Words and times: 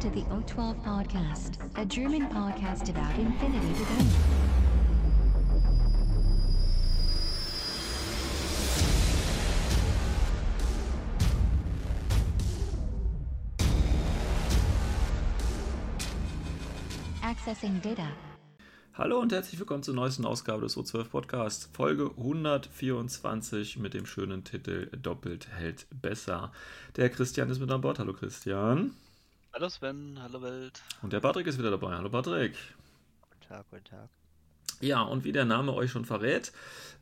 To 0.00 0.08
the 0.08 0.22
O12 0.22 0.82
Podcast, 0.82 1.58
a 1.76 1.84
German 1.84 2.26
podcast 2.30 2.88
about 2.88 3.18
infinity 3.18 3.74
to 3.74 3.84
go. 3.84 4.06
Accessing 17.22 17.82
data. 17.82 18.08
Hallo 18.94 19.20
und 19.20 19.32
herzlich 19.32 19.60
willkommen 19.60 19.82
zur 19.82 19.94
neuesten 19.94 20.24
Ausgabe 20.24 20.62
des 20.62 20.78
O12 20.78 21.10
Podcasts, 21.10 21.68
Folge 21.74 22.10
124 22.16 23.76
mit 23.76 23.92
dem 23.92 24.06
schönen 24.06 24.44
Titel 24.44 24.86
Doppelt 24.96 25.48
hält 25.48 25.86
besser. 25.90 26.52
Der 26.96 27.10
Christian 27.10 27.50
ist 27.50 27.60
mit 27.60 27.70
an 27.70 27.82
Bord. 27.82 27.98
Hallo 27.98 28.14
Christian. 28.14 28.94
Hallo 29.52 29.68
Sven, 29.68 30.16
hallo 30.22 30.40
Welt. 30.42 30.80
Und 31.02 31.12
der 31.12 31.18
Patrick 31.18 31.46
ist 31.48 31.58
wieder 31.58 31.72
dabei. 31.72 31.96
Hallo 31.96 32.08
Patrick. 32.08 32.56
Guten 33.22 33.40
Tag, 33.48 33.64
guten 33.70 33.84
Tag. 33.84 34.08
Ja, 34.82 35.02
und 35.02 35.24
wie 35.24 35.32
der 35.32 35.44
Name 35.44 35.74
euch 35.74 35.90
schon 35.90 36.06
verrät, 36.06 36.52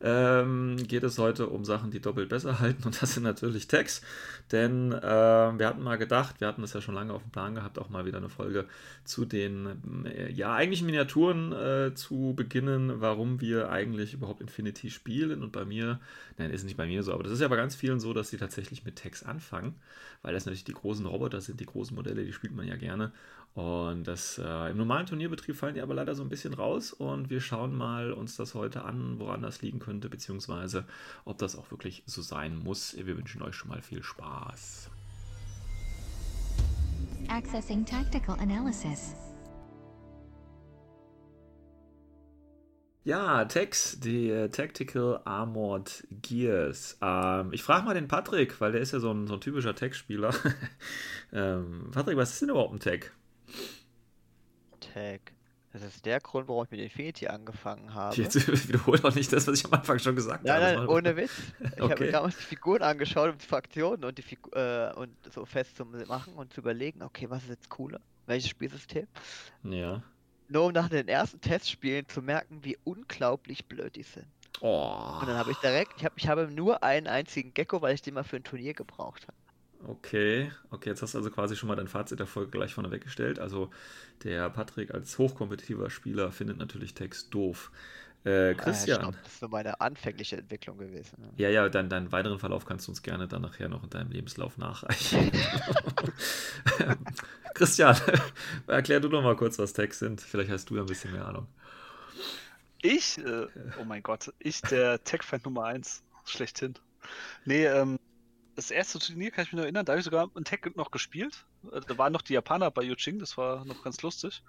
ähm, 0.00 0.76
geht 0.86 1.02
es 1.04 1.18
heute 1.18 1.48
um 1.48 1.64
Sachen, 1.64 1.90
die 1.90 2.00
doppelt 2.00 2.28
besser 2.28 2.58
halten. 2.60 2.84
Und 2.84 3.00
das 3.00 3.14
sind 3.14 3.22
natürlich 3.22 3.68
Tags. 3.68 4.02
Denn 4.50 4.92
äh, 4.92 5.00
wir 5.00 5.66
hatten 5.66 5.82
mal 5.82 5.96
gedacht, 5.96 6.40
wir 6.40 6.48
hatten 6.48 6.62
das 6.62 6.72
ja 6.72 6.80
schon 6.80 6.94
lange 6.94 7.12
auf 7.12 7.22
dem 7.22 7.30
Plan 7.30 7.54
gehabt, 7.54 7.78
auch 7.78 7.88
mal 7.88 8.04
wieder 8.04 8.18
eine 8.18 8.28
Folge 8.28 8.66
zu 9.04 9.24
den, 9.24 10.04
äh, 10.06 10.30
ja, 10.32 10.54
eigentlichen 10.54 10.86
Miniaturen 10.86 11.52
äh, 11.52 11.94
zu 11.94 12.34
beginnen, 12.36 13.00
warum 13.00 13.40
wir 13.40 13.70
eigentlich 13.70 14.12
überhaupt 14.14 14.40
Infinity 14.40 14.90
spielen. 14.90 15.42
Und 15.42 15.52
bei 15.52 15.64
mir, 15.64 16.00
nein, 16.36 16.50
ist 16.50 16.64
nicht 16.64 16.76
bei 16.76 16.86
mir 16.86 17.02
so, 17.04 17.12
aber 17.12 17.22
das 17.22 17.32
ist 17.32 17.40
ja 17.40 17.48
bei 17.48 17.56
ganz 17.56 17.76
vielen 17.76 18.00
so, 18.00 18.12
dass 18.12 18.30
sie 18.30 18.38
tatsächlich 18.38 18.84
mit 18.84 18.96
Tags 18.96 19.22
anfangen, 19.22 19.74
weil 20.22 20.34
das 20.34 20.46
natürlich 20.46 20.64
die 20.64 20.74
großen 20.74 21.06
Roboter 21.06 21.40
sind, 21.40 21.60
die 21.60 21.66
großen 21.66 21.94
Modelle, 21.94 22.24
die 22.24 22.32
spielt 22.32 22.54
man 22.54 22.66
ja 22.66 22.76
gerne. 22.76 23.12
Und 23.54 24.06
das 24.06 24.38
äh, 24.38 24.70
im 24.70 24.76
normalen 24.76 25.06
Turnierbetrieb 25.06 25.56
fallen 25.56 25.74
die 25.74 25.80
aber 25.80 25.94
leider 25.94 26.14
so 26.14 26.22
ein 26.22 26.28
bisschen 26.28 26.54
raus 26.54 26.92
und 26.92 27.28
wir 27.28 27.40
schauen 27.40 27.76
mal 27.76 28.12
uns 28.12 28.36
das 28.36 28.54
heute 28.54 28.84
an, 28.84 29.18
woran 29.18 29.42
das 29.42 29.62
liegen 29.62 29.80
könnte, 29.80 30.08
beziehungsweise 30.08 30.84
ob 31.24 31.38
das 31.38 31.56
auch 31.56 31.70
wirklich 31.72 32.04
so 32.06 32.22
sein 32.22 32.56
muss. 32.56 32.96
Wir 32.96 33.16
wünschen 33.16 33.42
euch 33.42 33.56
schon 33.56 33.68
mal 33.68 33.82
viel 33.82 34.02
Spaß. 34.02 34.90
Accessing 37.28 37.84
tactical 37.84 38.38
analysis. 38.38 39.14
Ja, 43.08 43.46
Tex, 43.46 43.98
die 44.00 44.28
äh, 44.28 44.50
Tactical 44.50 45.22
Armored 45.24 46.06
Gears. 46.10 46.98
Ähm, 47.00 47.52
ich 47.52 47.62
frage 47.62 47.86
mal 47.86 47.94
den 47.94 48.06
Patrick, 48.06 48.60
weil 48.60 48.72
der 48.72 48.82
ist 48.82 48.92
ja 48.92 49.00
so 49.00 49.10
ein, 49.10 49.26
so 49.26 49.34
ein 49.34 49.40
typischer 49.40 49.74
Tech-Spieler. 49.74 50.34
ähm, 51.32 51.88
Patrick, 51.90 52.18
was 52.18 52.32
ist 52.32 52.42
denn 52.42 52.50
überhaupt 52.50 52.74
ein 52.74 52.80
Tech? 52.80 53.12
Tag. 54.80 55.32
Das 55.72 55.82
ist 55.82 56.06
der 56.06 56.18
Grund, 56.20 56.48
warum 56.48 56.64
ich 56.64 56.70
mit 56.70 56.80
Infinity 56.80 57.28
angefangen 57.28 57.92
habe. 57.92 58.16
Jetzt 58.16 58.34
wiederhole 58.68 58.98
doch 59.00 59.14
nicht 59.14 59.32
das, 59.32 59.46
was 59.46 59.58
ich 59.58 59.66
am 59.66 59.74
Anfang 59.74 59.98
schon 59.98 60.16
gesagt 60.16 60.44
nein, 60.44 60.62
habe. 60.62 60.76
Nein, 60.76 60.88
ohne 60.88 61.16
Witz. 61.16 61.30
Ich 61.60 61.66
Okay. 61.82 61.90
habe 61.92 62.04
mir 62.06 62.12
damals 62.12 62.36
die 62.38 62.44
Figuren 62.44 62.82
angeschaut 62.82 63.30
und 63.32 63.42
die 63.42 63.46
Fraktionen 63.46 64.04
und 64.04 64.16
die 64.16 64.22
Figu 64.22 64.50
äh, 64.52 64.92
und 64.96 65.10
so 65.32 65.44
fest 65.44 65.76
zu 65.76 65.84
machen 65.84 66.34
und 66.34 66.52
zu 66.54 66.62
überlegen, 66.62 67.02
okay, 67.02 67.28
was 67.28 67.42
ist 67.42 67.50
jetzt 67.50 67.68
cooler? 67.68 68.00
Welches 68.26 68.48
Spielsystem? 68.50 69.06
Ja. 69.64 70.02
Nur 70.48 70.66
um 70.66 70.72
nach 70.72 70.88
den 70.88 71.06
ersten 71.06 71.40
Testspielen 71.40 72.08
zu 72.08 72.22
merken, 72.22 72.64
wie 72.64 72.78
unglaublich 72.84 73.66
blöd 73.66 73.94
die 73.94 74.02
sind. 74.02 74.26
Oh. 74.60 75.18
Und 75.20 75.28
dann 75.28 75.36
habe 75.36 75.50
ich 75.52 75.58
direkt, 75.58 75.92
ich, 75.98 76.04
hab, 76.04 76.14
ich 76.16 76.28
habe 76.28 76.48
nur 76.50 76.82
einen 76.82 77.06
einzigen 77.06 77.52
Gecko, 77.52 77.82
weil 77.82 77.94
ich 77.94 78.02
den 78.02 78.14
mal 78.14 78.24
für 78.24 78.36
ein 78.36 78.44
Turnier 78.44 78.72
gebraucht 78.72 79.22
habe. 79.28 79.36
Okay, 79.80 80.50
okay, 80.70 80.90
jetzt 80.90 81.02
hast 81.02 81.14
du 81.14 81.18
also 81.18 81.30
quasi 81.30 81.56
schon 81.56 81.68
mal 81.68 81.76
dein 81.76 81.88
Fazit 81.88 82.18
der 82.18 82.26
Folge 82.26 82.50
gleich 82.50 82.74
vorne 82.74 82.90
weggestellt. 82.90 83.38
Also 83.38 83.70
der 84.24 84.50
Patrick 84.50 84.92
als 84.92 85.16
hochkompetitiver 85.18 85.88
Spieler 85.90 86.32
findet 86.32 86.58
natürlich 86.58 86.94
Text 86.94 87.32
doof. 87.32 87.70
Äh, 88.24 88.54
Äh, 88.54 88.54
Christian, 88.54 88.96
stopp, 88.96 89.14
das 89.22 89.34
ist 89.34 89.42
nur 89.42 89.50
meine 89.50 89.80
anfängliche 89.80 90.36
Entwicklung 90.36 90.78
gewesen. 90.78 91.20
ne? 91.22 91.32
ja, 91.36 91.48
ja, 91.48 91.68
dann 91.68 91.88
deinen 91.88 92.12
weiteren 92.12 92.38
Verlauf 92.38 92.66
kannst 92.66 92.86
du 92.88 92.92
uns 92.92 93.02
gerne 93.02 93.28
dann 93.28 93.42
nachher 93.42 93.68
noch 93.68 93.84
in 93.84 93.90
deinem 93.90 94.10
Lebenslauf 94.10 94.58
nachreichen. 94.58 95.30
Christian, 97.54 97.96
erklär 98.66 99.00
du 99.00 99.08
doch 99.08 99.22
mal 99.22 99.36
kurz, 99.36 99.58
was 99.58 99.72
Tags 99.72 99.98
sind. 100.00 100.20
Vielleicht 100.20 100.50
hast 100.50 100.70
du 100.70 100.76
ja 100.76 100.82
ein 100.82 100.88
bisschen 100.88 101.12
mehr 101.12 101.26
Ahnung. 101.26 101.48
Ich, 102.82 103.18
äh, 103.18 103.46
oh 103.76 103.84
mein 103.84 104.02
Gott, 104.02 104.32
ich 104.38 104.64
der 104.64 105.02
Tech-Fan 105.04 105.40
Nummer 105.44 105.64
1, 105.64 106.02
schlechthin. 106.24 106.74
Nee, 107.44 107.66
ähm, 107.66 107.98
das 108.58 108.72
erste 108.72 108.98
Turnier 109.00 109.30
kann 109.32 109.44
ich 109.44 109.52
mich 109.52 109.58
noch 109.58 109.64
erinnern, 109.64 109.86
da 109.86 109.92
habe 109.94 110.00
ich 110.00 110.04
sogar 110.04 110.28
ein 110.36 110.44
Tech 110.44 110.60
noch 110.76 110.90
gespielt. 110.90 111.46
Äh, 111.72 111.80
Da 111.86 111.98
waren 111.98 112.12
noch 112.12 112.22
die 112.22 112.34
Japaner 112.34 112.70
bei 112.72 112.82
Yuching, 112.84 113.18
das 113.20 113.38
war 113.38 113.64
noch 113.66 113.82
ganz 113.82 114.02
lustig. 114.02 114.42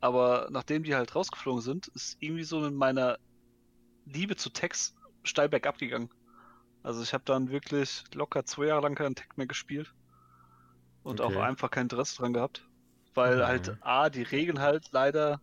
Aber 0.00 0.48
nachdem 0.50 0.82
die 0.84 0.94
halt 0.96 1.14
rausgeflogen 1.16 1.62
sind, 1.62 1.88
ist 1.88 2.16
irgendwie 2.20 2.44
so 2.44 2.64
in 2.66 2.74
meiner 2.74 3.18
Liebe 4.06 4.36
zu 4.36 4.50
Techs 4.50 4.94
steil 5.24 5.48
bergab 5.50 5.78
gegangen. 5.78 6.10
Also 6.82 7.02
ich 7.02 7.14
habe 7.14 7.24
dann 7.24 7.50
wirklich 7.50 8.04
locker 8.14 8.44
zwei 8.46 8.66
Jahre 8.66 8.82
lang 8.82 8.96
keinen 8.96 9.16
Tech 9.16 9.28
mehr 9.36 9.48
gespielt. 9.48 9.94
Und 11.02 11.20
Okay. 11.20 11.20
auch 11.20 11.36
einfach 11.36 11.70
kein 11.70 11.82
Interesse 11.84 12.16
dran 12.16 12.32
gehabt. 12.32 12.68
Weil 13.14 13.46
Mhm. 13.46 13.46
halt 13.46 13.76
A, 13.80 14.10
die 14.10 14.22
Regeln 14.22 14.60
halt 14.60 14.86
leider 14.90 15.40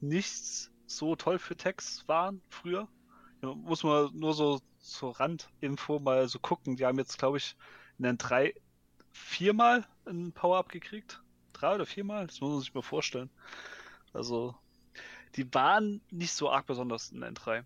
nicht 0.00 0.70
so 0.86 1.16
toll 1.16 1.38
für 1.40 1.56
Techs 1.56 2.04
waren 2.08 2.44
früher. 2.50 2.88
Ja, 3.42 3.54
muss 3.54 3.84
man 3.84 4.10
nur 4.14 4.34
so 4.34 4.60
zur 4.90 5.18
Randinfo 5.18 5.98
mal 5.98 6.28
so 6.28 6.38
gucken. 6.38 6.76
Die 6.76 6.84
haben 6.86 6.98
jetzt, 6.98 7.18
glaube 7.18 7.38
ich, 7.38 7.56
in 7.98 8.04
den 8.04 8.18
drei, 8.18 8.54
viermal 9.12 9.86
ein 10.06 10.32
Power-Up 10.32 10.68
gekriegt. 10.70 11.20
Drei 11.52 11.74
oder 11.74 11.86
viermal? 11.86 12.26
Das 12.26 12.40
muss 12.40 12.50
man 12.50 12.60
sich 12.60 12.74
mal 12.74 12.82
vorstellen. 12.82 13.30
Also, 14.12 14.54
die 15.36 15.52
waren 15.54 16.00
nicht 16.10 16.32
so 16.32 16.50
arg 16.50 16.66
besonders 16.66 17.10
in 17.12 17.22
N3. 17.22 17.64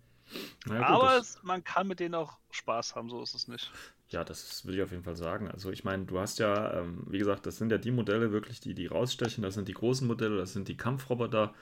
Na 0.65 0.75
ja, 0.75 0.79
gut, 0.81 0.89
Aber 0.89 1.07
das- 1.17 1.41
man 1.43 1.63
kann 1.63 1.87
mit 1.87 1.99
denen 1.99 2.15
auch 2.15 2.39
Spaß 2.51 2.95
haben, 2.95 3.09
so 3.09 3.21
ist 3.21 3.35
es 3.35 3.47
nicht. 3.47 3.71
Ja, 4.09 4.23
das 4.23 4.65
will 4.65 4.75
ich 4.75 4.81
auf 4.83 4.91
jeden 4.91 5.03
Fall 5.03 5.15
sagen. 5.15 5.49
Also 5.49 5.71
ich 5.71 5.83
meine, 5.83 6.05
du 6.05 6.19
hast 6.19 6.39
ja, 6.39 6.79
ähm, 6.79 7.03
wie 7.07 7.17
gesagt, 7.17 7.45
das 7.45 7.57
sind 7.57 7.71
ja 7.71 7.77
die 7.77 7.91
Modelle 7.91 8.31
wirklich, 8.31 8.59
die, 8.59 8.73
die 8.75 8.85
rausstechen. 8.87 9.43
Das 9.43 9.55
sind 9.55 9.67
die 9.67 9.73
großen 9.73 10.05
Modelle, 10.07 10.37
das 10.37 10.53
sind 10.53 10.67
die 10.67 10.77
Kampfroboter, 10.77 11.53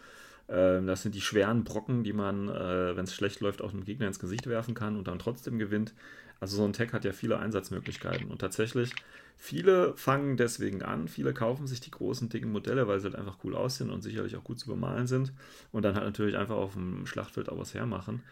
das 0.52 1.04
sind 1.04 1.16
die 1.16 1.22
schweren 1.22 1.64
Brocken, 1.64 2.04
die 2.04 2.14
man, 2.14 2.50
äh, 2.50 2.96
wenn 2.96 3.06
es 3.06 3.16
schlecht 3.16 3.40
läuft, 3.40 3.62
auch 3.62 3.72
einem 3.72 3.86
Gegner 3.86 4.08
ins 4.08 4.20
Gesicht 4.20 4.48
werfen 4.48 4.74
kann 4.74 4.98
und 4.98 5.08
dann 5.08 5.20
trotzdem 5.20 5.60
gewinnt. 5.60 5.94
Also 6.40 6.58
so 6.58 6.66
ein 6.66 6.74
Tech 6.74 6.92
hat 6.94 7.06
ja 7.06 7.14
viele 7.14 7.40
Einsatzmöglichkeiten. 7.40 8.28
Und 8.28 8.40
tatsächlich, 8.40 8.92
viele 9.38 9.96
fangen 9.96 10.38
deswegen 10.38 10.82
an, 10.82 11.08
viele 11.08 11.34
kaufen 11.34 11.68
sich 11.68 11.80
die 11.80 11.92
großen, 11.92 12.30
dicken 12.30 12.52
Modelle, 12.52 12.88
weil 12.88 13.00
sie 13.00 13.06
halt 13.06 13.16
einfach 13.16 13.38
cool 13.44 13.56
aussehen 13.56 13.92
und 13.92 14.02
sicherlich 14.02 14.36
auch 14.36 14.44
gut 14.44 14.60
zu 14.60 14.68
bemalen 14.68 15.08
sind. 15.08 15.32
Und 15.72 15.84
dann 15.84 15.96
halt 15.96 16.06
natürlich 16.06 16.38
einfach 16.38 16.56
auf 16.56 16.74
dem 16.74 17.06
Schlachtfeld 17.06 17.48
auch 17.48 17.60
was 17.60 17.74
hermachen. 17.74 18.24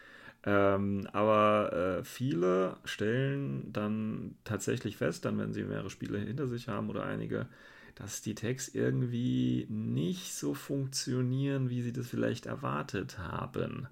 Ähm, 0.44 1.06
aber 1.12 2.00
äh, 2.00 2.04
viele 2.04 2.76
stellen 2.84 3.72
dann 3.72 4.36
tatsächlich 4.44 4.96
fest, 4.96 5.24
dann 5.24 5.38
wenn 5.38 5.52
sie 5.52 5.62
mehrere 5.64 5.90
Spiele 5.90 6.18
hinter 6.18 6.46
sich 6.48 6.68
haben 6.68 6.88
oder 6.88 7.04
einige, 7.04 7.46
dass 7.94 8.22
die 8.22 8.34
Tags 8.34 8.68
irgendwie 8.68 9.66
nicht 9.68 10.34
so 10.34 10.54
funktionieren, 10.54 11.70
wie 11.70 11.82
sie 11.82 11.92
das 11.92 12.08
vielleicht 12.08 12.46
erwartet 12.46 13.18
haben. 13.18 13.88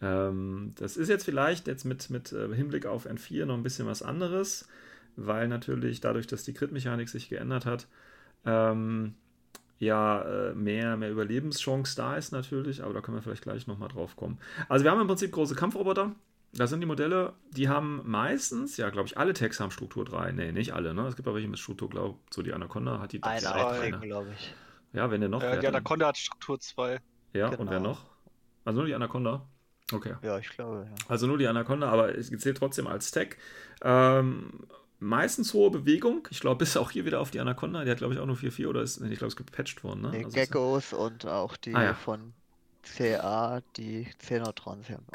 Ähm, 0.00 0.72
das 0.76 0.96
ist 0.96 1.08
jetzt 1.08 1.24
vielleicht 1.24 1.66
jetzt 1.66 1.84
mit, 1.84 2.10
mit 2.10 2.32
äh, 2.32 2.54
Hinblick 2.54 2.86
auf 2.86 3.06
N4 3.06 3.46
noch 3.46 3.54
ein 3.54 3.62
bisschen 3.62 3.86
was 3.86 4.02
anderes, 4.02 4.68
weil 5.16 5.48
natürlich 5.48 6.00
dadurch, 6.00 6.26
dass 6.26 6.44
die 6.44 6.54
Crit-Mechanik 6.54 7.08
sich 7.08 7.28
geändert 7.28 7.66
hat, 7.66 7.86
ähm, 8.44 9.14
ja, 9.78 10.22
äh, 10.22 10.54
mehr, 10.54 10.96
mehr 10.96 11.10
Überlebenschance 11.10 11.96
da 11.96 12.16
ist 12.16 12.32
natürlich, 12.32 12.82
aber 12.82 12.94
da 12.94 13.00
können 13.00 13.16
wir 13.16 13.22
vielleicht 13.22 13.42
gleich 13.42 13.66
nochmal 13.66 13.88
drauf 13.88 14.16
kommen. 14.16 14.38
Also 14.68 14.84
wir 14.84 14.90
haben 14.90 15.00
im 15.00 15.06
Prinzip 15.06 15.32
große 15.32 15.54
Kampfroboter. 15.54 16.14
Das 16.56 16.70
sind 16.70 16.80
die 16.80 16.86
Modelle, 16.86 17.32
die 17.50 17.68
haben 17.68 18.02
meistens, 18.04 18.76
ja, 18.76 18.90
glaube 18.90 19.08
ich, 19.08 19.18
alle 19.18 19.32
Tags 19.32 19.58
haben 19.58 19.70
Struktur 19.70 20.04
3. 20.04 20.32
Nee, 20.32 20.52
nicht 20.52 20.72
alle, 20.72 20.94
ne? 20.94 21.06
Es 21.06 21.16
gibt 21.16 21.26
aber 21.26 21.34
welche 21.36 21.48
mit 21.48 21.58
Struktur, 21.58 21.90
glaube 21.90 22.18
ich, 22.28 22.34
so 22.34 22.42
die 22.42 22.52
Anaconda 22.52 23.00
hat 23.00 23.12
die 23.12 23.22
Eine 23.22 23.90
ne? 23.90 23.98
glaube 24.00 24.32
ich. 24.32 24.54
Ja, 24.92 25.10
wenn 25.10 25.20
der 25.20 25.28
noch. 25.28 25.42
Äh, 25.42 25.58
die? 25.58 25.66
Anaconda 25.66 26.08
hat 26.08 26.16
Struktur 26.16 26.60
2. 26.60 27.00
Ja, 27.32 27.48
und 27.48 27.58
wer 27.70 27.78
genau. 27.78 27.90
noch? 27.90 28.06
Also 28.64 28.78
nur 28.78 28.86
die 28.86 28.94
Anaconda. 28.94 29.46
Okay. 29.92 30.14
Ja, 30.22 30.38
ich 30.38 30.48
glaube, 30.48 30.86
ja. 30.88 30.94
Also 31.08 31.26
nur 31.26 31.36
die 31.36 31.46
Anaconda, 31.46 31.90
aber 31.90 32.16
es 32.16 32.30
zählt 32.30 32.56
trotzdem 32.56 32.86
als 32.86 33.10
Tag. 33.10 33.36
Ähm, 33.82 34.66
meistens 34.98 35.52
hohe 35.52 35.70
Bewegung. 35.70 36.26
Ich 36.30 36.40
glaube, 36.40 36.58
bis 36.58 36.76
auch 36.76 36.90
hier 36.90 37.04
wieder 37.04 37.20
auf 37.20 37.30
die 37.30 37.40
Anaconda. 37.40 37.84
Die 37.84 37.90
hat, 37.90 37.98
glaube 37.98 38.14
ich, 38.14 38.20
auch 38.20 38.26
nur 38.26 38.36
4-4 38.36 38.68
oder 38.68 38.82
ist, 38.82 39.00
ich 39.00 39.18
glaube, 39.18 39.28
es 39.28 39.36
gepatcht 39.36 39.84
worden. 39.84 40.02
Ne? 40.02 40.10
Die 40.12 40.24
Also 40.24 40.34
Geckos 40.34 40.92
und 40.92 41.26
auch 41.26 41.56
die 41.56 41.74
Ah, 41.74 41.82
ja. 41.82 41.94
von 41.94 42.32
CA, 42.84 43.62
die 43.76 44.06
die 44.28 44.34
haben 44.34 44.54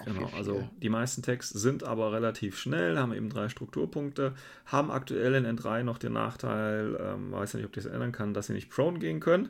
Genau, 0.06 0.28
viel, 0.28 0.38
also 0.38 0.56
viel. 0.56 0.70
die 0.82 0.90
meisten 0.90 1.22
Tags 1.22 1.50
sind 1.50 1.84
aber 1.84 2.12
relativ 2.12 2.58
schnell, 2.58 2.98
haben 2.98 3.14
eben 3.14 3.30
drei 3.30 3.50
Strukturpunkte, 3.50 4.34
haben 4.66 4.92
aktuell 4.92 5.36
in 5.36 5.46
N3 5.46 5.84
noch 5.84 5.98
den 5.98 6.14
Nachteil, 6.14 6.98
ähm, 7.00 7.32
weiß 7.32 7.54
ja 7.54 7.58
nicht, 7.58 7.68
ob 7.68 7.78
ich 7.78 7.84
das 7.84 7.92
ändern 7.92 8.12
kann, 8.12 8.34
dass 8.34 8.48
sie 8.48 8.54
nicht 8.54 8.70
prone 8.70 9.00
gehen 9.00 9.20
können. 9.20 9.50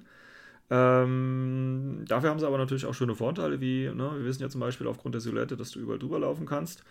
Ähm, 0.72 2.06
dafür 2.08 2.30
haben 2.30 2.40
sie 2.40 2.46
aber 2.46 2.58
natürlich 2.60 2.86
auch 2.86 2.94
schöne 2.94 3.16
Vorteile, 3.16 3.60
wie, 3.60 3.90
ne, 3.90 4.12
wir 4.18 4.26
wissen 4.26 4.44
ja 4.44 4.50
zum 4.50 4.62
Beispiel 4.62 4.88
aufgrund 4.88 5.16
der 5.16 5.22
Silhouette, 5.22 5.58
dass 5.58 5.72
du 5.72 5.80
überall 5.80 5.98
drüber 5.98 6.20
laufen 6.20 6.46
kannst. 6.46 6.84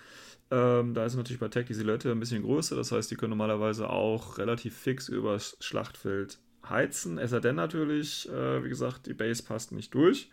Ähm, 0.51 0.95
da 0.95 1.05
ist 1.05 1.15
natürlich 1.15 1.39
bei 1.39 1.49
Tag 1.49 1.67
die 1.67 1.75
Silhouette 1.75 2.11
ein 2.11 2.19
bisschen 2.19 2.43
größer, 2.43 2.75
das 2.75 2.91
heißt, 2.91 3.11
die 3.11 3.17
können 3.17 3.31
normalerweise 3.31 3.89
auch 3.89 4.39
relativ 4.39 4.77
fix 4.77 5.09
übers 5.09 5.57
Schlachtfeld 5.61 6.39
heizen, 6.69 7.19
es 7.19 7.31
sei 7.31 7.41
denn 7.41 7.55
natürlich, 7.57 8.29
äh, 8.31 8.65
wie 8.65 8.69
gesagt, 8.69 9.07
die 9.07 9.15
Base 9.15 9.43
passt 9.43 9.73
nicht 9.73 9.95
durch 9.95 10.29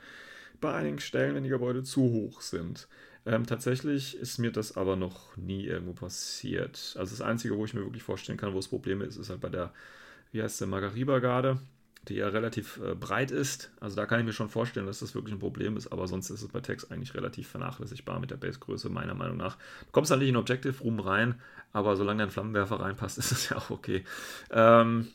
bei 0.66 0.74
einigen 0.74 1.00
Stellen, 1.00 1.36
wenn 1.36 1.44
die 1.44 1.50
Gebäude 1.50 1.84
zu 1.84 2.02
hoch 2.02 2.42
sind. 2.42 2.88
Ähm, 3.26 3.46
tatsächlich 3.46 4.18
ist 4.18 4.38
mir 4.38 4.52
das 4.52 4.78
aber 4.78 4.96
noch 4.96 5.36
nie 5.38 5.66
irgendwo 5.66 5.94
passiert. 5.94 6.96
Also 6.98 7.16
das 7.16 7.22
Einzige, 7.22 7.58
wo 7.58 7.66
ich 7.66 7.74
mir 7.74 7.82
wirklich 7.82 8.04
vorstellen 8.04 8.38
kann, 8.38 8.54
wo 8.54 8.60
es 8.60 8.68
Probleme 8.68 9.04
ist, 9.06 9.18
ist 9.18 9.30
halt 9.30 9.42
bei 9.42 9.50
der, 9.50 9.74
wie 10.32 10.44
heißt 10.44 10.62
der, 10.62 10.68
Margariba-Garde, 10.68 11.60
die 12.08 12.16
ja 12.16 12.28
relativ 12.28 12.80
äh, 12.84 12.94
breit 12.94 13.32
ist. 13.32 13.72
Also 13.80 13.96
da 13.96 14.06
kann 14.06 14.20
ich 14.20 14.26
mir 14.26 14.34
schon 14.34 14.50
vorstellen, 14.50 14.86
dass 14.86 15.00
das 15.00 15.16
wirklich 15.16 15.34
ein 15.34 15.40
Problem 15.40 15.76
ist, 15.76 15.88
aber 15.88 16.08
sonst 16.08 16.30
ist 16.30 16.44
es 16.44 16.50
bei 16.50 16.62
Text 16.62 16.92
eigentlich 16.92 17.16
relativ 17.16 17.48
vernachlässigbar 17.48 18.20
mit 18.20 18.30
der 18.30 18.38
Basegröße, 18.38 18.90
meiner 18.90 19.16
Meinung 19.16 19.38
nach. 19.38 19.56
Du 19.56 19.92
kommst 19.92 20.12
halt 20.12 20.22
nicht 20.22 20.30
in 20.30 20.38
Objective 20.38 20.84
Room 20.84 21.00
rein, 21.00 21.42
aber 21.74 21.96
solange 21.96 22.20
dein 22.20 22.32
Flammenwerfer 22.32 22.80
reinpasst, 22.80 23.18
ist 23.20 23.32
es 23.32 23.50
ja 23.50 23.58
auch 23.58 23.72
okay. 23.72 24.04
Ähm, 24.52 25.08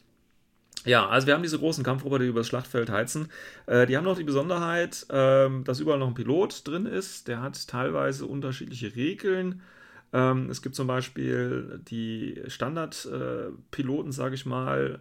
ja, 0.84 1.08
also 1.08 1.26
wir 1.26 1.34
haben 1.34 1.42
diese 1.42 1.58
großen 1.58 1.84
Kampfroboter, 1.84 2.24
die 2.24 2.30
über 2.30 2.40
das 2.40 2.46
Schlachtfeld 2.46 2.90
heizen. 2.90 3.28
Äh, 3.66 3.86
die 3.86 3.96
haben 3.96 4.04
noch 4.04 4.16
die 4.16 4.24
Besonderheit, 4.24 5.06
ähm, 5.10 5.64
dass 5.64 5.80
überall 5.80 5.98
noch 5.98 6.08
ein 6.08 6.14
Pilot 6.14 6.66
drin 6.66 6.86
ist. 6.86 7.28
Der 7.28 7.42
hat 7.42 7.68
teilweise 7.68 8.26
unterschiedliche 8.26 8.94
Regeln. 8.96 9.60
Ähm, 10.12 10.48
es 10.50 10.62
gibt 10.62 10.74
zum 10.74 10.86
Beispiel 10.86 11.80
die 11.88 12.40
Standardpiloten, 12.46 14.10
äh, 14.10 14.14
sage 14.14 14.34
ich 14.34 14.46
mal. 14.46 15.00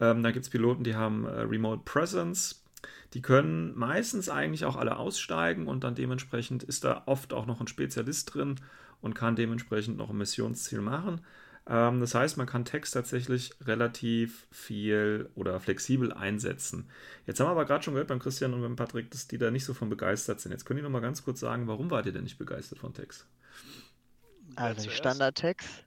Ähm, 0.00 0.22
da 0.22 0.30
gibt 0.30 0.44
es 0.44 0.50
Piloten, 0.50 0.84
die 0.84 0.94
haben 0.94 1.26
äh, 1.26 1.40
Remote 1.40 1.82
Presence. 1.84 2.62
Die 3.12 3.22
können 3.22 3.76
meistens 3.76 4.28
eigentlich 4.28 4.64
auch 4.64 4.76
alle 4.76 4.96
aussteigen 4.96 5.66
und 5.66 5.82
dann 5.82 5.96
dementsprechend 5.96 6.62
ist 6.62 6.84
da 6.84 7.02
oft 7.06 7.32
auch 7.32 7.46
noch 7.46 7.60
ein 7.60 7.66
Spezialist 7.66 8.32
drin 8.32 8.56
und 9.00 9.14
kann 9.14 9.34
dementsprechend 9.34 9.96
noch 9.96 10.10
ein 10.10 10.16
Missionsziel 10.16 10.80
machen. 10.80 11.20
Ähm, 11.70 12.00
das 12.00 12.16
heißt, 12.16 12.36
man 12.36 12.48
kann 12.48 12.64
Text 12.64 12.94
tatsächlich 12.94 13.52
relativ 13.60 14.48
viel 14.50 15.30
oder 15.36 15.60
flexibel 15.60 16.12
einsetzen. 16.12 16.90
Jetzt 17.26 17.38
haben 17.38 17.46
wir 17.46 17.52
aber 17.52 17.64
gerade 17.64 17.84
schon 17.84 17.94
gehört 17.94 18.08
beim 18.08 18.18
Christian 18.18 18.52
und 18.52 18.60
beim 18.60 18.74
Patrick, 18.74 19.10
dass 19.12 19.28
die 19.28 19.38
da 19.38 19.52
nicht 19.52 19.64
so 19.64 19.72
von 19.72 19.88
begeistert 19.88 20.40
sind. 20.40 20.50
Jetzt 20.50 20.64
können 20.64 20.78
die 20.78 20.82
noch 20.82 20.90
mal 20.90 21.00
ganz 21.00 21.24
kurz 21.24 21.38
sagen, 21.38 21.68
warum 21.68 21.88
wart 21.90 22.06
ihr 22.06 22.12
denn 22.12 22.24
nicht 22.24 22.38
begeistert 22.38 22.80
von 22.80 22.92
Text? 22.92 23.24
Also 24.56 24.82
die 24.82 24.90
Standard-Tags. 24.90 25.84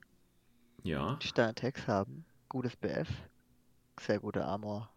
Ja. 0.84 1.18
Die 1.22 1.28
Standard-Tags 1.28 1.86
haben 1.86 2.24
gutes 2.48 2.76
BF, 2.76 3.08
sehr 4.00 4.20
gute 4.20 4.42
Armor, 4.42 4.90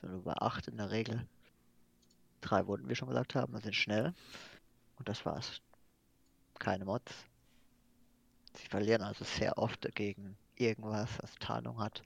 sind 0.00 0.14
über 0.14 0.42
8 0.42 0.68
in 0.68 0.78
der 0.78 0.90
Regel. 0.90 1.26
Drei 2.40 2.66
Wunden, 2.66 2.86
wie 2.86 2.90
wir 2.90 2.96
schon 2.96 3.08
gesagt 3.08 3.34
haben, 3.34 3.60
sind 3.60 3.76
schnell. 3.76 4.14
Und 4.96 5.06
das 5.06 5.26
war's. 5.26 5.60
Keine 6.58 6.86
Mods. 6.86 7.12
Sie 8.56 8.68
verlieren 8.68 9.02
also 9.02 9.24
sehr 9.24 9.58
oft 9.58 9.92
gegen 9.96 10.38
irgendwas, 10.54 11.18
was 11.20 11.34
Tarnung 11.40 11.80
hat. 11.80 12.04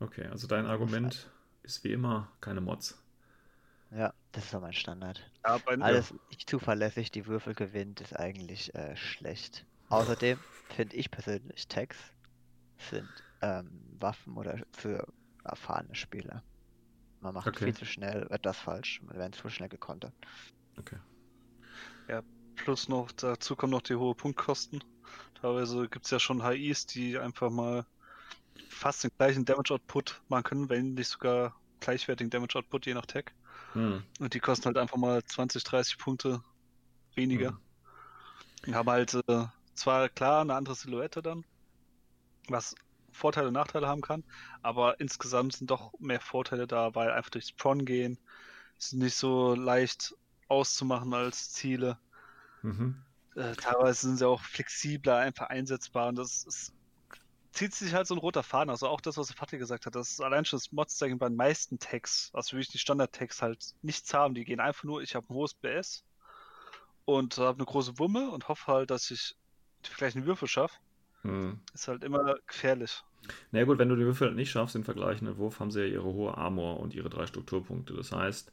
Okay, 0.00 0.26
also 0.26 0.46
dein 0.48 0.66
Argument 0.66 1.30
ist 1.62 1.84
wie 1.84 1.92
immer 1.92 2.36
keine 2.40 2.60
Mods. 2.60 3.04
Ja, 3.90 4.12
das 4.32 4.44
ist 4.46 4.54
doch 4.54 4.60
mein 4.60 4.72
Standard. 4.72 5.30
Ja, 5.44 5.58
Alles 5.78 6.12
nicht 6.28 6.48
zuverlässig, 6.48 7.10
die 7.10 7.26
Würfel 7.26 7.54
gewinnt, 7.54 8.00
ist 8.00 8.14
eigentlich 8.16 8.74
äh, 8.74 8.96
schlecht. 8.96 9.66
Außerdem 9.88 10.44
finde 10.70 10.96
ich 10.96 11.10
persönlich 11.10 11.68
Tags 11.68 12.14
sind 12.80 13.24
ähm, 13.42 13.96
Waffen 14.00 14.36
oder 14.38 14.62
für 14.74 15.06
erfahrene 15.44 15.94
Spieler. 15.94 16.44
Man 17.20 17.34
macht 17.34 17.56
Okay. 17.56 17.72
viel 17.72 17.76
zu 17.76 17.86
schnell 17.86 18.26
etwas 18.30 18.58
falsch, 18.58 19.00
man 19.02 19.16
werden 19.18 19.32
zu 19.34 19.48
schnell 19.50 19.70
gekontert. 19.70 20.14
Okay. 20.78 20.98
Plus 22.58 22.88
noch, 22.88 23.10
dazu 23.12 23.56
kommen 23.56 23.72
noch 23.72 23.82
die 23.82 23.94
hohe 23.94 24.14
Punktkosten. 24.14 24.82
Teilweise 25.40 25.88
gibt 25.88 26.04
es 26.04 26.10
ja 26.10 26.18
schon 26.18 26.46
HIs, 26.46 26.86
die 26.86 27.18
einfach 27.18 27.50
mal 27.50 27.86
fast 28.68 29.04
den 29.04 29.10
gleichen 29.16 29.44
Damage 29.44 29.74
Output 29.74 30.20
machen 30.28 30.42
können, 30.44 30.68
wenn 30.68 30.94
nicht 30.94 31.08
sogar 31.08 31.54
gleichwertigen 31.80 32.30
Damage 32.30 32.58
Output, 32.58 32.86
je 32.86 32.94
nach 32.94 33.06
Tag. 33.06 33.32
Hm. 33.72 34.02
Und 34.18 34.34
die 34.34 34.40
kosten 34.40 34.66
halt 34.66 34.78
einfach 34.78 34.96
mal 34.96 35.22
20, 35.24 35.62
30 35.64 35.98
Punkte 35.98 36.42
weniger. 37.14 37.50
Hm. 37.50 37.58
Und 38.66 38.74
haben 38.74 38.90
halt 38.90 39.14
äh, 39.14 39.46
zwar 39.74 40.08
klar 40.08 40.40
eine 40.42 40.54
andere 40.54 40.74
Silhouette 40.74 41.22
dann, 41.22 41.44
was 42.48 42.74
Vorteile 43.12 43.48
und 43.48 43.54
Nachteile 43.54 43.88
haben 43.88 44.00
kann, 44.00 44.24
aber 44.62 45.00
insgesamt 45.00 45.54
sind 45.54 45.70
doch 45.70 45.92
mehr 45.98 46.20
Vorteile 46.20 46.66
da, 46.66 46.94
weil 46.94 47.10
einfach 47.10 47.30
durchs 47.30 47.52
Prawn 47.52 47.84
gehen, 47.84 48.18
sind 48.78 49.00
nicht 49.00 49.16
so 49.16 49.54
leicht 49.54 50.14
auszumachen 50.48 51.12
als 51.14 51.52
Ziele. 51.52 51.98
Mhm. 52.62 53.02
Äh, 53.34 53.54
teilweise 53.54 54.06
sind 54.06 54.16
sie 54.18 54.26
auch 54.26 54.42
flexibler, 54.42 55.18
einfach 55.18 55.46
einsetzbar 55.46 56.08
und 56.08 56.16
das 56.16 56.44
ist, 56.44 56.72
zieht 57.52 57.74
sich 57.74 57.94
halt 57.94 58.06
so 58.06 58.14
ein 58.14 58.18
roter 58.18 58.42
Faden. 58.42 58.70
Also 58.70 58.88
auch 58.88 59.00
das, 59.00 59.16
was 59.16 59.32
Fatih 59.32 59.58
gesagt 59.58 59.86
hat, 59.86 59.94
das 59.94 60.10
ist 60.10 60.20
allein 60.20 60.44
schon 60.44 60.58
das 60.58 60.72
Mod-Stacking 60.72 61.18
bei 61.18 61.28
den 61.28 61.36
meisten 61.36 61.78
Tags, 61.78 62.30
also 62.32 62.52
wirklich 62.52 62.68
die 62.68 62.78
Standard-Tags 62.78 63.42
halt 63.42 63.74
nichts 63.82 64.12
haben. 64.12 64.34
Die 64.34 64.44
gehen 64.44 64.60
einfach 64.60 64.84
nur, 64.84 65.02
ich 65.02 65.14
habe 65.14 65.26
ein 65.28 65.34
hohes 65.34 65.54
BS 65.54 66.04
und 67.04 67.38
habe 67.38 67.58
eine 67.58 67.66
große 67.66 67.98
Wumme 67.98 68.30
und 68.30 68.48
hoffe 68.48 68.72
halt, 68.72 68.90
dass 68.90 69.10
ich 69.10 69.36
die 69.86 69.94
gleichen 69.94 70.26
Würfel 70.26 70.48
schaffe. 70.48 70.76
Hm. 71.22 71.60
Ist 71.74 71.88
halt 71.88 72.04
immer 72.04 72.36
gefährlich. 72.46 73.02
Na 73.50 73.64
gut, 73.64 73.78
wenn 73.78 73.88
du 73.88 73.96
die 73.96 74.04
Würfel 74.04 74.32
nicht 74.32 74.50
schaffst, 74.50 74.74
den 74.74 74.84
vergleichenden 74.84 75.36
Wurf, 75.36 75.60
haben 75.60 75.70
sie 75.70 75.80
ja 75.80 75.86
ihre 75.86 76.04
hohe 76.04 76.36
Armor 76.36 76.80
und 76.80 76.94
ihre 76.94 77.10
drei 77.10 77.26
Strukturpunkte. 77.26 77.94
Das 77.94 78.12
heißt, 78.12 78.52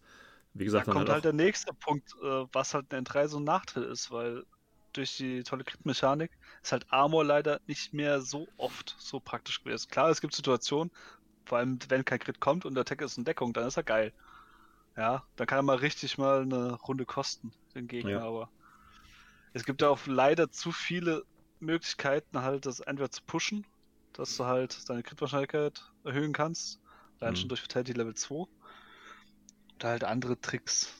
wie 0.55 0.65
Da 0.73 0.83
gesagt, 0.83 0.87
dann 0.87 0.97
kommt 0.97 1.09
halt 1.09 1.09
halt 1.09 1.25
der 1.25 1.33
nächste 1.33 1.73
Punkt, 1.73 2.11
äh, 2.21 2.45
was 2.53 2.73
halt 2.73 2.91
in 2.93 2.99
N3 2.99 3.27
so 3.27 3.37
ein 3.39 3.43
Nachteil 3.43 3.83
ist, 3.83 4.11
weil 4.11 4.43
durch 4.93 5.17
die 5.17 5.43
tolle 5.43 5.63
Crit-Mechanik 5.63 6.31
ist 6.63 6.71
halt 6.71 6.85
Armor 6.91 7.23
leider 7.25 7.59
nicht 7.67 7.93
mehr 7.93 8.21
so 8.21 8.53
oft 8.57 8.95
so 8.99 9.19
praktisch 9.19 9.61
gewesen. 9.63 9.87
Klar, 9.89 10.09
es 10.09 10.21
gibt 10.21 10.33
Situationen, 10.35 10.91
vor 11.45 11.59
allem 11.59 11.79
wenn 11.89 12.05
kein 12.05 12.19
Crit 12.19 12.39
kommt 12.41 12.65
und 12.65 12.75
der 12.75 12.85
Tag 12.85 13.01
ist 13.01 13.17
in 13.17 13.25
Deckung, 13.25 13.53
dann 13.53 13.67
ist 13.67 13.77
er 13.77 13.83
geil. 13.85 14.13
Ja, 14.97 15.27
dann 15.37 15.47
kann 15.47 15.59
er 15.59 15.63
mal 15.63 15.77
richtig 15.77 16.17
mal 16.19 16.43
eine 16.43 16.73
Runde 16.75 17.05
kosten, 17.05 17.51
den 17.75 17.87
Gegner, 17.87 18.21
Ja. 18.21 18.25
aber 18.25 18.51
es 19.53 19.63
gibt 19.65 19.81
auch 19.83 20.05
leider 20.05 20.51
zu 20.51 20.71
viele 20.71 21.23
Möglichkeiten, 21.59 22.41
halt 22.41 22.65
das 22.65 22.79
entweder 22.79 23.09
zu 23.11 23.21
pushen, 23.25 23.65
dass 24.13 24.35
du 24.37 24.45
halt 24.45 24.87
deine 24.89 25.03
Crit-Wahrscheinlichkeit 25.03 25.91
erhöhen 26.03 26.33
kannst, 26.33 26.79
allein 27.19 27.35
Mhm. 27.35 27.35
schon 27.35 27.49
durch 27.49 27.63
Vitality 27.63 27.93
Level 27.93 28.13
2. 28.15 28.45
Oder 29.79 29.89
halt 29.89 30.03
andere 30.03 30.39
Tricks, 30.39 30.93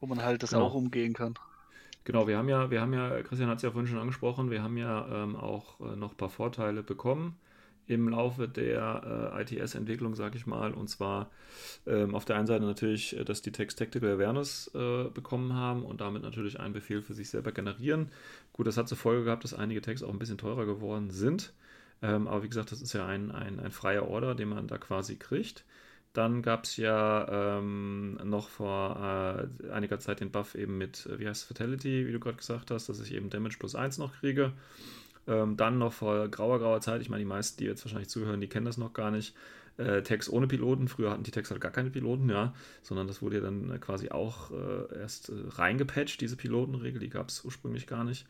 wo 0.00 0.06
man 0.06 0.22
halt 0.22 0.42
das 0.42 0.50
Genau. 0.50 0.66
auch 0.66 0.74
umgehen 0.74 1.12
kann. 1.12 1.34
Genau, 2.04 2.26
wir 2.26 2.36
haben 2.36 2.48
ja, 2.48 2.70
wir 2.70 2.80
haben 2.80 2.92
ja, 2.92 3.22
Christian 3.22 3.48
hat 3.48 3.58
es 3.58 3.62
ja 3.62 3.70
vorhin 3.70 3.86
schon 3.88 3.98
angesprochen, 4.00 4.50
wir 4.50 4.62
haben 4.62 4.76
ja 4.76 5.22
ähm, 5.22 5.36
auch 5.36 5.80
äh, 5.80 5.96
noch 5.96 6.12
ein 6.12 6.16
paar 6.16 6.30
Vorteile 6.30 6.82
bekommen 6.82 7.38
im 7.86 8.08
Laufe 8.08 8.48
der 8.48 9.32
äh, 9.36 9.42
ITS-Entwicklung, 9.42 10.14
sag 10.14 10.34
ich 10.34 10.46
mal. 10.46 10.72
Und 10.72 10.88
zwar 10.88 11.30
ähm, 11.86 12.14
auf 12.14 12.24
der 12.24 12.36
einen 12.36 12.46
Seite 12.46 12.64
natürlich, 12.64 13.16
äh, 13.16 13.24
dass 13.24 13.42
die 13.42 13.52
Text 13.52 13.78
Tactical 13.78 14.10
Awareness 14.10 14.70
äh, 14.74 15.10
bekommen 15.10 15.54
haben 15.54 15.84
und 15.84 16.00
damit 16.00 16.22
natürlich 16.22 16.58
einen 16.60 16.72
Befehl 16.74 17.02
für 17.02 17.14
sich 17.14 17.30
selber 17.30 17.52
generieren. 17.52 18.10
Gut, 18.52 18.66
das 18.66 18.76
hat 18.76 18.88
zur 18.88 18.98
Folge 18.98 19.24
gehabt, 19.24 19.44
dass 19.44 19.54
einige 19.54 19.80
Tags 19.80 20.02
auch 20.02 20.10
ein 20.10 20.18
bisschen 20.18 20.38
teurer 20.38 20.66
geworden 20.66 21.10
sind. 21.10 21.52
Ähm, 22.02 22.26
aber 22.28 22.42
wie 22.42 22.48
gesagt, 22.48 22.72
das 22.72 22.82
ist 22.82 22.92
ja 22.92 23.06
ein, 23.06 23.30
ein, 23.30 23.60
ein 23.60 23.70
freier 23.72 24.08
Order, 24.08 24.34
den 24.34 24.48
man 24.48 24.66
da 24.66 24.78
quasi 24.78 25.16
kriegt. 25.16 25.64
Dann 26.12 26.42
gab 26.42 26.64
es 26.64 26.76
ja 26.76 27.58
ähm, 27.58 28.18
noch 28.24 28.48
vor 28.48 29.48
äh, 29.62 29.70
einiger 29.70 29.98
Zeit 29.98 30.20
den 30.20 30.30
Buff 30.30 30.54
eben 30.54 30.76
mit, 30.76 31.06
äh, 31.06 31.18
wie 31.18 31.26
heißt 31.26 31.42
es, 31.42 31.48
Fatality, 31.48 32.06
wie 32.06 32.12
du 32.12 32.20
gerade 32.20 32.36
gesagt 32.36 32.70
hast, 32.70 32.88
dass 32.88 33.00
ich 33.00 33.14
eben 33.14 33.30
Damage 33.30 33.56
plus 33.58 33.74
1 33.74 33.98
noch 33.98 34.12
kriege. 34.20 34.52
Ähm, 35.26 35.56
dann 35.56 35.78
noch 35.78 35.92
vor 35.92 36.28
grauer, 36.28 36.58
grauer 36.58 36.80
Zeit, 36.80 37.00
ich 37.00 37.08
meine, 37.08 37.20
die 37.22 37.28
meisten, 37.28 37.58
die 37.58 37.64
jetzt 37.64 37.84
wahrscheinlich 37.84 38.08
zuhören, 38.08 38.40
die 38.40 38.48
kennen 38.48 38.66
das 38.66 38.76
noch 38.76 38.92
gar 38.92 39.10
nicht. 39.10 39.34
Äh, 39.78 40.02
Tags 40.02 40.28
ohne 40.28 40.46
Piloten. 40.46 40.86
Früher 40.88 41.10
hatten 41.10 41.22
die 41.22 41.30
Tags 41.30 41.50
halt 41.50 41.60
gar 41.60 41.70
keine 41.70 41.90
Piloten, 41.90 42.28
ja, 42.28 42.52
sondern 42.82 43.06
das 43.06 43.22
wurde 43.22 43.36
ja 43.36 43.42
dann 43.42 43.70
äh, 43.70 43.78
quasi 43.78 44.10
auch 44.10 44.50
äh, 44.50 44.98
erst 44.98 45.30
äh, 45.30 45.32
reingepatcht, 45.48 46.20
diese 46.20 46.36
Pilotenregel, 46.36 47.00
die 47.00 47.08
gab 47.08 47.30
es 47.30 47.42
ursprünglich 47.44 47.86
gar 47.86 48.04
nicht. 48.04 48.26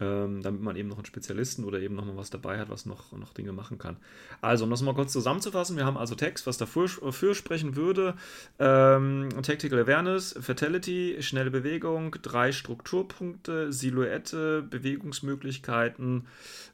Ähm, 0.00 0.40
damit 0.42 0.62
man 0.62 0.76
eben 0.76 0.88
noch 0.88 0.96
einen 0.96 1.04
Spezialisten 1.04 1.64
oder 1.64 1.78
eben 1.80 1.94
noch 1.94 2.06
mal 2.06 2.16
was 2.16 2.30
dabei 2.30 2.58
hat, 2.58 2.70
was 2.70 2.86
noch, 2.86 3.12
noch 3.12 3.34
Dinge 3.34 3.52
machen 3.52 3.76
kann. 3.76 3.96
Also, 4.40 4.64
um 4.64 4.70
das 4.70 4.80
mal 4.80 4.94
kurz 4.94 5.12
zusammenzufassen, 5.12 5.76
wir 5.76 5.84
haben 5.84 5.98
also 5.98 6.14
Text, 6.14 6.46
was 6.46 6.56
dafür 6.56 6.88
für 6.88 7.34
sprechen 7.34 7.76
würde. 7.76 8.14
Ähm, 8.58 9.28
Tactical 9.42 9.80
Awareness, 9.80 10.34
Fatality, 10.40 11.18
schnelle 11.20 11.50
Bewegung, 11.50 12.16
drei 12.22 12.50
Strukturpunkte, 12.52 13.72
Silhouette, 13.72 14.62
Bewegungsmöglichkeiten, 14.62 16.26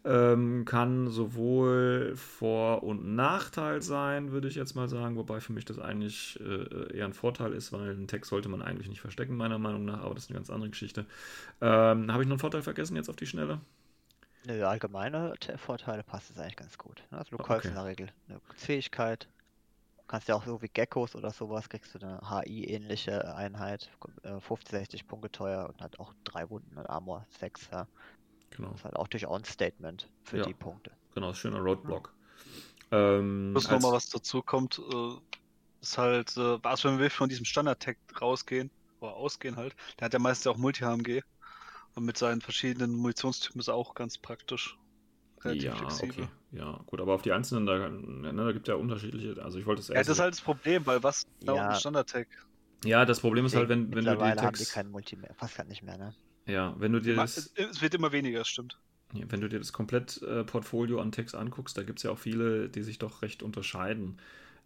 ähm, 0.04 0.64
kann 0.64 1.10
sowohl 1.10 2.14
Vor- 2.14 2.84
und 2.84 3.16
Nachteil 3.16 3.82
sein, 3.82 4.30
würde 4.30 4.46
ich 4.46 4.54
jetzt 4.54 4.76
mal 4.76 4.88
sagen, 4.88 5.16
wobei 5.16 5.40
für 5.40 5.52
mich 5.52 5.64
das 5.64 5.80
eigentlich 5.80 6.38
äh, 6.40 6.96
eher 6.96 7.06
ein 7.06 7.12
Vorteil 7.12 7.52
ist, 7.52 7.72
weil 7.72 7.90
einen 7.90 8.06
Text 8.06 8.30
sollte 8.30 8.48
man 8.48 8.62
eigentlich 8.62 8.88
nicht 8.88 9.00
verstecken, 9.00 9.36
meiner 9.36 9.58
Meinung 9.58 9.84
nach, 9.84 10.02
aber 10.04 10.14
das 10.14 10.24
ist 10.24 10.30
eine 10.30 10.38
ganz 10.38 10.50
andere 10.50 10.70
Geschichte. 10.70 11.06
Ähm, 11.60 12.12
Habe 12.12 12.22
ich 12.22 12.28
noch 12.28 12.34
einen 12.34 12.38
Vorteil 12.38 12.62
vergessen 12.62 12.94
jetzt 12.94 13.08
auf 13.08 13.15
die 13.16 13.26
Schnelle? 13.26 13.60
Nö, 14.44 14.64
allgemeine 14.64 15.34
Te- 15.40 15.58
Vorteile 15.58 16.02
passt 16.04 16.30
es 16.30 16.38
eigentlich 16.38 16.56
ganz 16.56 16.78
gut. 16.78 17.02
ne? 17.10 17.18
Also 17.18 17.30
du 17.30 17.38
kaufst 17.38 17.60
Okay. 17.66 17.68
in 17.68 17.74
der 17.74 17.84
Regel 17.84 18.12
eine 18.28 18.40
Fähigkeit. 18.54 19.28
Du 19.96 20.02
kannst 20.06 20.28
ja 20.28 20.36
auch 20.36 20.44
so 20.44 20.62
wie 20.62 20.68
Geckos 20.68 21.16
oder 21.16 21.32
sowas, 21.32 21.68
kriegst 21.68 21.94
du 21.94 21.98
eine 21.98 22.20
HI-ähnliche 22.30 23.34
Einheit, 23.34 23.90
äh, 24.22 24.38
50, 24.38 24.70
60 24.70 25.06
Punkte 25.08 25.30
teuer 25.32 25.68
und 25.68 25.80
hat 25.82 25.98
auch 25.98 26.12
drei 26.22 26.48
Wunden 26.48 26.78
und 26.78 26.86
Armor 26.88 27.26
6, 27.40 27.68
ja. 27.72 27.88
Genau. 28.50 28.68
Das 28.68 28.78
ist 28.78 28.84
halt 28.84 28.96
auch 28.96 29.08
durch 29.08 29.26
On-Statement 29.26 30.08
für 30.22 30.38
Ja. 30.38 30.44
die 30.44 30.54
Punkte. 30.54 30.92
Genau, 31.14 31.34
schöner 31.34 31.58
Roadblock. 31.58 32.14
Ähm, 32.92 33.50
Plus 33.52 33.66
als- 33.66 33.72
nochmal 33.72 33.96
was 33.96 34.08
dazu 34.10 34.42
kommt, 34.42 34.78
äh, 34.78 35.16
ist 35.80 35.98
halt, 35.98 36.36
äh, 36.36 36.58
also 36.62 36.88
wenn 36.88 37.00
wir 37.00 37.10
von 37.10 37.28
diesem 37.28 37.44
Standard-Tag 37.44 37.96
rausgehen, 38.20 38.70
oder 39.00 39.14
ausgehen 39.14 39.56
halt, 39.56 39.74
der 39.98 40.06
hat 40.06 40.12
ja 40.12 40.20
meistens 40.20 40.46
auch 40.46 40.56
Multi-HMG. 40.56 41.20
Und 41.96 42.04
mit 42.04 42.18
seinen 42.18 42.42
verschiedenen 42.42 42.92
Munitionstypen 42.94 43.58
ist 43.58 43.68
er 43.68 43.74
auch 43.74 43.94
ganz 43.94 44.18
praktisch. 44.18 44.76
Relativ 45.44 45.64
ja, 45.64 45.76
flexibel. 45.76 46.24
okay. 46.24 46.28
Ja, 46.52 46.80
gut, 46.86 47.00
aber 47.00 47.14
auf 47.14 47.22
die 47.22 47.32
einzelnen, 47.32 47.66
da, 47.66 47.88
ne, 47.88 48.32
da 48.32 48.52
gibt 48.52 48.68
es 48.68 48.72
ja 48.72 48.76
unterschiedliche. 48.76 49.42
Also 49.42 49.58
ich 49.58 49.66
wollte 49.66 49.80
es 49.80 49.88
Ja, 49.88 49.94
das 49.94 50.08
ist 50.08 50.20
halt 50.20 50.34
das 50.34 50.40
Problem, 50.40 50.84
weil 50.86 51.02
was 51.02 51.24
Ja. 51.42 51.68
ein 51.68 51.74
Standard-Tag? 51.74 52.28
ja, 52.84 53.04
das 53.04 53.20
Problem 53.20 53.46
ist 53.46 53.56
halt, 53.56 53.68
wenn, 53.68 53.88
wenn 53.94 54.04
du 54.04 54.10
die 54.10 54.16
Mittlerweile 54.16 54.42
haben 54.42 54.52
die 54.52 54.58
Text. 54.58 54.74
keinen 54.74 54.90
Multi 54.90 55.16
mehr, 55.16 55.34
fast 55.34 55.56
gar 55.56 55.64
nicht 55.64 55.82
mehr, 55.82 55.96
ne? 55.98 56.14
Ja, 56.46 56.74
wenn 56.78 56.92
du 56.92 57.00
dir 57.00 57.16
das. 57.16 57.50
Es 57.56 57.80
wird 57.82 57.94
immer 57.94 58.12
weniger, 58.12 58.38
das 58.40 58.48
stimmt. 58.48 58.78
Ja, 59.14 59.24
wenn 59.30 59.40
du 59.40 59.48
dir 59.48 59.58
das 59.58 59.72
Komplett-Portfolio 59.72 61.00
an 61.00 61.12
Text 61.12 61.34
anguckst, 61.34 61.78
da 61.78 61.82
gibt 61.82 61.98
es 62.00 62.02
ja 62.02 62.10
auch 62.10 62.18
viele, 62.18 62.68
die 62.68 62.82
sich 62.82 62.98
doch 62.98 63.22
recht 63.22 63.42
unterscheiden. 63.42 64.18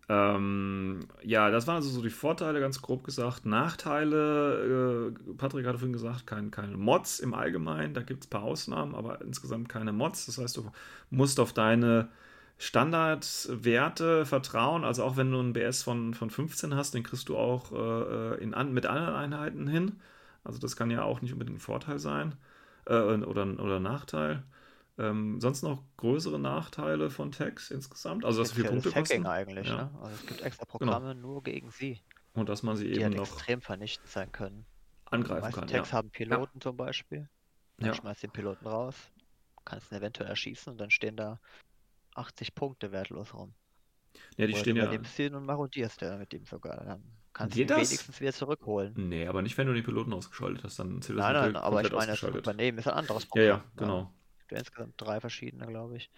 Ähm, 0.09 1.01
ja, 1.23 1.51
das 1.51 1.67
waren 1.67 1.77
also 1.77 1.91
so 1.91 2.03
die 2.03 2.11
Vorteile, 2.11 2.61
ganz 2.61 2.83
grob 2.83 3.05
gesagt. 3.05 3.47
Nachteile, 3.47 5.13
äh, 5.29 5.33
Patrick 5.35 5.67
hatte 5.67 5.79
vorhin 5.79 5.93
gesagt, 5.93 6.27
kein, 6.27 6.51
keine 6.51 6.77
Mods 6.77 7.21
im 7.21 7.35
Allgemeinen, 7.35 7.95
da 7.95 8.03
gibt 8.03 8.25
es 8.25 8.27
ein 8.27 8.31
paar 8.31 8.43
Ausnahmen, 8.43 8.95
aber 8.95 9.21
insgesamt 9.23 9.69
keine 9.69 9.93
Mods. 9.93 10.27
Das 10.27 10.39
heißt, 10.39 10.57
du 10.57 10.71
musst 11.11 11.39
auf 11.39 11.53
deine 11.53 12.09
Standardwerte 12.61 14.27
vertrauen. 14.27 14.85
Also 14.85 15.03
auch 15.05 15.17
wenn 15.17 15.31
du 15.33 15.39
einen 15.39 15.55
BS 15.55 15.83
von, 15.83 16.13
von 16.13 16.29
15 16.29 16.75
hast, 16.75 16.93
den 16.93 17.03
kriegst 17.03 17.29
du 17.31 17.37
auch 17.39 17.73
äh, 17.73 18.43
in, 18.43 18.53
an, 18.53 18.73
mit 18.75 18.87
anderen 18.87 19.15
Einheiten 19.15 19.67
hin. 19.67 20.01
Also 20.45 20.59
das 20.59 20.77
kann 20.77 20.91
ja 20.91 21.03
auch 21.03 21.23
nicht 21.23 21.33
unbedingt 21.33 21.57
ein 21.57 21.61
Vorteil 21.61 21.99
sein 21.99 22.35
äh, 22.87 22.99
oder, 22.99 23.47
oder 23.61 23.77
ein 23.77 23.83
Nachteil. 23.83 24.43
Ähm, 25.01 25.41
sonst 25.41 25.63
noch 25.63 25.83
größere 25.97 26.39
Nachteile 26.39 27.11
von 27.11 27.33
Tags 27.33 27.71
insgesamt? 27.71 28.25
Also, 28.25 28.43
dass 28.43 28.51
Spezielles 28.51 28.85
Punkte 28.85 29.01
Hacking 29.01 29.25
kosten 29.25 29.27
eigentlich, 29.27 29.69
Ja. 29.69 29.77
ne? 29.77 29.99
Also 30.01 30.15
es 30.17 30.27
gibt 30.27 30.43
extra 30.43 30.65
Programme 30.67 31.15
nur 31.15 31.43
gegen 31.43 31.71
sie, 31.71 32.03
und 32.35 32.49
dass 32.49 32.63
man 32.63 32.77
sie 32.77 32.87
die 32.87 32.93
eben 32.97 33.05
halt 33.05 33.17
noch 33.17 33.23
extrem 33.33 33.61
vernichtend 33.63 34.11
sein 34.11 34.31
können. 34.33 34.67
Angreifen 35.07 35.53
kann. 35.53 35.69
Tags 35.69 35.93
Ja. 35.93 35.97
haben 35.99 36.11
Piloten 36.11 36.61
zum 36.61 36.77
Beispiel. 36.77 37.29
Dann 37.79 37.89
Ja. 37.89 37.95
schmeißt 37.95 38.23
den 38.25 38.33
Piloten 38.33 38.67
raus, 38.67 39.11
kannst 39.65 39.91
ihn 39.91 39.99
eventuell 39.99 40.29
erschießen 40.29 40.71
und 40.73 40.79
dann 40.79 40.91
stehen 40.91 41.17
da 41.17 41.41
80 42.15 42.55
Punkte 42.55 42.93
wertlos 42.93 43.35
rum. 43.35 43.55
ja, 44.37 44.47
die 44.47 44.53
Oder 44.53 44.61
stehen 44.61 44.77
du 44.77 44.83
ja. 44.83 44.87
übernimmst 44.87 45.19
ihn 45.19 45.35
und 45.35 45.47
marodierst 45.47 46.01
der 46.01 46.19
mit 46.19 46.35
ihm 46.35 46.45
sogar. 46.45 46.85
Dann 46.85 47.03
kannst 47.33 47.57
du 47.57 47.63
ihn 47.63 47.69
das? 47.69 47.89
wenigstens 47.89 48.21
wieder 48.21 48.33
zurückholen. 48.33 48.95
Nee, 48.97 49.27
aber 49.29 49.43
nicht, 49.43 49.57
wenn 49.57 49.67
du 49.69 49.75
den 49.75 49.85
Piloten 49.85 50.13
ausgeschaltet 50.13 50.65
hast, 50.65 50.79
dann 50.79 51.01
zählt 51.03 51.19
das 51.19 51.25
Nein, 51.27 51.35
nein, 51.35 51.57
aber 51.57 51.81
ich 51.83 51.93
meine, 51.93 52.17
das. 52.17 52.23
Übernehmen 52.23 52.79
ist 52.79 52.89
ein 52.89 52.95
anderes 52.95 53.25
Ja, 53.25 53.29
Programm. 53.31 53.47
ja, 53.47 53.57
ne? 53.59 53.67
genau. 53.77 54.15
Insgesamt 54.59 54.95
drei 54.97 55.21
verschiedene, 55.21 55.67
glaube 55.67 55.97
ich. 55.97 56.11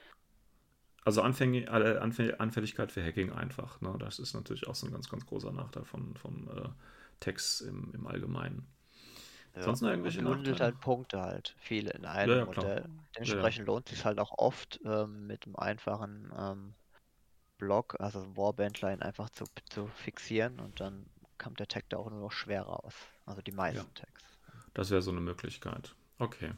Also 1.04 1.22
Anfäng 1.22 1.68
alle- 1.68 2.00
Anfäng 2.00 2.32
Anfälligkeit 2.34 2.92
für 2.92 3.02
Hacking 3.04 3.32
einfach. 3.32 3.80
Ne? 3.80 3.94
Das 3.98 4.18
ist 4.18 4.34
natürlich 4.34 4.66
auch 4.68 4.74
so 4.74 4.86
ein 4.86 4.92
ganz, 4.92 5.08
ganz 5.08 5.26
großer 5.26 5.52
Nachteil 5.52 5.84
von, 5.84 6.16
von 6.16 6.48
äh, 6.48 6.68
Tags 7.20 7.60
im, 7.60 7.92
im 7.92 8.06
Allgemeinen. 8.06 8.66
Ja. 9.56 9.62
Sonst 9.62 9.82
noch 9.82 9.90
irgendwelche 9.90 10.22
bundelt 10.22 10.46
Nachteile? 10.46 10.72
halt 10.72 10.80
Punkte 10.80 11.20
halt, 11.20 11.54
viele 11.58 11.90
in 11.90 12.06
einem 12.06 12.30
Ja, 12.30 12.38
ja. 12.38 12.44
Modell. 12.44 12.88
Dementsprechend 13.14 13.66
lohnt 13.66 13.88
sich 13.88 14.04
halt 14.04 14.18
auch 14.18 14.32
oft 14.38 14.80
ähm, 14.84 15.26
mit 15.26 15.44
einem 15.44 15.56
einfachen 15.56 16.32
ähm, 16.38 16.74
Block, 17.58 17.96
also 18.00 18.36
Warbandline 18.36 19.02
einfach 19.02 19.28
zu, 19.30 19.44
zu 19.70 19.86
fixieren 19.88 20.58
und 20.60 20.80
dann 20.80 21.06
kommt 21.38 21.60
der 21.60 21.68
Tag 21.68 21.84
da 21.90 21.98
auch 21.98 22.10
nur 22.10 22.20
noch 22.20 22.32
schwer 22.32 22.62
raus. 22.62 22.94
Also 23.26 23.42
die 23.42 23.52
meisten 23.52 23.92
Tags. 23.94 24.22
Das 24.74 24.90
wäre 24.90 25.02
so 25.02 25.10
eine 25.10 25.20
Möglichkeit. 25.20 25.94
Okay. 26.18 26.52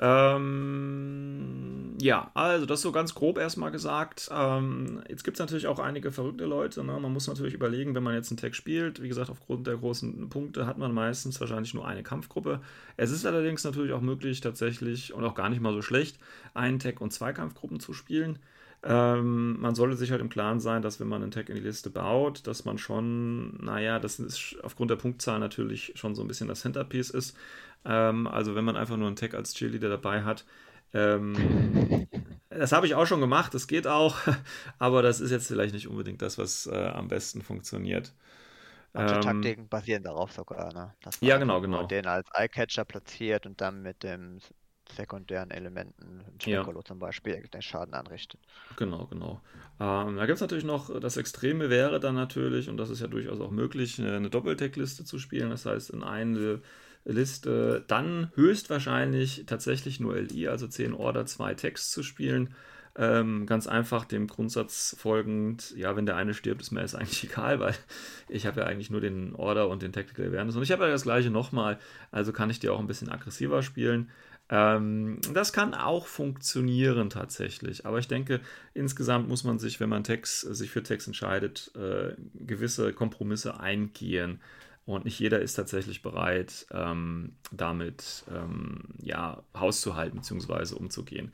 Ähm, 0.00 1.82
ja, 2.00 2.30
also 2.34 2.64
das 2.64 2.80
so 2.80 2.92
ganz 2.92 3.14
grob 3.14 3.36
erstmal 3.36 3.70
gesagt. 3.70 4.30
Ähm, 4.32 5.02
jetzt 5.08 5.22
gibt 5.22 5.36
es 5.36 5.40
natürlich 5.40 5.66
auch 5.66 5.78
einige 5.78 6.10
verrückte 6.10 6.46
Leute. 6.46 6.82
Ne? 6.82 6.98
Man 6.98 7.12
muss 7.12 7.28
natürlich 7.28 7.52
überlegen, 7.54 7.94
wenn 7.94 8.02
man 8.02 8.14
jetzt 8.14 8.30
einen 8.30 8.38
Tag 8.38 8.54
spielt, 8.54 9.02
wie 9.02 9.08
gesagt, 9.08 9.28
aufgrund 9.28 9.66
der 9.66 9.76
großen 9.76 10.30
Punkte 10.30 10.66
hat 10.66 10.78
man 10.78 10.94
meistens 10.94 11.38
wahrscheinlich 11.40 11.74
nur 11.74 11.86
eine 11.86 12.02
Kampfgruppe. 12.02 12.60
Es 12.96 13.10
ist 13.10 13.26
allerdings 13.26 13.64
natürlich 13.64 13.92
auch 13.92 14.00
möglich, 14.00 14.40
tatsächlich 14.40 15.12
und 15.12 15.24
auch 15.24 15.34
gar 15.34 15.50
nicht 15.50 15.60
mal 15.60 15.74
so 15.74 15.82
schlecht, 15.82 16.18
einen 16.54 16.78
Tag 16.78 17.00
und 17.00 17.12
zwei 17.12 17.32
Kampfgruppen 17.32 17.78
zu 17.78 17.92
spielen. 17.92 18.38
Ähm, 18.84 19.60
man 19.60 19.74
sollte 19.76 19.96
sich 19.96 20.10
halt 20.10 20.20
im 20.20 20.28
Klaren 20.28 20.60
sein, 20.60 20.82
dass 20.82 20.98
wenn 21.00 21.08
man 21.08 21.22
einen 21.22 21.30
Tag 21.30 21.48
in 21.48 21.54
die 21.56 21.60
Liste 21.62 21.90
baut, 21.90 22.46
dass 22.48 22.64
man 22.64 22.78
schon, 22.78 23.56
naja, 23.64 23.98
das 24.00 24.18
ist 24.18 24.56
aufgrund 24.62 24.90
der 24.90 24.96
Punktzahl 24.96 25.38
natürlich 25.38 25.92
schon 25.96 26.14
so 26.16 26.22
ein 26.22 26.28
bisschen 26.28 26.48
das 26.48 26.60
Centerpiece 26.62 27.10
ist. 27.10 27.36
Ähm, 27.84 28.26
also 28.26 28.54
wenn 28.56 28.64
man 28.64 28.76
einfach 28.76 28.96
nur 28.96 29.06
einen 29.06 29.16
Tag 29.16 29.34
als 29.34 29.54
Cheerleader 29.54 29.88
dabei 29.88 30.24
hat, 30.24 30.44
ähm, 30.94 32.06
das 32.50 32.72
habe 32.72 32.86
ich 32.86 32.94
auch 32.94 33.06
schon 33.06 33.20
gemacht, 33.20 33.54
das 33.54 33.66
geht 33.68 33.86
auch, 33.86 34.16
aber 34.78 35.02
das 35.02 35.20
ist 35.20 35.30
jetzt 35.30 35.48
vielleicht 35.48 35.74
nicht 35.74 35.88
unbedingt 35.88 36.22
das, 36.22 36.38
was 36.38 36.66
äh, 36.66 36.74
am 36.94 37.08
besten 37.08 37.42
funktioniert. 37.42 38.12
Manche 38.94 39.18
Ähm, 39.18 39.18
Taktiken 39.18 39.68
basieren 39.68 40.02
darauf 40.02 40.32
sogar, 40.32 40.72
ne? 40.72 40.94
Dass 41.02 41.20
man 41.20 41.28
Ja, 41.28 41.38
genau, 41.38 41.60
genau. 41.60 41.86
Den 41.90 42.06
als 42.06 42.28
Eyecatcher 42.34 42.84
platziert 42.84 43.46
und 43.46 43.60
dann 43.60 43.82
mit 43.82 44.02
dem 44.02 44.40
sekundären 44.92 45.50
Elementen, 45.50 46.20
Ja. 46.44 46.62
Spekulo 46.62 46.82
zum 46.82 46.98
Beispiel, 46.98 47.42
den 47.52 47.62
Schaden 47.62 47.94
anrichtet. 47.94 48.40
Genau, 48.76 49.06
genau. 49.06 49.40
Ähm, 49.80 50.16
da 50.16 50.26
gibt 50.26 50.36
es 50.36 50.40
natürlich 50.40 50.64
noch, 50.64 50.98
das 51.00 51.16
Extreme 51.16 51.70
wäre 51.70 52.00
dann 52.00 52.14
natürlich, 52.14 52.68
und 52.68 52.76
das 52.76 52.90
ist 52.90 53.00
ja 53.00 53.08
durchaus 53.08 53.40
auch 53.40 53.50
möglich, 53.50 53.98
eine, 53.98 54.16
eine 54.16 54.30
Doppeltech-Liste 54.30 55.04
zu 55.04 55.18
spielen. 55.18 55.50
Das 55.50 55.66
heißt, 55.66 55.90
in 55.90 56.02
eine 56.02 56.60
Liste 57.04 57.84
dann 57.88 58.30
höchstwahrscheinlich 58.34 59.44
tatsächlich 59.46 59.98
nur 60.00 60.16
LI, 60.16 60.48
also 60.48 60.68
10 60.68 60.94
Order, 60.94 61.26
2 61.26 61.54
Tags 61.54 61.90
zu 61.90 62.02
spielen. 62.02 62.54
Ähm, 62.94 63.46
ganz 63.46 63.66
einfach 63.66 64.04
dem 64.04 64.26
Grundsatz 64.26 64.94
folgend, 64.98 65.74
ja, 65.76 65.96
wenn 65.96 66.04
der 66.04 66.16
eine 66.16 66.34
stirbt, 66.34 66.60
ist 66.60 66.72
mir 66.72 66.82
das 66.82 66.94
eigentlich 66.94 67.24
egal, 67.30 67.58
weil 67.58 67.74
ich 68.28 68.46
habe 68.46 68.60
ja 68.60 68.66
eigentlich 68.66 68.90
nur 68.90 69.00
den 69.00 69.34
Order 69.34 69.68
und 69.68 69.80
den 69.80 69.92
Tactical 69.92 70.26
Awareness 70.26 70.56
und 70.56 70.62
ich 70.62 70.72
habe 70.72 70.84
ja 70.84 70.90
das 70.90 71.04
gleiche 71.04 71.30
nochmal, 71.30 71.78
also 72.10 72.32
kann 72.32 72.50
ich 72.50 72.60
die 72.60 72.68
auch 72.68 72.78
ein 72.80 72.86
bisschen 72.86 73.08
aggressiver 73.08 73.62
spielen. 73.62 74.10
Ähm, 74.54 75.18
das 75.32 75.54
kann 75.54 75.72
auch 75.72 76.06
funktionieren 76.06 77.08
tatsächlich, 77.08 77.86
aber 77.86 77.98
ich 77.98 78.06
denke, 78.06 78.40
insgesamt 78.74 79.26
muss 79.26 79.44
man 79.44 79.58
sich, 79.58 79.80
wenn 79.80 79.88
man 79.88 80.04
Text, 80.04 80.40
sich 80.54 80.70
für 80.70 80.82
Text 80.82 81.06
entscheidet, 81.06 81.72
äh, 81.74 82.14
gewisse 82.34 82.92
Kompromisse 82.92 83.58
eingehen. 83.58 84.40
Und 84.84 85.06
nicht 85.06 85.18
jeder 85.18 85.40
ist 85.40 85.54
tatsächlich 85.54 86.02
bereit, 86.02 86.66
ähm, 86.70 87.36
damit 87.50 88.24
ähm, 88.30 88.82
ja, 89.00 89.42
Haus 89.56 89.80
zu 89.80 89.96
halten 89.96 90.18
bzw. 90.18 90.74
umzugehen. 90.74 91.32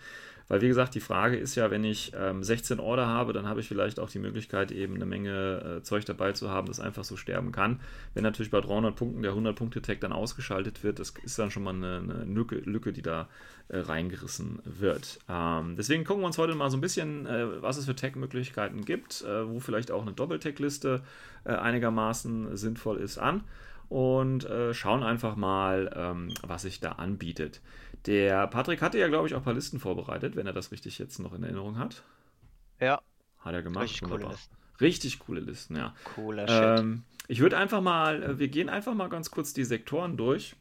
Weil, 0.48 0.62
wie 0.62 0.68
gesagt, 0.68 0.94
die 0.94 1.00
Frage 1.00 1.36
ist 1.36 1.54
ja, 1.54 1.70
wenn 1.70 1.84
ich 1.84 2.12
ähm, 2.16 2.42
16 2.42 2.80
Order 2.80 3.06
habe, 3.06 3.32
dann 3.32 3.46
habe 3.46 3.60
ich 3.60 3.68
vielleicht 3.68 4.00
auch 4.00 4.08
die 4.08 4.18
Möglichkeit, 4.18 4.72
eben 4.72 4.94
eine 4.94 5.04
Menge 5.04 5.78
äh, 5.78 5.82
Zeug 5.82 6.06
dabei 6.06 6.32
zu 6.32 6.50
haben, 6.50 6.66
das 6.66 6.80
einfach 6.80 7.04
so 7.04 7.16
sterben 7.16 7.52
kann. 7.52 7.80
Wenn 8.14 8.22
natürlich 8.22 8.50
bei 8.50 8.60
300 8.60 8.96
Punkten 8.96 9.22
der 9.22 9.32
100-Punkte-Tag 9.32 10.00
dann 10.00 10.12
ausgeschaltet 10.12 10.82
wird, 10.82 10.98
das 10.98 11.12
ist 11.22 11.38
dann 11.38 11.50
schon 11.50 11.62
mal 11.62 11.74
eine, 11.74 11.98
eine 11.98 12.24
Lücke, 12.24 12.56
Lücke, 12.56 12.92
die 12.92 13.02
da 13.02 13.28
äh, 13.68 13.78
reingerissen 13.78 14.60
wird. 14.64 15.18
Ähm, 15.28 15.76
deswegen 15.76 16.04
gucken 16.04 16.22
wir 16.22 16.26
uns 16.26 16.38
heute 16.38 16.54
mal 16.54 16.70
so 16.70 16.78
ein 16.78 16.80
bisschen, 16.80 17.26
äh, 17.26 17.62
was 17.62 17.76
es 17.76 17.84
für 17.84 17.94
Tag-Möglichkeiten 17.94 18.86
gibt, 18.86 19.22
äh, 19.22 19.46
wo 19.46 19.60
vielleicht 19.60 19.90
auch 19.90 20.02
eine 20.02 20.12
Doppel-Tag-Liste 20.12 21.02
äh, 21.44 21.52
einigermaßen 21.52 22.56
sinnvoll 22.56 22.96
ist, 22.96 23.18
an 23.18 23.44
und 23.88 24.44
äh, 24.44 24.74
schauen 24.74 25.02
einfach 25.02 25.36
mal, 25.36 25.90
ähm, 25.94 26.28
was 26.42 26.62
sich 26.62 26.80
da 26.80 26.92
anbietet. 26.92 27.60
Der 28.06 28.46
Patrick 28.46 28.80
hatte 28.82 28.98
ja, 28.98 29.08
glaube 29.08 29.28
ich, 29.28 29.34
auch 29.34 29.38
ein 29.38 29.44
paar 29.44 29.54
Listen 29.54 29.80
vorbereitet, 29.80 30.36
wenn 30.36 30.46
er 30.46 30.52
das 30.52 30.72
richtig 30.72 30.98
jetzt 30.98 31.18
noch 31.18 31.32
in 31.34 31.42
Erinnerung 31.42 31.78
hat. 31.78 32.02
Ja, 32.80 33.00
Hat 33.40 33.54
er 33.54 33.62
gemacht. 33.62 33.84
richtig 33.84 34.02
coole 34.02 34.12
Wunderbar. 34.14 34.32
Listen. 34.32 34.56
Richtig 34.80 35.18
coole 35.18 35.40
Listen, 35.40 35.76
ja. 35.76 35.94
Cooler 36.14 36.46
Shit. 36.46 36.80
Ähm, 36.80 37.02
ich 37.26 37.40
würde 37.40 37.58
einfach 37.58 37.80
mal, 37.80 38.22
äh, 38.22 38.38
wir 38.38 38.48
gehen 38.48 38.68
einfach 38.68 38.94
mal 38.94 39.08
ganz 39.08 39.30
kurz 39.30 39.52
die 39.52 39.64
Sektoren 39.64 40.16
durch 40.16 40.54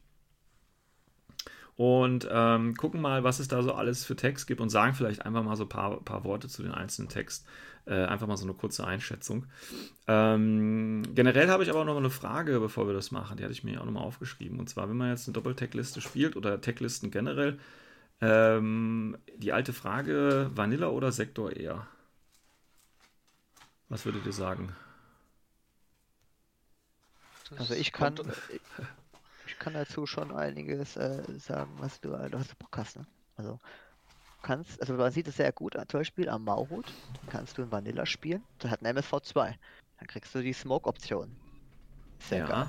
und 1.76 2.28
ähm, 2.30 2.74
gucken 2.74 3.00
mal, 3.00 3.22
was 3.22 3.38
es 3.38 3.46
da 3.46 3.62
so 3.62 3.72
alles 3.72 4.04
für 4.04 4.16
Text 4.16 4.48
gibt 4.48 4.60
und 4.60 4.68
sagen 4.68 4.94
vielleicht 4.94 5.24
einfach 5.24 5.44
mal 5.44 5.56
so 5.56 5.64
ein 5.64 5.68
paar, 5.68 6.00
paar 6.04 6.24
Worte 6.24 6.48
zu 6.48 6.62
den 6.62 6.72
einzelnen 6.72 7.08
Text. 7.08 7.46
Äh, 7.88 8.04
einfach 8.04 8.26
mal 8.26 8.36
so 8.36 8.44
eine 8.44 8.52
kurze 8.52 8.86
Einschätzung. 8.86 9.46
Ähm, 10.06 11.02
generell 11.14 11.48
habe 11.48 11.62
ich 11.62 11.70
aber 11.70 11.80
auch 11.80 11.86
noch 11.86 11.96
eine 11.96 12.10
Frage, 12.10 12.60
bevor 12.60 12.86
wir 12.86 12.92
das 12.92 13.10
machen. 13.12 13.38
Die 13.38 13.44
hatte 13.44 13.54
ich 13.54 13.64
mir 13.64 13.80
auch 13.80 13.86
nochmal 13.86 14.02
aufgeschrieben. 14.04 14.58
Und 14.58 14.68
zwar, 14.68 14.90
wenn 14.90 14.96
man 14.98 15.08
jetzt 15.08 15.26
eine 15.26 15.32
Doppel-Tag-Liste 15.32 16.02
spielt 16.02 16.36
oder 16.36 16.60
Tag-Listen 16.60 17.10
generell, 17.10 17.58
ähm, 18.20 19.16
die 19.36 19.52
alte 19.52 19.72
Frage: 19.72 20.50
Vanilla 20.54 20.88
oder 20.88 21.12
Sektor 21.12 21.50
eher? 21.56 21.86
Was 23.88 24.04
würdet 24.04 24.26
ihr 24.26 24.34
sagen? 24.34 24.74
Also 27.56 27.72
ich 27.72 27.92
kann, 27.92 28.14
ich, 29.46 29.58
kann 29.58 29.72
dazu 29.72 30.04
schon 30.04 30.30
einiges 30.30 30.98
äh, 30.98 31.22
sagen, 31.38 31.70
was 31.78 32.02
du, 32.02 32.10
was 32.10 32.48
du 32.48 32.54
Bock 32.58 32.76
hast. 32.76 32.98
Ne? 32.98 33.06
Also 33.38 33.58
kannst, 34.42 34.80
also 34.80 34.94
man 34.94 35.12
sieht 35.12 35.28
es 35.28 35.36
sehr 35.36 35.52
gut, 35.52 35.74
zum 35.74 36.00
Beispiel 36.00 36.28
am 36.28 36.44
Maurut 36.44 36.94
kannst 37.28 37.58
du 37.58 37.62
in 37.62 37.72
Vanilla 37.72 38.06
spielen, 38.06 38.46
der 38.62 38.70
hat 38.70 38.80
einen 38.80 38.90
MSV2. 38.90 39.56
Dann 39.98 40.06
kriegst 40.08 40.34
du 40.34 40.42
die 40.42 40.52
Smoke-Option. 40.52 41.38
Sehr 42.22 42.42
geil. 42.42 42.66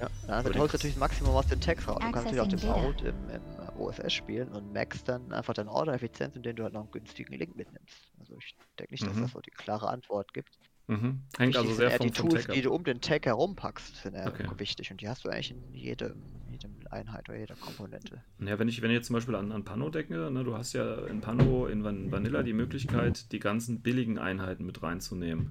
Ja, 0.00 0.08
Ja, 0.08 0.08
dann 0.22 0.36
Aber 0.40 0.50
also, 0.50 0.52
den 0.52 0.58
holst 0.58 0.74
du 0.74 0.78
natürlich 0.78 0.94
das 0.94 1.00
Maximum 1.00 1.34
aus 1.36 1.46
den 1.46 1.60
Tags 1.60 1.88
raus. 1.88 2.02
Du 2.04 2.10
kannst 2.10 2.26
natürlich 2.26 2.42
auch 2.42 2.48
den 2.48 2.62
Maurut 2.62 3.02
im, 3.02 3.28
im 3.30 3.60
OSS 3.74 4.12
spielen 4.12 4.52
und 4.52 4.72
max 4.72 5.04
dann 5.04 5.32
einfach 5.32 5.54
deine 5.54 5.70
Order-Effizienz, 5.72 6.36
indem 6.36 6.56
du 6.56 6.62
halt 6.64 6.72
noch 6.74 6.80
einen 6.82 6.90
günstigen 6.90 7.34
Link 7.34 7.56
mitnimmst. 7.56 8.12
Also 8.18 8.36
ich 8.38 8.56
denke 8.78 8.94
nicht, 8.94 9.08
dass 9.08 9.16
Mhm. 9.16 9.20
das 9.20 9.32
so 9.32 9.40
die 9.40 9.50
klare 9.52 9.88
Antwort 9.88 10.32
gibt. 10.34 10.58
Mhm. 10.88 11.20
Hängt 11.36 11.54
also 11.54 11.74
sehr 11.74 11.90
vom, 11.90 12.06
die 12.08 12.12
vom 12.14 12.28
Tools, 12.30 12.42
Tag 12.42 12.50
ab. 12.50 12.54
die 12.56 12.62
du 12.62 12.72
um 12.72 12.82
den 12.82 13.00
Tag 13.00 13.26
herumpackst, 13.26 13.96
sind 14.02 14.14
eher 14.14 14.26
Okay. 14.28 14.46
wichtig 14.56 14.90
und 14.90 15.00
die 15.00 15.08
hast 15.08 15.24
du 15.24 15.28
eigentlich 15.28 15.50
in 15.50 15.74
jedem, 15.74 16.24
jedem 16.50 16.80
Einheit 16.90 17.28
oder 17.28 17.38
jeder 17.38 17.56
Komponente. 17.56 18.22
Ja, 18.40 18.58
wenn 18.58 18.68
ich, 18.68 18.80
wenn 18.80 18.90
ich 18.90 18.96
jetzt 18.96 19.06
zum 19.08 19.14
Beispiel 19.14 19.34
an, 19.34 19.52
an 19.52 19.64
Pano 19.64 19.90
denke, 19.90 20.30
ne, 20.30 20.44
du 20.44 20.56
hast 20.56 20.72
ja 20.72 21.06
in 21.06 21.20
Pano, 21.20 21.66
in 21.66 21.84
Van 21.84 22.10
Vanilla 22.10 22.42
die 22.42 22.54
Möglichkeit, 22.54 23.30
die 23.32 23.38
ganzen 23.38 23.80
billigen 23.82 24.18
Einheiten 24.18 24.64
mit 24.64 24.82
reinzunehmen. 24.82 25.50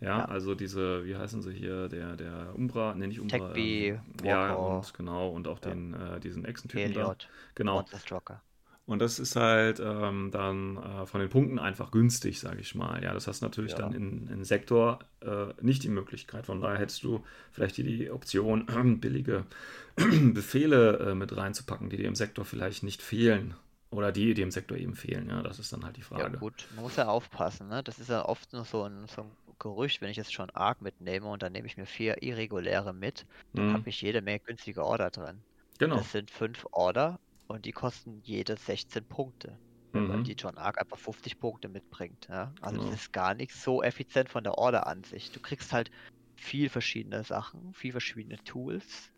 Ja, 0.00 0.18
Ja. 0.20 0.24
also 0.24 0.54
diese, 0.54 1.04
wie 1.04 1.16
heißen 1.16 1.42
sie 1.42 1.52
hier, 1.52 1.88
der, 1.88 2.16
der 2.16 2.54
Umbra, 2.54 2.94
ne, 2.94 3.06
nicht 3.06 3.20
Umbra. 3.20 3.52
Tech-B, 3.52 3.88
ähm, 3.90 4.00
ja, 4.24 4.54
und 4.54 4.94
genau, 4.94 5.28
und 5.28 5.46
auch 5.46 5.60
Ja. 5.60 5.70
den, 5.70 5.92
äh, 5.94 6.20
diesen 6.20 6.44
Echsentypen 6.46 6.94
da. 6.94 7.16
Genau. 7.54 7.74
Monster 7.76 7.98
Stroker. 7.98 8.42
Und 8.86 8.98
das 8.98 9.18
ist 9.18 9.34
halt 9.36 9.80
ähm, 9.80 10.30
dann 10.30 10.76
äh, 10.76 11.06
von 11.06 11.20
den 11.20 11.30
Punkten 11.30 11.58
einfach 11.58 11.90
günstig, 11.90 12.38
sage 12.40 12.60
ich 12.60 12.74
mal. 12.74 13.02
Ja, 13.02 13.14
das 13.14 13.26
hast 13.26 13.40
du 13.40 13.46
natürlich 13.46 13.72
Ja. 13.72 13.78
dann 13.78 13.92
in, 13.92 14.26
in 14.28 14.44
Sektor 14.44 14.98
äh, 15.20 15.46
nicht 15.62 15.82
die 15.84 15.88
Möglichkeit. 15.88 16.44
Von 16.46 16.60
daher 16.60 16.78
hättest 16.78 17.02
du 17.02 17.24
vielleicht 17.50 17.78
die, 17.78 17.82
die 17.84 18.10
Option, 18.10 18.66
billige 19.00 19.46
Befehle 19.96 20.98
äh, 20.98 21.14
mit 21.14 21.34
reinzupacken, 21.34 21.88
die 21.88 21.96
dir 21.96 22.08
im 22.08 22.14
Sektor 22.14 22.44
vielleicht 22.44 22.82
nicht 22.82 23.00
fehlen. 23.02 23.54
Oder 23.90 24.12
die, 24.12 24.34
die 24.34 24.42
im 24.42 24.50
Sektor 24.50 24.76
eben 24.76 24.94
fehlen. 24.94 25.28
Ja, 25.30 25.42
das 25.42 25.58
ist 25.58 25.72
dann 25.72 25.84
halt 25.84 25.96
die 25.96 26.02
Ja 26.16 26.28
Frage. 26.28 26.38
gut, 26.38 26.66
man 26.70 26.82
muss 26.84 26.96
ja 26.96 27.06
aufpassen, 27.08 27.68
ne? 27.68 27.82
Das 27.82 27.98
ist 27.98 28.08
ja 28.08 28.24
oft 28.24 28.52
nur 28.52 28.64
so 28.64 28.84
ein, 28.84 29.06
so 29.08 29.22
ein 29.22 29.36
Gerücht, 29.58 30.00
wenn 30.00 30.10
ich 30.10 30.16
jetzt 30.16 30.32
schon 30.32 30.50
Arc 30.50 30.80
mitnehme 30.80 31.26
und 31.28 31.42
dann 31.42 31.52
nehme 31.52 31.66
ich 31.66 31.76
mir 31.76 31.86
vier 31.86 32.22
irreguläre 32.22 32.92
mit, 32.92 33.26
dann 33.54 33.66
Mhm. 33.66 33.72
habe 33.72 33.88
ich 33.90 34.00
jede 34.00 34.20
Menge 34.22 34.40
günstige 34.40 34.84
Order 34.84 35.10
drin. 35.10 35.44
Genau. 35.78 35.96
Das 35.96 36.10
sind 36.12 36.30
fünf 36.30 36.66
Order 36.72 37.20
und 37.46 37.64
die 37.64 37.72
kosten 37.72 38.20
jede 38.22 38.56
16 38.56 39.04
Punkte. 39.04 39.58
Weil 39.92 40.18
Mhm. 40.18 40.24
die 40.24 40.32
John 40.32 40.58
Arc 40.58 40.80
einfach 40.80 40.98
50 40.98 41.38
Punkte 41.38 41.68
mitbringt. 41.68 42.26
Ja? 42.28 42.52
Also 42.60 42.78
Genau. 42.78 42.90
das 42.90 43.00
ist 43.02 43.12
gar 43.12 43.34
nicht 43.34 43.52
so 43.54 43.82
effizient 43.82 44.28
von 44.28 44.42
der 44.44 44.58
Order-Ansicht. 44.58 45.34
Du 45.36 45.40
kriegst 45.40 45.72
halt 45.72 45.90
viel 46.36 46.68
verschiedene 46.68 47.22
Sachen, 47.24 47.72
viel 47.74 47.92
verschiedene 47.92 48.38
Tools 48.44 49.12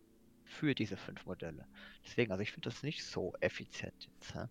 für 0.45 0.75
diese 0.75 0.97
fünf 0.97 1.25
Modelle. 1.27 1.67
Deswegen, 2.05 2.31
also 2.31 2.43
ich 2.43 2.53
finde 2.53 2.69
das 2.69 2.83
nicht 2.83 3.05
so 3.05 3.33
effizient 3.41 3.95
jetzt. 4.07 4.35
Ja? 4.35 4.51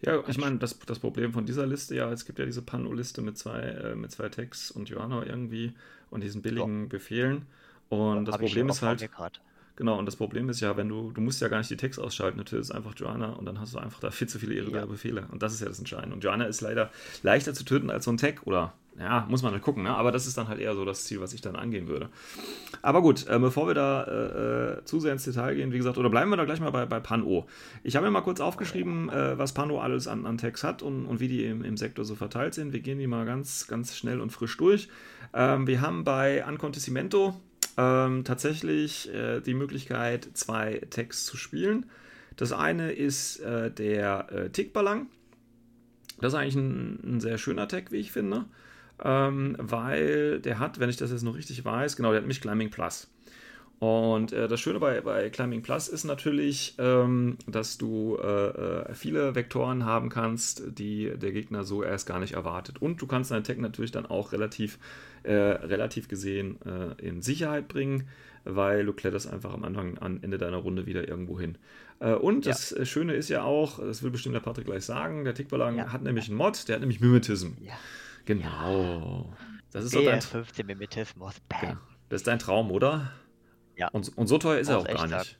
Ja, 0.00 0.22
ich 0.28 0.38
meine, 0.38 0.58
das, 0.58 0.78
das 0.78 0.98
Problem 0.98 1.32
von 1.32 1.44
dieser 1.44 1.66
Liste, 1.66 1.94
ja, 1.94 2.10
es 2.10 2.24
gibt 2.24 2.38
ja 2.38 2.46
diese 2.46 2.62
Pano-Liste 2.62 3.20
mit 3.20 3.36
zwei, 3.36 3.60
äh, 3.60 3.94
mit 3.96 4.10
zwei 4.10 4.28
Tags 4.28 4.70
und 4.70 4.88
Johanna 4.88 5.26
irgendwie 5.26 5.74
und 6.10 6.22
diesen 6.22 6.40
billigen 6.40 6.88
Befehlen. 6.88 7.46
Und 7.88 8.26
das 8.26 8.34
Hab 8.34 8.42
ich 8.42 8.48
Problem 8.48 8.68
ist 8.68 8.82
halt. 8.82 9.10
Genau, 9.78 9.96
und 9.96 10.06
das 10.06 10.16
Problem 10.16 10.48
ist 10.48 10.58
ja, 10.58 10.76
wenn 10.76 10.88
du, 10.88 11.12
du 11.12 11.20
musst 11.20 11.40
ja 11.40 11.46
gar 11.46 11.58
nicht 11.58 11.70
die 11.70 11.76
Text 11.76 12.00
ausschalten, 12.00 12.36
du 12.38 12.42
tötest 12.42 12.74
einfach 12.74 12.94
Joanna 12.96 13.34
und 13.34 13.46
dann 13.46 13.60
hast 13.60 13.74
du 13.74 13.78
einfach 13.78 14.00
da 14.00 14.10
viel 14.10 14.28
zu 14.28 14.40
viele 14.40 14.54
irreguläre 14.54 14.86
Ja. 14.86 14.90
Befehle. 14.90 15.28
Und 15.30 15.40
das 15.40 15.54
ist 15.54 15.60
ja 15.60 15.68
das 15.68 15.78
Entscheidende. 15.78 16.16
Und 16.16 16.24
Joanna 16.24 16.46
ist 16.46 16.60
leider 16.62 16.90
leichter 17.22 17.54
zu 17.54 17.64
töten 17.64 17.88
als 17.88 18.04
so 18.04 18.10
ein 18.10 18.16
Tag 18.16 18.40
oder, 18.44 18.72
ja, 18.98 19.24
muss 19.28 19.44
man 19.44 19.52
halt 19.52 19.62
gucken, 19.62 19.84
ne? 19.84 19.94
aber 19.94 20.10
das 20.10 20.26
ist 20.26 20.36
dann 20.36 20.48
halt 20.48 20.58
eher 20.58 20.74
so 20.74 20.84
das 20.84 21.04
Ziel, 21.04 21.20
was 21.20 21.32
ich 21.32 21.42
dann 21.42 21.54
angehen 21.54 21.86
würde. 21.86 22.08
Aber 22.82 23.02
gut, 23.02 23.28
äh, 23.28 23.38
bevor 23.38 23.68
wir 23.68 23.74
da 23.74 24.02
äh, 24.02 24.78
äh, 24.78 24.84
zu 24.84 24.98
sehr 24.98 25.12
ins 25.12 25.22
Detail 25.22 25.54
gehen, 25.54 25.72
wie 25.72 25.76
gesagt, 25.78 25.96
oder 25.96 26.10
bleiben 26.10 26.28
wir 26.30 26.36
da 26.36 26.44
gleich 26.44 26.58
mal 26.58 26.70
bei, 26.70 26.84
bei 26.84 26.98
Pan-O. 26.98 27.46
Ich 27.84 27.94
habe 27.94 28.04
mir 28.04 28.10
mal 28.10 28.22
kurz 28.22 28.40
aufgeschrieben, 28.40 29.10
äh, 29.10 29.38
was 29.38 29.54
Pan-O 29.54 29.78
alles 29.78 30.08
an, 30.08 30.26
an 30.26 30.38
Tags 30.38 30.64
hat 30.64 30.82
und, 30.82 31.06
und 31.06 31.20
wie 31.20 31.28
die 31.28 31.44
im, 31.44 31.62
im 31.62 31.76
Sektor 31.76 32.04
so 32.04 32.16
verteilt 32.16 32.54
sind. 32.54 32.72
Wir 32.72 32.80
gehen 32.80 32.98
die 32.98 33.06
mal 33.06 33.24
ganz, 33.26 33.68
ganz 33.68 33.96
schnell 33.96 34.20
und 34.20 34.32
frisch 34.32 34.56
durch. 34.56 34.88
Ähm, 35.32 35.68
wir 35.68 35.82
haben 35.82 36.02
bei 36.02 36.44
Ancontecimento 36.44 37.40
ähm, 37.78 38.24
tatsächlich 38.24 39.12
äh, 39.14 39.40
die 39.40 39.54
Möglichkeit, 39.54 40.28
zwei 40.34 40.82
Tags 40.90 41.24
zu 41.24 41.36
spielen. 41.36 41.86
Das 42.36 42.52
eine 42.52 42.92
ist 42.92 43.38
äh, 43.40 43.70
der 43.70 44.32
äh, 44.32 44.50
Tickballang. 44.50 45.06
Das 46.20 46.32
ist 46.32 46.38
eigentlich 46.38 46.56
ein, 46.56 46.98
ein 47.04 47.20
sehr 47.20 47.38
schöner 47.38 47.68
Tag, 47.68 47.92
wie 47.92 47.98
ich 47.98 48.10
finde. 48.10 48.46
Ähm, 49.02 49.56
weil 49.60 50.40
der 50.40 50.58
hat, 50.58 50.80
wenn 50.80 50.90
ich 50.90 50.96
das 50.96 51.12
jetzt 51.12 51.22
noch 51.22 51.36
richtig 51.36 51.64
weiß, 51.64 51.94
genau, 51.94 52.10
der 52.10 52.16
hat 52.16 52.24
nämlich 52.24 52.40
Climbing 52.40 52.70
Plus. 52.70 53.08
Und 53.80 54.32
äh, 54.32 54.48
das 54.48 54.58
Schöne 54.60 54.80
bei, 54.80 55.00
bei 55.02 55.30
Climbing 55.30 55.62
Plus 55.62 55.86
ist 55.86 56.02
natürlich, 56.02 56.74
ähm, 56.78 57.38
dass 57.46 57.78
du 57.78 58.16
äh, 58.20 58.48
äh, 58.90 58.94
viele 58.94 59.36
Vektoren 59.36 59.84
haben 59.84 60.08
kannst, 60.08 60.62
die 60.78 61.12
der 61.16 61.30
Gegner 61.30 61.62
so 61.62 61.84
erst 61.84 62.06
gar 62.08 62.18
nicht 62.18 62.32
erwartet. 62.34 62.82
Und 62.82 63.00
du 63.00 63.06
kannst 63.06 63.30
deinen 63.30 63.44
Tag 63.44 63.58
natürlich 63.58 63.92
dann 63.92 64.04
auch 64.06 64.32
relativ, 64.32 64.78
äh, 65.22 65.32
relativ 65.32 66.08
gesehen 66.08 66.58
äh, 66.66 67.00
in 67.06 67.22
Sicherheit 67.22 67.68
bringen, 67.68 68.08
weil 68.44 68.84
du 68.84 68.92
kletterst 68.92 69.30
einfach 69.32 69.54
am 69.54 69.62
Anfang, 69.62 69.96
am 69.98 70.18
Ende 70.22 70.38
deiner 70.38 70.56
Runde 70.56 70.86
wieder 70.86 71.06
irgendwo 71.06 71.38
hin. 71.38 71.56
Äh, 72.00 72.14
und 72.14 72.46
Ja. 72.46 72.52
das 72.52 72.74
Schöne 72.88 73.14
ist 73.14 73.28
ja 73.28 73.42
auch, 73.44 73.78
das 73.78 74.02
will 74.02 74.10
bestimmt 74.10 74.34
der 74.34 74.40
Patrick 74.40 74.66
gleich 74.66 74.84
sagen, 74.84 75.22
der 75.24 75.34
Tickballang 75.34 75.76
Ja. 75.76 75.92
hat 75.92 76.02
nämlich 76.02 76.26
einen 76.28 76.36
Mod, 76.36 76.66
der 76.66 76.74
hat 76.74 76.80
nämlich 76.80 77.00
Mimetism. 77.00 77.50
Ja. 77.60 77.74
Genau. 78.24 79.32
Das 79.70 79.84
ist 79.84 79.94
doch 79.94 80.04
dein, 80.04 80.20
BF15 80.20 80.64
Mimetismus. 80.64 81.34
Bam. 81.48 81.58
ja, 81.62 81.80
das 82.08 82.22
ist 82.22 82.26
dein 82.26 82.38
Traum, 82.40 82.70
oder? 82.72 83.12
Ja. 83.78 83.88
Und, 83.88 84.16
und 84.18 84.26
so 84.26 84.38
teuer 84.38 84.58
ist 84.58 84.68
er 84.68 84.78
auch 84.78 84.84
gar 84.84 85.04
echt 85.04 85.16
nicht. 85.16 85.38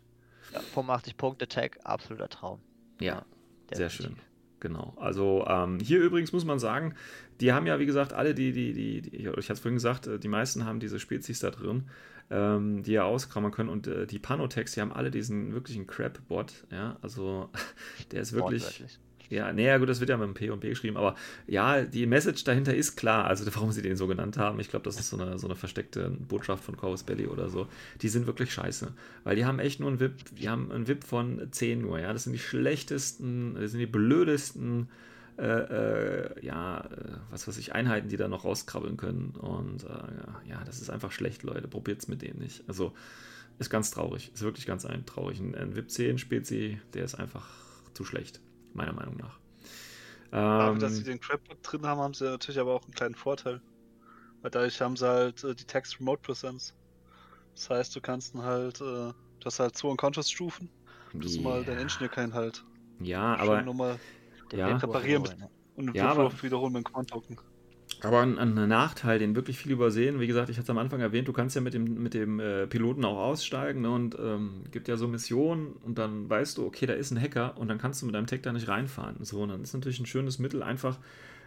Ja, 0.55 0.61
85 0.61 1.17
Punkte 1.17 1.49
Tag, 1.49 1.79
absoluter 1.85 2.29
Traum. 2.29 2.61
Ja, 3.01 3.27
sehr 3.73 3.91
schön. 3.91 4.17
Genau. 4.61 4.95
Also 4.97 5.45
ähm, 5.47 5.79
hier 5.79 6.01
übrigens 6.01 6.33
muss 6.33 6.45
man 6.45 6.59
sagen, 6.59 6.95
die 7.41 7.53
haben 7.53 7.67
ja, 7.67 7.79
wie 7.79 7.87
gesagt, 7.87 8.13
alle 8.13 8.35
die, 8.35 8.53
die, 8.53 8.73
die, 8.73 9.03
die 9.03 9.17
ich 9.17 9.29
hatte 9.29 9.53
es 9.53 9.61
vorhin 9.61 9.77
gesagt, 9.77 10.07
äh, 10.07 10.19
die 10.19 10.29
meisten 10.29 10.65
haben 10.65 10.81
diese 10.81 10.99
Spezies 10.99 11.41
da 11.41 11.51
drin, 11.51 11.89
ähm, 12.31 12.83
die 12.83 12.93
ja 12.93 13.05
auskramen 13.05 13.53
können 13.53 13.69
und 13.69 13.87
äh, 13.87 14.07
die 14.07 14.19
Panotex, 14.19 14.73
die 14.73 14.81
haben 14.81 14.93
alle 14.93 15.11
diesen 15.11 15.53
wirklichen 15.53 15.87
Crap-Bot, 15.87 16.67
ja, 16.73 16.97
also 17.03 17.51
der 18.11 18.23
ist 18.23 18.33
wirklich. 18.33 18.99
Ja, 19.31 19.53
naja, 19.53 19.79
gut, 19.79 19.89
das 19.89 20.01
wird 20.01 20.11
ja 20.11 20.17
mit 20.17 20.27
dem 20.27 20.35
P 20.35 20.51
und 20.51 20.61
P 20.61 20.71
geschrieben, 20.71 20.97
aber 20.97 21.15
ja, 21.47 21.83
die 21.83 22.07
Message 22.07 22.45
dahinter 22.45 22.75
ist 22.75 22.97
klar, 22.97 23.27
also 23.27 23.45
warum 23.55 23.73
sie 23.73 23.83
den 23.83 23.97
so 23.97 24.07
genannt 24.07 24.39
haben. 24.39 24.59
Ich 24.61 24.69
glaube, 24.69 24.85
das 24.85 24.99
ist 24.99 25.11
so 25.11 25.19
eine, 25.19 25.39
so 25.39 25.47
eine 25.47 25.57
versteckte 25.57 26.11
Botschaft 26.11 26.65
von 26.65 26.77
Corvus 26.77 27.03
Belly 27.03 27.27
oder 27.27 27.49
so. 27.51 27.69
Die 28.01 28.09
sind 28.09 28.27
wirklich 28.27 28.53
scheiße, 28.53 28.93
weil 29.25 29.37
die 29.37 29.45
haben 29.45 29.59
echt 29.59 29.81
nur 29.81 29.91
einen 29.91 30.01
VIP, 30.01 30.37
die 30.37 30.49
haben 30.49 30.73
einen 30.73 30.89
VIP 30.89 31.05
von 31.05 31.49
10 31.51 31.83
nur, 31.83 31.99
ja. 31.99 32.13
Das 32.13 32.25
sind 32.25 32.33
die 32.33 32.39
schlechtesten, 32.39 33.55
das 33.55 33.73
sind 33.73 33.81
die 33.81 33.87
blödesten, 33.87 34.89
äh, 35.39 35.45
äh, 35.45 36.45
ja, 36.45 36.81
äh, 36.81 37.17
was 37.31 37.47
weiß 37.47 37.59
ich, 37.59 37.73
Einheiten, 37.73 38.09
die 38.09 38.17
da 38.17 38.29
noch 38.29 38.45
rauskrabbeln 38.45 38.97
können. 38.97 39.35
Und 39.39 39.85
äh, 39.85 40.49
ja, 40.49 40.65
das 40.65 40.81
ist 40.81 40.91
einfach 40.91 41.13
schlecht, 41.13 41.43
Leute. 41.45 41.69
Probiert's 41.69 42.09
mit 42.09 42.23
denen 42.23 42.41
nicht. 42.41 42.65
Also, 42.67 42.93
ist 43.59 43.71
ganz 43.71 43.91
traurig. 43.91 44.33
Ist 44.35 44.43
wirklich 44.43 44.67
ganz 44.67 44.87
traurig. 45.07 45.39
Ein, 45.39 45.55
ein 45.55 45.77
VIP 45.77 45.91
10 45.91 46.19
Spezi, 46.19 46.81
der 46.95 47.05
ist 47.05 47.15
einfach 47.15 47.47
zu 47.95 48.05
schlecht, 48.05 48.41
meiner 48.73 48.93
Meinung 48.93 49.17
nach. 49.17 49.39
Ähm, 50.33 50.79
dass 50.79 50.97
sie 50.97 51.05
den 51.05 51.21
Crap 51.21 51.41
drin 51.63 51.87
haben, 51.87 52.01
haben 52.01 52.15
sie 52.15 52.25
natürlich 52.25 52.61
aber 52.61 52.75
auch 52.75 52.85
einen 52.85 52.95
kleinen 52.95 53.15
Vorteil. 53.15 53.63
Weil 54.43 54.51
dadurch 54.51 54.81
haben 54.81 54.97
sie 54.97 55.07
halt 55.09 55.43
äh, 55.45 55.55
die 55.55 55.65
Text 55.65 55.99
Remote 56.01 56.21
Presence. 56.23 56.75
Das 57.55 57.71
heißt, 57.71 57.97
du 57.97 58.01
kannst 58.01 58.35
ihn 58.35 58.43
halt, 58.43 58.81
äh, 58.81 58.85
du 58.85 59.15
hast 59.45 59.59
halt 59.59 59.77
zwei 59.77 59.89
Unconscious-Stufen, 59.89 60.71
dass 61.15 61.35
du 61.35 61.43
mal 61.43 61.65
deinen 61.65 61.79
Engineer 61.79 62.09
keinen 62.09 62.35
halt 62.35 62.65
ja, 63.01 63.37
aber, 63.37 63.63
nochmal 63.63 63.99
Den 64.51 64.59
Ja. 64.59 64.77
Reparieren 64.77 65.23
und 65.75 65.95
Ja, 65.95 66.11
aber- 66.11 66.43
wiederholen 66.43 66.73
mit 66.73 66.85
dem 66.87 66.93
Quant-Token. 66.93 67.41
Aber 68.03 68.21
ein, 68.21 68.39
ein 68.39 68.69
Nachteil, 68.69 69.19
den 69.19 69.35
wirklich 69.35 69.59
viele 69.59 69.75
übersehen, 69.75 70.21
wie 70.21 70.27
gesagt, 70.27 70.51
ich 70.51 70.57
hatte 70.57 70.65
es 70.65 70.71
am 70.71 70.79
Anfang 70.79 71.01
erwähnt, 71.01 71.27
du 71.27 71.33
kannst 71.33 71.57
ja 71.57 71.63
mit 71.63 71.75
dem, 71.75 72.03
mit 72.03 72.15
dem 72.15 72.39
äh, 72.39 72.67
Piloten 72.67 73.05
auch 73.05 73.19
aussteigen 73.19 73.83
ne, 73.83 73.91
und 73.91 74.17
ähm, 74.21 74.65
gibt 74.71 74.89
ja 74.89 74.97
so 74.97 75.09
Missionen 75.09 75.73
und 75.85 75.99
dann 75.99 76.31
weißt 76.31 76.59
du, 76.59 76.67
okay, 76.67 76.87
da 76.87 76.93
ist 76.93 77.11
ein 77.11 77.21
Hacker 77.21 77.59
und 77.59 77.69
dann 77.69 77.79
kannst 77.79 78.03
du 78.03 78.07
mit 78.07 78.15
deinem 78.15 78.27
Tech 78.27 78.43
da 78.43 78.53
nicht 78.53 78.69
reinfahren. 78.69 79.17
So, 79.25 79.41
und 79.43 79.49
dann 79.49 79.63
ist 79.63 79.75
natürlich 79.75 79.99
ein 79.99 80.07
schönes 80.07 80.39
Mittel 80.39 80.63
einfach, 80.63 80.99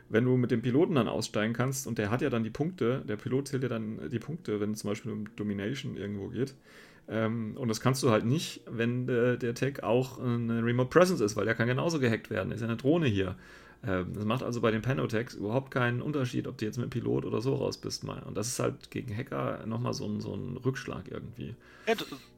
wenn 0.10 0.26
du 0.26 0.36
mit 0.36 0.52
dem 0.52 0.62
Piloten 0.62 0.96
dann 0.96 1.08
aussteigen 1.08 1.54
kannst 1.54 1.88
und 1.88 1.98
der 1.98 2.12
hat 2.12 2.22
ja 2.22 2.30
dann 2.30 2.44
die 2.44 2.50
Punkte, 2.50 3.02
der 3.08 3.16
Pilot 3.16 3.48
zählt 3.48 3.64
ja 3.64 3.70
dann 3.70 4.10
die 4.10 4.20
Punkte, 4.20 4.60
wenn 4.60 4.72
es 4.72 4.80
zum 4.80 4.90
Beispiel 4.90 5.12
um 5.12 5.36
Domination 5.38 5.96
irgendwo 5.96 6.28
geht. 6.28 6.54
Ähm, 7.08 7.56
und 7.58 7.68
das 7.68 7.80
kannst 7.80 8.04
du 8.04 8.12
halt 8.12 8.26
nicht, 8.26 8.62
wenn 8.70 9.08
äh, 9.08 9.38
der 9.38 9.54
Tech 9.54 9.84
auch 9.84 10.20
eine 10.20 10.64
Remote 10.64 10.90
Presence 10.90 11.22
ist, 11.22 11.36
weil 11.36 11.46
der 11.46 11.56
kann 11.56 11.68
genauso 11.68 12.00
gehackt 12.00 12.30
werden. 12.30 12.52
Ist 12.52 12.62
ja 12.62 12.68
eine 12.68 12.78
Drohne 12.78 13.08
hier. 13.08 13.36
Ähm, 13.84 14.14
das 14.14 14.26
macht 14.26 14.44
also 14.44 14.62
bei 14.62 14.72
den 14.72 14.82
Panotex 14.82 15.34
überhaupt 15.34 15.72
keinen 15.72 16.02
Unterschied, 16.02 16.48
ob 16.48 16.58
du 16.58 16.66
jetzt 16.66 16.78
mit 16.78 16.90
Pilot 16.90 17.26
oder 17.26 17.42
so 17.42 17.56
raus 17.56 17.78
bist 17.78 18.04
mal. 18.04 18.22
Und 18.24 18.36
das 18.36 18.48
ist 18.48 18.60
halt 18.60 18.92
gegen 18.92 19.16
Hacker 19.16 19.66
nochmal 19.66 19.94
so 19.94 20.06
ein, 20.06 20.22
so 20.22 20.34
ein 20.36 20.58
Rückschlag 20.58 21.08
irgendwie. 21.10 21.56
Ja, 21.88 21.96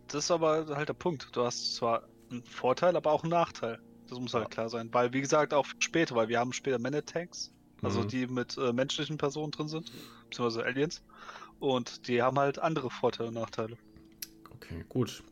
das 0.08 0.26
ist 0.26 0.32
aber 0.32 0.66
halt 0.68 0.90
der 0.90 0.94
Punkt. 0.94 1.28
Du 1.36 1.44
hast 1.44 1.76
zwar 1.76 2.04
einen 2.32 2.44
Vorteil, 2.44 2.96
aber 2.96 3.12
auch 3.12 3.24
einen 3.24 3.32
Nachteil. 3.32 3.80
Das 4.10 4.20
muss 4.20 4.34
halt 4.34 4.46
Ja. 4.46 4.50
klar 4.50 4.70
sein. 4.70 4.90
Weil, 4.94 5.12
wie 5.14 5.22
gesagt, 5.22 5.54
auch 5.54 5.66
später, 5.80 6.16
weil 6.16 6.30
wir 6.30 6.40
haben 6.40 6.54
später 6.54 6.80
Man-Tanks, 6.80 7.52
also 7.82 8.02
Mhm. 8.02 8.08
die 8.08 8.28
mit 8.28 8.58
äh, 8.58 8.72
menschlichen 8.72 9.18
Personen 9.18 9.52
drin 9.52 9.68
sind, 9.68 9.92
beziehungsweise 10.30 10.66
Aliens. 10.66 11.02
Und 11.60 12.08
die 12.08 12.22
haben 12.22 12.38
halt 12.40 12.60
andere 12.60 12.90
Vorteile 12.90 13.30
und 13.30 13.36
Nachteile. 13.36 13.78
Okay, 14.56 14.84
gut. 14.88 15.24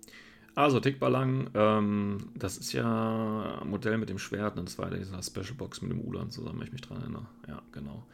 Also, 0.54 0.80
Tickballang, 0.82 1.50
ähm, 1.54 2.30
das 2.36 2.58
ist 2.58 2.74
ja 2.74 3.60
ein 3.62 3.70
Modell 3.70 3.98
mit 3.98 4.10
dem 4.10 4.20
Schwert 4.20 4.58
und 4.58 4.68
das 4.68 4.78
war 4.78 4.90
dieser 4.92 5.24
Special 5.24 5.54
Box 5.58 5.82
mit 5.82 5.92
dem 5.92 6.02
Ulan 6.02 6.30
zusammen, 6.30 6.60
wenn 6.60 6.68
ich 6.68 6.74
mich 6.74 6.82
dran 6.82 7.02
erinnere. 7.02 7.28
Ja, 7.48 7.62
genau. 7.72 8.06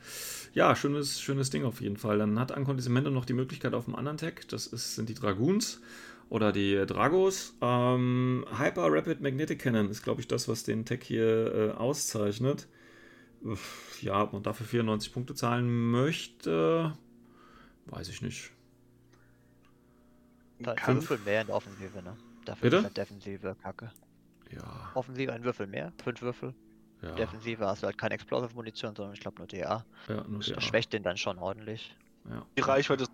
Ja, 0.53 0.75
schönes, 0.75 1.19
schönes 1.19 1.49
Ding 1.49 1.65
auf 1.65 1.81
jeden 1.81 1.97
Fall. 1.97 2.19
Dann 2.19 2.39
hat 2.39 2.51
Ancondisimento 2.51 3.09
noch 3.09 3.25
die 3.25 3.33
Möglichkeit 3.33 3.73
auf 3.73 3.85
dem 3.85 3.95
anderen 3.95 4.17
Tag, 4.17 4.47
das 4.49 4.67
ist, 4.67 4.95
sind 4.95 5.09
die 5.09 5.15
Dragoons. 5.15 5.81
oder 6.29 6.51
die 6.51 6.85
Dragos. 6.85 7.55
Ähm, 7.61 8.45
Hyper 8.57 8.87
Rapid 8.91 9.21
Magnetic 9.21 9.59
Cannon 9.59 9.89
ist, 9.89 10.03
glaube 10.03 10.21
ich, 10.21 10.27
das, 10.27 10.47
was 10.47 10.63
den 10.63 10.85
Tech 10.85 11.01
hier 11.03 11.53
äh, 11.55 11.71
auszeichnet. 11.71 12.67
Uff, 13.41 13.97
Ja, 14.01 14.23
ob 14.23 14.33
man 14.33 14.43
dafür 14.43 14.65
94 14.67 15.13
Punkte 15.13 15.35
zahlen 15.35 15.91
möchte, 15.91 16.93
weiß 17.87 18.09
ich 18.09 18.21
nicht. 18.21 18.51
Da 20.59 20.73
ist 20.73 20.87
ein 20.87 21.23
mehr 21.23 21.41
in 21.41 21.47
der 21.47 21.55
Offensive, 21.55 22.01
ne? 22.01 22.17
Dafür 22.47 22.61
Bitte? 22.69 22.77
ist 22.77 22.83
halt 22.85 22.97
Defensive 22.97 23.55
kacke. 23.61 23.91
Ja, 24.49 24.91
Offensive 24.93 25.33
ein 25.33 25.43
Würfel 25.43 25.67
mehr, 25.67 25.91
fünf 26.01 26.21
Würfel. 26.21 26.55
ja, 27.01 27.13
Defensive 27.15 27.65
hast 27.65 27.83
du 27.83 27.87
halt 27.87 27.97
keine 27.97 28.15
Explosive 28.15 28.53
Munition, 28.53 28.95
sondern 28.95 29.13
ich 29.13 29.19
glaube 29.19 29.37
nur 29.39 29.47
DA. 29.47 29.85
ja, 30.07 30.23
nur 30.27 30.39
Das 30.39 30.47
der. 30.47 30.61
schwächt 30.61 30.93
den 30.93 31.03
dann 31.03 31.17
schon 31.17 31.37
ordentlich. 31.37 31.95
Ja. 32.29 32.45
Die 32.57 32.61
Reichweite 32.61 33.03
ist 33.03 33.11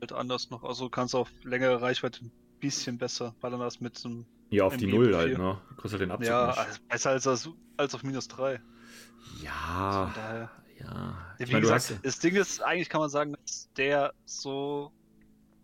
halt 0.00 0.12
anders 0.12 0.50
noch. 0.50 0.62
Also 0.62 0.84
du 0.84 0.90
kannst 0.90 1.14
auf 1.14 1.30
längere 1.42 1.80
Reichweite 1.82 2.24
ein 2.26 2.32
bisschen 2.60 2.98
besser 2.98 3.34
ballern 3.40 3.60
als 3.62 3.80
mit 3.80 3.98
so 3.98 4.08
einem. 4.08 4.26
ja, 4.50 4.64
auf 4.64 4.76
die 4.76 4.84
MG 4.84 4.96
Null 4.96 5.16
halt, 5.16 5.36
ne? 5.38 5.60
Du 5.70 5.74
kriegst 5.76 5.92
halt 5.92 6.02
den 6.02 6.10
Abzug 6.12 6.28
Ja, 6.28 6.46
nicht. 6.46 6.58
also 6.58 6.78
besser 6.88 7.10
als, 7.10 7.26
als, 7.26 7.48
als 7.76 7.94
auf 7.96 8.02
minus 8.04 8.28
3. 8.28 8.60
Ja, 9.42 10.12
daher. 10.14 10.50
ja. 10.78 10.84
Ja, 10.84 11.34
Ich 11.38 11.48
wie 11.48 11.52
meine, 11.54 11.66
du 11.66 11.72
gesagt, 11.72 11.90
hast, 11.90 12.04
das 12.06 12.18
Ding 12.20 12.36
ist, 12.36 12.62
eigentlich 12.62 12.88
kann 12.88 13.00
man 13.00 13.10
sagen, 13.10 13.34
dass 13.44 13.68
der 13.76 14.14
so, 14.24 14.92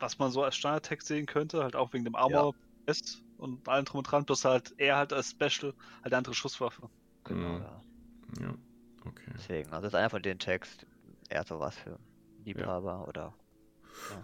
was 0.01 0.19
man 0.19 0.31
so 0.33 0.43
als 0.43 0.57
Standard-Text 0.57 1.07
sehen 1.07 1.27
könnte, 1.27 1.63
halt 1.63 1.77
auch 1.77 1.93
wegen 1.93 2.05
dem 2.05 2.17
Armor 2.17 2.55
ist 2.87 3.23
und 3.39 3.69
allem 3.69 3.85
drum 3.85 3.99
und 3.99 4.11
dran, 4.11 4.25
bloß 4.25 4.45
halt 4.45 4.75
er 4.79 4.97
halt 4.97 5.13
als 5.13 5.31
Special 5.31 5.73
halt 6.03 6.07
eine 6.07 6.17
andere 6.19 6.35
Schusswaffe. 6.35 6.89
Genau, 7.25 7.59
Mhm. 7.59 7.63
ja. 7.63 7.83
ja, 8.41 8.55
okay. 9.07 9.31
Deswegen, 9.35 9.71
also 9.71 9.83
das 9.83 9.93
ist 9.93 9.99
einer 9.99 10.11
von 10.11 10.23
den 10.23 10.39
Text 10.39 10.87
eher 11.29 11.45
sowas 11.45 11.77
für 11.77 11.99
Liebhaber 12.45 13.09
oder. 13.09 13.35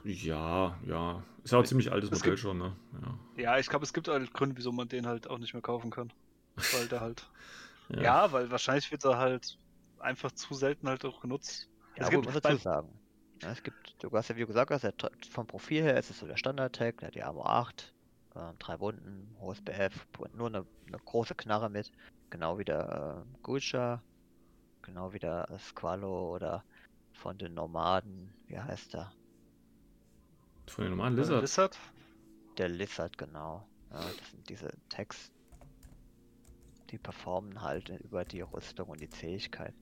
Ja, 0.05 0.77
ja. 0.85 1.23
Ist 1.45 1.53
ja 1.53 1.59
auch 1.59 1.63
ein 1.63 1.67
ziemlich 1.67 1.93
altes 1.93 2.11
Es 2.11 2.19
Modell 2.19 2.31
gibt- 2.33 2.41
schon, 2.41 2.59
ne? 2.59 2.77
Ja. 3.03 3.19
Ja, 3.43 3.59
ich 3.59 3.69
glaube, 3.69 3.85
es 3.85 3.93
gibt 3.93 4.09
halt 4.09 4.33
Gründe, 4.35 4.57
wieso 4.57 4.73
man 4.73 4.89
den 4.89 5.07
halt 5.07 5.29
auch 5.31 5.39
nicht 5.39 5.53
mehr 5.55 5.63
kaufen 5.63 5.91
kann. 5.91 6.13
Weil 6.73 6.89
der 6.89 7.01
halt. 7.01 7.27
Ja. 7.93 8.03
ja. 8.03 8.33
weil 8.33 8.49
wahrscheinlich 8.53 8.93
wird 8.93 9.05
er 9.05 9.19
halt 9.19 9.59
einfach 9.99 10.31
zu 10.31 10.55
selten 10.55 10.89
halt 10.89 11.05
auch 11.05 11.21
genutzt. 11.21 11.69
Ja, 11.97 12.05
Es 12.05 12.11
gibt 12.11 12.25
muss 12.25 12.41
dazu 12.41 12.57
sagen. 12.57 12.89
Ja, 13.43 13.51
es 13.51 13.65
gibt, 13.65 13.97
du 14.01 14.09
hast 14.13 14.29
ja 14.29 14.37
wie 14.37 14.43
du 14.43 14.47
gesagt 14.47 14.71
hast, 14.71 14.83
der, 14.85 14.95
vom 15.31 15.45
Profil 15.49 15.83
her 15.83 15.97
ist 15.99 16.09
es 16.09 16.21
so 16.21 16.27
der 16.29 16.37
Standard-Tag, 16.37 16.99
der 16.99 17.09
hat 17.09 17.15
die 17.17 17.23
Armor 17.25 17.51
8, 17.51 17.93
ähm, 18.37 18.57
drei 18.59 18.79
Wunden, 18.81 19.35
hohes 19.41 19.61
BF, 19.61 20.07
und 20.19 20.35
nur 20.35 20.49
eine, 20.49 20.67
eine 20.87 20.99
große 21.05 21.35
Knarre 21.35 21.69
mit, 21.71 21.91
genau 22.31 22.59
wie 22.59 22.65
der 22.65 23.25
äh, 23.27 23.39
Gulcha, 23.43 24.03
genau 24.83 25.13
wie 25.13 25.19
der 25.19 25.49
äh, 25.51 25.59
Squalo 25.59 26.35
oder 26.35 26.65
von 27.13 27.37
den 27.39 27.55
Nomaden, 27.55 28.33
wie 28.47 28.59
heißt 28.59 28.95
der? 28.95 29.13
Von 30.69 30.85
den 30.85 30.91
normalen 30.91 31.17
Äh, 31.17 31.21
Lizard. 31.21 31.43
Lizard? 31.43 31.79
Der 32.59 32.69
Lizard, 32.69 33.17
genau. 33.19 33.67
Ja, 33.91 33.99
das 34.01 34.31
sind 34.31 34.49
diese 34.49 34.71
Tags, 34.89 35.31
die 36.91 36.99
performen 36.99 37.61
halt 37.61 37.89
über 37.89 38.25
die 38.25 38.41
Rüstung 38.41 38.89
und 38.89 39.01
die 39.01 39.11
Zähigkeit. 39.11 39.75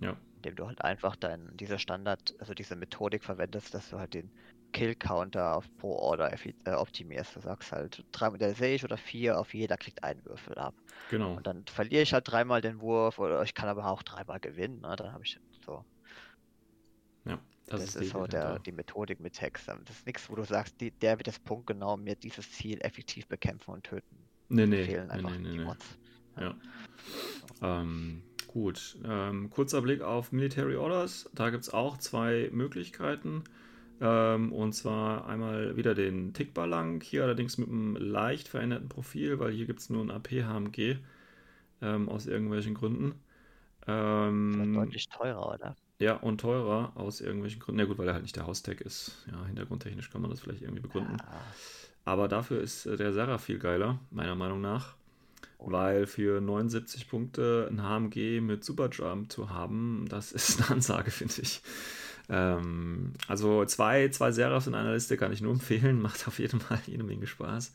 Ja. 0.00 0.16
indem 0.36 0.54
du 0.54 0.66
halt 0.68 0.82
einfach 0.82 1.16
dein, 1.16 1.56
diese 1.56 1.80
Standard, 1.80 2.32
also 2.38 2.54
diese 2.54 2.76
Methodik 2.76 3.24
verwendest, 3.24 3.74
dass 3.74 3.90
du 3.90 3.98
halt 3.98 4.14
den 4.14 4.30
Kill-Counter 4.72 5.56
auf 5.56 5.64
pro 5.78 5.92
Order 5.96 6.32
äh, 6.64 6.72
optimierst. 6.72 7.36
Du 7.36 7.40
sagst 7.40 7.72
halt, 7.72 8.04
drei 8.12 8.30
Modelle 8.30 8.54
sehe 8.54 8.74
ich 8.74 8.84
oder 8.84 8.96
vier, 8.96 9.38
auf 9.38 9.54
jeder 9.54 9.76
kriegt 9.76 10.04
einen 10.04 10.24
Würfel 10.24 10.54
ab. 10.58 10.74
Genau. 11.10 11.36
Und 11.36 11.46
dann 11.46 11.64
verliere 11.66 12.02
ich 12.02 12.12
halt 12.12 12.30
dreimal 12.30 12.60
den 12.60 12.80
Wurf 12.80 13.18
oder 13.18 13.42
ich 13.42 13.54
kann 13.54 13.68
aber 13.68 13.86
auch 13.86 14.02
dreimal 14.02 14.40
gewinnen. 14.40 14.80
Ne? 14.80 14.94
Dann 14.96 15.12
habe 15.12 15.24
ich 15.24 15.38
so. 15.64 15.84
Ja. 17.24 17.38
Das, 17.66 17.80
die 17.94 18.04
ist 18.04 18.10
so 18.10 18.24
Idee 18.24 18.30
der, 18.30 18.58
die 18.60 18.72
Methodik 18.72 19.20
mit 19.20 19.34
Text. 19.34 19.68
Das 19.68 19.78
ist 19.90 20.06
nichts, 20.06 20.30
wo 20.30 20.36
du 20.36 20.44
sagst, 20.44 20.80
die, 20.80 20.90
der 20.90 21.18
wird 21.18 21.26
das 21.26 21.38
Punkt 21.38 21.66
genau 21.66 21.96
mir 21.96 22.14
dieses 22.16 22.50
Ziel 22.50 22.80
effektiv 22.80 23.26
bekämpfen 23.26 23.72
und 23.72 23.84
töten. 23.84 24.16
Nee, 24.48 24.66
nee. 24.66 24.84
Fehlen 24.84 25.10
einfach 25.10 25.30
nee, 25.30 25.38
nee, 25.38 25.50
die 25.50 25.58
nee. 25.58 25.64
Mods. 25.64 25.98
Ja. 26.40 26.54
Ähm, 27.62 28.22
gut. 28.46 28.96
Ähm, 29.04 29.50
kurzer 29.50 29.82
Blick 29.82 30.00
auf 30.00 30.32
Military 30.32 30.76
Orders. 30.76 31.28
Da 31.34 31.50
gibt 31.50 31.64
es 31.64 31.70
auch 31.70 31.98
zwei 31.98 32.48
Möglichkeiten. 32.52 33.44
Ähm, 34.00 34.52
und 34.52 34.72
zwar 34.72 35.26
einmal 35.26 35.76
wieder 35.76 35.94
den 35.94 36.32
Tickballang, 36.32 37.00
hier 37.00 37.24
allerdings 37.24 37.58
mit 37.58 37.68
einem 37.68 37.96
leicht 37.96 38.48
veränderten 38.48 38.88
Profil, 38.88 39.38
weil 39.38 39.52
hier 39.52 39.66
gibt 39.66 39.80
es 39.80 39.90
nur 39.90 40.04
ein 40.04 40.10
AP-HMG 40.10 40.98
ähm, 41.82 42.08
aus 42.08 42.26
irgendwelchen 42.26 42.74
Gründen. 42.74 43.14
Ähm, 43.86 44.74
deutlich 44.74 45.08
teurer, 45.08 45.54
oder? 45.54 45.76
ja, 46.00 46.14
und 46.14 46.40
teurer 46.40 46.92
aus 46.94 47.20
irgendwelchen 47.20 47.60
Gründen. 47.60 47.80
Ja 47.80 47.86
gut, 47.86 47.98
weil 47.98 48.06
er 48.06 48.14
halt 48.14 48.22
nicht 48.22 48.36
der 48.36 48.46
Haustag 48.46 48.80
ist. 48.80 49.26
Ja, 49.30 49.44
hintergrundtechnisch 49.46 50.10
kann 50.10 50.20
man 50.20 50.30
das 50.30 50.40
vielleicht 50.40 50.62
irgendwie 50.62 50.82
begründen. 50.82 51.16
Ah, 51.20 51.40
Aber 52.04 52.28
dafür 52.28 52.60
ist 52.60 52.86
äh, 52.86 52.96
der 52.96 53.12
Serra 53.12 53.38
viel 53.38 53.58
geiler, 53.58 53.98
meiner 54.10 54.36
Meinung 54.36 54.60
nach. 54.60 54.94
Oh. 55.58 55.72
Weil 55.72 56.06
für 56.06 56.40
79 56.40 57.08
Punkte 57.08 57.68
ein 57.70 57.82
HMG 57.82 58.40
mit 58.40 58.64
Superjump 58.64 59.32
zu 59.32 59.50
haben, 59.50 60.06
das 60.08 60.30
ist 60.30 60.60
eine 60.60 60.70
Ansage, 60.70 61.10
finde 61.10 61.42
ich. 61.42 61.62
Ähm, 62.28 63.12
also 63.26 63.64
zwei, 63.64 64.08
zwei 64.08 64.32
Serafs 64.32 64.66
in 64.66 64.74
einer 64.74 64.92
Liste 64.92 65.16
kann 65.16 65.32
ich 65.32 65.40
nur 65.40 65.52
empfehlen, 65.52 66.00
macht 66.02 66.26
auf 66.28 66.38
jeden 66.38 66.60
Fall 66.60 66.80
jede 66.86 67.04
Menge 67.04 67.26
Spaß. 67.26 67.72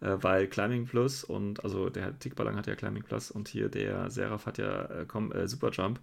Äh, 0.00 0.16
weil 0.20 0.46
Climbing 0.46 0.86
Plus 0.86 1.24
und, 1.24 1.64
also 1.64 1.88
der 1.88 2.18
Tickballang 2.18 2.56
hat 2.56 2.66
ja 2.66 2.74
Climbing 2.74 3.02
Plus 3.02 3.30
und 3.30 3.48
hier 3.48 3.68
der 3.68 4.10
Seraph 4.10 4.46
hat 4.46 4.58
ja 4.58 4.84
äh, 4.84 5.04
äh, 5.04 5.48
Superjump. 5.48 6.00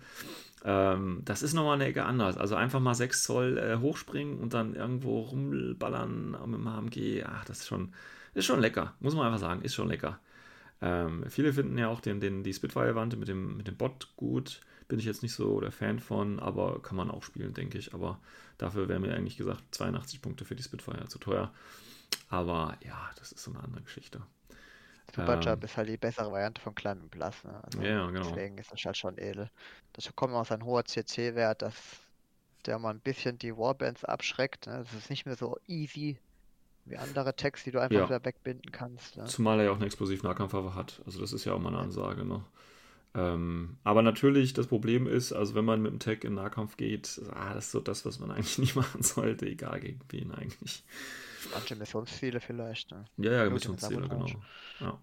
Ähm, 0.65 1.21
das 1.25 1.43
ist 1.43 1.53
nochmal 1.53 1.75
eine 1.75 1.85
Ecke 1.85 2.03
anders. 2.05 2.37
Also 2.37 2.55
einfach 2.55 2.79
mal 2.79 2.95
6 2.95 3.23
Zoll 3.23 3.57
äh, 3.57 3.77
hochspringen 3.77 4.39
und 4.39 4.53
dann 4.53 4.75
irgendwo 4.75 5.21
rumballern 5.21 6.31
mit 6.45 6.59
dem 6.59 6.69
HMG. 6.69 7.23
Ach, 7.25 7.45
das 7.45 7.59
ist 7.59 7.67
schon, 7.67 7.93
ist 8.33 8.45
schon 8.45 8.61
lecker, 8.61 8.93
muss 8.99 9.15
man 9.15 9.27
einfach 9.27 9.39
sagen, 9.39 9.61
ist 9.61 9.75
schon 9.75 9.89
lecker. 9.89 10.19
Ähm, 10.81 11.23
viele 11.29 11.53
finden 11.53 11.77
ja 11.77 11.87
auch 11.87 12.01
den, 12.01 12.19
den, 12.19 12.43
die 12.43 12.53
Spitfire-Wand 12.53 13.17
mit 13.17 13.27
dem, 13.27 13.57
mit 13.57 13.67
dem 13.67 13.77
Bot 13.77 14.09
gut. 14.17 14.61
Bin 14.93 14.99
ich 14.99 15.07
jetzt 15.07 15.23
nicht 15.23 15.33
so 15.33 15.59
der 15.59 15.71
Fan 15.71 15.97
von, 15.97 16.39
aber 16.39 16.79
kann 16.83 16.95
man 16.95 17.09
auch 17.09 17.23
spielen, 17.23 17.51
denke 17.55 17.79
ich. 17.79 17.95
Aber 17.95 18.19
dafür 18.59 18.87
wäre 18.87 18.99
mir 18.99 19.15
eigentlich 19.15 19.37
gesagt 19.37 19.63
82 19.71 20.21
Punkte 20.21 20.45
für 20.45 20.55
die 20.55 20.61
Spitfire 20.61 21.07
zu 21.07 21.17
teuer. 21.17 21.51
Aber 22.29 22.77
ja, 22.85 23.09
das 23.17 23.31
ist 23.31 23.43
so 23.43 23.49
eine 23.49 23.63
andere 23.63 23.81
Geschichte. 23.81 24.21
Superjump 25.15 25.63
Ähm, 25.63 25.65
ist 25.65 25.77
halt 25.77 25.89
die 25.89 25.97
bessere 25.97 26.31
Variante 26.31 26.61
von 26.61 26.75
Climbing 26.75 27.09
Plus. 27.09 27.43
Ne? 27.43 27.59
Also 27.63 27.81
Ja, 27.81 28.05
genau. 28.11 28.29
Deswegen 28.29 28.55
ist 28.59 28.71
das 28.71 28.85
halt 28.85 28.95
schon 28.95 29.17
edel. 29.17 29.49
Das 29.93 30.15
kommt 30.15 30.35
aus 30.35 30.51
ein 30.51 30.63
hoher 30.63 30.85
CC-Wert, 30.85 31.63
dass 31.63 31.73
der 32.67 32.77
mal 32.77 32.91
ein 32.91 32.99
bisschen 32.99 33.39
die 33.39 33.57
Warbands 33.57 34.05
abschreckt. 34.05 34.67
Ne? 34.67 34.83
Das 34.83 34.93
ist 34.93 35.09
nicht 35.09 35.25
mehr 35.25 35.37
so 35.37 35.57
easy 35.65 36.19
wie 36.85 36.97
andere 36.97 37.35
Tags, 37.35 37.63
die 37.63 37.71
du 37.71 37.79
einfach 37.79 37.95
Ja. 37.97 38.05
wieder 38.05 38.23
wegbinden 38.23 38.71
kannst. 38.71 39.17
Ne? 39.17 39.23
Zumal 39.23 39.57
er 39.57 39.65
ja 39.65 39.71
auch 39.71 39.77
eine 39.77 39.87
Explosiv-Nahkampfwaffe 39.87 40.75
hat. 40.75 41.01
Also 41.07 41.19
das 41.19 41.33
ist 41.33 41.45
ja 41.45 41.53
auch 41.53 41.59
mal 41.59 41.69
eine 41.69 41.79
Ansage, 41.79 42.23
ne? 42.25 42.45
Ähm, 43.15 43.77
aber 43.83 44.01
natürlich, 44.01 44.53
das 44.53 44.67
Problem 44.67 45.07
ist, 45.07 45.33
also 45.33 45.53
wenn 45.53 45.65
man 45.65 45.81
mit 45.81 45.91
dem 45.91 45.99
Tag 45.99 46.23
in 46.23 46.33
Nahkampf 46.33 46.77
geht, 46.77 47.21
ah, 47.31 47.53
das 47.53 47.65
ist 47.65 47.71
so 47.71 47.79
das, 47.79 48.05
was 48.05 48.19
man 48.19 48.31
eigentlich 48.31 48.57
nicht 48.57 48.75
machen 48.75 49.03
sollte, 49.03 49.45
egal 49.45 49.79
gegen 49.79 49.99
wen 50.09 50.31
eigentlich. 50.31 50.83
Manche 51.53 51.75
Missionsziele 51.75 52.39
vielleicht. 52.39 52.91
Ne? 52.91 53.05
Ja, 53.17 53.43
ja, 53.43 53.49
Missionsziele, 53.49 54.07
genau. 54.07 54.25
Ja. 54.79 54.99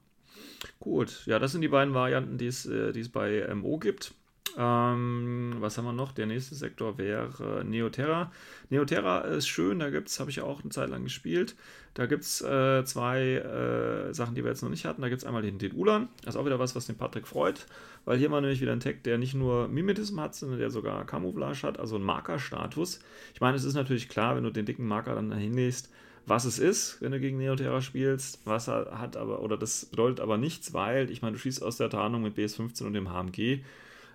Gut, 0.79 1.25
ja, 1.27 1.39
das 1.39 1.53
sind 1.53 1.61
die 1.61 1.69
beiden 1.69 1.95
Varianten, 1.95 2.39
die 2.39 2.47
es, 2.47 2.67
äh, 2.67 2.93
die 2.93 3.01
es 3.01 3.09
bei 3.09 3.47
MO 3.55 3.79
gibt. 3.79 4.15
Ähm, 4.57 5.57
was 5.59 5.79
haben 5.79 5.85
wir 5.85 5.93
noch? 5.93 6.13
Der 6.13 6.27
nächste 6.27 6.55
Sektor 6.55 6.99
wäre 6.99 7.65
Neoterra. 7.65 8.33
Neoterra 8.69 9.21
ist 9.21 9.49
schön, 9.49 9.79
da 9.79 9.91
gibt 9.91 10.09
es, 10.09 10.19
habe 10.19 10.31
ich 10.31 10.37
ja 10.37 10.45
auch 10.45 10.63
eine 10.63 10.71
Zeit 10.71 10.91
lang 10.91 11.05
gespielt. 11.05 11.57
Da 11.95 12.07
gibt 12.07 12.25
es 12.25 12.41
äh, 12.41 12.85
zwei 12.85 13.37
äh, 13.37 14.13
Sachen, 14.13 14.35
die 14.35 14.43
wir 14.43 14.51
jetzt 14.51 14.63
noch 14.63 14.71
nicht 14.71 14.85
hatten. 14.85 15.03
Da 15.03 15.09
gibt 15.09 15.23
es 15.23 15.27
einmal 15.27 15.43
den, 15.43 15.59
den 15.59 15.75
Ulan, 15.75 16.09
das 16.23 16.35
ist 16.35 16.41
auch 16.41 16.47
wieder 16.47 16.59
was, 16.59 16.75
was 16.75 16.87
den 16.87 16.97
Patrick 16.97 17.27
freut, 17.27 17.67
weil 18.05 18.19
hier 18.19 18.29
mal 18.29 18.41
nämlich 18.41 18.61
wieder 18.61 18.73
ein 18.73 18.81
Tag, 18.81 19.03
der 19.05 19.19
nicht 19.19 19.35
nur 19.35 19.69
Mimetism 19.69 20.21
hat, 20.21 20.35
sondern 20.35 20.59
der 20.59 20.71
sogar 20.71 21.05
Camouflage 21.07 21.63
hat, 21.63 21.79
also 21.79 21.97
einen 21.97 22.05
Markerstatus. 22.05 23.01
Ich 23.35 23.41
meine, 23.41 23.57
es 23.57 23.65
ist 23.65 23.75
natürlich 23.75 24.09
klar, 24.09 24.37
wenn 24.37 24.45
du 24.45 24.51
den 24.51 24.67
dicken 24.67 24.87
Marker 24.87 25.15
dann 25.15 25.31
dahin 25.31 25.55
legst, 25.55 25.91
was 26.27 26.45
es 26.45 26.59
ist, 26.59 27.01
wenn 27.01 27.13
du 27.13 27.21
gegen 27.21 27.39
Neoterra 27.39 27.81
spielst, 27.81 28.41
was 28.45 28.69
er 28.69 28.99
hat 28.99 29.17
aber, 29.17 29.43
oder 29.43 29.57
das 29.57 29.87
bedeutet 29.87 30.21
aber 30.21 30.39
nichts, 30.39 30.73
weil, 30.73 31.11
ich 31.11 31.23
meine, 31.23 31.33
du 31.33 31.39
schießt 31.39 31.63
aus 31.63 31.77
der 31.77 31.91
Tarnung 31.91 32.23
mit 32.23 32.37
BS15 32.37 32.85
und 32.85 32.93
dem 32.93 33.09
HMG, 33.09 33.63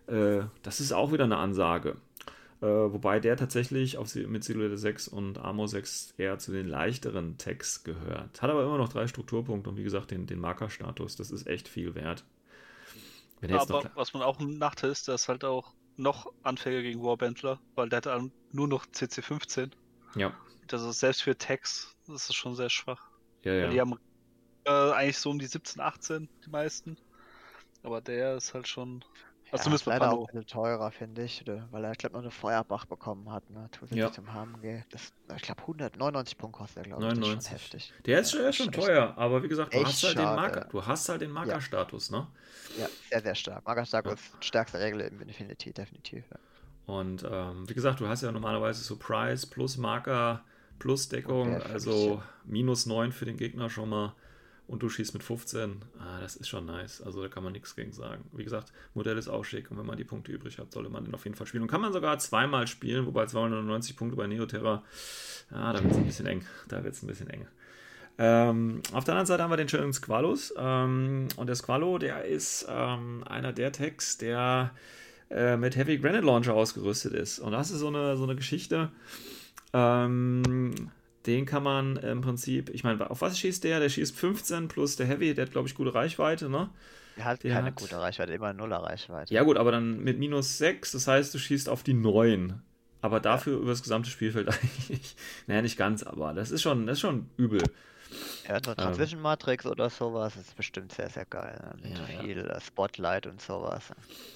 äh, 0.07 0.43
das 0.63 0.79
ist 0.79 0.93
auch 0.93 1.11
wieder 1.11 1.25
eine 1.25 1.37
Ansage. 1.37 1.97
Äh, 2.61 2.67
wobei 2.67 3.19
der 3.19 3.35
tatsächlich 3.35 3.97
auf, 3.97 4.15
mit 4.15 4.43
Silhouette 4.43 4.77
6 4.77 5.07
und 5.09 5.37
Armor 5.37 5.67
6 5.67 6.13
eher 6.17 6.39
zu 6.39 6.51
den 6.51 6.67
leichteren 6.67 7.37
Tags 7.37 7.83
gehört. 7.83 8.41
Hat 8.41 8.49
aber 8.49 8.63
immer 8.63 8.77
noch 8.77 8.89
drei 8.89 9.07
Strukturpunkte 9.07 9.69
und 9.69 9.77
wie 9.77 9.83
gesagt 9.83 10.11
den, 10.11 10.25
den 10.25 10.39
Markerstatus. 10.39 11.15
Das 11.15 11.31
ist 11.31 11.47
echt 11.47 11.67
viel 11.67 11.95
wert. 11.95 12.23
Er 13.41 13.61
Aber 13.61 13.91
was 13.95 14.13
man 14.13 14.23
auch 14.23 14.39
ein 14.39 14.57
Nachteil 14.57 14.91
ist, 14.91 15.07
der 15.07 15.15
ist 15.15 15.27
halt 15.27 15.43
auch 15.43 15.73
noch 15.97 16.31
anfälliger 16.43 16.83
gegen 16.83 17.03
Warbandler, 17.03 17.59
weil 17.75 17.89
der 17.89 17.97
hat 17.97 18.05
dann 18.07 18.31
nur 18.51 18.67
noch 18.67 18.85
CC15. 18.85 19.71
ja, 20.15 20.33
Das 20.67 20.81
ist 20.83 20.99
selbst 20.99 21.23
für 21.23 21.37
Tags, 21.37 21.95
das 22.07 22.29
ist 22.29 22.35
schon 22.35 22.55
sehr 22.55 22.69
schwach. 22.69 23.09
ja, 23.43 23.53
Weil 23.53 23.69
Die 23.69 23.75
ja. 23.77 23.81
haben 23.81 23.99
äh, 24.65 24.91
eigentlich 24.93 25.17
so 25.17 25.29
um 25.29 25.39
die 25.39 25.45
17, 25.45 25.81
18, 25.81 26.29
die 26.45 26.49
meisten. 26.49 26.97
Aber 27.83 28.01
der 28.01 28.35
ist 28.35 28.53
halt 28.53 28.67
schon. 28.67 29.05
Also 29.51 29.69
Ja, 29.69 29.75
ist 29.75 29.85
leider 29.85 30.11
auch 30.11 30.19
ein 30.19 30.25
bisschen 30.25 30.47
teurer, 30.47 30.91
finde 30.91 31.23
ich, 31.23 31.43
weil 31.71 31.83
er, 31.83 31.91
ich 31.91 31.97
glaube, 31.97 32.13
noch 32.15 32.21
eine 32.21 32.31
Feuerbach 32.31 32.85
bekommen 32.85 33.31
hat, 33.31 33.49
ne? 33.49 33.69
Zusätzlich 33.71 33.99
Ja. 33.99 34.11
zum 34.11 34.33
HMG. 34.33 34.83
Das, 34.89 35.13
ich 35.35 35.41
glaube, 35.43 35.61
199 35.61 36.37
Punkte 36.37 36.57
kostet 36.59 36.77
er, 36.77 36.83
glaube 36.83 37.07
ich. 37.07 37.13
Das 37.13 37.29
ist 37.29 37.29
99. 37.29 37.41
schon 37.41 37.45
heftig. 37.45 37.93
Der 38.05 38.19
ist, 38.19 38.33
Ja, 38.33 38.39
der 38.39 38.49
ist 38.49 38.55
schon 38.57 38.71
teuer, 38.71 39.13
aber 39.17 39.43
wie 39.43 39.47
gesagt, 39.47 39.73
du 39.73 39.83
hast 39.83 40.03
halt 40.03 40.17
den 40.17 40.33
Marker, 40.33 40.61
ja. 40.61 40.67
du 40.69 40.85
hast 40.85 41.09
halt 41.09 41.21
den 41.21 41.31
Markerstatus, 41.31 42.11
ne? 42.11 42.27
Ja, 42.73 42.89
sehr, 43.09 43.21
sehr 43.21 43.35
stark. 43.35 43.65
Magastark 43.65 44.05
Ja. 44.05 44.13
ist 44.13 44.43
stärkste 44.43 44.79
Regel 44.79 45.01
im 45.01 45.21
Infinity, 45.21 45.73
definitiv. 45.73 46.25
Ja. 46.31 46.39
Und 46.85 47.23
ähm, 47.29 47.67
wie 47.67 47.73
gesagt, 47.73 47.99
du 47.99 48.07
hast 48.07 48.21
ja 48.21 48.31
normalerweise 48.31 48.83
so 48.83 48.97
Price 48.97 49.45
plus 49.45 49.77
Marker 49.77 50.45
plus 50.77 51.09
Deckung, 51.09 51.61
Okay, 51.61 51.61
also 51.61 52.21
minus 52.43 52.85
9 52.85 53.11
für 53.11 53.25
den 53.25 53.37
Gegner 53.37 53.69
schon 53.69 53.89
mal. 53.89 54.15
Und 54.67 54.81
du 54.81 54.89
schießt 54.89 55.13
mit 55.13 55.23
15. 55.23 55.83
Ah, 55.99 56.19
das 56.21 56.35
ist 56.35 56.47
schon 56.47 56.65
nice. 56.65 57.01
Also 57.01 57.21
da 57.21 57.27
kann 57.27 57.43
man 57.43 57.53
nichts 57.53 57.75
gegen 57.75 57.91
sagen. 57.91 58.23
Wie 58.33 58.43
gesagt, 58.43 58.73
Modell 58.95 59.17
ist 59.17 59.27
auch 59.27 59.45
schick 59.45 59.69
und 59.69 59.77
wenn 59.77 59.85
man 59.85 59.97
die 59.97 60.03
Punkte 60.03 60.31
übrig 60.31 60.57
hat, 60.57 60.71
sollte 60.71 60.89
man 60.89 61.05
den 61.05 61.13
auf 61.13 61.23
jeden 61.23 61.35
Fall 61.35 61.45
spielen. 61.45 61.63
Und 61.63 61.69
kann 61.69 61.81
man 61.81 61.93
sogar 61.93 62.17
zweimal 62.17 62.65
spielen, 62.65 63.05
wobei 63.05 63.27
290 63.27 63.95
Punkte 63.95 64.17
bei 64.17 64.25
Neoterra, 64.25 64.83
ja, 65.51 65.73
da 65.73 65.83
wird 65.83 65.91
es 65.91 65.97
ein 65.97 66.05
bisschen 66.05 66.25
eng. 66.25 66.45
Da 66.67 66.83
wird 66.83 66.95
es 66.95 67.03
ein 67.03 67.07
bisschen 67.07 67.29
eng. 67.29 67.47
Ähm, 68.17 68.81
auf 68.93 69.03
der 69.03 69.13
anderen 69.13 69.27
Seite 69.27 69.43
haben 69.43 69.51
wir 69.51 69.57
den 69.57 69.69
schönen 69.69 69.93
Squalus. 69.93 70.53
Ähm, 70.57 71.27
und 71.35 71.47
der 71.47 71.55
Squalo, 71.55 71.97
der 71.99 72.25
ist 72.25 72.65
ähm, 72.67 73.23
einer 73.27 73.53
der 73.53 73.71
Tags, 73.71 74.17
der 74.17 74.71
äh, 75.29 75.57
mit 75.57 75.75
Heavy 75.75 75.97
Granite 75.97 76.25
Launcher 76.25 76.53
ausgerüstet 76.53 77.13
ist. 77.13 77.39
Und 77.39 77.51
das 77.51 77.71
ist 77.71 77.79
so 77.79 77.87
eine, 77.87 78.17
so 78.17 78.23
eine 78.23 78.35
Geschichte. 78.35 78.89
Ähm, 79.73 80.89
den 81.25 81.45
kann 81.45 81.63
man 81.63 81.97
im 81.97 82.21
Prinzip, 82.21 82.69
ich 82.69 82.83
meine, 82.83 83.09
auf 83.09 83.21
was 83.21 83.37
schießt 83.39 83.63
der? 83.63 83.79
Der 83.79 83.89
schießt 83.89 84.15
15 84.15 84.67
plus 84.67 84.95
der 84.95 85.07
Heavy, 85.07 85.33
der 85.33 85.45
hat, 85.45 85.51
glaube 85.51 85.67
ich, 85.67 85.75
gute 85.75 85.93
Reichweite, 85.93 86.49
ne? 86.49 86.69
Er 87.17 87.25
hat 87.25 87.43
Der 87.43 87.53
keine 87.53 87.67
hat- 87.67 87.75
gute 87.75 87.97
Reichweite, 87.99 88.33
immer 88.33 88.53
Nuller 88.53 88.77
Reichweite. 88.77 89.33
Ja, 89.33 89.43
gut, 89.43 89.57
aber 89.57 89.71
dann 89.71 90.03
mit 90.03 90.19
minus 90.19 90.57
6, 90.57 90.91
das 90.91 91.07
heißt, 91.07 91.33
du 91.33 91.37
schießt 91.39 91.69
auf 91.69 91.81
die 91.83 91.93
9. 91.93 92.61
Aber 93.01 93.19
dafür 93.19 93.57
über 93.59 93.69
das 93.69 93.83
gesamte 93.83 94.09
Spielfeld 94.09 94.47
eigentlich. 94.49 95.15
Naja, 95.47 95.61
nicht 95.61 95.77
ganz, 95.77 96.03
aber 96.03 96.33
das 96.33 96.51
ist 96.51 96.61
schon, 96.61 96.85
das 96.87 96.97
ist 96.97 97.01
schon 97.01 97.29
übel. 97.37 97.61
Ja, 98.47 98.59
so 98.63 98.73
Transition 98.75 99.21
Matrix 99.21 99.65
oder 99.65 99.89
sowas 99.89 100.35
ist 100.35 100.55
bestimmt 100.55 100.91
sehr, 100.91 101.09
sehr 101.09 101.25
geil. 101.25 101.59
Ne? 101.81 101.89
Mit 101.89 101.97
Ja, 101.97 102.13
ja. 102.15 102.21
viel 102.21 102.37
äh, 102.39 102.61
Spotlight 102.61 103.25
und 103.27 103.41
sowas. 103.41 103.83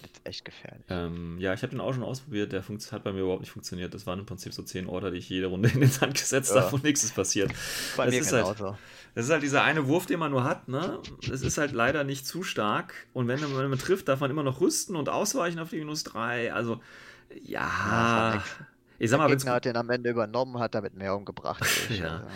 Ist 0.04 0.22
echt 0.24 0.46
gefährlich. 0.46 0.84
Ähm, 0.90 1.38
ja, 1.40 1.54
ich 1.54 1.62
habe 1.62 1.70
den 1.72 1.80
auch 1.80 1.94
schon 1.94 2.04
ausprobiert, 2.04 2.52
der 2.52 2.64
funkt- 2.64 2.92
hat 2.92 3.04
bei 3.04 3.12
mir 3.14 3.22
überhaupt 3.22 3.42
nicht 3.42 3.52
funktioniert. 3.52 3.94
Das 3.94 4.08
waren 4.08 4.20
im 4.20 4.26
Prinzip 4.26 4.54
so 4.54 4.64
10 4.64 4.88
Order, 4.88 5.12
die 5.12 5.18
ich 5.18 5.30
jede 5.30 5.48
Runde 5.48 5.70
in 5.74 5.80
den 5.82 5.90
Sand 5.92 6.16
gesetzt 6.16 6.54
Ja. 6.56 6.62
habe 6.64 6.76
und 6.76 6.84
nichts 6.84 7.04
ist 7.04 7.16
passiert. 7.16 7.52
Bei 7.98 8.06
das 8.06 8.14
mir 8.16 8.22
ist 8.22 8.32
halt- 8.34 8.44
genauso. 8.58 8.78
Das 9.16 9.26
ist 9.26 9.32
halt 9.32 9.44
dieser 9.44 9.64
eine 9.64 9.88
Wurf, 9.88 10.06
den 10.06 10.20
man 10.20 10.32
nur 10.32 10.44
hat, 10.44 10.68
ne? 10.68 11.00
Es 11.32 11.42
ist 11.42 11.58
halt 11.58 11.72
leider 11.74 12.04
nicht 12.04 12.26
zu 12.28 12.44
stark. 12.44 12.94
Und 13.14 13.28
wenn 13.28 13.40
man, 13.42 13.58
wenn 13.58 13.70
man 13.70 13.80
trifft, 13.80 14.08
darf 14.08 14.20
man 14.20 14.30
immer 14.32 14.44
noch 14.44 14.62
rüsten 14.62 14.96
und 14.96 15.10
ausweichen 15.10 15.60
auf 15.60 15.72
die 15.72 15.78
minus 15.80 16.04
3. 16.04 16.54
Also, 16.54 16.80
Ja, 17.44 18.36
ja. 18.36 18.44
Ich 19.00 19.10
sag 19.10 19.18
mal, 19.18 19.28
Der 19.28 19.38
Gegner 19.38 19.54
hat 19.54 19.66
den 19.66 19.78
am 19.78 19.90
Ende 19.90 20.10
übernommen, 20.10 20.60
hat 20.60 20.76
damit 20.76 20.94
mehr 20.96 21.16
umgebracht. 21.16 21.64
ich, 21.90 22.00
Ja. 22.00 22.18
also. 22.18 22.28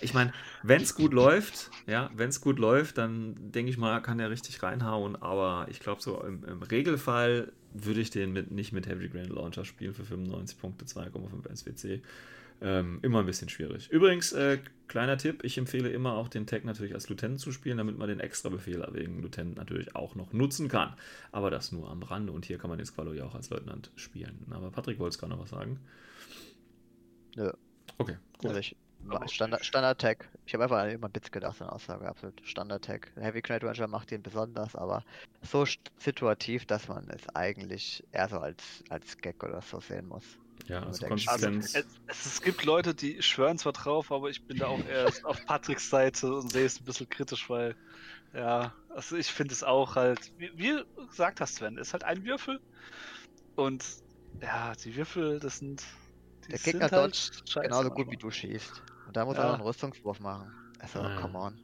Ich 0.00 0.12
meine, 0.14 0.32
wenn 0.62 0.82
es 0.82 0.94
gut 0.94 1.12
läuft, 1.14 1.70
ja, 1.86 2.10
wenn 2.14 2.28
es 2.28 2.40
gut 2.40 2.58
läuft, 2.58 2.98
dann 2.98 3.34
denke 3.52 3.70
ich 3.70 3.78
mal, 3.78 4.00
kann 4.02 4.20
er 4.20 4.30
richtig 4.30 4.62
reinhauen. 4.62 5.16
Aber 5.16 5.66
ich 5.70 5.80
glaube, 5.80 6.02
so 6.02 6.22
im, 6.22 6.44
im 6.44 6.62
Regelfall 6.62 7.52
würde 7.72 8.00
ich 8.00 8.10
den 8.10 8.32
mit, 8.32 8.50
nicht 8.50 8.72
mit 8.72 8.86
Heavy 8.86 9.08
Grand 9.08 9.28
Launcher 9.30 9.64
spielen 9.64 9.94
für 9.94 10.04
95 10.04 10.58
Punkte, 10.58 10.84
2,5 10.84 11.56
SWC. 11.56 12.02
Ähm, 12.60 12.98
immer 13.02 13.20
ein 13.20 13.26
bisschen 13.26 13.48
schwierig. 13.48 13.88
Übrigens, 13.88 14.32
äh, 14.32 14.58
kleiner 14.88 15.16
Tipp, 15.16 15.44
ich 15.44 15.58
empfehle 15.58 15.90
immer 15.90 16.14
auch 16.14 16.28
den 16.28 16.46
Tag 16.46 16.64
natürlich 16.64 16.94
als 16.94 17.08
Lieutenant 17.08 17.38
zu 17.38 17.52
spielen, 17.52 17.78
damit 17.78 17.98
man 17.98 18.08
den 18.08 18.18
extra 18.18 18.48
Befehl 18.48 18.84
wegen 18.92 19.22
Lieutenant 19.22 19.56
natürlich 19.56 19.94
auch 19.94 20.16
noch 20.16 20.32
nutzen 20.32 20.68
kann. 20.68 20.94
Aber 21.30 21.50
das 21.50 21.70
nur 21.70 21.88
am 21.88 22.02
Rande 22.02 22.32
und 22.32 22.44
hier 22.44 22.58
kann 22.58 22.70
man 22.70 22.78
den 22.78 22.86
Squalo 22.86 23.12
ja 23.12 23.24
auch 23.24 23.34
als 23.34 23.50
Leutnant 23.50 23.92
spielen. 23.94 24.46
Aber 24.50 24.70
Patrick 24.70 24.98
wollte 24.98 25.14
es 25.14 25.18
gerade 25.18 25.34
noch 25.34 25.40
was 25.40 25.50
sagen. 25.50 25.78
Nö. 27.36 27.52
Okay, 27.98 28.16
gut. 28.38 28.48
Also 28.48 28.60
ich, 28.60 28.76
Standard, 29.26 29.64
Standard 29.64 30.00
Tag. 30.00 30.28
Ich 30.44 30.54
habe 30.54 30.64
einfach 30.64 30.78
an 30.78 30.90
immer 30.90 31.08
Bits 31.08 31.30
gedacht, 31.30 31.58
so 31.58 31.64
eine 31.64 31.72
Aussage, 31.72 32.06
absolut. 32.08 32.40
Standard 32.44 32.84
Tag. 32.84 33.12
Heavy 33.16 33.40
Grenade 33.40 33.66
Launcher 33.66 33.86
macht 33.86 34.10
den 34.10 34.22
besonders, 34.22 34.74
aber 34.74 35.04
so 35.42 35.64
situativ, 35.98 36.66
dass 36.66 36.88
man 36.88 37.08
es 37.08 37.28
eigentlich 37.34 38.04
eher 38.12 38.28
so 38.28 38.38
als, 38.38 38.82
als 38.88 39.16
Gag 39.18 39.42
oder 39.44 39.62
so 39.62 39.80
sehen 39.80 40.08
muss. 40.08 40.24
Ja, 40.68 40.82
also 40.82 40.98
der 41.00 41.08
Also, 41.08 41.46
Konsistenz. 41.46 41.74
es, 42.06 42.26
es, 42.26 42.40
gibt 42.42 42.64
Leute, 42.64 42.94
die 42.94 43.22
schwören 43.22 43.58
zwar 43.58 43.72
drauf, 43.72 44.12
aber 44.12 44.28
ich 44.30 44.42
bin 44.44 44.58
da 44.58 44.66
auch 44.68 44.84
erst 44.86 45.24
auf 45.24 45.44
Patricks 45.46 45.88
Seite 45.88 46.32
und 46.32 46.50
sehe 46.52 46.66
es 46.66 46.80
ein 46.80 46.84
bisschen 46.84 47.08
kritisch, 47.08 47.48
weil, 47.48 47.74
ja, 48.34 48.74
also 48.90 49.16
ich 49.16 49.28
finde 49.28 49.54
es 49.54 49.62
auch 49.62 49.96
halt, 49.96 50.30
wie, 50.36 50.50
wie 50.54 50.68
du 50.96 51.06
gesagt 51.08 51.40
hast, 51.40 51.56
Sven, 51.56 51.78
ist 51.78 51.92
halt 51.92 52.04
ein 52.04 52.24
Würfel 52.24 52.60
und 53.56 53.84
ja, 54.40 54.72
die 54.84 54.94
Würfel, 54.94 55.40
das 55.40 55.58
sind. 55.58 55.84
Die 56.44 56.52
Der 56.52 56.58
Gegner 56.60 56.82
halt 56.82 56.92
dodgt 56.92 57.42
scheiße 57.50 57.68
genauso 57.68 57.90
gut 57.90 58.10
wie 58.10 58.16
du 58.16 58.30
schießt. 58.30 58.82
Und 59.06 59.16
da 59.16 59.24
muss 59.24 59.36
er 59.36 59.44
Ja. 59.44 59.48
noch 59.48 59.54
einen 59.58 59.66
Rüstungswurf 59.66 60.20
machen. 60.20 60.52
Also, 60.78 61.00
ja. 61.00 61.20
come 61.20 61.38
on. 61.38 61.58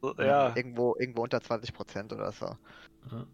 So, 0.00 0.14
Ja, 0.18 0.56
Irgendwo, 0.56 0.96
irgendwo 0.98 1.22
unter 1.22 1.40
20% 1.40 2.12
oder 2.12 2.32
so. 2.32 2.46
Ja. 3.10 3.26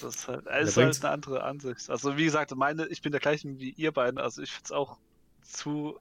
Das 0.00 0.16
ist 0.16 0.28
halt, 0.28 0.46
Der 0.46 0.60
ist 0.60 0.76
halt 0.76 1.02
eine 1.04 1.12
andere 1.12 1.42
Ansicht. 1.44 1.88
Also 1.90 2.16
wie 2.16 2.24
gesagt, 2.24 2.54
meine, 2.54 2.86
ich 2.88 3.02
bin 3.02 3.12
der 3.12 3.20
gleichen 3.20 3.58
wie 3.58 3.70
ihr 3.72 3.92
beiden, 3.92 4.18
also 4.18 4.42
ich 4.42 4.52
finde 4.52 4.64
es 4.66 4.72
auch 4.72 4.98
zu 5.42 5.98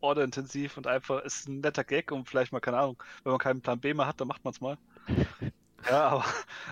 orderintensiv 0.00 0.76
und 0.76 0.86
einfach 0.86 1.22
ist 1.24 1.48
ein 1.48 1.60
netter 1.60 1.84
Gag 1.84 2.12
und 2.12 2.28
vielleicht 2.28 2.52
mal, 2.52 2.60
keine 2.60 2.78
Ahnung, 2.78 3.02
wenn 3.24 3.32
man 3.32 3.40
keinen 3.40 3.62
Plan 3.62 3.80
B 3.80 3.94
mehr 3.94 4.06
hat, 4.06 4.20
dann 4.20 4.28
macht 4.28 4.44
man 4.44 4.52
es 4.52 4.60
mal. 4.60 4.78
Ja, 5.84 6.08
aber, 6.08 6.24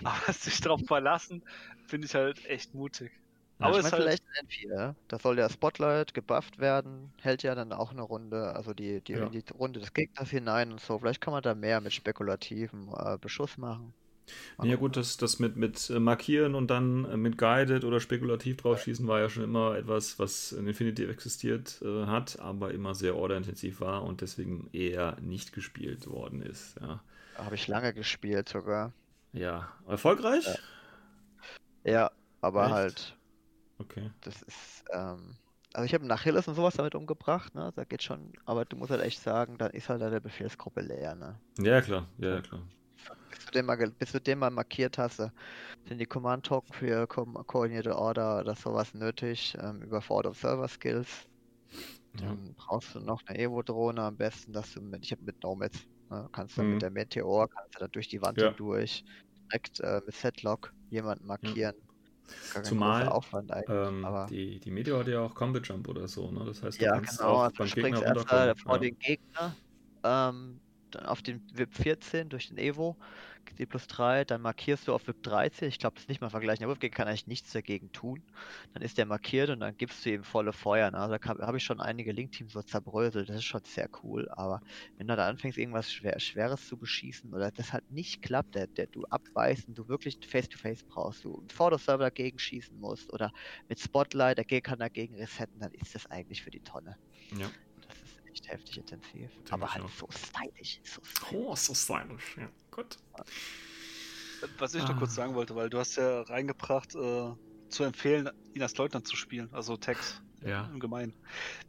aber 0.05 0.33
sich 0.33 0.61
darauf 0.61 0.83
verlassen, 0.87 1.45
finde 1.87 2.07
ich 2.07 2.15
halt 2.15 2.45
echt 2.45 2.75
mutig. 2.75 3.13
Ja, 3.59 3.69
aber 3.69 3.79
ich 3.81 3.81
ist 3.81 3.93
halt, 3.93 4.03
vielleicht 4.03 4.25
in 4.41 4.47
N4, 4.49 4.97
da 5.09 5.19
soll 5.19 5.37
der 5.37 5.49
Spotlight 5.49 6.13
gebufft 6.15 6.59
werden, 6.59 7.15
hält 7.21 7.43
ja 7.43 7.55
dann 7.55 7.73
auch 7.73 7.91
eine 7.93 8.03
Runde, 8.03 8.55
also 8.55 8.75
die, 8.75 9.03
die, 9.03 9.13
Ja. 9.13 9.29
die 9.29 9.45
Runde 9.55 9.81
des 9.81 9.93
Gegners 9.95 10.31
hinein 10.31 10.73
und 10.73 10.81
so. 10.81 10.99
Vielleicht 10.99 11.21
kann 11.21 11.33
man 11.33 11.43
da 11.43 11.55
mehr 11.55 11.81
mit 11.81 11.93
spekulativem 11.95 12.95
äh, 12.95 13.19
Beschuss 13.19 13.57
machen. 13.57 13.95
Ja 14.63 14.77
gut, 14.77 14.97
das, 14.97 15.17
das 15.17 15.39
mit, 15.39 15.57
mit 15.57 15.91
äh, 15.91 16.01
Markieren 16.01 16.55
und 16.55 16.69
dann 16.69 17.05
äh, 17.05 17.17
mit 17.17 17.39
Guided 17.39 17.85
oder 17.85 18.01
spekulativ 18.01 18.57
draufschießen 18.57 19.07
war 19.07 19.21
ja 19.21 19.29
schon 19.29 19.45
immer 19.45 19.77
etwas, 19.77 20.19
was 20.19 20.53
in 20.53 20.67
Infinity 20.67 21.05
existiert 21.05 21.81
äh, 21.83 22.07
hat, 22.07 22.39
aber 22.41 22.73
immer 22.73 22.95
sehr 22.95 23.17
orderintensiv 23.17 23.81
war 23.81 24.03
und 24.05 24.21
deswegen 24.23 24.69
eher 24.73 25.17
nicht 25.21 25.53
gespielt 25.53 26.07
worden 26.07 26.43
ist. 26.43 26.77
Ja, 26.81 27.01
Habe 27.37 27.55
ich 27.55 27.69
lange 27.69 27.93
gespielt 27.95 28.49
sogar. 28.49 28.93
ja. 29.33 29.69
erfolgreich? 29.87 30.45
Ja, 31.85 32.11
aber 32.41 32.65
Echt? 32.65 32.73
halt, 32.75 33.17
Okay. 33.79 34.11
das 34.23 34.43
ist, 34.43 34.85
ähm, 34.93 35.37
also 35.73 35.85
ich 35.85 35.95
habe 35.95 36.03
einen 36.03 36.11
Achilles 36.13 36.49
und 36.49 36.55
sowas 36.55 36.75
damit 36.75 36.95
umgebracht, 36.95 37.55
ne? 37.55 37.73
Da 37.77 37.85
geht 37.85 38.03
schon, 38.03 38.33
aber 38.47 38.65
du 38.65 38.77
musst 38.77 38.91
halt 38.91 39.03
echt 39.03 39.21
sagen, 39.21 39.59
dann 39.59 39.73
ist 39.73 39.89
halt 39.89 40.01
deine 40.01 40.21
Befehlsgruppe 40.21 40.81
leer, 40.81 41.15
ne? 41.15 41.39
Ja, 41.59 41.81
klar, 41.83 42.09
ja, 42.19 42.37
ja, 42.37 42.41
klar. 42.41 42.63
Bis 43.31 43.45
du 43.47 43.51
den 43.53 43.67
mal, 43.67 43.77
bis 43.99 44.13
du 44.13 44.21
den 44.21 44.39
mal 44.39 44.51
markiert 44.51 44.99
hast, 44.99 45.17
sind 45.89 45.99
die 46.01 46.07
Command-Token 46.07 46.75
für 46.75 47.07
ko 47.09 47.25
koordinierte 47.47 47.97
Order 47.97 48.41
oder 48.41 48.55
sowas 48.57 48.95
nötig, 48.95 49.57
ähm, 49.61 49.83
über 49.83 50.03
Forward 50.03 50.27
Observer 50.29 50.69
Skills. 50.69 51.27
Ja. 52.15 52.37
Dann 52.37 52.55
brauchst 52.57 52.95
du 52.95 53.01
noch 53.01 53.21
eine 53.27 53.39
Evo-Drohne 53.41 54.03
am 54.03 54.17
besten, 54.17 54.53
dass 54.53 54.73
du 54.73 54.81
mit, 54.83 55.05
ich 55.05 55.13
habe 55.13 55.25
mit 55.25 55.37
Nomads, 55.43 55.85
ne, 56.11 56.29
kannst 56.33 56.59
du 56.59 56.63
Mhm. 56.63 56.67
mit 56.67 56.83
der 56.83 56.91
Meteor, 56.91 57.49
kannst 57.49 57.75
du 57.77 57.81
da 57.81 57.89
durch 57.89 58.09
die 58.09 58.23
Wand 58.23 58.41
Ja. 58.41 58.43
hindurch, 58.43 59.03
direkt 59.51 59.81
äh, 59.81 60.01
mit 60.07 60.15
Setlock 60.15 60.73
jemanden 60.91 61.27
markieren. 61.27 61.75
Kein 62.49 62.65
Zumal, 62.65 63.15
Ähm, 63.69 64.17
die, 64.29 64.61
die 64.61 64.71
Meteor 64.73 65.01
hat 65.01 65.09
ja 65.09 65.21
auch 65.23 65.35
Combat 65.35 65.67
Jump 65.69 65.89
oder 65.89 66.09
so, 66.09 66.31
ne? 66.33 66.45
Das 66.47 66.63
heißt, 66.63 66.83
du 66.83 66.87
ja, 66.87 66.99
kannst 67.03 67.21
genau, 67.21 67.27
auch 67.27 67.43
also 67.43 67.55
du 67.55 67.65
beim 67.65 67.73
springst 67.73 68.03
Gegner 68.03 68.03
erst 68.03 68.31
äh, 68.31 68.55
runterkommen. 68.55 68.63
vor 68.63 68.79
ja. 68.79 68.79
den 68.79 68.97
Gegner, 68.99 69.57
ähm, 70.05 70.61
auf 70.95 71.23
den 71.23 71.43
VIP 71.53 71.75
14 71.75 72.29
durch 72.29 72.49
den 72.49 72.59
Evo, 72.59 72.97
die 73.59 73.67
plus 73.67 73.87
3, 73.87 74.25
dann 74.25 74.43
markierst 74.43 74.87
du 74.87 74.95
auf 74.95 75.07
VIP 75.07 75.23
13, 75.23 75.69
ich 75.69 75.79
glaube, 75.79 75.95
das 75.95 76.05
ist 76.05 76.09
nicht 76.09 76.21
mal 76.21 76.31
vergleichen, 76.31 76.61
der 76.61 76.69
Wurfgegner 76.69 76.97
kann 76.97 77.09
eigentlich 77.09 77.27
nichts 77.27 77.53
dagegen 77.53 77.91
tun, 77.93 78.23
dann 78.75 78.83
ist 78.83 78.99
der 78.99 79.07
markiert 79.07 79.51
und 79.51 79.61
dann 79.61 79.77
gibst 79.77 80.05
du 80.05 80.11
ihm 80.11 80.25
volle 80.25 80.53
Feuer, 80.53 80.91
ne? 80.91 80.99
also 80.99 81.17
da 81.17 81.47
habe 81.47 81.57
ich 81.57 81.65
schon 81.65 81.81
einige 81.81 82.13
Link-Teams 82.13 82.53
so 82.53 82.63
zerbröselt, 82.63 83.29
das 83.29 83.37
ist 83.37 83.45
schon 83.45 83.65
sehr 83.65 83.89
cool, 84.03 84.29
aber 84.31 84.61
wenn 84.99 85.07
du 85.07 85.17
da 85.17 85.27
anfängst, 85.27 85.59
irgendwas 85.59 85.91
Schwer, 85.93 86.21
Schweres 86.21 86.67
zu 86.67 86.77
beschießen 86.77 87.33
oder 87.33 87.51
das 87.51 87.73
halt 87.73 87.91
nicht 87.91 88.21
klappt, 88.21 88.55
der, 88.55 88.67
der 88.67 88.89
du 88.89 89.05
abweist 89.05 89.69
und 89.69 89.79
du 89.79 89.89
wirklich 89.89 90.19
Face-to-Face 90.27 90.83
brauchst, 90.85 91.25
du 91.25 91.39
einen 91.39 91.51
Vorder-Server 91.51 92.05
dagegen 92.05 92.39
schießen 92.39 92.79
musst 92.79 93.13
oder 93.13 93.33
mit 93.69 93.81
Spotlight, 93.81 94.39
der 94.39 94.45
Gegner 94.45 94.67
kann 94.67 94.79
dagegen 94.81 95.15
resetten, 95.15 95.61
dann 95.61 95.73
ist 95.73 95.95
das 95.95 96.07
eigentlich 96.07 96.43
für 96.43 96.51
die 96.51 96.61
Tonne. 96.61 96.99
Ja. 97.39 97.49
Das 98.47 98.55
echt 98.55 98.61
heftig 98.61 98.79
intensiv. 98.79 99.31
Denke 99.35 99.53
aber 99.53 99.75
halt 99.75 99.85
auch. 99.85 99.91
so 99.91 100.09
stylisch. 100.11 100.81
So 100.85 101.01
stylisch. 101.05 101.33
Oh, 101.47 101.55
so 101.57 101.75
stylisch, 101.75 102.37
ja. 102.39 102.49
Gut. 102.71 102.97
was 104.59 104.75
ich 104.75 104.83
noch 104.83 104.91
Ah. 104.91 104.99
kurz 104.99 105.15
sagen 105.15 105.35
wollte, 105.35 105.57
weil 105.57 105.71
du 105.71 105.79
hast 105.79 105.97
ja 105.97 106.23
reingebracht, 106.23 106.95
äh, 106.95 107.33
zu 107.69 107.85
empfehlen, 107.85 108.31
ihn 108.55 108.63
als 108.63 108.77
Leutnant 108.77 109.07
zu 109.07 109.17
spielen, 109.17 109.49
also 109.53 109.77
Text 109.77 110.23
Ja. 110.45 110.67
im 110.67 110.79
Gemeinen. 110.79 111.15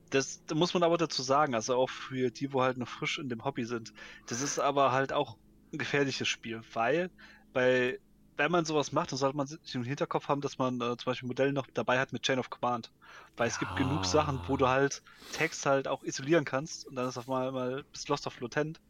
Das 0.10 0.44
da 0.46 0.54
muss 0.56 0.74
man 0.74 0.84
aber 0.84 0.98
dazu 0.98 1.22
sagen, 1.24 1.56
also 1.56 1.76
auch 1.76 1.90
für 1.90 2.30
die, 2.30 2.52
wo 2.54 2.62
halt 2.62 2.78
noch 2.78 2.88
frisch 2.88 3.18
in 3.20 3.30
dem 3.30 3.44
Hobby 3.46 3.66
sind. 3.66 3.94
Das 4.28 4.42
ist 4.42 4.60
aber 4.60 4.92
halt 4.92 5.12
auch 5.14 5.38
ein 5.74 5.78
gefährliches 5.80 6.28
Spiel, 6.28 6.62
weil 6.74 7.10
bei 7.54 8.00
wenn 8.38 8.52
man 8.52 8.66
sowas 8.66 8.92
macht, 8.92 9.12
dann 9.12 9.18
sollte 9.20 9.38
man 9.38 9.48
sich 9.48 9.60
im 9.76 9.84
Hinterkopf 9.84 10.28
haben, 10.30 10.42
dass 10.42 10.58
man 10.58 10.76
äh, 10.82 10.98
zum 10.98 11.06
Beispiel 11.06 11.28
Modelle 11.28 11.54
noch 11.54 11.68
dabei 11.74 12.00
hat 12.00 12.14
mit 12.14 12.24
Chain 12.24 12.40
of 12.40 12.50
Command. 12.50 12.92
Weil 13.38 13.48
es 13.48 13.58
gibt 13.60 13.76
genug 13.76 14.06
Sachen, 14.06 14.42
wo 14.48 14.58
du 14.58 14.68
halt 14.68 15.04
Text 15.32 15.66
halt 15.66 15.88
auch 15.88 16.04
isolieren 16.04 16.46
kannst 16.46 16.86
und 16.88 16.96
dann 16.96 17.08
ist 17.10 17.18
auf 17.18 17.28
einmal 17.30 17.52
mal 17.52 17.84
bist 17.92 18.10
Lost 18.10 18.28
of 18.28 18.40
Lutent. 18.40 18.82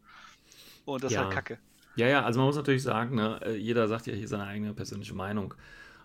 Und 0.86 1.04
das 1.04 1.14
Ja. 1.14 1.14
ist 1.14 1.18
halt 1.20 1.30
kacke. 1.32 1.60
Ja, 1.96 2.08
ja, 2.08 2.24
also 2.26 2.40
man 2.40 2.48
muss 2.48 2.56
natürlich 2.58 2.84
sagen, 2.84 3.16
ne, 3.16 3.40
äh, 3.44 3.56
jeder 3.58 3.88
sagt 3.88 4.08
ja 4.08 4.14
hier 4.14 4.28
seine 4.28 4.46
eigene 4.46 4.74
persönliche 4.74 5.16
Meinung. 5.16 5.54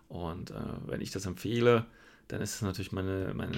Und 0.09 0.51
äh, 0.53 0.55
wenn 0.87 1.01
ich 1.03 1.11
das 1.13 1.27
empfehle, 1.27 1.87
dann 2.29 2.41
ist 2.41 2.55
es 2.55 2.63
natürlich 2.63 2.93
meine, 2.93 3.33
meine 3.35 3.57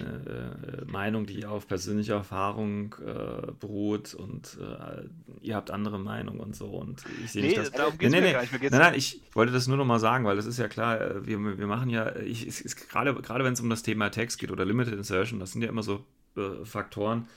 äh, 0.82 0.90
Meinung, 0.90 1.26
die 1.26 1.46
auf 1.46 1.68
persönlicher 1.68 2.14
Erfahrung 2.14 2.94
äh, 3.04 3.52
beruht 3.60 4.14
und 4.14 4.58
äh, 4.60 5.04
ihr 5.42 5.54
habt 5.54 5.70
andere 5.70 5.98
Meinungen 5.98 6.40
und 6.40 6.56
so. 6.56 6.66
Und 6.66 7.02
ich 7.24 7.32
sehe 7.32 7.42
Nee, 7.42 7.48
nicht 7.48 7.60
das. 7.60 7.70
darum 7.70 7.96
geht's 7.98 8.12
nee, 8.12 8.20
mir 8.20 8.26
nee, 8.26 8.32
gar 8.32 8.40
nicht. 8.40 8.52
Nein, 8.52 8.70
nein, 8.72 8.94
ich 8.94 9.20
wollte 9.32 9.52
das 9.52 9.68
nur 9.68 9.76
noch 9.76 9.84
mal 9.84 10.00
sagen, 10.00 10.24
weil 10.24 10.36
das 10.36 10.46
ist 10.46 10.58
ja 10.58 10.68
klar, 10.68 11.00
äh, 11.00 11.26
wir, 11.26 11.58
wir 11.58 11.66
machen 11.66 11.88
ja, 11.90 12.16
ich, 12.16 12.46
ist 12.46 12.76
gerade, 12.88 13.14
gerade 13.14 13.44
wenn 13.44 13.52
es 13.52 13.60
um 13.60 13.70
das 13.70 13.82
Thema 13.82 14.10
Text 14.10 14.38
geht 14.38 14.50
oder 14.50 14.64
Limited 14.64 14.94
Insertion, 14.94 15.38
das 15.40 15.52
sind 15.52 15.62
ja 15.62 15.68
immer 15.68 15.82
so 15.82 16.04
äh, 16.36 16.64
Faktoren, 16.64 17.28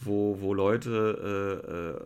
wo, 0.00 0.38
wo 0.40 0.54
Leute 0.54 2.00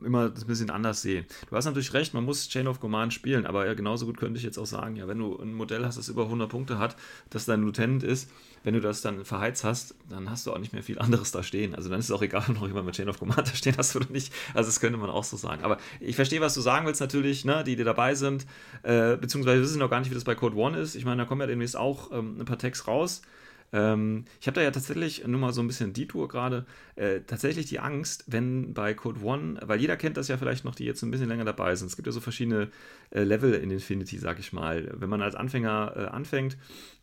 äh, 0.00 0.02
äh, 0.02 0.06
immer 0.06 0.28
das 0.28 0.44
ein 0.44 0.46
bisschen 0.46 0.70
anders 0.70 1.02
sehen. 1.02 1.24
Du 1.48 1.56
hast 1.56 1.64
natürlich 1.64 1.92
recht, 1.92 2.14
man 2.14 2.24
muss 2.24 2.48
Chain 2.48 2.66
of 2.66 2.80
Command 2.80 3.14
spielen, 3.14 3.46
aber 3.46 3.66
ja, 3.66 3.74
genauso 3.74 4.06
gut 4.06 4.16
könnte 4.16 4.38
ich 4.38 4.44
jetzt 4.44 4.58
auch 4.58 4.66
sagen, 4.66 4.96
ja, 4.96 5.06
wenn 5.08 5.18
du 5.18 5.38
ein 5.38 5.54
Modell 5.54 5.84
hast, 5.84 5.98
das 5.98 6.08
über 6.08 6.24
100 6.24 6.48
Punkte 6.48 6.78
hat, 6.78 6.96
das 7.30 7.44
dein 7.44 7.62
Lieutenant 7.62 8.02
ist, 8.02 8.30
wenn 8.64 8.74
du 8.74 8.80
das 8.80 9.00
dann 9.02 9.24
verheizt 9.24 9.64
hast, 9.64 9.94
dann 10.08 10.30
hast 10.30 10.46
du 10.46 10.52
auch 10.52 10.58
nicht 10.58 10.72
mehr 10.72 10.82
viel 10.82 10.98
anderes 10.98 11.30
da 11.30 11.42
stehen. 11.42 11.74
Also 11.74 11.88
dann 11.88 12.00
ist 12.00 12.06
es 12.06 12.10
auch 12.10 12.22
egal, 12.22 12.44
ob 12.48 12.54
noch 12.60 12.66
jemand 12.66 12.86
mit 12.86 12.96
Chain 12.96 13.08
of 13.08 13.18
Command 13.18 13.46
da 13.48 13.54
stehen 13.54 13.76
hast 13.78 13.94
oder 13.96 14.10
nicht. 14.10 14.32
Also 14.54 14.68
das 14.68 14.80
könnte 14.80 14.98
man 14.98 15.10
auch 15.10 15.24
so 15.24 15.36
sagen. 15.36 15.62
Aber 15.62 15.78
ich 16.00 16.16
verstehe, 16.16 16.40
was 16.40 16.54
du 16.54 16.60
sagen 16.60 16.86
willst 16.86 17.00
natürlich, 17.00 17.44
ne, 17.44 17.62
die, 17.64 17.76
die 17.76 17.84
dabei 17.84 18.14
sind, 18.14 18.46
äh, 18.82 19.16
beziehungsweise 19.16 19.62
wissen 19.62 19.78
noch 19.78 19.90
gar 19.90 20.00
nicht, 20.00 20.10
wie 20.10 20.14
das 20.14 20.24
bei 20.24 20.34
Code 20.34 20.56
One 20.56 20.78
ist. 20.78 20.96
Ich 20.96 21.04
meine, 21.04 21.22
da 21.22 21.24
kommen 21.24 21.40
ja 21.40 21.46
demnächst 21.46 21.76
auch 21.76 22.10
ähm, 22.12 22.40
ein 22.40 22.44
paar 22.44 22.58
Tags 22.58 22.86
raus. 22.86 23.22
Ähm, 23.72 24.24
ich 24.40 24.46
habe 24.46 24.54
da 24.54 24.62
ja 24.62 24.70
tatsächlich, 24.70 25.26
nur 25.26 25.40
mal 25.40 25.52
so 25.52 25.60
ein 25.60 25.66
bisschen 25.66 25.92
Detour 25.92 26.28
gerade, 26.28 26.64
äh, 26.96 27.20
tatsächlich 27.20 27.66
die 27.66 27.80
Angst, 27.80 28.24
wenn 28.26 28.72
bei 28.72 28.94
Code 28.94 29.20
One, 29.22 29.60
weil 29.62 29.80
jeder 29.80 29.96
kennt 29.96 30.16
das 30.16 30.28
ja 30.28 30.38
vielleicht 30.38 30.64
noch, 30.64 30.74
die 30.74 30.84
jetzt 30.84 31.02
ein 31.02 31.10
bisschen 31.10 31.28
länger 31.28 31.44
dabei 31.44 31.74
sind. 31.74 31.88
Es 31.88 31.96
gibt 31.96 32.06
ja 32.06 32.12
so 32.12 32.20
verschiedene 32.20 32.70
äh, 33.10 33.24
Level 33.24 33.52
in 33.52 33.70
Infinity, 33.70 34.18
sag 34.18 34.38
ich 34.38 34.52
mal. 34.52 34.90
Wenn 34.94 35.10
man 35.10 35.20
als 35.20 35.34
Anfänger 35.34 35.92
äh, 35.96 36.04
anfängt 36.06 36.56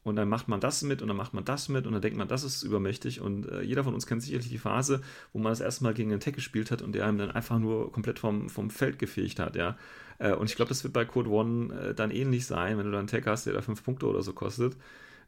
und 0.04 0.16
dann 0.16 0.28
macht 0.28 0.48
man 0.48 0.60
das 0.60 0.82
mit 0.82 1.02
und 1.02 1.08
dann 1.08 1.18
macht 1.18 1.34
man 1.34 1.46
das 1.46 1.70
mit 1.70 1.86
und 1.86 1.94
dann 1.94 2.02
denkt 2.02 2.18
man, 2.18 2.28
das 2.28 2.44
ist 2.44 2.64
übermächtig 2.64 3.22
und 3.22 3.48
äh, 3.48 3.62
jeder 3.62 3.84
von 3.84 3.94
uns 3.94 4.08
kennt 4.08 4.24
sicherlich 4.24 4.50
die 4.50 4.58
Phase, 4.58 5.02
wo 5.34 5.40
man 5.40 5.52
das 5.52 5.60
erste 5.62 5.84
Mal 5.84 5.94
gegen 5.94 6.12
einen 6.12 6.20
Tech 6.20 6.34
gespielt 6.34 6.72
hat 6.72 6.82
und 6.82 6.94
der 6.94 7.06
einem 7.06 7.20
dann 7.20 7.32
einfach 7.32 7.60
nur 7.60 7.92
komplett 7.92 8.18
vom, 8.18 8.50
vom 8.50 8.72
Feld 8.72 8.98
gefegt 8.98 9.40
hat, 9.40 9.56
ja. 9.56 9.78
Äh, 10.18 10.34
und 10.34 10.50
ich 10.50 10.56
glaube, 10.56 10.70
das 10.70 10.84
wird 10.84 10.94
bei 10.94 11.06
Code 11.06 11.30
One 11.30 11.74
äh, 11.76 11.94
dann 11.94 12.10
ähnlich 12.10 12.48
sein, 12.48 12.78
wenn 12.78 12.86
du 12.86 12.92
dann 12.92 13.02
einen 13.02 13.08
Tech 13.08 13.26
hast, 13.28 13.46
der 13.46 13.54
da 13.54 13.62
fünf 13.62 13.84
Punkte 13.84 14.08
oder 14.08 14.24
so 14.24 14.34
kostet 14.34 14.76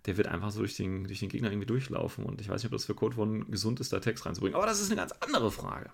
der 0.07 0.17
wird 0.17 0.27
einfach 0.27 0.51
so 0.51 0.59
durch 0.59 0.75
den, 0.75 1.03
durch 1.03 1.19
den 1.19 1.29
Gegner 1.29 1.51
irgendwie 1.51 1.67
durchlaufen. 1.67 2.25
Und 2.25 2.41
ich 2.41 2.49
weiß 2.49 2.63
nicht, 2.63 2.71
ob 2.71 2.77
das 2.77 2.85
für 2.85 2.95
Code 2.95 3.17
One 3.17 3.45
gesund 3.45 3.79
ist, 3.79 3.93
da 3.93 3.99
Text 3.99 4.25
reinzubringen. 4.25 4.55
Aber 4.55 4.65
das 4.65 4.79
ist 4.79 4.87
eine 4.89 4.95
ganz 4.99 5.11
andere 5.19 5.51
Frage. 5.51 5.91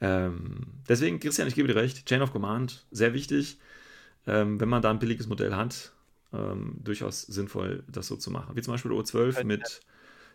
Ähm, 0.00 0.66
deswegen, 0.88 1.20
Christian, 1.20 1.48
ich 1.48 1.54
gebe 1.54 1.68
dir 1.68 1.76
recht, 1.76 2.06
Chain 2.06 2.22
of 2.22 2.32
Command, 2.32 2.86
sehr 2.90 3.12
wichtig. 3.14 3.58
Ähm, 4.26 4.60
wenn 4.60 4.68
man 4.68 4.82
da 4.82 4.90
ein 4.90 4.98
billiges 4.98 5.26
Modell 5.26 5.54
hat, 5.54 5.92
ähm, 6.32 6.76
durchaus 6.82 7.22
sinnvoll, 7.22 7.82
das 7.88 8.06
so 8.06 8.16
zu 8.16 8.30
machen. 8.30 8.54
Wie 8.56 8.62
zum 8.62 8.74
Beispiel 8.74 8.92
O12 8.92 9.34
Könnte- 9.34 9.44
mit 9.46 9.80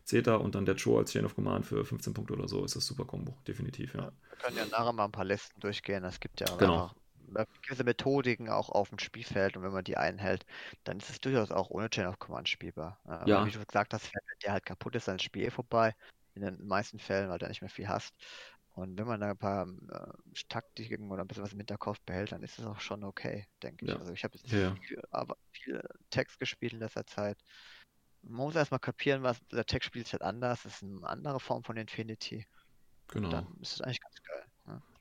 Zeta 0.03 0.35
und 0.35 0.53
dann 0.55 0.65
der 0.65 0.75
Cho 0.75 0.99
als 0.99 1.11
Chain 1.11 1.25
of 1.25 1.35
Command 1.35 1.65
für 1.65 1.83
15 1.83 2.13
Punkte 2.13 2.33
oder 2.33 2.47
so, 2.47 2.63
ist 2.63 2.75
das 2.75 2.85
super 2.85 3.05
Kombo, 3.05 3.37
definitiv, 3.47 3.95
ja. 3.95 4.11
Wir 4.29 4.37
können 4.39 4.57
ja 4.57 4.65
nachher 4.65 4.93
mal 4.93 5.05
ein 5.05 5.11
paar 5.11 5.25
Listen 5.25 5.59
durchgehen. 5.59 6.03
Es 6.03 6.19
gibt 6.19 6.41
ja 6.41 6.47
Genau. 6.57 6.91
Gewisse 7.61 7.83
Methodiken 7.83 8.49
auch 8.49 8.69
auf 8.69 8.89
dem 8.89 8.99
Spielfeld 8.99 9.57
und 9.57 9.63
wenn 9.63 9.71
man 9.71 9.83
die 9.83 9.97
einhält, 9.97 10.45
dann 10.83 10.97
ist 10.97 11.09
es 11.09 11.19
durchaus 11.21 11.51
auch 11.51 11.69
ohne 11.69 11.89
Chain 11.89 12.07
of 12.07 12.19
Command 12.19 12.49
spielbar. 12.49 12.99
Äh, 13.05 13.09
aber 13.11 13.27
Ja. 13.27 13.45
Wie 13.45 13.51
du 13.51 13.63
gesagt 13.65 13.93
hast, 13.93 14.13
wenn 14.13 14.21
der 14.43 14.53
halt 14.53 14.65
kaputt 14.65 14.95
ist, 14.95 15.07
dann 15.07 15.15
ist 15.15 15.21
das 15.21 15.25
Spiel 15.25 15.43
eh 15.43 15.51
vorbei. 15.51 15.95
In 16.35 16.41
den 16.41 16.65
meisten 16.67 16.99
Fällen, 16.99 17.29
weil 17.29 17.39
du 17.39 17.47
nicht 17.47 17.61
mehr 17.61 17.69
viel 17.69 17.87
hast. 17.87 18.13
Und 18.73 18.97
wenn 18.97 19.07
man 19.07 19.21
da 19.21 19.29
ein 19.31 19.37
paar 19.37 19.67
äh, 19.67 20.13
Taktiken 20.49 21.09
oder 21.09 21.21
ein 21.23 21.27
bisschen 21.27 21.43
was 21.43 21.53
im 21.53 21.59
Hinterkopf 21.59 22.01
behält, 22.01 22.33
dann 22.33 22.43
ist 22.43 22.59
es 22.59 22.65
auch 22.65 22.81
schon 22.81 23.05
okay, 23.05 23.47
denke 23.63 23.85
ich. 23.85 23.91
Ja. 23.91 23.97
Also 23.97 24.11
ich 24.11 24.23
habe 24.25 24.37
jetzt 24.37 24.51
Ja, 24.51 24.75
viel, 24.75 25.01
aber 25.11 25.37
viel 25.51 25.81
Text 26.09 26.39
gespielt 26.39 26.73
in 26.73 26.79
letzter 26.79 27.05
Zeit. 27.05 27.37
Man 28.21 28.45
muss 28.47 28.55
erstmal 28.55 28.81
kapieren, 28.81 29.23
was 29.23 29.39
der 29.47 29.65
Text 29.65 29.87
spielt 29.87 30.07
sich 30.07 30.13
halt 30.13 30.23
anders. 30.23 30.63
Das 30.63 30.75
ist 30.75 30.83
eine 30.83 31.07
andere 31.07 31.39
Form 31.39 31.63
von 31.63 31.77
Infinity. 31.77 32.45
Genau. 33.07 33.29
Dann 33.29 33.47
ist 33.61 33.73
es 33.73 33.81
eigentlich 33.81 34.01
ganz 34.01 34.21
geil. 34.23 34.45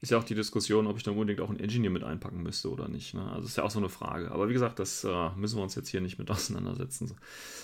Ist 0.01 0.11
ja 0.11 0.19
auch 0.19 0.25
die 0.25 0.35
Diskussion, 0.35 0.87
ob 0.87 0.99
ich 0.99 1.03
da 1.03 1.13
unbedingt 1.13 1.41
auch 1.41 1.49
einen 1.49 1.61
Engineer 1.61 1.89
mit 1.89 2.05
einpacken 2.05 2.43
müsste 2.43 2.71
oder 2.71 2.89
nicht. 2.89 3.15
Ne? 3.15 3.27
Also 3.33 3.47
ist 3.47 3.57
ja 3.57 3.65
auch 3.65 3.71
so 3.71 3.79
eine 3.79 3.89
Frage. 3.89 4.31
Aber 4.33 4.51
wie 4.51 4.53
gesagt, 4.53 4.79
das 4.79 5.03
äh, 5.03 5.31
müssen 5.35 5.57
wir 5.57 5.63
uns 5.63 5.77
jetzt 5.77 5.89
hier 5.89 6.03
nicht 6.03 6.19
mit 6.19 6.31
auseinandersetzen. 6.31 7.17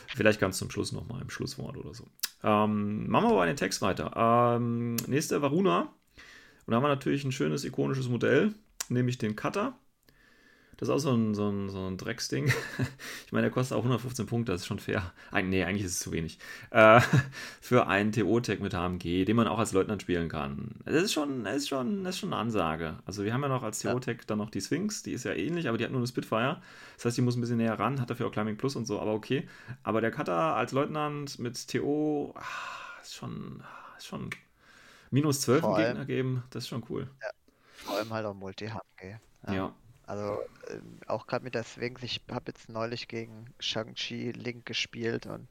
Vielleicht 0.08 0.40
ganz 0.40 0.56
zum 0.56 0.70
Schluss 0.70 0.92
nochmal 0.92 1.20
im 1.20 1.28
Schlusswort 1.28 1.76
oder 1.76 1.92
so. 1.92 2.04
Ähm, 2.42 3.10
machen 3.10 3.28
wir 3.28 3.32
aber 3.32 3.44
den 3.44 3.56
Text 3.56 3.82
weiter. 3.82 4.56
Ähm, 4.56 4.96
nächste 5.06 5.42
Varuna. 5.42 5.92
Und 6.64 6.70
da 6.70 6.76
haben 6.76 6.82
wir 6.82 6.88
natürlich 6.88 7.24
ein 7.24 7.32
schönes 7.32 7.64
ikonisches 7.64 8.08
Modell, 8.08 8.54
nämlich 8.88 9.18
den 9.18 9.36
Cutter. 9.36 9.78
Das 10.80 10.88
ist 10.88 10.94
auch 10.94 10.98
so 10.98 11.12
ein, 11.14 11.34
so 11.34 11.48
ein, 11.50 11.68
so 11.68 11.86
ein 11.86 11.96
Drecksding. 11.98 12.50
Ich 13.26 13.32
meine, 13.32 13.42
der 13.42 13.50
kostet 13.52 13.76
auch 13.76 13.82
115 13.82 14.26
Punkte, 14.26 14.50
das 14.50 14.62
ist 14.62 14.66
schon 14.66 14.80
fair. 14.80 15.12
Eig 15.30 15.44
nee, 15.46 15.62
eigentlich 15.62 15.84
ist 15.84 15.92
es 15.92 15.98
zu 16.00 16.10
wenig. 16.10 16.38
Äh, 16.70 17.00
für 17.60 17.86
einen 17.86 18.10
TO-Tag 18.10 18.58
mit 18.60 18.72
HMG, 18.74 19.24
den 19.24 19.36
man 19.36 19.46
auch 19.46 19.58
als 19.60 19.72
Leutnant 19.72 20.02
spielen 20.02 20.28
kann. 20.28 20.70
Das 20.84 20.94
ist 21.04 21.12
schon, 21.12 21.44
das 21.44 21.56
ist 21.58 21.68
schon, 21.68 22.02
das 22.02 22.16
ist 22.16 22.20
schon 22.20 22.32
eine 22.32 22.40
Ansage. 22.42 22.98
Also 23.06 23.22
wir 23.24 23.32
haben 23.32 23.42
ja 23.42 23.48
noch 23.48 23.62
als 23.62 23.82
Ja. 23.84 23.92
TO-Tag 23.92 24.26
dann 24.26 24.38
noch 24.38 24.50
die 24.50 24.60
Sphinx, 24.60 25.02
die 25.04 25.12
ist 25.12 25.24
ja 25.24 25.32
ähnlich, 25.32 25.68
aber 25.68 25.78
die 25.78 25.84
hat 25.84 25.90
nur 25.92 26.00
eine 26.00 26.06
Spitfire. 26.08 26.60
Das 26.96 27.04
heißt, 27.04 27.16
die 27.18 27.22
muss 27.22 27.36
ein 27.36 27.40
bisschen 27.42 27.58
näher 27.58 27.78
ran, 27.78 28.00
hat 28.00 28.10
dafür 28.10 28.26
auch 28.26 28.32
Climbing 28.32 28.56
Plus 28.56 28.74
und 28.74 28.86
so, 28.86 29.00
aber 29.00 29.12
okay. 29.14 29.46
Aber 29.84 30.00
der 30.00 30.10
Cutter 30.10 30.56
als 30.56 30.72
Leutnant 30.72 31.38
mit 31.38 31.68
TO, 31.68 32.34
ah, 32.36 32.42
ist 33.02 33.14
schon, 33.14 33.62
ist 33.98 34.06
schon 34.06 34.30
minus 35.12 35.42
12 35.42 35.60
Vor 35.60 35.70
im 35.70 35.76
allem- 35.76 35.88
Gegner 35.98 36.04
geben, 36.06 36.42
das 36.50 36.64
ist 36.64 36.68
schon 36.68 36.82
cool. 36.88 37.08
Vor 37.74 37.96
allem 37.96 38.10
halt 38.12 38.26
auch 38.26 38.34
Multi-HG. 38.34 39.18
Ja. 39.46 39.72
Also 40.10 40.42
ähm, 40.66 40.98
auch 41.06 41.28
gerade 41.28 41.44
mit 41.44 41.54
der 41.54 41.62
Sphinx, 41.62 42.02
ich 42.02 42.20
habe 42.32 42.46
jetzt 42.48 42.68
neulich 42.68 43.06
gegen 43.06 43.44
Shang-Chi 43.60 44.32
Link 44.32 44.66
gespielt 44.66 45.26
und 45.26 45.48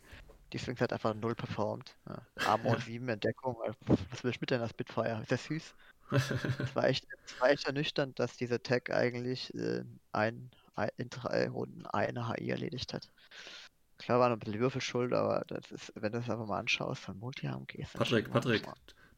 die 0.52 0.60
Sphinx 0.60 0.82
hat 0.82 0.92
einfach 0.92 1.14
null 1.14 1.34
performt. 1.34 1.96
Ja. 2.10 2.22
Armor 2.46 2.78
7 2.78 3.08
Entdeckung, 3.08 3.56
äh, 3.64 3.72
was 3.88 4.22
will 4.22 4.32
ich 4.32 4.42
mit 4.42 4.52
denn 4.52 4.60
das 4.60 4.72
Spitfire? 4.72 5.22
Ist 5.22 5.32
das 5.32 5.46
süß? 5.46 5.76
Es 6.12 6.76
war 6.76 6.90
echt, 6.90 7.08
war 7.40 7.52
echt 7.52 7.68
ernüchternd, 7.68 8.20
dass 8.20 8.36
diese 8.36 8.62
Tag 8.62 8.90
eigentlich 8.90 9.54
äh, 9.54 9.86
ein, 10.12 10.52
ein, 10.76 10.90
in 10.98 11.10
drei 11.10 11.48
Runden 11.48 11.86
eine 11.86 12.28
HI 12.28 12.50
erledigt 12.50 12.94
hat. 12.94 13.10
Klar 13.98 14.20
war 14.20 14.28
noch 14.28 14.36
ein 14.36 14.40
bisschen 14.40 14.60
Würfelschuld, 14.60 15.14
aber 15.14 15.46
das 15.48 15.72
ist, 15.72 15.94
wenn 15.96 16.12
du 16.12 16.20
das 16.20 16.30
einfach 16.30 16.48
mal 16.48 16.60
anschaust, 16.60 17.02
von 17.02 17.18
Multi-HMG 17.18 17.76
ist 17.76 17.94
das 17.94 18.10
Patrick, 18.10 18.30
Patrick, 18.30 18.68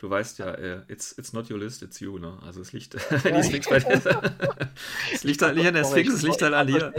du 0.02 0.10
weißt 0.10 0.40
ja, 0.40 0.52
äh, 0.56 0.82
it's, 0.88 1.18
it's 1.18 1.32
not 1.32 1.50
your 1.50 1.60
list, 1.60 1.84
it's 1.84 2.00
you, 2.00 2.18
ne? 2.18 2.38
Also 2.42 2.62
es 2.62 2.74
liegt, 2.74 2.94
die 2.96 3.44
Sphinx 3.44 3.70
bei 3.70 3.80
dir 3.80 4.74
Es 5.14 5.24
liegt 5.24 5.42
halt 5.42 5.56
nicht 5.56 5.68
an 5.68 5.76
der 5.76 5.86
Sphinx, 5.86 6.14
es 6.14 6.22
liegt 6.24 6.42
halt 6.42 6.54
an 6.54 6.68
dir. 6.68 6.94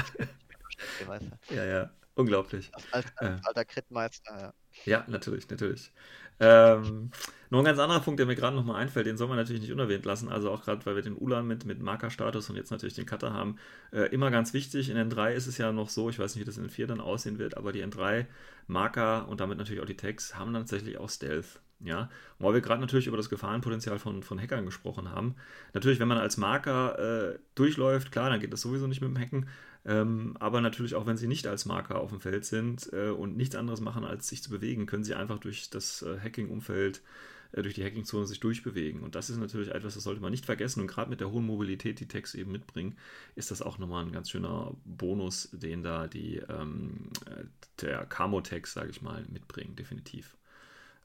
Ja. 1.51 1.65
Ja, 1.65 1.91
unglaublich. 2.15 2.71
Als, 2.73 2.87
als 2.93 3.07
Äh. 3.19 3.39
alter 3.45 3.65
Critmeister, 3.65 4.39
ja. 4.41 4.55
Ja, 4.85 5.05
natürlich, 5.09 5.49
natürlich. 5.51 5.93
Ähm, 6.41 7.11
noch 7.51 7.59
ein 7.59 7.65
ganz 7.65 7.79
anderer 7.79 8.01
Punkt, 8.01 8.19
der 8.19 8.27
mir 8.27 8.35
gerade 8.35 8.57
nochmal 8.57 8.81
einfällt, 8.81 9.07
den 9.07 9.17
soll 9.17 9.29
man 9.29 9.37
natürlich 9.37 9.63
nicht 9.63 9.73
unerwähnt 9.73 10.05
lassen. 10.05 10.29
Also 10.29 10.51
auch 10.51 10.65
gerade, 10.65 10.85
weil 10.87 10.97
wir 10.97 11.03
den 11.03 11.17
Ulan 11.17 11.47
mit, 11.47 11.65
mit 11.67 11.81
Markerstatus 11.81 12.49
und 12.51 12.57
jetzt 12.57 12.71
natürlich 12.71 12.95
den 12.95 13.07
Cutter 13.07 13.33
haben. 13.33 13.59
Äh, 13.93 14.07
immer 14.13 14.31
ganz 14.31 14.53
wichtig. 14.55 14.89
In 14.91 14.97
N3 14.97 15.33
ist 15.33 15.47
es 15.47 15.59
ja 15.59 15.73
noch 15.73 15.89
so, 15.91 16.09
ich 16.11 16.19
weiß 16.19 16.35
nicht, 16.35 16.43
wie 16.43 16.47
das 16.47 16.59
in 16.59 16.69
N4 16.69 16.87
dann 16.87 17.01
aussehen 17.01 17.39
wird, 17.39 17.57
aber 17.57 17.73
die 17.73 17.85
N3-Marker 17.85 19.29
und 19.29 19.41
damit 19.41 19.59
natürlich 19.59 19.83
auch 19.83 19.87
die 19.87 19.97
Tags 19.97 20.35
haben 20.37 20.53
dann 20.55 20.63
tatsächlich 20.63 20.99
auch 20.99 21.11
Stealth. 21.11 21.61
Ja, 21.85 22.11
und 22.39 22.47
weil 22.47 22.55
wir 22.55 22.61
gerade 22.61 22.81
natürlich 22.81 23.09
über 23.09 23.17
das 23.17 23.29
Gefahrenpotenzial 23.29 23.99
von, 23.99 24.23
von 24.23 24.41
Hackern 24.41 24.65
gesprochen 24.65 25.11
haben. 25.11 25.35
Natürlich, 25.75 25.99
wenn 25.99 26.09
man 26.09 26.19
als 26.19 26.37
Marker 26.37 27.33
äh, 27.33 27.39
durchläuft, 27.55 28.13
klar, 28.13 28.31
dann 28.31 28.41
geht 28.41 28.53
das 28.53 28.61
sowieso 28.61 28.87
nicht 28.87 29.01
mit 29.01 29.11
dem 29.11 29.19
Hacken. 29.19 29.49
Ähm, 29.85 30.37
aber 30.39 30.61
natürlich 30.61 30.95
auch, 30.95 31.07
wenn 31.07 31.17
sie 31.17 31.27
nicht 31.27 31.47
als 31.47 31.67
Marker 31.67 32.01
auf 32.01 32.11
dem 32.11 32.21
Feld 32.21 32.45
sind 32.45 32.93
äh, 32.93 33.09
und 33.09 33.37
nichts 33.37 33.57
anderes 33.57 33.81
machen, 33.81 34.05
als 34.05 34.29
sich 34.29 34.43
zu 34.43 34.51
bewegen, 34.51 34.87
können 34.87 35.03
sie 35.03 35.15
einfach 35.15 35.39
durch 35.39 35.71
das 35.71 36.03
äh, 36.03 36.21
Hacking-Umfeld, 36.21 37.03
äh, 37.51 37.63
durch 37.63 37.75
die 37.75 37.85
Hacking-Zone 37.85 38.27
sich 38.27 38.39
durchbewegen. 38.39 39.01
Und 39.01 39.17
das 39.17 39.29
ist 39.29 39.39
natürlich 39.39 39.71
etwas, 39.71 39.95
das 39.95 40.05
sollte 40.05 40.21
man 40.21 40.31
nicht 40.31 40.47
vergessen. 40.47 40.81
Und 40.83 40.87
gerade 40.87 41.11
mit 41.11 41.19
der 41.19 41.33
hohen 41.33 41.47
Mobilität, 41.47 41.99
die 41.99 42.07
Tags 42.07 42.37
eben 42.37 42.53
mitbringen, 42.53 42.97
ist 43.35 43.51
das 43.51 43.61
auch 43.61 43.79
nochmal 43.79 44.05
ein 44.05 44.13
ganz 44.13 44.31
schöner 44.31 44.73
Bonus, 44.85 45.49
den 45.53 45.83
da 45.83 46.07
die 46.07 46.37
ähm, 46.49 47.11
äh, 47.27 47.45
der 47.81 48.07
Camo-Tags, 48.07 48.73
sage 48.73 48.91
ich 48.91 49.03
mal, 49.03 49.25
mitbringen, 49.33 49.75
definitiv. 49.75 50.37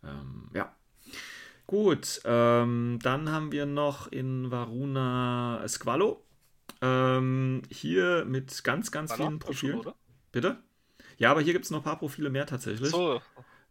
Ähm, 0.07 0.49
ja. 0.53 0.75
Gut, 1.65 2.21
ähm, 2.23 2.99
dann 3.01 3.29
haben 3.29 3.51
wir 3.51 3.65
noch 3.65 4.07
in 4.11 4.49
Varuna 4.51 5.63
Squalo. 5.67 6.23
Ähm, 6.81 7.63
hier 7.69 8.23
mit 8.25 8.63
ganz, 8.63 8.91
ganz 8.91 9.11
War 9.11 9.17
vielen 9.17 9.29
schon, 9.31 9.39
Profilen. 9.39 9.79
oder? 9.79 9.95
Bitte? 10.31 10.57
Ja, 11.17 11.31
aber 11.31 11.41
hier 11.41 11.53
gibt 11.53 11.65
es 11.65 11.71
noch 11.71 11.79
ein 11.79 11.83
paar 11.83 11.99
Profile 11.99 12.29
mehr 12.29 12.45
tatsächlich. 12.45 12.91
So, 12.91 13.21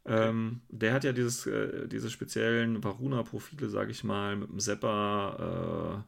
Ähm, 0.05 0.61
der 0.68 0.93
hat 0.93 1.05
ja 1.05 1.12
dieses, 1.12 1.47
äh, 1.47 1.89
diese 1.89 2.11
speziellen 2.11 2.82
Varuna-Profile, 2.84 3.68
sage 3.68 3.91
ich 3.91 4.05
mal, 4.05 4.37
mit 4.37 4.51
dem 4.51 4.61
Sepper 4.61 6.05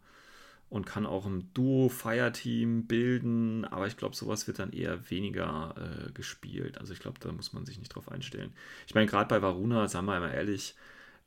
und 0.71 0.85
kann 0.85 1.07
auch 1.07 1.25
ein 1.25 1.51
Duo-Fireteam 1.55 2.87
bilden, 2.87 3.65
aber 3.65 3.87
ich 3.87 3.97
glaube, 3.97 4.15
sowas 4.15 4.47
wird 4.47 4.59
dann 4.59 4.73
eher 4.73 5.11
weniger 5.11 5.75
äh, 5.77 6.13
gespielt. 6.13 6.79
Also 6.79 6.93
ich 6.93 7.01
glaube, 7.01 7.19
da 7.21 7.33
muss 7.33 7.53
man 7.53 7.65
sich 7.65 7.79
nicht 7.79 7.95
drauf 7.95 8.11
einstellen. 8.11 8.53
Ich 8.87 8.95
meine, 8.95 9.07
gerade 9.07 9.29
bei 9.29 9.41
Varuna, 9.41 9.89
sagen 9.89 10.07
wir 10.07 10.21
mal 10.21 10.31
ehrlich, 10.31 10.75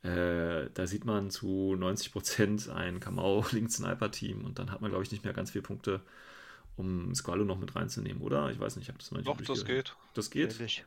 äh, 0.04 0.70
da 0.74 0.86
sieht 0.86 1.04
man 1.04 1.30
zu 1.30 1.76
90% 1.78 2.72
ein 2.72 3.00
Kamau 3.00 3.44
Link-Sniper-Team 3.50 4.44
und 4.44 4.58
dann 4.58 4.70
hat 4.70 4.80
man, 4.80 4.90
glaube 4.90 5.04
ich, 5.04 5.10
nicht 5.10 5.24
mehr 5.24 5.32
ganz 5.32 5.50
viele 5.50 5.62
Punkte, 5.62 6.00
um 6.76 7.14
Squalo 7.14 7.44
noch 7.44 7.58
mit 7.58 7.74
reinzunehmen, 7.74 8.22
oder? 8.22 8.50
Ich 8.50 8.60
weiß 8.60 8.76
nicht, 8.76 8.84
ich 8.84 8.88
habe 8.88 8.98
das 8.98 9.10
noch 9.10 9.18
nicht 9.18 9.28
Doch, 9.28 9.40
das 9.40 9.64
geht. 9.64 9.96
Das 10.14 10.30
geht? 10.30 10.50
Natürlich. 10.50 10.84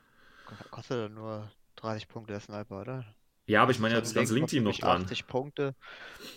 Kostet 0.71 1.13
nur 1.13 1.51
30 1.75 2.07
Punkte 2.07 2.33
der 2.33 2.39
Sniper, 2.39 2.81
oder? 2.81 3.05
Ja, 3.47 3.61
aber 3.61 3.71
ich 3.71 3.79
meine 3.79 3.95
ja 3.95 4.01
das 4.01 4.13
ganze 4.13 4.33
Link-Team 4.33 4.63
noch 4.63 4.77
dran. 4.77 5.03
80 5.03 5.27
Punkte, 5.27 5.75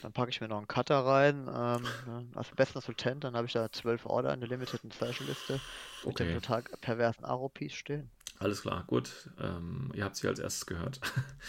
dann 0.02 0.12
packe 0.12 0.30
ich 0.30 0.40
mir 0.40 0.48
noch 0.48 0.58
einen 0.58 0.68
Cutter 0.68 0.98
rein, 1.04 1.48
ähm, 1.52 2.32
als 2.34 2.50
besten 2.52 2.80
Sultan, 2.80 3.20
dann 3.20 3.34
habe 3.36 3.46
ich 3.46 3.52
da 3.54 3.70
12 3.72 4.06
Order 4.06 4.34
in 4.34 4.40
der 4.40 4.48
Limited 4.48 4.80
Special-Liste 4.92 5.62
mit 6.04 6.14
Okay. 6.14 6.24
dem 6.24 6.30
total 6.30 6.62
perversen 6.80 7.24
Aro-Piece 7.24 7.74
stehen. 7.74 8.10
Alles 8.38 8.62
klar, 8.62 8.84
gut. 8.86 9.30
Ähm, 9.40 9.90
ihr 9.94 10.04
habt 10.04 10.14
es 10.14 10.20
hier 10.20 10.30
als 10.30 10.38
erstes 10.38 10.66
gehört. 10.66 11.00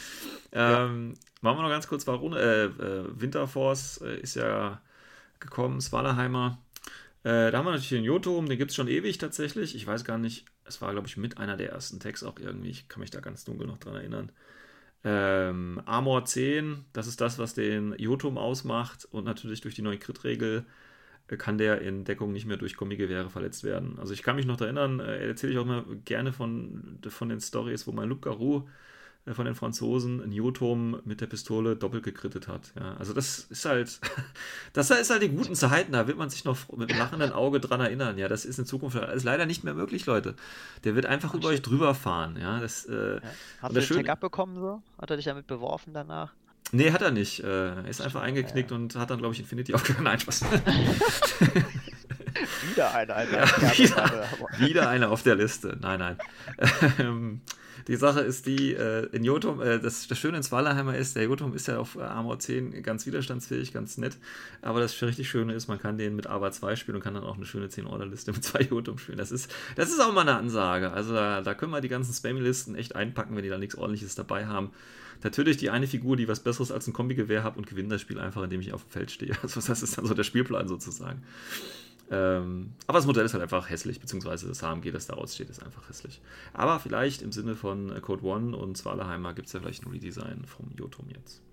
ähm, 0.51 1.13
Machen 1.41 1.57
wir 1.57 1.61
noch 1.63 1.69
ganz 1.69 1.87
kurz, 1.87 2.07
warum. 2.07 2.33
Äh, 2.33 2.65
äh, 2.65 3.05
Winterforce 3.21 4.01
äh, 4.01 4.19
ist 4.19 4.35
ja 4.35 4.81
gekommen, 5.39 5.81
Svalaheimer. 5.81 6.59
Äh, 7.23 7.51
da 7.51 7.57
haben 7.59 7.65
wir 7.65 7.71
natürlich 7.71 7.89
den 7.89 8.03
Jotum, 8.03 8.47
den 8.49 8.57
gibt 8.57 8.71
es 8.71 8.75
schon 8.75 8.87
ewig 8.87 9.17
tatsächlich. 9.19 9.75
Ich 9.75 9.85
weiß 9.87 10.03
gar 10.05 10.17
nicht, 10.17 10.45
es 10.65 10.81
war, 10.81 10.91
glaube 10.93 11.07
ich, 11.07 11.17
mit 11.17 11.37
einer 11.37 11.57
der 11.57 11.71
ersten 11.71 11.99
Tags 11.99 12.23
auch 12.23 12.39
irgendwie. 12.39 12.69
Ich 12.71 12.87
kann 12.89 13.01
mich 13.01 13.11
da 13.11 13.19
ganz 13.21 13.45
dunkel 13.45 13.67
noch 13.67 13.77
dran 13.79 13.95
erinnern. 13.95 14.31
Ähm, 15.03 15.81
Armor 15.85 16.25
10, 16.25 16.85
das 16.93 17.07
ist 17.07 17.21
das, 17.21 17.39
was 17.39 17.53
den 17.53 17.93
Jotum 17.97 18.37
ausmacht. 18.37 19.07
Und 19.11 19.25
natürlich 19.25 19.61
durch 19.61 19.75
die 19.75 19.81
neue 19.81 19.97
Crit-Regel 19.97 20.65
äh, 21.27 21.37
kann 21.37 21.57
der 21.57 21.81
in 21.81 22.03
Deckung 22.03 22.33
nicht 22.33 22.45
mehr 22.45 22.57
durch 22.57 22.75
Kombigewehre 22.77 23.29
verletzt 23.29 23.63
werden. 23.63 23.97
Also 23.99 24.13
ich 24.13 24.23
kann 24.23 24.35
mich 24.35 24.45
noch 24.45 24.59
erinnern, 24.61 24.99
äh, 24.99 25.27
erzähle 25.27 25.53
ich 25.53 25.59
auch 25.59 25.65
mal 25.65 25.85
gerne 26.05 26.33
von, 26.33 26.99
von 27.07 27.29
den 27.29 27.41
Stories, 27.41 27.87
wo 27.87 27.91
mein 27.91 28.09
Luc 28.09 28.23
Garou 28.23 28.67
von 29.33 29.45
den 29.45 29.53
Franzosen 29.53 30.31
Jotum 30.31 31.01
mit 31.05 31.21
der 31.21 31.27
Pistole 31.27 31.75
doppelt 31.75 32.03
gekrittet 32.03 32.47
hat. 32.47 32.71
Ja, 32.79 32.95
also 32.97 33.13
das 33.13 33.39
ist 33.49 33.65
halt, 33.65 33.99
das 34.73 34.89
ist 34.89 35.09
halt 35.11 35.21
die 35.21 35.29
guten 35.29 35.53
Zeiten, 35.55 35.91
da 35.91 36.07
wird 36.07 36.17
man 36.17 36.29
sich 36.29 36.45
noch 36.45 36.57
mit 36.75 36.89
einem 36.89 36.99
lachenden 36.99 37.31
Auge 37.31 37.59
dran 37.59 37.79
erinnern. 37.79 38.17
Ja, 38.17 38.27
das 38.27 38.45
ist 38.45 38.57
in 38.57 38.65
Zukunft 38.65 38.97
ist 38.97 39.23
leider 39.23 39.45
nicht 39.45 39.63
mehr 39.63 39.73
möglich, 39.75 40.05
Leute. 40.05 40.35
Der 40.83 40.95
wird 40.95 41.05
einfach 41.05 41.33
über 41.35 41.49
euch 41.49 41.61
drüber 41.61 41.93
fahren. 41.93 42.37
Ja, 42.41 42.59
das, 42.59 42.85
äh, 42.85 43.15
Ja. 43.15 43.21
Hast 43.61 43.71
du 43.71 43.79
den 43.79 43.83
Schöne- 43.83 44.03
Tag 44.03 44.09
abbekommen 44.13 44.55
so? 44.55 44.81
Hat 44.99 45.09
er 45.11 45.17
dich 45.17 45.25
damit 45.25 45.45
beworfen 45.47 45.93
danach? 45.93 46.33
nee, 46.71 46.91
hat 46.91 47.01
er 47.01 47.09
nicht. 47.11 47.43
Äh, 47.43 47.47
er 47.69 47.87
ist 47.87 47.99
einfach 48.01 48.21
eingeknickt 48.21 48.71
und 48.71 48.95
hat 48.95 49.09
dann, 49.09 49.17
glaube 49.19 49.33
ich, 49.33 49.39
Infinity 49.39 49.73
aufgehört. 49.73 50.03
Nein, 50.03 50.19
Spaß. 50.19 50.45
Wieder 52.69 52.93
einer, 52.93 53.15
Alter. 53.15 53.45
Ja, 53.45 53.77
wieder. 53.77 54.23
Wieder 54.59 54.89
eine 54.89 55.09
auf 55.09 55.23
der 55.23 55.35
Liste. 55.35 55.77
Nein, 55.81 55.99
nein. 55.99 56.17
Ähm, 56.99 57.41
die 57.87 57.95
Sache 57.95 58.19
ist 58.21 58.45
die, 58.45 58.73
äh, 58.73 59.07
in 59.13 59.23
Jotum, 59.23 59.61
äh, 59.61 59.79
das, 59.79 60.07
das 60.07 60.19
Schöne 60.19 60.37
in 60.37 60.43
Swalaheimer 60.43 60.95
ist, 60.95 61.15
der 61.15 61.23
Jotum 61.23 61.55
ist 61.55 61.67
ja 61.67 61.79
auf 61.79 61.95
äh, 61.95 62.01
Armor 62.01 62.37
10 62.37 62.83
ganz 62.83 63.05
widerstandsfähig, 63.05 63.73
ganz 63.73 63.97
nett. 63.97 64.17
Aber 64.61 64.79
das 64.79 65.01
richtig 65.01 65.27
Schöne 65.27 65.53
ist, 65.53 65.67
man 65.67 65.79
kann 65.79 65.97
den 65.97 66.15
mit 66.15 66.27
AVA 66.27 66.51
2 66.51 66.75
spielen 66.75 66.97
und 66.97 67.03
kann 67.03 67.15
dann 67.15 67.23
auch 67.23 67.37
eine 67.37 67.45
schöne 67.45 67.67
10-Order-Liste 67.67 68.31
mit 68.31 68.43
zwei 68.43 68.61
Jotum 68.61 68.99
spielen. 68.99 69.17
Das 69.17 69.31
ist, 69.31 69.51
das 69.75 69.89
ist 69.89 69.99
auch 69.99 70.13
mal 70.13 70.21
eine 70.21 70.35
Ansage. 70.35 70.91
Also 70.91 71.13
da, 71.13 71.41
da 71.41 71.53
können 71.55 71.71
wir 71.71 71.81
die 71.81 71.89
ganzen 71.89 72.13
Spammy-Listen 72.13 72.75
echt 72.75 72.95
einpacken, 72.95 73.35
wenn 73.35 73.43
die 73.43 73.49
da 73.49 73.57
nichts 73.57 73.75
ordentliches 73.75 74.13
dabei 74.13 74.45
haben. 74.45 74.71
Natürlich 75.23 75.57
die 75.57 75.69
eine 75.69 75.87
Figur, 75.87 76.15
die 76.15 76.27
was 76.27 76.39
Besseres 76.39 76.71
als 76.71 76.87
ein 76.87 76.93
Kombi-Gewehr 76.93 77.43
hat 77.43 77.57
und 77.57 77.67
gewinne 77.67 77.89
das 77.89 78.01
Spiel 78.01 78.19
einfach, 78.19 78.43
indem 78.43 78.61
ich 78.61 78.71
auf 78.71 78.83
dem 78.83 78.91
Feld 78.91 79.11
stehe. 79.11 79.35
Also 79.41 79.61
das 79.61 79.81
ist 79.81 79.97
dann 79.97 80.05
so 80.05 80.13
der 80.13 80.23
Spielplan 80.23 80.67
sozusagen. 80.67 81.23
Ähm, 82.11 82.73
aber 82.87 82.97
das 82.97 83.05
Modell 83.05 83.25
ist 83.25 83.33
halt 83.33 83.43
einfach 83.43 83.69
hässlich, 83.69 83.99
beziehungsweise 83.99 84.47
das 84.47 84.61
HMG, 84.63 84.91
das 84.91 85.05
daraus 85.07 85.35
steht, 85.35 85.49
ist 85.49 85.61
einfach 85.63 85.87
hässlich. 85.89 86.21
Aber 86.53 86.79
vielleicht 86.79 87.21
im 87.21 87.31
Sinne 87.31 87.55
von 87.55 87.95
äh, 87.95 87.99
Code 88.01 88.23
One 88.23 88.57
und 88.57 88.77
Zwaleheimer 88.77 89.33
gibt 89.33 89.47
es 89.47 89.53
ja 89.53 89.59
vielleicht 89.59 89.85
ein 89.85 89.91
Redesign 89.91 90.45
vom 90.45 90.71
Jotum 90.75 91.07
jetzt. 91.09 91.43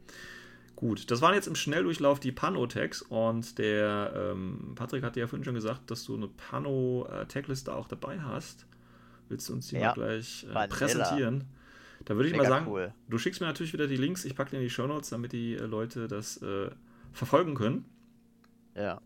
Gut, 0.74 1.10
das 1.10 1.22
waren 1.22 1.34
jetzt 1.34 1.46
im 1.46 1.54
Schnelldurchlauf 1.54 2.20
die 2.20 2.32
Pano-Tags 2.32 3.02
und 3.02 3.58
der 3.58 4.12
ähm, 4.14 4.72
Patrick 4.74 5.02
hat 5.02 5.16
dir 5.16 5.20
ja 5.20 5.26
vorhin 5.26 5.44
schon 5.44 5.54
gesagt, 5.54 5.90
dass 5.90 6.04
du 6.04 6.16
eine 6.16 6.28
Pano-Tag-Liste 6.28 7.74
auch 7.74 7.88
dabei 7.88 8.20
hast. 8.20 8.66
Willst 9.28 9.48
du 9.48 9.54
uns 9.54 9.68
die 9.68 9.76
Ja, 9.76 9.88
mal 9.88 9.94
gleich 9.94 10.46
äh, 10.54 10.68
präsentieren? 10.68 11.44
Da 12.04 12.14
würde 12.14 12.28
ich 12.28 12.32
Mega 12.32 12.44
mal 12.44 12.48
sagen, 12.48 12.66
cool. 12.68 12.94
du 13.08 13.18
schickst 13.18 13.40
mir 13.40 13.46
natürlich 13.46 13.72
wieder 13.72 13.86
die 13.86 13.96
Links, 13.96 14.24
ich 14.24 14.36
packe 14.36 14.50
die 14.50 14.56
in 14.56 14.62
die 14.62 14.70
Shownotes, 14.70 15.10
damit 15.10 15.32
die 15.32 15.54
äh, 15.54 15.64
Leute 15.64 16.08
das 16.08 16.40
äh, 16.42 16.70
verfolgen 17.12 17.54
können. 17.54 17.86
Ja. 18.74 19.00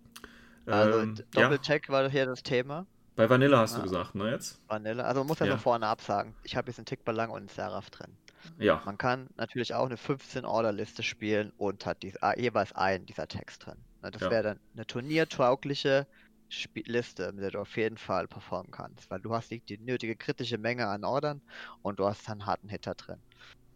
Also 0.73 1.01
Ähm, 1.01 1.15
D- 1.15 1.25
ja, 1.35 1.43
Doppelcheck 1.43 1.89
war 1.89 2.09
hier 2.11 2.27
das 2.27 2.43
Thema. 2.43 2.87
bei 3.17 3.29
Vanilla 3.29 3.59
hast 3.59 3.77
du 3.77 3.81
Ah. 3.81 3.83
gesagt, 3.85 4.15
ne 4.15 4.31
jetzt? 4.31 4.61
Vanille. 4.69 5.05
Also 5.05 5.21
man 5.21 5.27
muss 5.29 5.39
ja, 5.41 5.47
Ja. 5.47 5.53
so 5.53 5.59
vorne 5.59 5.87
absagen. 5.87 6.35
Ich 6.45 6.57
habe 6.57 6.69
jetzt 6.71 6.79
einen 6.79 6.87
Tickballang 6.87 7.31
und 7.31 7.39
einen 7.39 7.49
Seraph 7.49 7.91
drin. 7.91 8.17
Ja, 8.59 8.81
Man 8.87 8.97
kann 8.97 9.29
natürlich 9.37 9.75
auch 9.75 9.85
eine 9.85 9.97
15-Order-Liste 9.97 11.03
spielen 11.03 11.53
und 11.59 11.85
hat 11.85 12.03
dies, 12.03 12.17
ah, 12.23 12.33
jeweils 12.39 12.73
einen 12.73 13.05
dieser 13.05 13.29
Tags 13.29 13.59
drin. 13.59 13.77
Ne, 14.03 14.11
Das 14.11 14.23
Ja. 14.23 14.31
wäre 14.31 14.43
dann 14.43 14.61
eine 14.75 14.87
turniertaugliche 14.87 16.07
Sp 16.49 16.83
Liste, 16.87 17.31
mit 17.33 17.45
der 17.45 17.51
du 17.53 17.61
auf 17.61 17.77
jeden 17.77 17.99
Fall 17.99 18.27
performen 18.27 18.71
kannst, 18.73 19.09
weil 19.11 19.21
du 19.21 19.35
hast 19.35 19.51
die, 19.51 19.61
die 19.61 19.79
nötige 19.79 20.17
kritische 20.17 20.57
Menge 20.59 20.89
an 20.89 21.05
Ordern 21.05 21.43
und 21.83 21.99
du 22.01 22.07
hast 22.07 22.29
einen 22.31 22.47
harten 22.47 22.69
Hitter 22.69 22.95
drin. 22.95 23.21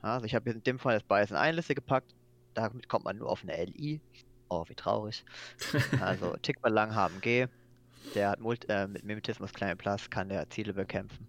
Also 0.00 0.26
ich 0.26 0.34
habe 0.34 0.48
jetzt 0.50 0.56
in 0.56 0.62
dem 0.64 0.78
Fall 0.78 0.94
das 0.94 1.02
beides 1.04 1.30
in 1.30 1.36
eine 1.36 1.56
Liste 1.56 1.74
gepackt, 1.74 2.14
damit 2.54 2.88
kommt 2.88 3.04
man 3.04 3.18
nur 3.18 3.28
auf 3.30 3.42
eine 3.42 3.56
LI. 3.56 4.00
Oh, 4.48 4.64
wie 4.68 4.74
traurig. 4.74 5.24
Also 6.00 6.36
Tickballang 6.42 6.94
HMG, 6.94 7.46
der 8.14 8.30
hat 8.30 8.40
Mult 8.40 8.68
äh, 8.68 8.86
mit 8.86 9.04
Mimetismus 9.04 9.52
Klein 9.52 9.76
Plus, 9.76 10.08
kann 10.10 10.28
der 10.28 10.48
Ziele 10.50 10.74
bekämpfen 10.74 11.26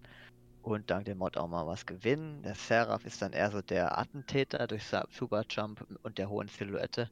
und 0.62 0.90
dank 0.90 1.06
dem 1.06 1.20
Mod 1.20 1.38
auch 1.38 1.48
mal 1.48 1.68
was 1.68 1.86
gewinnen. 1.86 2.42
Der 2.44 2.56
Seraph 2.56 3.06
ist 3.06 3.22
dann 3.22 3.34
eher 3.34 3.52
so 3.52 3.62
der 3.62 3.98
Attentäter 3.98 4.68
durch 4.68 4.84
Superjump 5.12 5.86
und 6.04 6.18
der 6.18 6.30
hohen 6.30 6.48
Silhouette. 6.48 7.10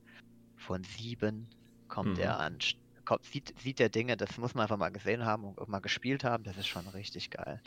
Von 0.58 0.84
sieben 0.84 1.48
kommt 1.88 2.18
Mhm. 2.18 2.24
er 2.24 2.40
an, 2.40 2.58
kommt, 3.06 3.24
sieht, 3.26 3.54
sieht 3.60 3.80
der 3.80 3.90
Dinge, 3.90 4.18
das 4.18 4.38
muss 4.38 4.56
man 4.56 4.64
einfach 4.64 4.78
mal 4.78 4.92
gesehen 4.92 5.26
haben 5.26 5.44
und 5.44 5.70
mal 5.70 5.80
gespielt 5.80 6.24
haben, 6.24 6.44
das 6.44 6.58
ist 6.58 6.68
schon 6.68 6.88
richtig 6.90 7.30
geil. 7.30 7.62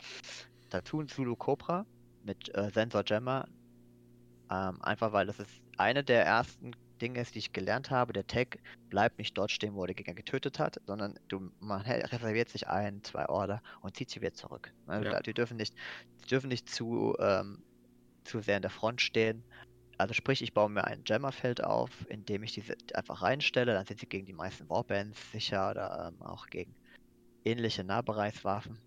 Dazu 0.69 0.99
ein 0.99 1.07
Zulu 1.07 1.35
Cobra 1.35 1.85
mit 2.23 2.53
äh, 2.55 2.69
Sensor 2.73 3.03
Gemma, 3.03 3.47
ähm, 4.51 4.81
einfach 4.81 5.13
weil 5.13 5.27
das 5.27 5.39
ist 5.39 5.61
eine 5.77 6.03
der 6.03 6.25
ersten 6.25 6.71
Dinge 6.97 7.21
ist, 7.21 7.35
die 7.35 7.39
ich 7.39 7.53
gelernt 7.53 7.91
habe. 7.91 8.13
Der 8.13 8.27
Tag 8.27 8.59
bleibt 8.89 9.17
nicht 9.17 9.37
dort 9.37 9.51
stehen, 9.51 9.75
wo 9.75 9.85
der 9.85 9.95
Gegner 9.95 10.13
getötet 10.13 10.59
hat, 10.59 10.79
sondern 10.85 11.19
du, 11.27 11.51
man 11.59 11.81
reserviert 11.81 12.49
sich 12.49 12.67
ein, 12.67 13.03
zwei 13.03 13.27
Order 13.27 13.61
und 13.81 13.95
zieht 13.95 14.09
sie 14.09 14.21
wieder 14.21 14.33
zurück. 14.33 14.73
Ne, 14.87 15.03
Ja. 15.03 15.19
Die 15.21 15.33
dürfen 15.33 15.57
nicht, 15.57 15.75
die 16.23 16.27
dürfen 16.27 16.49
nicht 16.49 16.69
zu, 16.69 17.15
ähm, 17.19 17.63
zu 18.23 18.41
sehr 18.41 18.57
in 18.57 18.61
der 18.61 18.71
Front 18.71 19.01
stehen. 19.01 19.43
Also 19.97 20.13
sprich, 20.13 20.41
ich 20.41 20.53
baue 20.53 20.69
mir 20.69 20.83
ein 20.83 21.03
Jammerfeld 21.05 21.63
auf, 21.63 21.89
in 22.09 22.23
dem 22.25 22.43
ich 22.43 22.53
diese 22.53 22.75
einfach 22.93 23.23
reinstelle, 23.23 23.73
dann 23.73 23.85
sind 23.85 23.99
sie 23.99 24.05
gegen 24.05 24.27
die 24.27 24.33
meisten 24.33 24.69
Warbands 24.69 25.19
sicher 25.31 25.71
oder 25.71 26.11
ähm, 26.13 26.21
auch 26.21 26.47
gegen 26.47 26.75
ähnliche 27.45 27.83
Nahbereichswaffen. 27.83 28.77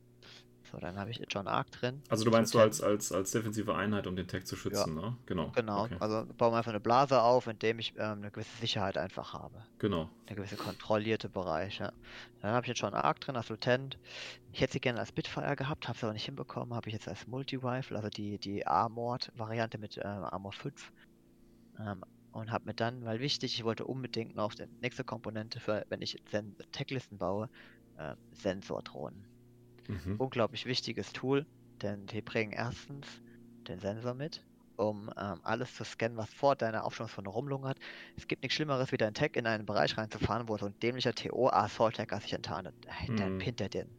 So, 0.70 0.78
dann 0.78 0.98
habe 0.98 1.10
ich 1.10 1.20
John 1.28 1.48
Arc 1.48 1.70
drin. 1.72 2.02
Also 2.08 2.24
du 2.24 2.30
meinst 2.30 2.54
du 2.54 2.60
als, 2.60 2.80
als, 2.80 3.10
als 3.10 3.32
defensive 3.32 3.74
Einheit, 3.74 4.06
um 4.06 4.14
den 4.14 4.28
Tag 4.28 4.46
zu 4.46 4.54
schützen, 4.54 4.94
ne? 4.94 5.16
Genau. 5.26 5.50
Genau, 5.54 5.84
Okay. 5.84 5.96
also 5.98 6.26
bauen 6.34 6.52
wir 6.52 6.58
einfach 6.58 6.70
eine 6.70 6.80
Blase 6.80 7.20
auf, 7.22 7.46
in 7.48 7.58
dem 7.58 7.78
ich 7.80 7.94
ähm, 7.96 8.18
eine 8.18 8.30
gewisse 8.30 8.56
Sicherheit 8.58 8.96
einfach 8.96 9.32
habe. 9.32 9.64
Genau. 9.78 10.08
Eine 10.26 10.36
gewisse 10.36 10.56
kontrollierte 10.56 11.28
Bereich, 11.28 11.78
ja. 11.78 11.92
Dann 12.40 12.52
habe 12.52 12.64
ich 12.64 12.68
jetzt 12.68 12.78
schon 12.78 12.94
einen 12.94 13.02
Arc 13.02 13.20
drin 13.20 13.36
als 13.36 13.48
Lutent. 13.48 13.98
Ich 14.52 14.60
hätte 14.60 14.74
sie 14.74 14.80
gerne 14.80 15.00
als 15.00 15.08
Spitfire 15.08 15.56
gehabt, 15.56 15.88
habe 15.88 15.96
es 15.96 16.04
aber 16.04 16.12
nicht 16.12 16.26
hinbekommen. 16.26 16.74
Habe 16.74 16.88
ich 16.88 16.94
jetzt 16.94 17.08
als 17.08 17.26
Multi-Rifle, 17.26 17.96
also 17.96 18.08
die, 18.08 18.38
die 18.38 18.66
Armored-Variante 18.66 19.78
mit 19.78 19.96
ähm, 19.96 20.04
Armor 20.04 20.52
5. 20.52 20.92
Ähm, 21.80 22.04
und 22.32 22.52
habe 22.52 22.66
mir 22.66 22.74
dann, 22.74 23.04
weil 23.04 23.18
wichtig, 23.18 23.54
ich 23.54 23.64
wollte 23.64 23.84
unbedingt 23.86 24.36
noch 24.36 24.54
die 24.54 24.66
nächste 24.82 25.02
Komponente 25.02 25.58
für, 25.58 25.84
wenn 25.88 26.00
ich 26.00 26.22
Sen 26.30 26.54
Tacklisten 26.70 27.18
baue, 27.18 27.48
äh, 27.98 28.14
Sensordrohnen 28.32 29.29
Mhm. 29.90 30.18
unglaublich 30.18 30.66
wichtiges 30.66 31.12
Tool, 31.12 31.46
denn 31.82 32.06
die 32.06 32.22
bringen 32.22 32.52
erstens 32.52 33.22
den 33.68 33.78
Sensor 33.80 34.14
mit, 34.14 34.46
um 34.76 35.10
ähm, 35.16 35.40
alles 35.42 35.74
zu 35.74 35.84
scannen, 35.84 36.16
was 36.18 36.32
vor 36.32 36.56
deiner 36.56 36.84
Aufstellungsrunde 36.84 37.30
rumlungert. 37.30 37.78
Es 38.16 38.26
gibt 38.26 38.42
nichts 38.42 38.56
Schlimmeres, 38.56 38.92
wie 38.92 38.96
dein 38.96 39.14
Tag 39.14 39.36
in 39.36 39.46
einen 39.46 39.66
Bereich 39.66 39.96
reinzufahren, 39.98 40.48
wo 40.48 40.56
so 40.58 40.66
ein 40.66 40.76
dämlicher 40.82 41.12
TO 41.14 41.48
Assault 41.48 41.98
Hacker 41.98 42.20
sich 42.20 42.32
enttarnet. 42.32 42.74
Äh, 42.86 43.10
Dann 43.16 43.34
Mhm. 43.34 43.38
pinnt 43.38 43.60
er 43.60 43.68
den. 43.68 43.96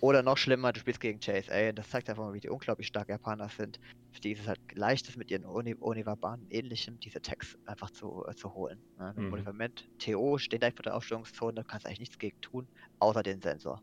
Oder 0.00 0.22
noch 0.22 0.38
schlimmer, 0.38 0.72
du 0.72 0.80
spielst 0.80 1.00
gegen 1.00 1.18
JSA 1.20 1.70
und 1.70 1.76
das 1.76 1.88
zeigt 1.90 2.08
einfach 2.08 2.24
mal, 2.24 2.34
wie 2.34 2.40
die 2.40 2.48
unglaublich 2.50 2.86
stark 2.88 3.08
Japaner 3.08 3.48
sind. 3.48 3.78
Für 4.12 4.20
die 4.20 4.32
ist 4.32 4.40
es 4.40 4.46
halt 4.48 4.60
leichtes 4.72 5.16
mit 5.16 5.30
ihren 5.30 5.44
Uni 5.44 5.74
und 5.74 6.46
ähnlichem, 6.50 6.98
diese 7.00 7.20
Tags 7.20 7.56
einfach 7.64 7.90
zu, 7.90 8.24
äh, 8.26 8.34
zu 8.34 8.54
holen. 8.54 8.82
Ne? 8.96 9.16
Mhm. 9.16 9.24
Mhm. 9.24 9.48
Ultimate 9.48 9.84
TO 9.98 10.38
steht 10.38 10.60
gleich 10.60 10.74
vor 10.76 10.82
der 10.84 10.94
Aufstellungszone, 10.96 11.54
da 11.54 11.62
kannst 11.64 11.84
du 11.84 11.88
eigentlich 11.88 12.00
nichts 12.00 12.18
gegen 12.18 12.40
tun, 12.40 12.68
außer 12.98 13.22
den 13.22 13.40
Sensor. 13.40 13.80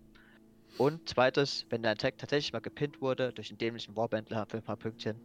Und 0.78 1.08
zweites, 1.08 1.66
wenn 1.70 1.84
der 1.84 1.92
Attack 1.92 2.18
tatsächlich 2.18 2.54
mal 2.54 2.60
gepinnt 2.60 3.02
wurde 3.02 3.34
durch 3.34 3.52
einen 3.52 3.58
dämlichen 3.58 3.96
Warbandler 3.96 4.46
für 4.50 4.58
ein 4.58 4.64
paar 4.64 4.78
Pünktchen, 4.78 5.22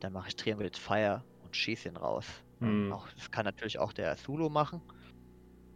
dann 0.00 0.12
mache 0.12 0.28
ich 0.28 0.36
Triangulated 0.36 0.78
Fire 0.78 1.24
und 1.40 1.56
schieße 1.56 1.88
ihn 1.88 1.96
raus. 1.96 2.26
Mhm. 2.60 2.92
Auch, 2.92 3.08
das 3.16 3.30
kann 3.30 3.44
natürlich 3.44 3.78
auch 3.78 3.92
der 3.92 4.16
Zulu 4.16 4.48
machen, 4.48 4.82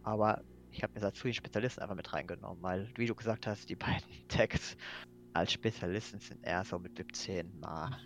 aber 0.03 0.41
ich 0.71 0.83
habe 0.83 0.93
mir 0.95 1.01
Satsui 1.01 1.33
Spezialisten 1.33 1.81
einfach 1.81 1.95
mit 1.95 2.13
reingenommen, 2.13 2.61
weil, 2.63 2.89
wie 2.95 3.05
du 3.05 3.15
gesagt 3.15 3.47
hast, 3.47 3.69
die 3.69 3.75
beiden 4.03 4.07
Tags 4.27 4.75
als 5.33 5.53
Spezialisten 5.53 6.19
sind 6.19 6.39
eher 6.43 6.63
so 6.65 6.79
mit 6.79 6.93
BIP 6.93 7.15
10 7.15 7.59
mal. 7.59 8.01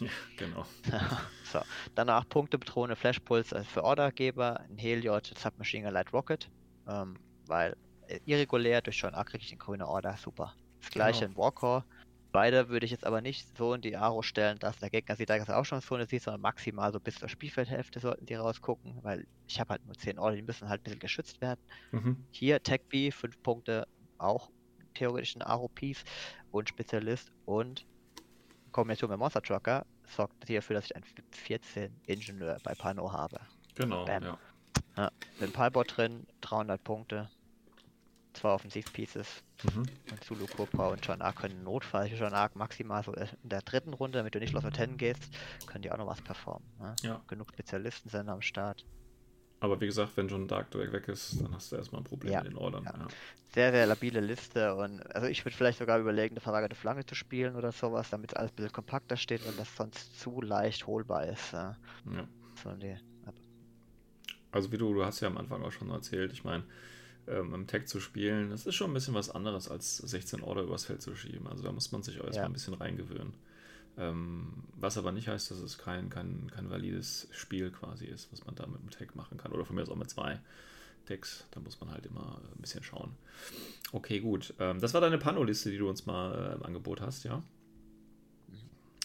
Ja, 0.00 0.10
genau. 0.36 0.66
so, 1.44 1.60
danach 1.94 2.28
Punkte, 2.28 2.58
Drohne, 2.58 2.96
Flashpulse 2.96 3.56
also 3.56 3.68
für 3.68 3.84
Ordergeber, 3.84 4.60
ein 4.60 4.78
Heliot, 4.78 5.32
Submachine 5.36 5.90
Light 5.90 6.12
Rocket, 6.12 6.50
ähm, 6.86 7.16
weil 7.46 7.74
irregulär 8.24 8.82
durch 8.82 8.96
John 8.96 9.14
Arc 9.14 9.28
kriege 9.28 9.42
ich 9.44 9.50
den 9.50 9.58
grüne 9.58 9.86
Order, 9.86 10.16
super. 10.16 10.54
Das 10.80 10.90
gleiche 10.90 11.20
Genau. 11.20 11.32
in 11.32 11.36
Warcore. 11.36 11.84
Beide 12.32 12.68
würde 12.68 12.86
ich 12.86 12.92
jetzt 12.92 13.04
aber 13.04 13.20
nicht 13.20 13.56
so 13.56 13.74
in 13.74 13.80
die 13.80 13.96
Aro 13.96 14.22
stellen, 14.22 14.58
dass 14.60 14.76
der 14.76 14.88
Gegner 14.88 15.16
dass 15.16 15.48
er 15.48 15.58
auch 15.58 15.64
schon 15.64 15.80
so 15.80 15.96
eine 15.96 16.06
sieht, 16.06 16.22
sondern 16.22 16.40
maximal 16.40 16.92
so 16.92 17.00
bis 17.00 17.16
zur 17.16 17.28
Spielfeldhälfte 17.28 17.98
sollten 17.98 18.24
die 18.24 18.34
rausgucken, 18.34 18.98
weil 19.02 19.26
ich 19.48 19.58
habe 19.58 19.70
halt 19.70 19.84
nur 19.84 19.94
10 19.96 20.18
Order, 20.18 20.36
die 20.36 20.42
müssen 20.42 20.68
halt 20.68 20.80
ein 20.80 20.84
bisschen 20.84 21.00
geschützt 21.00 21.40
werden. 21.40 21.60
Mhm. 21.90 22.24
Hier 22.30 22.62
Tech 22.62 22.82
B, 22.88 23.10
5 23.10 23.42
Punkte, 23.42 23.86
auch 24.18 24.48
theoretisch 24.94 25.34
ein 25.34 25.42
Aro-Piece 25.42 26.04
und 26.52 26.68
Spezialist 26.68 27.32
und 27.46 27.84
Kombination 28.70 29.10
mit 29.10 29.18
Monster 29.18 29.42
Trucker 29.42 29.84
sorgt 30.06 30.48
dafür, 30.48 30.74
dass 30.74 30.84
ich 30.84 30.94
einen 30.94 31.04
14 31.32 32.00
Ingenieur 32.06 32.58
bei 32.62 32.74
Pano 32.74 33.12
habe. 33.12 33.40
Genau, 33.74 34.04
Bam. 34.04 34.22
ja. 34.96 35.10
Mit 35.40 35.52
Palbot 35.52 35.96
drin, 35.96 36.26
300 36.42 36.82
Punkte, 36.84 37.28
zwei 38.32 38.50
Offensiv-Pieces 38.50 39.42
Mhm. 39.74 39.86
und 40.10 40.24
Zulu 40.24 40.46
Cobra 40.46 40.88
und 40.88 41.04
John 41.06 41.20
Arc 41.20 41.36
können 41.36 41.62
notfalls 41.62 42.10
John 42.18 42.32
Arc 42.32 42.56
maximal 42.56 43.02
so 43.04 43.12
in 43.12 43.28
der 43.42 43.60
dritten 43.62 43.92
Runde, 43.92 44.18
damit 44.18 44.34
du 44.34 44.38
nicht 44.38 44.52
los 44.54 44.64
auf 44.64 44.72
10 44.72 44.96
gehst, 44.96 45.28
können 45.66 45.82
die 45.82 45.92
auch 45.92 45.98
noch 45.98 46.06
was 46.06 46.22
performen. 46.22 46.66
Ne? 46.78 46.96
Ja. 47.02 47.20
Genug 47.28 47.48
Spezialisten 47.52 48.08
sind 48.08 48.28
am 48.30 48.40
Start. 48.40 48.86
Aber 49.62 49.78
wie 49.78 49.84
gesagt, 49.86 50.16
wenn 50.16 50.30
schon 50.30 50.48
Dark 50.48 50.70
Drag 50.70 50.90
weg 50.92 51.06
ist, 51.08 51.42
dann 51.42 51.54
hast 51.54 51.70
du 51.70 51.76
erstmal 51.76 52.00
ein 52.00 52.04
Problem 52.04 52.32
Ja, 52.32 52.42
mit 52.42 52.52
den 52.52 52.56
Ordern. 52.56 52.84
ja. 52.84 52.94
Ja. 52.96 53.08
Sehr, 53.52 53.72
sehr 53.72 53.84
labile 53.84 54.20
Liste 54.20 54.74
und 54.76 55.02
also 55.14 55.26
ich 55.26 55.44
würde 55.44 55.54
vielleicht 55.56 55.78
sogar 55.80 55.98
überlegen, 55.98 56.32
eine 56.34 56.40
verlagerte 56.40 56.76
Flanke 56.76 57.04
zu 57.04 57.14
spielen 57.14 57.56
oder 57.56 57.72
sowas, 57.72 58.08
damit 58.08 58.34
alles 58.36 58.52
ein 58.52 58.56
bisschen 58.56 58.72
kompakter 58.72 59.16
steht, 59.18 59.44
weil 59.46 59.52
das 59.54 59.76
sonst 59.76 60.18
zu 60.18 60.40
leicht 60.40 60.86
holbar 60.86 61.26
ist. 61.26 61.52
Ja. 61.52 61.76
Also 64.52 64.72
wie 64.72 64.78
du, 64.78 64.94
du 64.94 65.04
hast 65.04 65.20
ja 65.20 65.28
am 65.28 65.36
Anfang 65.36 65.62
auch 65.62 65.70
schon 65.72 65.90
erzählt, 65.90 66.32
ich 66.32 66.42
meine, 66.44 66.64
ähm, 67.30 67.54
im 67.54 67.66
Tag 67.66 67.88
zu 67.88 68.00
spielen, 68.00 68.50
das 68.50 68.66
ist 68.66 68.74
schon 68.74 68.90
ein 68.90 68.94
bisschen 68.94 69.14
was 69.14 69.30
anderes 69.30 69.68
als 69.68 69.98
16 69.98 70.42
Order 70.42 70.62
übers 70.62 70.84
Feld 70.84 71.00
zu 71.02 71.14
schieben. 71.14 71.46
Also 71.46 71.62
da 71.62 71.72
muss 71.72 71.92
man 71.92 72.02
sich 72.02 72.20
auch 72.20 72.24
erstmal 72.24 72.44
Ja. 72.44 72.48
ein 72.48 72.52
bisschen 72.52 72.74
reingewöhnen. 72.74 73.32
Ähm, 73.98 74.64
was 74.76 74.96
aber 74.98 75.12
nicht 75.12 75.28
heißt, 75.28 75.50
dass 75.50 75.58
es 75.58 75.78
kein, 75.78 76.08
kein, 76.10 76.50
kein 76.54 76.70
valides 76.70 77.28
Spiel 77.32 77.70
quasi 77.70 78.06
ist, 78.06 78.30
was 78.32 78.44
man 78.46 78.54
da 78.54 78.66
mit 78.66 78.80
dem 78.80 78.90
Tag 78.90 79.14
machen 79.16 79.36
kann. 79.38 79.52
Oder 79.52 79.64
von 79.64 79.76
mir 79.76 79.82
aus 79.82 79.90
auch 79.90 79.96
mit 79.96 80.08
zwei 80.10 80.40
Tags. 81.06 81.46
Da 81.50 81.60
muss 81.60 81.80
man 81.80 81.90
halt 81.90 82.06
immer 82.06 82.40
ein 82.54 82.60
bisschen 82.60 82.82
schauen. 82.82 83.12
Okay, 83.92 84.20
gut. 84.20 84.54
Ähm, 84.58 84.80
das 84.80 84.94
war 84.94 85.00
deine 85.00 85.18
Pano-Liste, 85.18 85.70
die 85.70 85.78
du 85.78 85.88
uns 85.88 86.06
mal 86.06 86.50
äh, 86.52 86.54
im 86.54 86.62
Angebot 86.62 87.00
hast, 87.00 87.24
ja? 87.24 87.42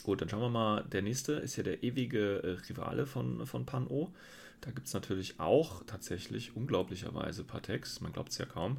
Gut, 0.03 0.21
dann 0.21 0.29
schauen 0.29 0.41
wir 0.41 0.49
mal. 0.49 0.83
Der 0.83 1.01
nächste 1.01 1.33
ist 1.33 1.55
ja 1.55 1.63
der 1.63 1.81
ewige 1.83 2.43
äh, 2.43 2.49
Rivale 2.69 3.05
von, 3.07 3.45
von 3.47 3.65
Pano. 3.65 4.13
Da 4.61 4.71
gibt 4.71 4.87
es 4.87 4.93
natürlich 4.93 5.39
auch 5.39 5.83
tatsächlich 5.85 6.55
unglaublicherweise 6.55 7.45
Tags. 7.45 8.01
Man 8.01 8.13
glaubt 8.13 8.31
es 8.31 8.37
ja 8.37 8.45
kaum. 8.45 8.77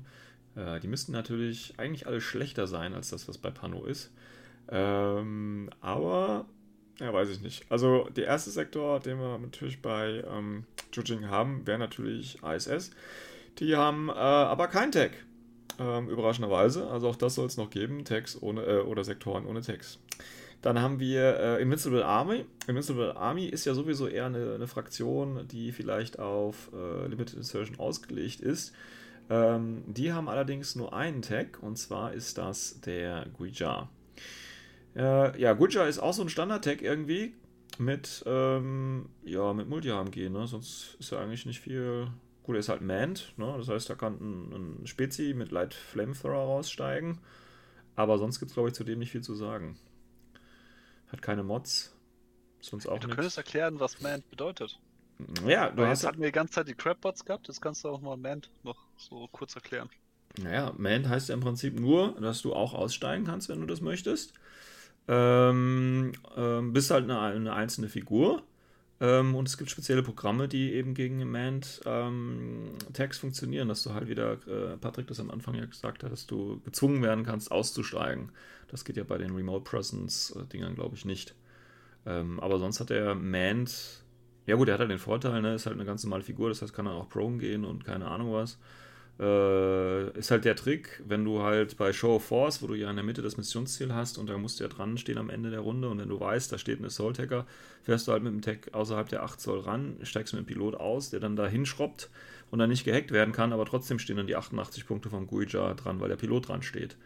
Äh, 0.56 0.80
die 0.80 0.88
müssten 0.88 1.12
natürlich 1.12 1.74
eigentlich 1.78 2.06
alle 2.06 2.20
schlechter 2.20 2.66
sein 2.66 2.94
als 2.94 3.10
das, 3.10 3.28
was 3.28 3.38
bei 3.38 3.50
Pano 3.50 3.84
ist. 3.84 4.10
Ähm, 4.68 5.70
aber, 5.80 6.46
ja, 6.98 7.12
weiß 7.12 7.28
ich 7.28 7.40
nicht. 7.40 7.70
Also, 7.70 8.08
der 8.16 8.26
erste 8.26 8.50
Sektor, 8.50 9.00
den 9.00 9.18
wir 9.18 9.38
natürlich 9.38 9.80
bei 9.80 10.24
ähm, 10.28 10.64
Jujing 10.92 11.28
haben, 11.28 11.66
wäre 11.66 11.78
natürlich 11.78 12.42
ISS. 12.42 12.90
Die 13.58 13.76
haben 13.76 14.08
äh, 14.08 14.12
aber 14.12 14.68
kein 14.68 14.90
Tag. 14.90 15.12
Ähm, 15.78 16.08
überraschenderweise. 16.08 16.88
Also, 16.88 17.08
auch 17.08 17.16
das 17.16 17.36
soll 17.36 17.46
es 17.46 17.56
noch 17.56 17.70
geben. 17.70 18.04
Tags 18.04 18.40
ohne, 18.40 18.62
äh, 18.62 18.80
oder 18.80 19.04
Sektoren 19.04 19.46
ohne 19.46 19.60
Tags. 19.60 19.98
Dann 20.62 20.80
haben 20.80 20.98
wir 20.98 21.38
äh, 21.38 21.62
Invincible 21.62 22.04
Army. 22.04 22.44
Invincible 22.66 23.16
Army 23.16 23.46
ist 23.46 23.64
ja 23.64 23.74
sowieso 23.74 24.08
eher 24.08 24.26
eine, 24.26 24.54
eine 24.54 24.66
Fraktion, 24.66 25.46
die 25.48 25.72
vielleicht 25.72 26.18
auf 26.18 26.70
äh, 26.72 27.06
Limited 27.06 27.36
Insertion 27.36 27.78
ausgelegt 27.78 28.40
ist. 28.40 28.72
Ähm, 29.28 29.82
die 29.86 30.12
haben 30.12 30.28
allerdings 30.28 30.76
nur 30.76 30.92
einen 30.92 31.22
Tag 31.22 31.58
und 31.62 31.76
zwar 31.76 32.12
ist 32.12 32.38
das 32.38 32.80
der 32.80 33.26
Guija. 33.36 33.88
Äh, 34.96 35.40
ja, 35.40 35.52
Guija 35.52 35.86
ist 35.86 35.98
auch 35.98 36.14
so 36.14 36.22
ein 36.22 36.28
Standard-Tag 36.28 36.80
irgendwie 36.82 37.34
mit, 37.78 38.24
ähm, 38.26 39.08
ja, 39.24 39.52
mit 39.52 39.68
Multi-HMG, 39.68 40.30
ne? 40.30 40.46
Sonst 40.46 40.96
ist 40.98 41.10
ja 41.10 41.18
eigentlich 41.18 41.44
nicht 41.46 41.60
viel. 41.60 42.08
Gut, 42.42 42.54
er 42.54 42.60
ist 42.60 42.68
halt 42.68 42.80
Manned, 42.80 43.34
ne? 43.36 43.54
Das 43.58 43.68
heißt, 43.68 43.90
da 43.90 43.94
kann 43.94 44.14
ein, 44.14 44.80
ein 44.80 44.86
Spezi 44.86 45.34
mit 45.34 45.50
Light 45.50 45.74
Flamethrower 45.74 46.44
raussteigen. 46.44 47.18
Aber 47.96 48.18
sonst 48.18 48.38
gibt 48.38 48.50
es, 48.50 48.54
glaube 48.54 48.68
ich, 48.68 48.74
zu 48.74 48.84
dem 48.84 48.98
nicht 48.98 49.10
viel 49.10 49.22
zu 49.22 49.34
sagen. 49.34 49.76
Hat 51.08 51.22
keine 51.22 51.42
Mods. 51.42 51.94
Sonst 52.60 52.86
auch 52.86 52.98
du 52.98 53.06
nichts. 53.06 53.16
könntest 53.16 53.36
erklären, 53.38 53.78
was 53.80 54.00
Mant 54.00 54.28
bedeutet. 54.30 54.78
Ja, 55.46 55.70
du 55.70 55.82
Weil 55.82 55.88
hast 55.88 56.02
jetzt 56.02 56.08
hatten 56.08 56.20
wir 56.20 56.28
die 56.28 56.32
ganze 56.32 56.54
Zeit 56.54 56.68
die 56.68 56.74
Crabbots 56.74 57.24
gehabt, 57.24 57.48
jetzt 57.48 57.60
kannst 57.60 57.84
du 57.84 57.88
auch 57.88 58.00
mal 58.00 58.16
Mant 58.16 58.50
noch 58.62 58.76
so 58.96 59.28
kurz 59.32 59.54
erklären. 59.54 59.88
Naja, 60.38 60.72
Man 60.76 61.08
heißt 61.08 61.28
ja 61.30 61.34
im 61.34 61.40
Prinzip 61.40 61.78
nur, 61.78 62.12
dass 62.20 62.42
du 62.42 62.54
auch 62.54 62.74
aussteigen 62.74 63.24
kannst, 63.24 63.48
wenn 63.48 63.60
du 63.60 63.66
das 63.66 63.80
möchtest. 63.80 64.34
Ähm, 65.08 66.12
ähm, 66.36 66.72
bist 66.72 66.90
halt 66.90 67.04
eine, 67.04 67.20
eine 67.20 67.52
einzelne 67.54 67.88
Figur. 67.88 68.42
Ähm, 69.00 69.34
und 69.34 69.48
es 69.48 69.58
gibt 69.58 69.70
spezielle 69.70 70.02
Programme, 70.02 70.48
die 70.48 70.72
eben 70.72 70.94
gegen 70.94 71.30
Manned 71.30 71.82
ähm, 71.84 72.72
Tags 72.92 73.18
funktionieren, 73.18 73.68
dass 73.68 73.82
du 73.82 73.92
halt 73.94 74.08
wieder, 74.08 74.32
äh, 74.46 74.76
Patrick 74.78 75.06
das 75.06 75.20
am 75.20 75.30
Anfang 75.30 75.54
ja 75.54 75.66
gesagt 75.66 76.02
hat, 76.02 76.12
dass 76.12 76.26
du 76.26 76.60
gezwungen 76.64 77.02
werden 77.02 77.24
kannst, 77.24 77.50
auszusteigen. 77.50 78.30
Das 78.68 78.84
geht 78.84 78.96
ja 78.96 79.04
bei 79.04 79.18
den 79.18 79.34
Remote 79.34 79.64
Presence-Dingern, 79.64 80.74
glaube 80.74 80.96
ich, 80.96 81.04
nicht. 81.04 81.34
Ähm, 82.04 82.40
aber 82.40 82.58
sonst 82.58 82.80
hat 82.80 82.90
der 82.90 83.14
Manned, 83.14 84.04
ja 84.46 84.56
gut, 84.56 84.68
er 84.68 84.74
hat 84.74 84.80
halt 84.80 84.90
den 84.90 84.98
Vorteil, 84.98 85.42
ne, 85.42 85.54
ist 85.54 85.66
halt 85.66 85.76
eine 85.76 85.84
ganz 85.84 86.04
normale 86.04 86.22
Figur, 86.22 86.48
das 86.48 86.62
heißt, 86.62 86.72
kann 86.72 86.86
er 86.86 86.92
auch 86.92 87.08
prone 87.08 87.38
gehen 87.38 87.64
und 87.64 87.84
keine 87.84 88.06
Ahnung 88.06 88.32
was. 88.32 88.58
Äh, 89.18 90.10
ist 90.18 90.30
halt 90.30 90.44
der 90.44 90.56
Trick, 90.56 91.02
wenn 91.06 91.24
du 91.24 91.42
halt 91.42 91.78
bei 91.78 91.92
Show 91.92 92.16
of 92.16 92.26
Force, 92.26 92.62
wo 92.62 92.66
du 92.66 92.74
ja 92.74 92.90
in 92.90 92.96
der 92.96 93.04
Mitte 93.04 93.22
das 93.22 93.38
Missionsziel 93.38 93.94
hast 93.94 94.18
und 94.18 94.28
da 94.28 94.36
musst 94.36 94.60
du 94.60 94.64
ja 94.64 94.68
dran 94.68 94.98
stehen 94.98 95.16
am 95.16 95.30
Ende 95.30 95.50
der 95.50 95.60
Runde 95.60 95.88
und 95.88 95.98
wenn 95.98 96.10
du 96.10 96.20
weißt, 96.20 96.52
da 96.52 96.58
steht 96.58 96.80
ein 96.80 96.84
Assault 96.84 97.18
Hacker, 97.18 97.46
fährst 97.82 98.06
du 98.06 98.12
halt 98.12 98.22
mit 98.22 98.34
dem 98.34 98.42
Tag 98.42 98.74
außerhalb 98.74 99.08
der 99.08 99.22
8 99.22 99.40
Zoll 99.40 99.60
ran, 99.60 99.96
steigst 100.02 100.34
mit 100.34 100.42
dem 100.42 100.46
Pilot 100.46 100.74
aus, 100.74 101.08
der 101.10 101.20
dann 101.20 101.34
da 101.34 101.46
hinschrobbt 101.46 102.10
und 102.50 102.58
dann 102.58 102.68
nicht 102.68 102.84
gehackt 102.84 103.10
werden 103.10 103.32
kann, 103.32 103.54
aber 103.54 103.64
trotzdem 103.64 103.98
stehen 103.98 104.18
dann 104.18 104.26
die 104.26 104.36
88 104.36 104.86
Punkte 104.86 105.08
vom 105.08 105.26
Guija 105.26 105.72
dran, 105.74 105.98
weil 105.98 106.10
der 106.10 106.16
Pilot 106.16 106.48
dran 106.48 106.62
steht. 106.62 106.96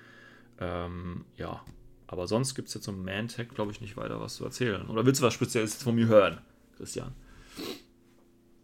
Ähm, 0.61 1.25
ja, 1.37 1.63
aber 2.07 2.27
sonst 2.27 2.55
gibt 2.55 2.69
es 2.69 2.75
jetzt 2.75 2.85
zum 2.85 3.05
Man-Tag, 3.05 3.55
glaube 3.55 3.73
ich, 3.73 3.81
nicht 3.81 3.97
weiter 3.97 4.21
was 4.21 4.37
zu 4.37 4.45
erzählen. 4.45 4.89
Oder 4.89 5.07
willst 5.07 5.21
du 5.21 5.27
was 5.27 5.35
Spezielles 5.35 5.83
von 5.83 5.95
mir 5.95 6.07
hören, 6.07 6.41
Christian? 6.77 7.15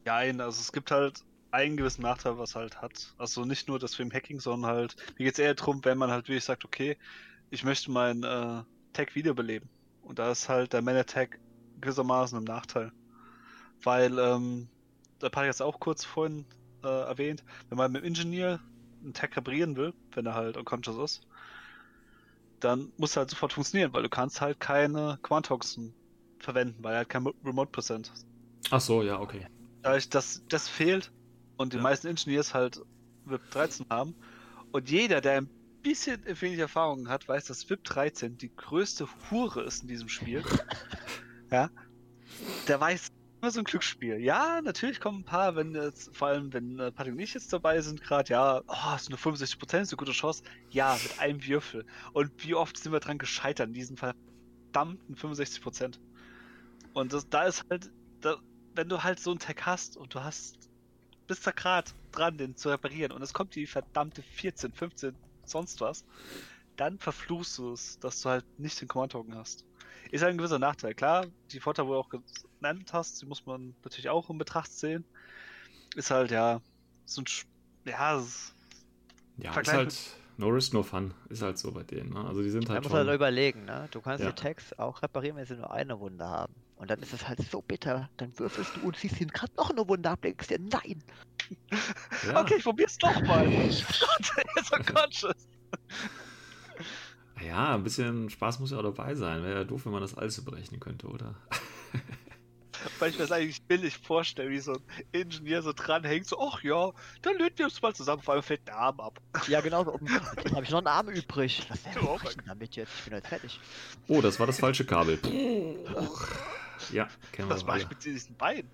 Ja, 0.04 0.16
also 0.16 0.60
es 0.60 0.72
gibt 0.72 0.90
halt 0.90 1.24
einen 1.50 1.76
gewissen 1.76 2.02
Nachteil, 2.02 2.38
was 2.38 2.54
halt 2.54 2.82
hat. 2.82 3.14
Also 3.18 3.44
nicht 3.44 3.66
nur 3.68 3.78
das 3.78 3.94
für 3.94 4.02
im 4.02 4.12
Hacking, 4.12 4.40
sondern 4.40 4.70
halt, 4.70 4.96
mir 5.18 5.24
geht 5.24 5.34
es 5.34 5.38
eher 5.38 5.54
darum, 5.54 5.84
wenn 5.84 5.96
man 5.96 6.10
halt 6.10 6.28
wirklich 6.28 6.44
sagt, 6.44 6.64
okay, 6.64 6.96
ich 7.50 7.64
möchte 7.64 7.90
mein 7.90 8.22
äh, 8.22 8.62
Tag 8.92 9.14
wiederbeleben. 9.14 9.68
Und 10.02 10.18
da 10.18 10.30
ist 10.30 10.48
halt 10.48 10.72
der 10.72 10.82
Man-Attack 10.82 11.38
gewissermaßen 11.80 12.38
im 12.38 12.44
Nachteil. 12.44 12.92
Weil, 13.82 14.18
ähm, 14.18 14.68
da 15.18 15.26
habe 15.26 15.42
ich 15.42 15.46
jetzt 15.46 15.62
auch 15.62 15.80
kurz 15.80 16.04
vorhin 16.04 16.44
äh, 16.84 16.88
erwähnt, 16.88 17.44
wenn 17.68 17.78
man 17.78 17.92
mit 17.92 18.02
dem 18.02 18.08
Ingenieur 18.08 18.60
einen 19.02 19.14
Tag 19.14 19.36
reparieren 19.36 19.76
will, 19.76 19.94
wenn 20.12 20.26
er 20.26 20.34
halt 20.34 20.56
unconscious 20.56 20.98
ist, 20.98 21.26
dann 22.60 22.92
muss 22.96 23.16
er 23.16 23.20
halt 23.20 23.30
sofort 23.30 23.52
funktionieren, 23.52 23.92
weil 23.92 24.02
du 24.02 24.08
kannst 24.08 24.40
halt 24.40 24.60
keine 24.60 25.18
Quantoxen 25.22 25.94
verwenden, 26.38 26.82
weil 26.82 26.92
er 26.92 26.98
halt 26.98 27.08
kein 27.08 27.26
Remote 27.44 27.70
Percent 27.70 28.12
Ach 28.70 28.80
so, 28.80 29.02
ja, 29.02 29.20
okay. 29.20 29.46
dadurch, 29.82 30.08
dass 30.08 30.42
das 30.48 30.68
fehlt 30.68 31.12
und 31.56 31.72
die 31.72 31.76
Ja. 31.76 31.82
meisten 31.82 32.08
Engineers 32.08 32.54
halt 32.54 32.80
VIP 33.24 33.50
13 33.50 33.86
haben 33.90 34.14
und 34.72 34.90
jeder, 34.90 35.20
der 35.20 35.38
ein 35.38 35.48
bisschen 35.82 36.20
wenig 36.40 36.58
Erfahrung 36.58 37.08
hat, 37.08 37.28
weiß, 37.28 37.44
dass 37.46 37.68
VIP 37.70 37.84
13 37.84 38.36
die 38.38 38.54
größte 38.54 39.06
Hure 39.30 39.62
ist 39.62 39.82
in 39.82 39.88
diesem 39.88 40.08
Spiel. 40.08 40.42
ja. 41.50 41.70
Der 42.66 42.80
weiß 42.80 43.08
immer 43.46 43.52
so 43.52 43.60
ein 43.60 43.64
Glücksspiel. 43.64 44.18
Ja, 44.18 44.60
natürlich 44.60 44.98
kommen 44.98 45.20
ein 45.20 45.24
paar, 45.24 45.54
wenn 45.54 45.72
jetzt, 45.72 46.14
vor 46.16 46.28
allem 46.28 46.52
wenn 46.52 46.80
äh, 46.80 46.90
Patrick 46.90 47.14
und 47.14 47.20
ich 47.20 47.32
jetzt 47.32 47.52
dabei 47.52 47.80
sind, 47.80 48.02
gerade, 48.02 48.28
ja, 48.32 48.60
oh, 48.66 48.96
ist 48.96 49.08
nur 49.08 49.20
65%, 49.20 49.62
ist 49.62 49.92
eine 49.92 49.96
gute 49.96 50.10
Chance. 50.10 50.42
Ja, 50.70 50.98
mit 51.00 51.20
einem 51.20 51.46
Würfel. 51.46 51.86
Und 52.12 52.32
wie 52.42 52.56
oft 52.56 52.76
sind 52.76 52.90
wir 52.90 52.98
dran 52.98 53.18
gescheitert 53.18 53.68
in 53.68 53.72
diesem 53.72 53.96
verdammten 53.96 55.14
65%. 55.14 56.00
Und 56.92 57.12
das, 57.12 57.28
da 57.28 57.44
ist 57.44 57.64
halt, 57.70 57.88
da, 58.20 58.36
wenn 58.74 58.88
du 58.88 59.04
halt 59.04 59.20
so 59.20 59.30
einen 59.30 59.38
Tag 59.38 59.64
hast 59.64 59.96
und 59.96 60.12
du 60.12 60.24
hast 60.24 60.68
bist 61.28 61.46
da 61.46 61.52
gerade 61.52 61.90
dran, 62.10 62.36
den 62.38 62.56
zu 62.56 62.68
reparieren 62.68 63.12
und 63.12 63.22
es 63.22 63.32
kommt 63.32 63.54
die 63.54 63.66
verdammte 63.66 64.22
14, 64.22 64.72
15, 64.72 65.14
sonst 65.44 65.80
was, 65.80 66.04
dann 66.76 66.98
verfluchst 66.98 67.58
du 67.58 67.72
es, 67.72 67.98
dass 68.00 68.20
du 68.22 68.28
halt 68.28 68.44
nicht 68.58 68.80
den 68.80 68.88
Command-Token 68.88 69.36
hast. 69.36 69.64
Ist 70.10 70.22
halt 70.22 70.34
ein 70.34 70.38
gewisser 70.38 70.58
Nachteil. 70.58 70.94
Klar, 70.94 71.26
die 71.52 71.60
Vorteile, 71.60 71.88
wo 71.88 71.92
du 71.94 71.98
auch 71.98 72.10
genannt 72.60 72.92
hast, 72.92 73.20
die 73.20 73.26
muss 73.26 73.44
man 73.46 73.74
natürlich 73.84 74.08
auch 74.08 74.28
in 74.30 74.38
Betracht 74.38 74.72
ziehen. 74.72 75.04
Ist 75.94 76.10
halt, 76.10 76.30
ja, 76.30 76.60
so 77.04 77.22
ein, 77.22 77.24
Sch- 77.26 77.44
ja, 77.84 78.18
es- 78.18 78.54
Ja, 79.38 79.58
ist 79.58 79.72
halt 79.72 79.98
no 80.38 80.48
risk, 80.48 80.72
no 80.74 80.82
fun. 80.82 81.14
Ist 81.28 81.42
halt 81.42 81.58
so 81.58 81.72
bei 81.72 81.82
denen. 81.82 82.10
Ne? 82.12 82.24
Also 82.26 82.42
die 82.42 82.50
sind 82.50 82.64
Man 82.68 82.74
halt 82.74 82.84
muss 82.84 82.92
schon. 82.92 83.06
halt 83.06 83.14
überlegen, 83.14 83.64
ne? 83.64 83.88
Du 83.90 84.00
kannst 84.00 84.22
Ja. 84.24 84.30
die 84.32 84.40
Tags 84.42 84.72
auch 84.78 85.02
reparieren, 85.02 85.36
wenn 85.36 85.46
sie 85.46 85.56
nur 85.56 85.70
eine 85.72 85.98
Wunde 85.98 86.26
haben. 86.26 86.54
Und 86.76 86.90
dann 86.90 87.00
ist 87.00 87.12
es 87.14 87.26
halt 87.26 87.40
so 87.50 87.62
bitter. 87.62 88.10
Dann 88.18 88.38
würfelst 88.38 88.76
du 88.76 88.86
und 88.86 88.96
siehst 88.96 89.18
ihn 89.20 89.28
gerade 89.28 89.52
noch 89.56 89.70
eine 89.70 89.88
Wunde 89.88 90.10
ab, 90.10 90.20
denkst 90.22 90.48
dir, 90.48 90.58
nein! 90.60 91.02
ja, 92.26 92.40
Okay, 92.40 92.56
ich 92.58 92.64
probier's 92.64 92.98
doch 92.98 93.22
mal. 93.22 93.46
Gott, 94.00 94.32
er 94.36 94.60
ist 94.62 94.72
unconscious. 94.72 95.48
Ja, 97.46 97.74
ein 97.74 97.84
bisschen 97.84 98.30
Spaß 98.30 98.60
muss 98.60 98.70
ja 98.70 98.78
auch 98.78 98.82
dabei 98.82 99.14
sein. 99.14 99.42
Wäre 99.42 99.58
ja 99.58 99.64
doof, 99.64 99.84
wenn 99.84 99.92
man 99.92 100.02
das 100.02 100.16
alles 100.16 100.36
so 100.36 100.42
berechnen 100.42 100.80
könnte, 100.80 101.06
oder? 101.06 101.34
Weil 102.98 103.10
ich 103.10 103.16
mir 103.16 103.22
das 103.22 103.32
eigentlich 103.32 103.62
billig 103.62 103.98
vorstelle, 103.98 104.50
wie 104.50 104.60
so 104.60 104.72
ein 104.72 104.80
Ingenieur 105.12 105.62
so 105.62 105.72
dranhängt, 105.72 106.26
so, 106.26 106.38
ach 106.40 106.62
ja, 106.62 106.92
dann 107.22 107.36
löten 107.36 107.58
wir 107.58 107.64
uns 107.66 107.80
mal 107.80 107.94
zusammen, 107.94 108.22
vor 108.22 108.34
allem 108.34 108.42
fällt 108.42 108.66
der 108.68 108.76
Arm 108.76 109.00
ab. 109.00 109.20
Ja, 109.48 109.60
genau 109.60 109.84
so. 109.84 109.98
Dann 110.44 110.54
habe 110.54 110.64
ich 110.64 110.70
noch 110.70 110.78
einen 110.78 110.86
Arm 110.86 111.08
übrig. 111.08 111.66
Was 111.68 111.80
Oh 112.02 112.18
denn 112.22 112.44
damit 112.46 112.76
jetzt? 112.76 112.92
Ich 112.98 113.04
bin 113.04 113.14
jetzt 113.14 113.28
fertig. 113.28 113.58
Oh, 114.08 114.20
das 114.20 114.38
war 114.38 114.46
das 114.46 114.58
falsche 114.58 114.84
Kabel. 114.84 115.18
Ja, 116.92 117.08
kennen 117.32 117.48
wir 117.48 117.54
Was 117.54 117.64
mache 117.64 117.78
ich 117.78 117.88
mit 117.88 118.04
diesen 118.04 118.36
Beinen? 118.36 118.70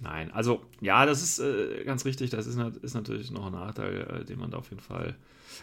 Nein, 0.00 0.30
also 0.30 0.64
ja, 0.80 1.04
das 1.04 1.20
ist 1.20 1.40
äh, 1.40 1.82
ganz 1.84 2.04
richtig. 2.04 2.30
Das 2.30 2.46
ist, 2.46 2.56
ist 2.56 2.94
natürlich 2.94 3.30
noch 3.32 3.46
ein 3.46 3.52
Nachteil, 3.52 4.20
äh, 4.20 4.24
den 4.24 4.38
man 4.38 4.52
da 4.52 4.58
auf 4.58 4.70
jeden 4.70 4.80
Fall 4.80 5.16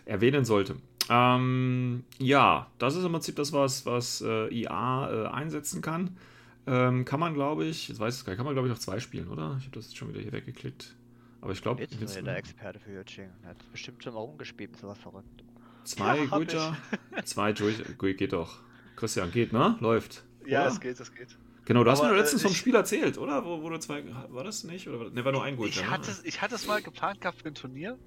erwähnen 0.05 0.45
sollte. 0.45 0.75
Ähm, 1.09 2.03
ja, 2.19 2.67
das 2.79 2.95
ist 2.95 3.03
im 3.05 3.11
Prinzip 3.11 3.35
das, 3.35 3.53
was, 3.53 3.85
was 3.85 4.21
äh, 4.21 4.47
IA 4.53 5.09
äh, 5.09 5.27
einsetzen 5.27 5.81
kann. 5.81 6.17
Ähm, 6.65 7.05
kann 7.05 7.19
man, 7.19 7.33
glaube 7.33 7.65
ich, 7.65 7.87
jetzt 7.87 7.99
weiß 7.99 8.13
ich 8.13 8.19
es 8.19 8.25
gar 8.25 8.33
nicht, 8.33 8.37
kann 8.37 8.45
man, 8.45 8.53
glaube 8.55 8.67
ich, 8.67 8.73
noch 8.73 8.79
zwei 8.79 8.99
spielen, 8.99 9.29
oder? 9.29 9.55
Ich 9.59 9.65
habe 9.65 9.75
das 9.75 9.85
jetzt 9.85 9.97
schon 9.97 10.09
wieder 10.09 10.19
hier 10.19 10.33
weggeklickt. 10.33 10.95
Aber 11.39 11.53
ich 11.53 11.61
glaube, 11.61 11.81
Jetzt 11.81 12.01
ist 12.01 12.15
er 12.15 12.23
der 12.23 12.37
Experte 12.37 12.79
für 12.79 12.91
Yojing. 12.91 13.29
Er 13.43 13.49
hat 13.51 13.71
bestimmt 13.71 14.03
schon 14.03 14.13
mal 14.13 14.19
rumgespielt, 14.19 14.71
mit 14.71 14.79
sowas 14.81 14.97
verrückt. 14.97 15.43
zwei 15.85 16.17
Ja, 16.17 16.31
hab 16.31 16.45
Guija, 16.45 16.77
zwei 17.23 17.53
durch, 17.53 17.81
geht, 17.99 18.17
geht 18.17 18.33
doch. 18.33 18.59
Christian, 18.97 19.31
geht, 19.31 19.53
ne? 19.53 19.77
Läuft. 19.79 20.23
Ja, 20.45 20.61
oder? 20.63 20.71
es 20.71 20.79
geht, 20.81 20.99
es 20.99 21.13
geht. 21.13 21.37
Genau, 21.65 21.83
du 21.83 21.91
hast 21.91 21.99
Aber, 21.99 22.09
mir 22.09 22.15
äh, 22.15 22.19
letztens 22.19 22.41
vom 22.41 22.51
ich- 22.51 22.57
Spiel 22.57 22.75
erzählt, 22.75 23.17
oder? 23.17 23.45
Wo, 23.45 23.61
wo 23.61 23.69
du 23.69 23.77
zwei, 23.79 24.03
war 24.29 24.43
das 24.43 24.63
nicht? 24.63 24.87
Oder, 24.89 25.09
ne, 25.09 25.23
war 25.23 25.31
nur 25.31 25.43
ein 25.43 25.55
Guija. 25.55 25.69
Ich 25.69 25.81
ne? 25.81 25.89
hatte, 25.91 26.11
ich 26.23 26.41
hatte 26.41 26.55
es 26.55 26.65
mal 26.67 26.81
geplant 26.81 27.21
gehabt 27.21 27.41
für 27.41 27.47
ein 27.49 27.55
Turnier 27.55 27.97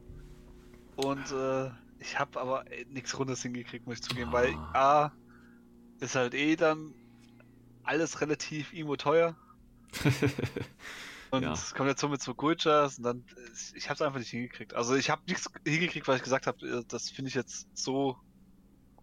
und 0.96 1.30
äh, 1.32 1.70
ich 2.00 2.18
habe 2.18 2.40
aber 2.40 2.64
nichts 2.88 3.18
Rundes 3.18 3.42
hingekriegt, 3.42 3.86
muss 3.86 3.96
ich 3.98 4.02
zugeben, 4.02 4.32
weil 4.32 4.56
A 4.72 5.10
ist 6.00 6.14
halt 6.16 6.34
eh 6.34 6.56
dann 6.56 6.94
alles 7.84 8.20
relativ 8.20 8.72
imo 8.72 8.96
teuer 8.96 9.36
und 11.30 11.42
Ja. 11.44 11.52
es 11.52 11.74
kommt 11.74 11.88
jetzt 11.88 12.00
so 12.00 12.08
mit 12.08 12.22
so 12.22 12.34
Gulchas 12.34 12.98
und 12.98 13.04
dann, 13.04 13.18
äh, 13.36 13.76
ich 13.76 13.86
habe 13.88 13.94
es 13.94 14.02
einfach 14.02 14.18
nicht 14.18 14.30
hingekriegt. 14.30 14.74
Also 14.74 14.94
ich 14.96 15.10
habe 15.10 15.22
nichts 15.26 15.48
hingekriegt, 15.66 16.08
weil 16.08 16.16
ich 16.16 16.22
gesagt 16.22 16.46
habe, 16.46 16.84
das 16.88 17.10
finde 17.10 17.28
ich 17.28 17.34
jetzt 17.34 17.68
so 17.74 18.18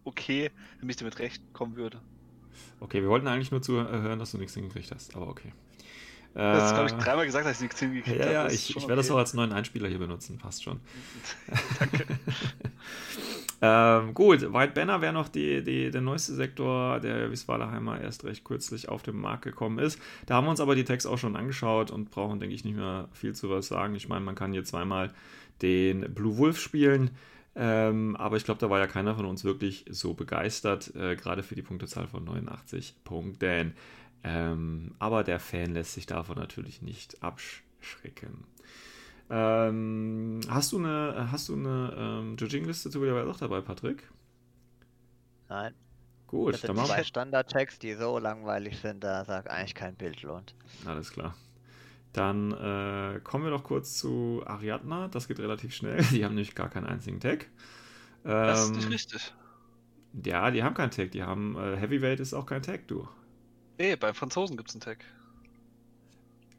okay, 0.04 0.50
wenn 0.80 0.90
ich 0.90 0.96
damit 0.96 1.18
recht 1.18 1.42
kommen 1.52 1.76
würde. 1.76 2.02
Okay, 2.80 3.02
wir 3.02 3.08
wollten 3.08 3.26
eigentlich 3.28 3.50
nur 3.50 3.62
zuhören, 3.62 4.18
dass 4.18 4.32
du 4.32 4.38
nichts 4.38 4.54
hingekriegt 4.54 4.90
hast, 4.92 5.14
aber 5.16 5.28
okay. 5.28 5.52
Das 6.34 6.66
ist, 6.66 6.74
glaube 6.74 6.88
ich, 6.88 6.94
Äh, 6.94 6.98
dreimal 6.98 7.26
gesagt, 7.26 7.46
dass 7.46 7.56
ich 7.56 7.62
nichts 7.62 7.80
hingekriegt 7.80 8.16
Ja, 8.18 8.24
habe. 8.24 8.32
ja, 8.32 8.46
ich, 8.48 8.76
ich 8.76 8.82
werde 8.82 8.96
das 8.96 9.08
auch 9.10 9.14
okay. 9.14 9.20
als 9.20 9.34
neuen 9.34 9.52
Einspieler 9.52 9.88
hier 9.88 9.98
benutzen, 9.98 10.38
passt 10.38 10.62
schon. 10.62 10.78
Danke. 11.80 12.06
ähm, 13.60 14.14
gut, 14.14 14.52
White 14.52 14.72
Banner 14.74 15.00
wäre 15.00 15.12
noch 15.12 15.28
die, 15.28 15.62
die, 15.64 15.90
der 15.90 16.00
neueste 16.00 16.34
Sektor, 16.34 17.00
der 17.00 17.30
Wieswalerheimer 17.30 18.00
erst 18.00 18.24
recht 18.24 18.44
kürzlich 18.44 18.88
auf 18.88 19.02
den 19.02 19.16
Markt 19.16 19.42
gekommen 19.42 19.78
ist. 19.78 20.00
Da 20.26 20.36
haben 20.36 20.46
wir 20.46 20.50
uns 20.50 20.60
aber 20.60 20.74
die 20.74 20.84
Tags 20.84 21.06
auch 21.06 21.18
schon 21.18 21.34
angeschaut 21.34 21.90
und 21.90 22.10
brauchen, 22.10 22.38
denke 22.38 22.54
ich, 22.54 22.64
nicht 22.64 22.76
mehr 22.76 23.08
viel 23.12 23.34
zu 23.34 23.50
was 23.50 23.66
sagen. 23.68 23.94
Ich 23.96 24.08
meine, 24.08 24.24
man 24.24 24.34
kann 24.34 24.52
hier 24.52 24.64
zweimal 24.64 25.10
den 25.62 26.14
Blue 26.14 26.38
Wolf 26.38 26.60
spielen. 26.60 27.10
Ähm, 27.56 28.14
aber 28.14 28.36
ich 28.36 28.44
glaube, 28.44 28.60
da 28.60 28.70
war 28.70 28.78
ja 28.78 28.86
keiner 28.86 29.16
von 29.16 29.24
uns 29.24 29.42
wirklich 29.42 29.84
so 29.90 30.14
begeistert, 30.14 30.94
äh, 30.94 31.16
gerade 31.16 31.42
für 31.42 31.56
die 31.56 31.62
Punktezahl 31.62 32.06
von 32.06 32.22
89 32.22 32.94
Punkten. 33.02 33.74
Ähm, 34.24 34.94
aber 34.98 35.24
der 35.24 35.40
Fan 35.40 35.72
lässt 35.74 35.94
sich 35.94 36.06
davon 36.06 36.36
natürlich 36.38 36.82
nicht 36.82 37.22
abschrecken. 37.22 38.46
Ähm, 39.30 40.40
hast 40.48 40.72
du 40.72 40.78
eine, 40.78 41.28
hast 41.32 41.48
du 41.50 41.54
eine 41.54 41.94
ähm, 41.98 42.36
Judging-Liste 42.38 42.90
zufälligerweise 42.90 43.30
auch 43.30 43.38
dabei, 43.38 43.60
Patrick? 43.60 44.04
Nein. 45.48 45.74
Gut, 46.26 46.54
Das 46.54 46.64
dann 46.64 46.76
sind 46.76 46.76
machen 46.76 46.94
zwei 46.94 46.96
wir. 46.96 47.04
Standard-Tags, 47.04 47.78
die 47.80 47.94
so 47.94 48.18
langweilig 48.18 48.80
sind, 48.80 49.04
da 49.04 49.24
sagt 49.24 49.48
eigentlich 49.50 49.74
kein 49.74 49.96
Bild 49.96 50.22
lohnt. 50.22 50.56
Alles 50.84 51.10
klar. 51.12 51.34
Dann 52.12 52.52
äh, 52.52 53.20
kommen 53.24 53.44
wir 53.44 53.52
doch 53.52 53.64
kurz 53.64 53.98
zu 53.98 54.42
Ariadna. 54.46 55.08
Das 55.08 55.28
geht 55.28 55.40
relativ 55.40 55.74
schnell. 55.74 56.02
Die 56.12 56.24
haben 56.24 56.34
nämlich 56.34 56.54
gar 56.56 56.70
keinen 56.70 56.86
einzigen 56.86 57.20
Tag. 57.20 57.48
Das 58.42 58.62
ist 58.62 58.74
Ähm, 58.74 58.74
nicht 58.74 58.90
richtig. 58.90 59.32
Ja, 60.24 60.50
die 60.50 60.62
haben 60.62 60.74
keinen 60.74 60.90
Tag. 60.90 61.12
Die 61.12 61.22
haben 61.22 61.56
äh, 61.56 61.76
Heavyweight 61.76 62.20
ist 62.20 62.34
auch 62.34 62.46
kein 62.46 62.62
Tag, 62.62 62.88
du. 62.88 63.08
Nee, 63.78 63.96
beim 63.96 64.14
Franzosen 64.14 64.56
gibt 64.56 64.70
es 64.70 64.74
einen 64.74 64.80
Tag. 64.82 65.04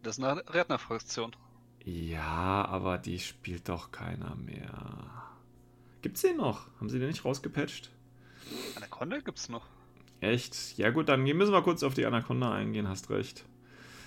Das 0.04 0.18
ist 0.18 0.24
eine 0.24 0.42
Rednerfraktion. 0.54 1.36
Ja, 1.84 2.66
aber 2.66 2.98
die 2.98 3.20
spielt 3.20 3.68
doch 3.68 3.92
keiner 3.92 4.36
mehr. 4.36 5.30
Gibt's 6.02 6.22
den 6.22 6.38
noch? 6.38 6.68
Haben 6.80 6.90
sie 6.90 7.00
den 7.00 7.10
nicht 7.10 7.26
rausgepatcht? 7.26 7.92
Anaconda 8.76 9.20
gibt's 9.20 9.50
noch. 9.50 9.66
Echt? 10.22 10.78
Ja 10.78 10.92
gut, 10.92 11.10
dann 11.10 11.24
müssen 11.24 11.52
wir 11.52 11.62
kurz 11.62 11.84
auf 11.84 11.94
die 11.94 12.06
Anaconda 12.06 12.54
eingehen, 12.54 12.88
hast 12.88 13.10
recht. 13.10 13.46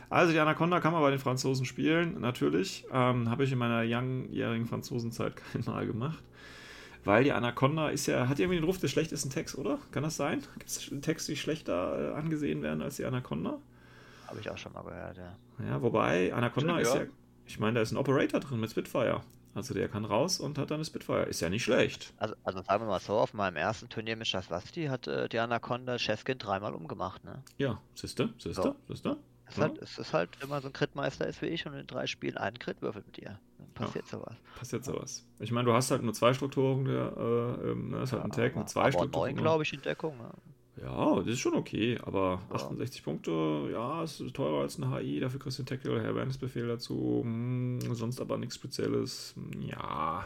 Also 0.09 0.33
die 0.33 0.39
Anaconda 0.39 0.81
kann 0.81 0.93
man 0.93 1.03
bei 1.03 1.11
den 1.11 1.19
Franzosen 1.19 1.65
spielen, 1.65 2.21
natürlich. 2.21 2.85
Ähm, 2.93 3.31
Habe 3.31 3.45
ich 3.45 3.53
in 3.53 3.59
meiner 3.59 3.85
langjährigen 3.85 4.67
Franzosenzeit 4.67 5.37
kein 5.53 5.65
Mal 5.65 5.87
gemacht. 5.87 6.23
Weil 7.05 7.25
die 7.25 7.33
Anaconda 7.33 7.89
ist 7.89 8.07
ja, 8.07 8.29
hat 8.29 8.39
irgendwie 8.39 8.59
den 8.59 8.65
Ruf 8.65 8.79
des 8.79 8.91
schlechtesten 8.91 9.31
Text, 9.31 9.57
oder? 9.59 9.79
Kann 9.91 10.03
das 10.05 10.17
sein? 10.17 10.43
Gibt 10.59 10.69
es 10.71 10.91
Texte, 11.01 11.33
die 11.33 11.37
schlechter 11.39 12.13
äh, 12.13 12.15
angesehen 12.15 12.63
werden 12.63 12.81
als 12.83 12.97
die 12.97 13.05
Anaconda? 13.05 13.59
Habe 14.29 14.41
ich 14.41 14.49
auch 14.49 14.59
schon 14.59 14.73
mal 14.73 14.83
gehört, 14.85 15.17
ja. 15.17 15.37
Ja, 15.67 15.83
wobei 15.83 16.33
Anaconda 16.33 16.75
Stimmt, 16.75 16.87
ist 16.87 16.95
ja. 16.95 17.03
ja, 17.03 17.09
ich 17.47 17.59
meine, 17.59 17.75
da 17.75 17.81
ist 17.81 17.91
ein 17.93 17.97
Operator 17.97 18.41
drin 18.41 18.61
mit 18.61 18.71
Spitfire. 18.71 19.21
Also 19.55 19.75
der 19.75 19.89
kann 19.89 20.07
raus 20.07 20.41
und 20.41 20.57
hat 20.57 20.71
dann 20.71 20.77
eine 20.77 20.85
Spitfire. 20.87 21.25
Ist 21.25 21.41
ja 21.41 21.51
nicht 21.51 21.65
schlecht. 21.65 22.15
Also, 22.17 22.35
also 22.45 22.63
sagen 22.63 22.85
wir 22.85 22.89
mal 22.89 23.01
so, 23.01 23.15
auf 23.19 23.35
meinem 23.35 23.57
ersten 23.57 23.89
Turnier 23.91 24.17
mit 24.17 24.27
Shaswasti 24.29 24.87
hat 24.87 25.07
äh, 25.09 25.29
die 25.29 25.39
Anaconda 25.41 25.99
Chefkin 25.99 26.39
dreimal 26.39 26.73
umgemacht, 26.75 27.23
ne? 27.25 27.43
Ja, 27.59 27.79
siehste, 27.95 28.31
siehste, 28.39 28.63
Ja. 28.69 28.75
siehste. 28.89 29.17
Es, 29.47 29.53
ist 29.55 29.59
Ja. 29.59 29.63
halt, 29.65 29.79
es 29.83 29.99
ist 29.99 30.13
halt, 30.15 30.31
wenn 30.41 30.49
man 30.49 30.63
so 30.63 30.69
ein 30.69 30.73
Crit-Meister 30.73 31.27
ist 31.27 31.43
wie 31.43 31.47
ich 31.47 31.67
und 31.67 31.75
in 31.75 31.87
drei 31.87 32.07
Spielen 32.07 32.39
einen 32.39 32.59
Crit 32.59 32.81
würfelt 32.81 33.05
mit 33.07 33.19
ihr, 33.19 33.39
dann 33.75 33.87
passiert 33.87 34.07
sowas. 34.07 34.35
Passiert 34.59 34.85
sowas. 34.85 35.27
Ich 35.41 35.51
meine, 35.53 35.67
du 35.67 35.73
hast 35.73 35.91
halt 35.91 36.03
nur 36.03 36.15
zwei 36.15 36.35
Strukturen, 36.35 36.85
der, 36.85 37.17
äh, 37.17 37.71
ähm, 37.71 37.91
ne, 37.91 38.03
ist 38.03 38.13
halt 38.13 38.23
ein 38.25 38.31
Tag 38.33 38.57
mit 38.57 38.69
zwei 38.69 38.83
aber 38.83 38.93
Strukturen. 38.93 39.35
neun, 39.35 39.37
glaube 39.37 39.63
ich, 39.65 39.73
in 39.73 39.83
Deckung. 39.83 40.17
Ne? 40.19 40.31
Ja, 40.83 41.17
das 41.17 41.27
ist 41.27 41.41
schon 41.41 41.55
okay, 41.55 41.99
aber 42.03 42.41
Ja. 42.49 42.55
68 42.57 43.03
Punkte, 43.05 43.69
ja, 43.73 44.03
es 44.03 44.21
ist 44.21 44.35
teurer 44.35 44.63
als 44.63 44.79
ein 44.79 44.91
HI, 44.95 45.21
dafür 45.21 45.39
kriegst 45.39 45.59
du 45.59 45.63
einen 45.63 45.67
Tactical 45.67 46.01
Awareness-Befehl 46.05 46.67
dazu, 46.67 47.21
hm, 47.23 47.81
sonst 47.95 48.21
aber 48.21 48.39
nichts 48.39 48.55
Spezielles, 48.57 49.35
hm, 49.37 49.63
ja. 49.63 50.25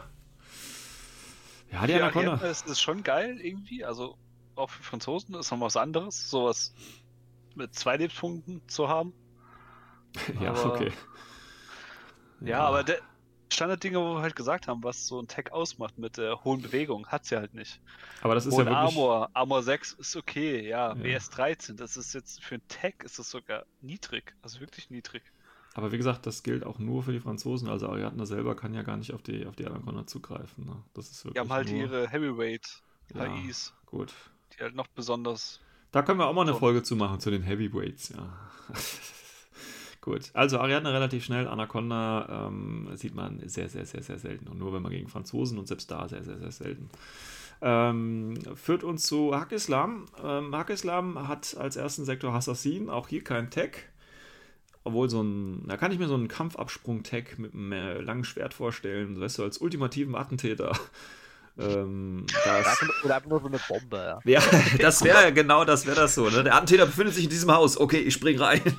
Ja, 1.71 1.85
die 1.85 1.91
Ja, 1.93 1.97
Anaconda. 2.03 2.31
Ariadne 2.33 2.47
ist, 2.49 2.65
ist 2.67 2.79
schon 2.79 3.03
geil 3.03 3.39
irgendwie. 3.41 3.83
Also 3.83 4.15
auch 4.55 4.69
für 4.69 4.83
Franzosen 4.83 5.35
ist 5.35 5.51
noch 5.51 5.59
was 5.59 5.75
anderes, 5.75 6.29
sowas 6.29 6.73
mit 7.55 7.75
zwei 7.75 7.97
Lebenspunkten 7.97 8.61
zu 8.67 8.87
haben. 8.87 9.13
Ja, 10.41 10.51
aber- 10.53 10.73
okay. 10.73 10.91
Ja, 12.39 12.59
aber 12.61 12.83
der 12.83 12.99
Standarddinge, 13.49 13.99
wo 13.99 14.15
wir 14.15 14.21
halt 14.21 14.35
gesagt 14.35 14.67
haben, 14.67 14.83
was 14.83 15.07
so 15.07 15.19
ein 15.19 15.27
Tag 15.27 15.51
ausmacht 15.51 15.97
mit 15.97 16.17
der 16.17 16.43
hohen 16.43 16.61
Bewegung, 16.61 17.07
hat 17.07 17.25
sie 17.25 17.35
halt 17.37 17.53
nicht. 17.53 17.79
aber 18.21 18.35
das 18.35 18.45
ist 18.45 18.53
Hohen 18.53 18.65
ja 18.67 18.71
wirklich. 18.71 18.97
Armor, 18.97 19.29
Armor 19.33 19.63
6 19.63 19.93
ist 19.93 20.15
okay, 20.15 20.67
ja. 20.67 20.89
Ja. 20.89 20.93
BS 20.93 21.29
13, 21.31 21.77
das 21.77 21.97
ist 21.97 22.13
jetzt 22.13 22.43
für 22.43 22.55
ein 22.55 22.67
Tag 22.67 23.03
ist 23.03 23.19
das 23.19 23.29
sogar 23.29 23.65
niedrig. 23.81 24.33
Also 24.41 24.59
wirklich 24.59 24.89
niedrig. 24.89 25.23
Aber 25.75 25.91
wie 25.91 25.97
gesagt, 25.97 26.25
das 26.25 26.41
gilt 26.41 26.65
auch 26.65 26.79
nur 26.79 27.03
für 27.03 27.11
die 27.11 27.19
Franzosen. 27.19 27.69
Also 27.69 27.87
Ariadne 27.89 28.25
selber 28.25 28.55
kann 28.55 28.73
ja 28.73 28.81
gar 28.81 28.97
nicht 28.97 29.13
auf 29.13 29.21
die, 29.21 29.45
auf 29.45 29.55
die 29.55 29.67
Anaconda 29.67 30.07
zugreifen. 30.07 30.65
Ne? 30.65 30.75
Das 30.95 31.11
ist 31.11 31.21
Die 31.21 31.25
wirklich 31.25 31.39
haben 31.39 31.53
halt 31.53 31.69
nur, 31.69 31.77
ihre 31.79 32.09
Heavyweight 32.09 32.81
Ja. 33.13 33.25
HIs, 33.25 33.73
Gut. 33.85 34.11
die 34.57 34.63
halt 34.63 34.73
noch 34.75 34.87
besonders. 34.87 35.61
Da 35.91 36.01
können 36.01 36.19
wir 36.19 36.25
auch 36.25 36.33
mal 36.33 36.41
eine. 36.41 36.55
Folge 36.55 36.81
zu 36.83 36.95
machen, 36.95 37.19
zu 37.19 37.29
den 37.31 37.43
Heavyweights, 37.43 38.09
ja. 38.09 38.27
Gut, 40.07 40.31
also 40.33 40.59
Ariadne 40.59 40.93
relativ 40.93 41.25
schnell, 41.25 41.49
Anaconda 41.49 42.47
ähm, 42.47 42.87
sieht 42.95 43.13
man 43.13 43.41
sehr, 43.45 43.67
sehr, 43.67 43.85
sehr, 43.85 44.01
sehr 44.01 44.17
selten. 44.17 44.47
Und 44.47 44.57
nur 44.57 44.71
wenn 44.71 44.81
man 44.81 44.93
gegen 44.93 45.09
Franzosen 45.09 45.59
und 45.59 45.67
selbst 45.67 45.91
da 45.91 46.07
sehr, 46.07 46.23
sehr, 46.23 46.37
sehr 46.37 46.51
selten. 46.51 46.89
Ähm, 47.61 48.35
führt 48.55 48.85
uns 48.85 49.03
zu 49.03 49.35
Hack-Islam. 49.35 50.05
Ähm, 50.23 50.55
Hack-Islam 50.55 51.27
hat 51.27 51.57
als 51.57 51.75
ersten 51.75 52.05
Sektor 52.05 52.33
Assassin, 52.33 52.89
auch 52.89 53.09
hier 53.09 53.21
kein 53.21 53.49
Tag. 53.49 53.89
Obwohl 54.85 55.09
so 55.09 55.21
ein, 55.21 55.67
da 55.67 55.75
kann 55.75 55.91
ich 55.91 55.99
mir 55.99 56.07
so 56.07 56.15
einen 56.15 56.29
Kampfabsprung-Tag 56.29 57.37
mit 57.37 57.53
einem 57.53 58.01
langen 58.05 58.23
Schwert 58.23 58.53
vorstellen, 58.53 59.19
weißt 59.19 59.39
du, 59.39 59.43
als 59.43 59.57
ultimativen 59.57 60.15
Attentäter. 60.15 60.71
Ähm, 61.59 62.25
Oder 62.45 62.63
das, 62.63 62.79
Oder 63.03 63.15
einfach 63.15 63.29
nur 63.29 63.41
so 63.41 63.47
eine 63.47 63.59
Bombe, 63.67 64.19
ja. 64.25 64.39
ja, 64.39 64.41
das 64.79 65.03
wäre 65.03 65.33
genau, 65.33 65.65
das 65.65 65.85
wäre 65.85 65.95
das 65.95 66.15
so. 66.15 66.29
Ne? 66.29 66.43
Der 66.43 66.55
Attentäter 66.55 66.85
befindet 66.85 67.15
sich 67.15 67.23
in 67.25 67.29
diesem 67.29 67.51
Haus. 67.51 67.77
Okay, 67.77 67.99
ich 67.99 68.13
spring 68.13 68.39
rein. 68.39 68.61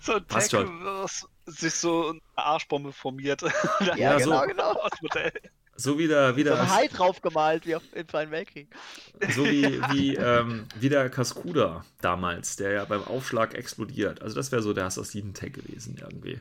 So 0.00 0.14
ein 0.14 0.24
Passt 0.24 0.50
Tech, 0.50 0.60
schon. 0.60 0.84
was 0.84 1.28
sich 1.46 1.74
so 1.74 2.08
eine 2.08 2.20
Arschbombe 2.34 2.92
formiert. 2.92 3.42
Ja, 3.96 4.18
so. 4.18 4.30
genau, 4.30 4.46
genau. 4.46 4.74
Das 4.88 5.02
Modell. 5.02 5.32
So 5.76 5.98
wie 5.98 6.08
der, 6.08 6.36
wie 6.36 6.42
So 6.42 6.50
der, 6.50 6.60
ein 6.60 6.70
Hai 6.70 6.88
draufgemalt, 6.88 7.66
wie 7.66 7.76
auf, 7.76 7.82
im 7.92 8.08
Zweiten 8.08 8.30
Weltkrieg. 8.30 8.68
so 9.34 9.44
wie, 9.44 9.80
wie, 9.92 10.14
ähm, 10.16 10.66
wie 10.78 10.88
der 10.88 11.08
Cascuda 11.10 11.84
damals, 12.00 12.56
der 12.56 12.72
ja 12.72 12.84
beim 12.84 13.04
Aufschlag 13.04 13.54
explodiert. 13.54 14.22
Also 14.22 14.34
das 14.34 14.50
wäre 14.50 14.62
so 14.62 14.72
der 14.72 14.86
Assassinen-Tag 14.86 15.52
gewesen 15.52 15.98
irgendwie. 16.00 16.40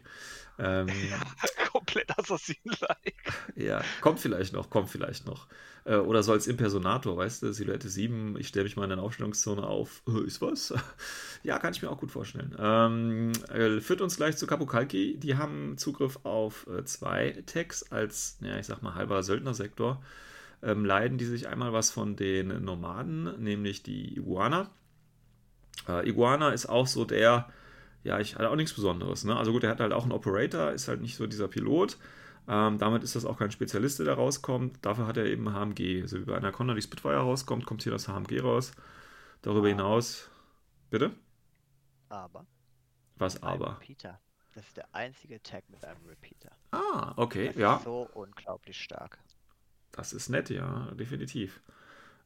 Ähm, 0.60 0.88
Komplett 1.72 2.18
Assassin-like. 2.18 3.16
Ja, 3.56 3.82
kommt 4.02 4.20
vielleicht 4.20 4.54
noch, 4.54 4.70
kommt 4.70 4.90
vielleicht 4.90 5.26
noch. 5.26 5.48
Äh, 5.86 5.96
oder 5.96 6.24
so 6.24 6.34
als 6.34 6.48
Impersonator, 6.48 7.16
weißt 7.16 7.44
du, 7.44 7.54
Silhouette 7.54 7.88
7, 7.88 8.38
ich 8.38 8.50
stelle 8.50 8.66
mich 8.66 8.76
mal 8.76 8.84
in 8.84 8.90
der 8.90 9.00
Aufstellungszone 9.00 9.64
auf. 9.64 10.04
Äh, 10.08 10.26
ist 10.26 10.42
was? 10.42 10.74
ja, 11.44 11.58
kann 11.60 11.74
ich 11.74 11.82
mir 11.82 11.90
auch 11.90 12.00
gut 12.00 12.12
vorstellen. 12.12 12.56
Ähm, 12.60 13.32
äh, 13.50 13.80
führt 13.80 14.02
uns 14.02 14.18
gleich 14.18 14.38
zu 14.38 14.48
Kapukalki. 14.48 15.18
Die 15.18 15.38
haben 15.38 15.78
Zugriff 15.78 16.20
auf 16.24 16.68
äh, 16.68 16.84
zwei 16.84 17.42
Tags 17.46 17.92
als, 17.92 18.38
ja, 18.42 18.58
ich 18.58 18.66
sag 18.66 18.82
mal, 18.82 18.96
halber 18.96 19.24
Söldnersektor. 19.24 20.04
Ähm, 20.62 20.84
leiden 20.84 21.18
die 21.18 21.26
sich 21.26 21.48
einmal 21.48 21.72
was 21.72 21.90
von 21.90 22.18
den 22.18 22.64
Nomaden, 22.64 23.42
nämlich 23.42 23.82
die 23.82 24.18
Iguana. 24.18 24.70
Äh, 25.88 26.10
Iguana 26.10 26.50
ist 26.50 26.66
auch 26.66 26.88
so 26.88 27.06
der, 27.06 27.50
ja, 28.04 28.20
ich 28.20 28.36
hatte 28.36 28.50
auch 28.50 28.56
nichts 28.56 28.74
Besonderes. 28.74 29.24
Ne? 29.26 29.36
Also 29.36 29.52
gut, 29.52 29.64
er 29.64 29.72
hat 29.72 29.80
halt 29.80 29.94
auch 29.94 30.04
einen 30.04 30.12
Operator, 30.14 30.72
ist 30.72 30.88
halt 30.88 31.02
nicht 31.02 31.16
so 31.16 31.28
dieser 31.28 31.48
Pilot. 31.48 31.98
Ähm, 32.48 32.78
damit 32.80 33.04
ist 33.04 33.16
das 33.16 33.26
auch 33.26 33.38
kein 33.38 33.52
Spezialist, 33.52 34.00
der 34.00 34.08
da 34.08 34.14
rauskommt. 34.16 34.78
Dafür 34.84 35.06
hat 35.08 35.18
er 35.18 35.26
eben 35.26 35.54
HMG. 35.54 36.02
Also 36.02 36.20
wie 36.20 36.26
bei 36.26 36.36
Anaconda 36.38 36.74
die 36.74 36.82
Spitfire 36.82 37.18
rauskommt, 37.18 37.66
kommt 37.66 37.84
hier 37.84 37.92
das 37.92 38.08
HMG 38.08 38.40
raus. 38.42 38.72
Darüber 39.42 39.68
Ah. 39.68 39.70
hinaus. 39.70 40.30
Bitte? 40.90 41.12
Aber. 42.10 42.46
Was 43.18 43.44
aber? 43.44 43.80
Repeater. 43.82 44.20
Das 44.56 44.66
ist 44.68 44.78
der 44.78 44.94
einzige 44.96 45.42
Tag 45.44 45.70
mit 45.70 45.84
einem 45.86 46.04
Repeater. 46.08 46.52
Ah, 46.72 47.14
okay, 47.18 47.48
Das 47.48 47.56
ja. 47.56 47.76
ist 47.78 47.84
so 47.84 48.10
unglaublich 48.14 48.82
stark. 48.82 49.20
Das 49.92 50.12
ist 50.14 50.30
nett, 50.30 50.50
ja, 50.50 50.90
definitiv. 50.92 51.62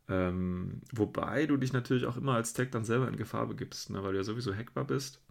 Ähm, 0.07 0.81
wobei 0.93 1.45
du 1.45 1.57
dich 1.57 1.73
natürlich 1.73 2.05
auch 2.05 2.17
immer 2.17 2.35
als 2.35 2.53
Tag 2.53 2.71
dann 2.71 2.85
selber 2.85 3.07
in 3.07 3.17
Gefahr 3.17 3.47
begibst, 3.47 3.89
ne, 3.89 4.03
weil 4.03 4.13
du 4.13 4.17
ja 4.19 4.23
sowieso 4.23 4.53
hackbar 4.53 4.85
bist. 4.85 5.21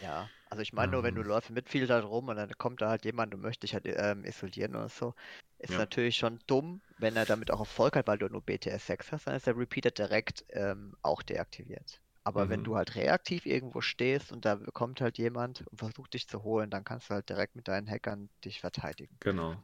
Ja, 0.00 0.30
also 0.46 0.62
ich 0.62 0.72
meine 0.72 0.92
nur, 0.92 1.02
wenn 1.02 1.14
du 1.14 1.22
Ähm. 1.22 1.24
läufst 1.24 1.50
mit 1.50 1.68
viel 1.68 1.86
da 1.86 2.00
rum 2.00 2.28
und 2.28 2.36
dann 2.36 2.50
kommt 2.58 2.80
da 2.82 2.88
halt 2.90 3.04
jemand 3.04 3.34
und 3.34 3.40
möchte 3.40 3.60
dich 3.66 3.74
halt 3.74 3.84
ähm, 3.86 4.24
isolieren 4.24 4.76
oder 4.76 4.88
so, 4.88 5.14
ist 5.58 5.70
Ja. 5.70 5.78
natürlich 5.78 6.16
schon 6.16 6.38
dumm, 6.46 6.82
wenn 6.98 7.16
er 7.16 7.26
damit 7.26 7.50
auch 7.50 7.60
Erfolg 7.60 7.96
hat, 7.96 8.06
weil 8.06 8.18
du 8.18 8.28
nur 8.28 8.42
BTS 8.42 8.86
6 8.86 9.12
hast, 9.12 9.26
dann 9.26 9.34
ist 9.36 9.46
der 9.46 9.56
Repeater 9.56 9.90
direkt 9.90 10.44
ähm, 10.50 10.94
auch 11.02 11.22
deaktiviert. 11.22 12.00
Aber 12.24 12.48
wenn 12.48 12.60
Mhm. 12.60 12.64
du 12.64 12.76
halt 12.76 12.94
reaktiv 12.94 13.46
irgendwo 13.46 13.80
stehst 13.80 14.32
und 14.32 14.44
da 14.44 14.56
kommt 14.72 15.00
halt 15.00 15.18
jemand 15.18 15.66
und 15.68 15.78
versucht 15.78 16.14
dich 16.14 16.28
zu 16.28 16.42
holen, 16.42 16.70
dann 16.70 16.84
kannst 16.84 17.10
du 17.10 17.14
halt 17.14 17.28
direkt 17.28 17.56
mit 17.56 17.68
deinen 17.68 17.88
Hackern 17.88 18.30
dich 18.44 18.60
verteidigen. 18.60 19.18
Genau. 19.20 19.62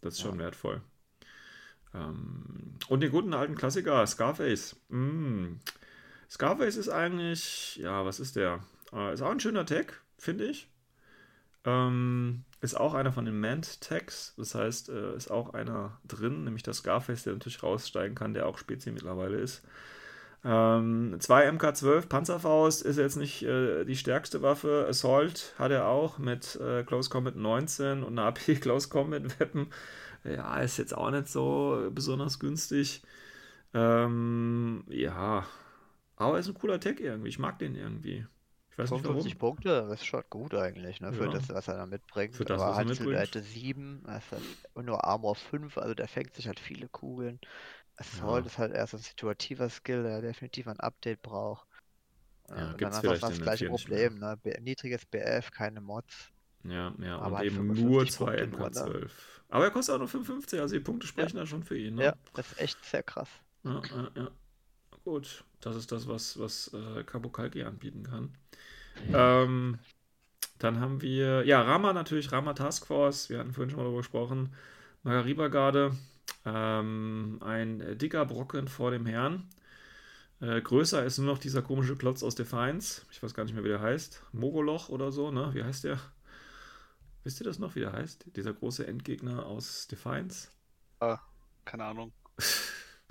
Das 0.00 0.14
ist 0.14 0.20
schon 0.20 0.38
Ja. 0.38 0.38
wertvoll. 0.38 0.82
Ähm, 1.94 2.78
und 2.88 3.00
den 3.00 3.10
guten 3.10 3.34
alten 3.34 3.54
Klassiker, 3.54 4.06
Scarface. 4.06 4.76
Mm. 4.88 5.54
Scarface 6.30 6.76
ist 6.76 6.88
eigentlich, 6.88 7.76
ja, 7.76 8.04
was 8.04 8.20
ist 8.20 8.36
der? 8.36 8.60
Äh, 8.92 9.14
ist 9.14 9.22
auch 9.22 9.30
ein 9.30 9.40
schöner 9.40 9.66
Tag, 9.66 10.02
finde 10.18 10.44
ich. 10.46 10.68
Ähm, 11.64 12.44
ist 12.60 12.78
auch 12.78 12.94
einer 12.94 13.12
von 13.12 13.24
den 13.24 13.40
Mant-Tags. 13.40 14.34
Das 14.36 14.54
heißt, 14.54 14.88
äh, 14.88 15.16
ist 15.16 15.30
auch 15.30 15.54
einer 15.54 15.98
drin, 16.06 16.44
nämlich 16.44 16.62
der 16.62 16.74
Scarface, 16.74 17.24
der 17.24 17.34
natürlich 17.34 17.62
raussteigen 17.62 18.14
kann, 18.14 18.34
der 18.34 18.46
auch 18.46 18.58
Spezi 18.58 18.92
mittlerweile 18.92 19.36
ist. 19.38 19.62
Ähm, 20.44 21.16
zwei 21.18 21.48
MK12 21.50 22.08
Panzerfaust 22.08 22.82
ist 22.82 22.98
jetzt 22.98 23.16
nicht 23.16 23.42
äh, 23.42 23.84
die 23.84 23.96
stärkste 23.96 24.42
Waffe. 24.42 24.86
Assault 24.88 25.54
hat 25.58 25.72
er 25.72 25.88
auch 25.88 26.18
mit 26.18 26.54
äh, 26.60 26.84
Close 26.84 27.10
Combat 27.10 27.34
19 27.34 28.04
und 28.04 28.16
einer 28.16 28.28
AP 28.28 28.38
Close 28.60 28.88
Combat 28.88 29.40
Weapon. 29.40 29.66
Ja, 30.22 30.60
ist 30.60 30.76
jetzt 30.78 30.96
auch 30.96 31.10
nicht 31.10 31.28
so 31.28 31.90
besonders 31.92 32.38
günstig. 32.38 33.02
Ähm, 33.74 34.84
ja, 34.88 35.44
aber 36.16 36.38
ist 36.38 36.48
ein 36.48 36.54
cooler 36.54 36.80
Tag 36.80 37.00
irgendwie. 37.00 37.28
Ich 37.28 37.38
mag 37.38 37.58
den 37.58 37.74
irgendwie. 37.74 38.24
Ich 38.76 38.78
weiß 38.78 38.90
nicht 38.90 39.04
warum. 39.04 39.16
55 39.16 39.38
Punkte, 39.38 39.86
das 39.88 40.00
ist 40.00 40.06
schon 40.06 40.22
gut 40.28 40.54
eigentlich, 40.54 41.00
ne? 41.00 41.10
Für 41.12 41.24
Ja. 41.24 41.32
das, 41.32 41.48
was 41.48 41.66
er 41.68 41.76
da 41.76 41.86
mitbringt. 41.86 42.34
Für 42.34 42.44
das, 42.44 42.60
Aber 42.60 42.70
was 42.72 42.78
er 42.78 42.84
mitbringt. 42.84 43.08
Silhouette 43.08 43.42
7, 43.42 44.02
also 44.06 44.36
nur 44.82 45.02
Armor 45.04 45.34
5, 45.34 45.78
also 45.78 45.94
der 45.94 46.08
fängt 46.08 46.34
sich 46.34 46.46
halt 46.46 46.60
viele 46.60 46.88
Kugeln. 46.88 47.40
Assault 47.96 48.44
Ja. 48.44 48.50
ist 48.50 48.58
halt 48.58 48.74
erst 48.74 48.94
ein 48.94 49.00
situativer 49.00 49.70
Skill, 49.70 50.02
der 50.02 50.20
definitiv 50.20 50.68
ein 50.68 50.78
Update 50.80 51.22
braucht. 51.22 51.66
Ja, 52.48 52.72
und 52.72 52.78
gibt's 52.78 53.02
dann 53.02 53.06
hast 53.08 53.22
du 53.22 53.26
das 53.26 53.40
gleiche 53.40 53.64
nicht 53.64 53.70
Problem, 53.70 54.18
ne? 54.18 54.38
Niedriges 54.60 55.06
BF, 55.06 55.50
keine 55.50 55.80
Mods. 55.80 56.28
Ja, 56.64 56.92
ja, 56.98 57.16
Aber 57.16 57.26
und 57.26 57.38
halt 57.38 57.46
eben 57.46 57.56
55 57.56 57.84
nur 57.84 58.08
zwei 58.08 58.36
Punkte 58.36 58.46
nur, 58.48 58.70
ne? 58.70 58.92
MK12. 58.92 59.42
Aber 59.48 59.64
er 59.64 59.70
kostet 59.70 59.94
auch 59.94 59.98
nur 60.00 60.08
55, 60.08 60.60
also 60.60 60.74
die 60.74 60.80
Punkte 60.80 61.06
sprechen 61.06 61.36
da 61.36 61.46
schon 61.46 61.62
für 61.62 61.78
ihn. 61.78 61.94
Ne? 61.94 62.02
Ja, 62.02 62.14
das 62.34 62.52
ist 62.52 62.58
echt 62.58 62.84
sehr 62.84 63.02
krass. 63.02 63.28
Ja, 63.64 63.82
ja, 63.90 64.10
ja. 64.16 64.30
Gut, 65.06 65.44
das 65.60 65.76
ist 65.76 65.92
das, 65.92 66.08
was, 66.08 66.36
was 66.36 66.74
äh, 66.74 67.04
Kabukalki 67.04 67.62
anbieten 67.62 68.02
kann. 68.02 68.34
Ähm, 69.12 69.78
dann 70.58 70.80
haben 70.80 71.00
wir, 71.00 71.46
ja, 71.46 71.62
Rama 71.62 71.92
natürlich, 71.92 72.32
Rama 72.32 72.54
Task 72.54 72.88
Force, 72.88 73.30
wir 73.30 73.38
hatten 73.38 73.52
vorhin 73.52 73.70
schon 73.70 73.76
mal 73.78 73.84
darüber 73.84 74.00
gesprochen. 74.00 74.52
Magariba-Garde, 75.04 75.96
ähm, 76.44 77.38
ein 77.40 77.80
äh, 77.82 77.94
dicker 77.94 78.26
Brocken 78.26 78.66
vor 78.66 78.90
dem 78.90 79.06
Herrn. 79.06 79.48
Äh, 80.40 80.60
größer 80.60 81.04
ist 81.04 81.18
nur 81.18 81.28
noch 81.28 81.38
dieser 81.38 81.62
komische 81.62 81.94
Klotz 81.94 82.24
aus 82.24 82.34
Defiance. 82.34 83.02
Ich 83.12 83.22
weiß 83.22 83.32
gar 83.32 83.44
nicht 83.44 83.54
mehr, 83.54 83.62
wie 83.62 83.68
der 83.68 83.80
heißt. 83.80 84.24
Mogoloch 84.32 84.88
oder 84.88 85.12
so, 85.12 85.30
ne? 85.30 85.50
Wie 85.54 85.62
heißt 85.62 85.84
der? 85.84 86.00
Wisst 87.22 87.40
ihr 87.40 87.44
das 87.44 87.60
noch, 87.60 87.76
wie 87.76 87.80
der 87.80 87.92
heißt? 87.92 88.24
Dieser 88.34 88.52
große 88.52 88.84
Endgegner 88.84 89.46
aus 89.46 89.86
Defiance? 89.86 90.48
Keine 91.64 91.84
Ahnung. 91.84 92.12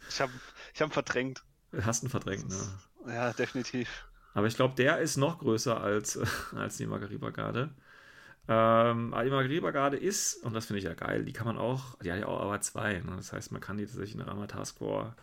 Ich 0.10 0.20
habe 0.20 0.34
ich 0.74 0.82
hab 0.82 0.90
ihn 0.90 0.92
verdrängt. 0.92 1.46
Hast 1.82 2.04
ihn 2.04 2.10
verdrängt, 2.10 2.50
ne? 2.50 2.56
Ja, 3.08 3.34
definitiv. 3.34 4.06
Aber 4.34 4.48
ich 4.48 4.56
glaube, 4.56 4.76
der 4.76 5.00
ist 5.00 5.18
noch 5.18 5.40
größer 5.40 5.80
als, 5.80 6.20
als 6.56 6.78
die 6.78 6.86
Magariba-Garde. 6.86 7.70
Ähm, 8.48 9.16
die 9.24 9.30
Magariba-Garde 9.30 9.98
ist, 9.98 10.44
und 10.44 10.54
das 10.54 10.68
finde 10.68 10.80
ich 10.80 10.86
ja 10.86 10.94
geil, 10.94 11.26
die 11.26 11.34
kann 11.34 11.48
man 11.48 11.58
auch, 11.58 11.98
die 12.00 12.12
hat 12.12 12.20
ja 12.20 12.28
auch 12.28 12.42
aber 12.42 12.62
zwei. 12.62 13.00
Ne? 13.00 13.14
Das 13.16 13.34
heißt, 13.34 13.52
man 13.52 13.62
kann 13.62 13.78
die 13.78 13.86
tatsächlich 13.86 14.14
in 14.14 14.20
der 14.20 14.28
Rama 14.28 14.46
Taskforce, 14.46 15.14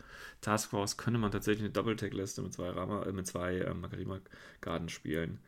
Taskforce 0.40 0.96
könnte 0.96 1.20
man 1.20 1.30
tatsächlich 1.30 1.62
eine 1.62 1.72
Double-Tag-Liste 1.72 2.42
mit 2.42 2.52
zwei, 2.52 2.70
Rama, 2.70 3.04
äh, 3.04 3.12
mit 3.12 3.26
zwei 3.26 3.58
äh, 3.58 3.74
Magariba-Garden 3.74 4.88
spielen. 4.88 5.38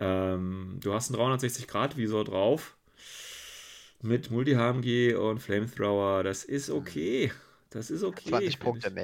Ähm, 0.00 0.78
du 0.82 0.92
hast 0.92 1.14
einen 1.14 1.20
360-Grad-Visor 1.20 2.24
drauf 2.24 2.76
mit 4.02 4.30
Multi-HMG 4.30 5.14
und 5.14 5.40
Flamethrower. 5.40 6.24
Das 6.24 6.44
ist 6.44 6.68
okay. 6.68 7.32
Das 7.70 7.90
ist 7.90 8.02
okay. 8.04 8.28
20 8.28 8.50
find 8.50 8.60
Punkte 8.60 8.88
ich. 8.88 8.94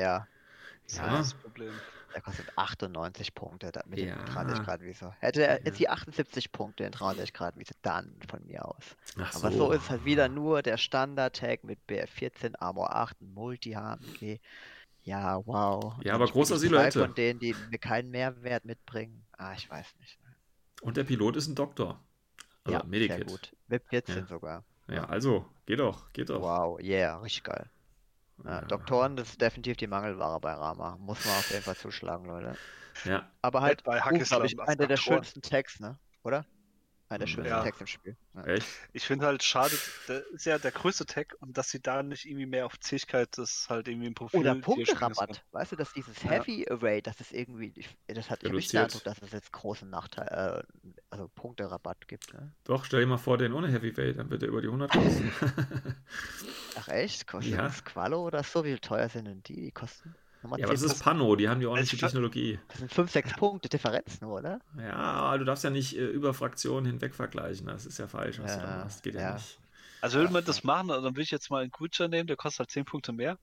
Mehr. 0.95 1.03
Ja, 1.07 1.12
Ja, 1.12 1.18
das 1.18 1.34
Problem. 1.34 1.72
Der 2.14 2.22
kostet 2.22 2.47
98 2.57 3.34
Punkte 3.34 3.70
mit 3.86 4.01
Ja. 4.01 4.16
dem 4.16 4.24
30 4.26 4.62
Grad 4.64 4.80
Visor. 4.82 5.14
Hätte 5.20 5.47
er 5.47 5.59
Ja. 5.59 5.66
jetzt 5.66 5.78
die 5.78 5.88
78 5.88 6.51
Punkte 6.51 6.84
in 6.84 6.91
30 6.93 7.32
Grad 7.32 7.57
Visor, 7.57 7.76
dann 7.82 8.16
von 8.28 8.45
mir 8.47 8.64
aus. 8.66 8.97
ach 9.16 9.34
Aber 9.36 9.53
so 9.53 9.70
ist 9.70 9.88
halt 9.91 10.05
wieder 10.05 10.28
nur 10.28 10.62
der 10.62 10.76
Standard-Tag 10.76 11.62
mit 11.64 11.78
BF14, 11.86 12.57
Armor 12.59 12.95
8, 12.95 13.20
Multi-HMG. 13.20 14.41
Ja, 15.03 15.45
wow. 15.47 15.95
Ja, 16.03 16.14
aber 16.14 16.26
großer 16.26 16.59
Silhouette. 16.59 16.99
von 16.99 17.14
denen, 17.14 17.38
die 17.38 17.55
mir 17.55 17.78
keinen 17.78 18.11
Mehrwert 18.11 18.64
mitbringen. 18.64 19.24
Ah, 19.38 19.55
ich 19.55 19.70
weiß 19.70 19.95
nicht. 20.01 20.18
Und 20.82 20.97
der 20.97 21.05
Pilot 21.05 21.36
ist 21.36 21.47
ein 21.49 21.55
Doktor. 21.55 22.03
Also 22.64 22.72
ja, 22.76 22.80
sehr 22.80 22.88
Medikit. 22.88 23.26
gut. 23.26 23.53
Mit 23.68 23.84
14 23.88 24.16
Ja. 24.18 24.26
sogar. 24.26 24.64
Ja, 24.88 25.05
also, 25.05 25.47
geht 25.66 25.78
doch, 25.78 26.12
geht 26.12 26.28
doch. 26.28 26.43
Wow, 26.43 26.80
yeah, 26.80 27.16
richtig 27.18 27.45
geil. 27.45 27.70
Ja. 28.45 28.62
Doktoren, 28.62 29.16
das 29.16 29.30
ist 29.30 29.41
definitiv 29.41 29.76
die 29.76 29.86
Mangelware 29.86 30.41
bei 30.41 30.53
Rama. 30.53 30.97
Muss 30.99 31.24
man 31.24 31.34
auf 31.34 31.51
jeden 31.51 31.62
Fall 31.62 31.76
zuschlagen, 31.76 32.26
Leute. 32.26 32.57
Ja, 33.05 33.30
Aber 33.43 33.61
halt, 33.61 33.82
bei 33.84 34.01
glaube 34.01 34.47
ich, 34.47 34.59
als 34.59 34.68
einer 34.68 34.86
der 34.86 34.97
schönsten 34.97 35.43
Tags, 35.43 35.80
ne? 35.80 35.99
Oder? 36.22 36.45
Einer 37.11 37.18
der 37.18 37.26
schönsten 37.26 37.50
Ja. 37.50 37.64
Tags 37.64 37.80
im 37.80 37.86
Spiel. 37.88 38.16
Ja. 38.34 38.44
echt? 38.44 38.66
Ich 38.92 39.04
finde 39.04 39.26
halt 39.26 39.42
schade, 39.42 39.76
der 40.06 40.24
ist 40.30 40.46
ja 40.46 40.58
der 40.58 40.70
größte 40.70 41.04
Tag 41.06 41.34
und 41.40 41.58
dass 41.58 41.68
sie 41.68 41.80
da 41.82 42.04
nicht 42.04 42.24
irgendwie 42.24 42.46
mehr 42.46 42.64
auf 42.66 42.78
Zähigkeit 42.78 43.36
das 43.36 43.66
halt 43.68 43.88
irgendwie 43.88 44.06
im 44.06 44.14
Profil. 44.14 44.38
Oder 44.40 44.54
Punkterabatt. 44.54 45.44
Weißt 45.50 45.72
du, 45.72 45.76
dass 45.76 45.92
dieses 45.92 46.22
Ja. 46.22 46.30
Heavy 46.30 46.66
Array, 46.70 47.02
das 47.02 47.20
ist 47.20 47.32
irgendwie, 47.32 47.72
ich, 47.74 47.88
das 48.06 48.30
hat 48.30 48.44
ich 48.44 48.48
hab 48.50 48.54
nicht 48.54 48.72
den. 48.72 48.82
Eindruck, 48.82 49.02
dass 49.02 49.20
es 49.22 49.32
jetzt 49.32 49.50
großen 49.52 49.90
Nachteil, 49.90 50.64
äh, 50.64 50.92
also 51.11 51.26
Punkterabatt 51.34 52.06
gibt. 52.06 52.32
Ne? 52.32 52.52
Doch, 52.62 52.84
stell 52.84 53.00
dir 53.00 53.06
mal 53.06 53.18
vor, 53.18 53.38
den 53.38 53.52
ohne 53.54 53.66
Heavyweight, 53.66 54.16
dann 54.16 54.30
wird 54.30 54.44
er 54.44 54.48
über 54.48 54.62
die 54.62 54.68
100 54.68 54.92
kosten. 54.92 55.32
Ach 56.76 56.88
echt? 56.88 57.26
Kostet 57.26 57.54
Ja. 57.54 57.62
das 57.62 57.84
Qualo 57.84 58.24
oder 58.24 58.44
so? 58.44 58.64
Wie 58.64 58.76
teuer 58.78 59.08
sind 59.08 59.24
denn 59.24 59.42
die? 59.42 59.56
Die 59.61 59.72
kosten 59.72 60.14
ja, 60.43 60.49
aber 60.64 60.72
das 60.72 60.80
10 60.80 60.91
ist 60.91 61.03
Pano, 61.03 61.36
die 61.36 61.49
haben 61.49 61.61
die 61.61 61.66
ordentliche 61.66 61.97
Ich 61.97 62.01
fand- 62.01 62.12
Technologie. 62.12 62.59
Das 62.68 62.78
sind 62.78 62.93
5, 62.93 63.11
6 63.11 63.32
Punkte 63.34 63.68
Differenz 63.68 64.20
nur, 64.20 64.38
oder? 64.38 64.61
Ja, 64.78 64.95
aber 64.95 65.38
du 65.38 65.45
darfst 65.45 65.64
ja 65.64 65.70
nicht 65.70 65.97
äh, 65.97 66.07
über 66.07 66.32
Fraktionen 66.34 66.86
hinweg 66.86 67.14
vergleichen. 67.14 67.66
Das 67.66 67.86
ist 67.86 67.99
ja 67.99 68.07
falsch, 68.09 68.38
was 68.41 68.55
du 68.57 68.61
da 68.62 68.70
Ja, 68.70 68.84
machst. 68.84 69.03
Geht 69.03 69.14
ja, 69.14 69.20
ja. 69.20 69.34
nicht. 69.34 69.59
Also 70.01 70.18
will 70.18 70.30
man 70.30 70.45
das 70.45 70.64
machen, 70.64 70.88
dann 70.88 71.14
will 71.14 71.22
ich 71.22 71.30
jetzt 71.30 71.51
mal 71.51 71.62
einen 71.62 71.70
Creature 71.70 72.09
nehmen, 72.09 72.26
der 72.26 72.36
kostet 72.36 72.61
halt 72.61 72.70
10 72.70 72.84
Punkte 72.86 73.12
mehr. 73.12 73.38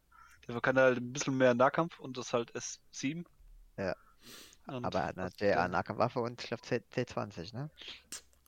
Der 0.48 0.60
kann 0.62 0.78
halt 0.78 0.98
ein 0.98 1.14
bisschen 1.14 1.38
mehr 1.38 1.54
Nahkampf 1.54 2.00
und 2.00 2.18
das 2.18 2.34
halt 2.34 2.52
S7. 2.56 3.26
Ja. 3.78 3.96
Und 4.66 4.84
Aber 4.84 5.00
er 5.00 5.06
hat 5.08 5.42
eine 5.42 5.70
Nahkampfwaffe 5.70 6.20
und 6.20 6.42
ich 6.42 6.48
glaube 6.48 6.64
C20, 6.64 7.54
ne? 7.54 7.70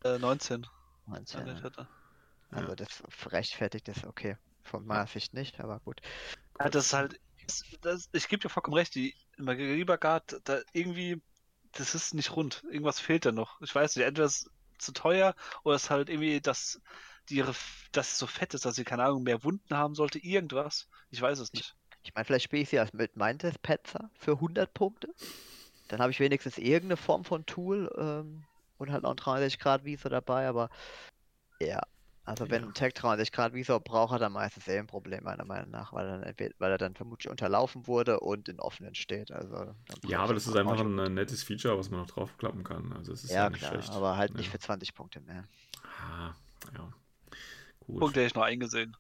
Äh, 0.03 0.17
19. 0.17 0.65
19, 1.05 1.47
Ja, 1.47 1.53
ja. 1.55 1.87
Also 2.51 2.75
das 2.75 3.03
rechtfertigt 3.27 3.87
das 3.87 4.03
okay. 4.05 4.37
Von 4.63 4.85
meiner 4.85 5.07
Sicht 5.07 5.33
nicht, 5.33 5.59
aber 5.59 5.79
gut. 5.79 6.01
Ja, 6.59 6.69
das 6.69 6.87
ist 6.87 6.93
halt. 6.93 7.19
Das, 7.49 7.63
das, 7.81 8.09
ich 8.13 8.27
gebe 8.27 8.41
dir 8.41 8.49
vollkommen 8.49 8.77
recht, 8.77 8.95
die 8.95 9.15
Margarita 9.37 9.95
Guard, 9.95 10.39
da 10.43 10.59
irgendwie, 10.73 11.21
das 11.71 11.95
ist 11.95 12.13
nicht 12.13 12.35
rund. 12.35 12.63
Irgendwas 12.69 12.99
fehlt 12.99 13.25
da 13.25 13.31
noch. 13.31 13.59
Ich 13.61 13.73
weiß 13.73 13.95
nicht, 13.95 14.05
entweder 14.05 14.27
ist 14.27 14.45
es 14.45 14.51
zu 14.77 14.91
teuer 14.93 15.35
oder 15.63 15.75
es 15.75 15.83
ist 15.83 15.89
halt 15.89 16.09
irgendwie, 16.09 16.41
dass 16.41 16.81
die 17.29 17.35
ihre, 17.35 17.53
dass 17.91 18.11
es 18.11 18.17
so 18.19 18.27
fett 18.27 18.53
ist, 18.53 18.65
dass 18.65 18.75
sie 18.75 18.83
keine 18.83 19.03
Ahnung 19.03 19.23
mehr 19.23 19.43
Wunden 19.43 19.75
haben 19.75 19.95
sollte. 19.95 20.19
Irgendwas. 20.19 20.87
Ich 21.09 21.21
weiß 21.21 21.39
es 21.39 21.53
nicht. 21.53 21.75
Ich 22.03 22.13
meine, 22.13 22.25
vielleicht 22.25 22.45
spiele 22.45 22.63
ich 22.63 22.69
sie 22.69 22.79
als 22.79 22.93
mit 22.93 23.17
Mindes 23.17 23.57
Petzer 23.59 24.09
für 24.15 24.33
100 24.33 24.73
Punkte. 24.73 25.13
Dann 25.89 26.01
habe 26.01 26.11
ich 26.11 26.19
wenigstens 26.19 26.57
irgendeine 26.57 26.97
Form 26.97 27.25
von 27.25 27.45
Tool 27.45 27.91
ähm, 27.97 28.45
und 28.77 28.91
halt 28.91 29.03
noch 29.03 29.11
ein 29.11 29.17
63 29.17 29.59
Grad 29.59 29.85
Visor 29.85 30.09
dabei, 30.09 30.47
aber 30.47 30.69
ja. 31.59 31.81
Also 32.29 32.47
wenn 32.51 32.61
Ja. 32.61 32.67
ein 32.67 32.73
Tag 32.75 32.93
63 32.93 33.31
Grad 33.31 33.53
Visor 33.53 33.79
braucht, 33.79 34.11
hat 34.13 34.21
er 34.21 34.29
meistens 34.29 34.67
eh 34.67 34.77
ein 34.77 34.85
Problem, 34.85 35.23
meiner 35.23 35.45
Meinung 35.45 35.71
nach, 35.71 35.91
weil 35.93 36.05
er, 36.05 36.11
dann, 36.19 36.23
entweder- 36.23 36.53
weil 36.59 36.71
er 36.71 36.77
dann 36.77 36.93
vermutlich 36.93 37.27
unterlaufen 37.29 37.87
wurde 37.87 38.19
und 38.19 38.47
in 38.47 38.59
offenen 38.59 38.93
steht. 38.93 39.31
Also, 39.31 39.73
Ja, 40.05 40.19
aber 40.19 40.35
das 40.35 40.45
ist 40.45 40.53
brauch 40.53 40.59
einfach 40.61 40.79
ein 40.81 40.99
äh, 40.99 41.09
nettes 41.09 41.41
Feature, 41.43 41.77
was 41.77 41.89
man 41.89 42.01
noch 42.01 42.07
draufklappen 42.07 42.63
kann. 42.63 42.93
Also 42.93 43.13
es 43.13 43.23
ist 43.23 43.31
ja, 43.31 43.45
Ja, 43.45 43.49
nicht 43.49 43.59
klar, 43.59 43.71
schlecht. 43.73 43.89
aber 43.91 44.15
halt 44.17 44.35
nicht 44.35 44.45
ja. 44.45 44.51
für 44.51 44.59
20 44.59 44.93
Punkte 44.93 45.21
mehr. 45.21 45.43
Ah, 46.01 46.33
ja. 46.77 46.91
Gut. 47.79 47.99
Punkt 47.99 48.15
hätte 48.15 48.27
ich 48.27 48.35
noch 48.35 48.43
eingesehen. 48.43 48.95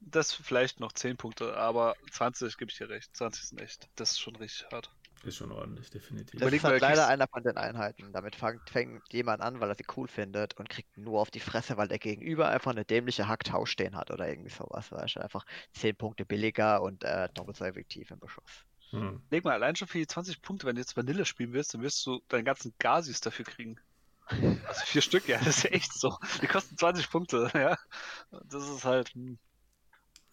Das 0.00 0.32
vielleicht 0.32 0.80
noch 0.80 0.92
10 0.92 1.16
Punkte, 1.18 1.56
aber 1.56 1.96
20 2.12 2.56
gebe 2.56 2.70
ich 2.70 2.78
dir 2.78 2.88
recht. 2.88 3.14
20 3.14 3.44
sind 3.44 3.60
echt. 3.60 3.88
Das 3.96 4.12
ist 4.12 4.20
schon 4.20 4.36
richtig 4.36 4.66
hart. 4.72 4.90
Ist 5.24 5.36
schon 5.36 5.52
ordentlich, 5.52 5.90
definitiv. 5.90 6.40
Das 6.40 6.42
Überleg 6.42 6.58
ist 6.58 6.62
mal, 6.62 6.72
halt 6.72 6.82
leider 6.82 6.94
kriegst- 7.02 7.08
einer 7.08 7.26
von 7.28 7.42
den 7.42 7.56
Einheiten. 7.56 8.12
Damit 8.12 8.36
fängt, 8.36 8.68
fängt 8.68 9.12
jemand 9.12 9.40
an, 9.40 9.60
weil 9.60 9.70
er 9.70 9.74
sie 9.74 9.84
cool 9.96 10.06
findet 10.08 10.54
und 10.56 10.68
kriegt 10.68 10.96
nur 10.96 11.20
auf 11.20 11.30
die 11.30 11.40
Fresse, 11.40 11.76
weil 11.76 11.88
der 11.88 11.98
Gegenüber 11.98 12.48
einfach 12.48 12.72
eine 12.72 12.84
dämliche 12.84 13.26
Hacktausch 13.28 13.70
stehen 13.70 13.96
hat 13.96 14.10
oder 14.10 14.28
irgendwie 14.28 14.50
sowas. 14.50 14.92
Weißt 14.92 15.16
du? 15.16 15.20
Einfach 15.20 15.44
10 15.72 15.96
Punkte 15.96 16.26
billiger 16.26 16.82
und 16.82 17.04
äh, 17.04 17.28
doppelt 17.34 17.56
so 17.56 17.64
effektiv 17.64 18.10
im 18.10 18.18
Beschuss. 18.18 18.66
Hm. 18.90 19.22
Leg 19.30 19.44
mal 19.44 19.54
allein 19.54 19.76
schon 19.76 19.88
für 19.88 19.98
die 19.98 20.06
20 20.06 20.42
Punkte, 20.42 20.66
wenn 20.66 20.76
du 20.76 20.80
jetzt 20.82 20.96
Vanille 20.96 21.24
spielen 21.24 21.52
willst, 21.52 21.74
dann 21.74 21.82
wirst 21.82 22.04
du 22.06 22.20
deinen 22.28 22.44
ganzen 22.44 22.74
Gazis 22.78 23.20
dafür 23.20 23.44
kriegen. 23.44 23.80
Also 24.66 24.84
vier 24.86 25.02
Stück, 25.02 25.28
ja, 25.28 25.38
das 25.38 25.58
ist 25.58 25.64
ja 25.64 25.70
echt 25.70 25.92
so. 25.92 26.16
Die 26.42 26.46
kosten 26.46 26.76
20 26.76 27.10
Punkte, 27.10 27.50
ja. 27.54 27.76
Das 28.30 28.68
ist 28.68 28.84
halt, 28.84 29.10
hm, 29.14 29.38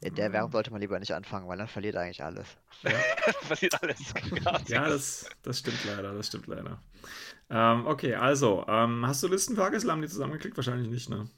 In 0.01 0.15
der 0.15 0.31
Währung 0.33 0.51
sollte 0.51 0.71
man 0.71 0.81
lieber 0.81 0.99
nicht 0.99 1.13
anfangen, 1.13 1.47
weil 1.47 1.57
dann 1.57 1.67
verliert 1.67 1.95
eigentlich 1.95 2.23
alles. 2.23 2.57
verliert 3.41 3.81
alles. 3.81 4.13
Ja, 4.67 4.87
das, 4.87 5.25
das 5.43 5.59
stimmt 5.59 5.83
leider, 5.83 6.13
das 6.13 6.27
stimmt 6.27 6.47
leider. 6.47 6.81
Ähm, 7.49 7.87
okay, 7.87 8.15
also, 8.15 8.65
ähm, 8.67 9.05
hast 9.07 9.23
du 9.23 9.27
Listen 9.27 9.55
für 9.55 9.63
Hagislam 9.63 10.01
die 10.01 10.07
zusammengeklickt? 10.09 10.57
Wahrscheinlich 10.57 10.89
nicht, 10.89 11.09
ne? 11.09 11.29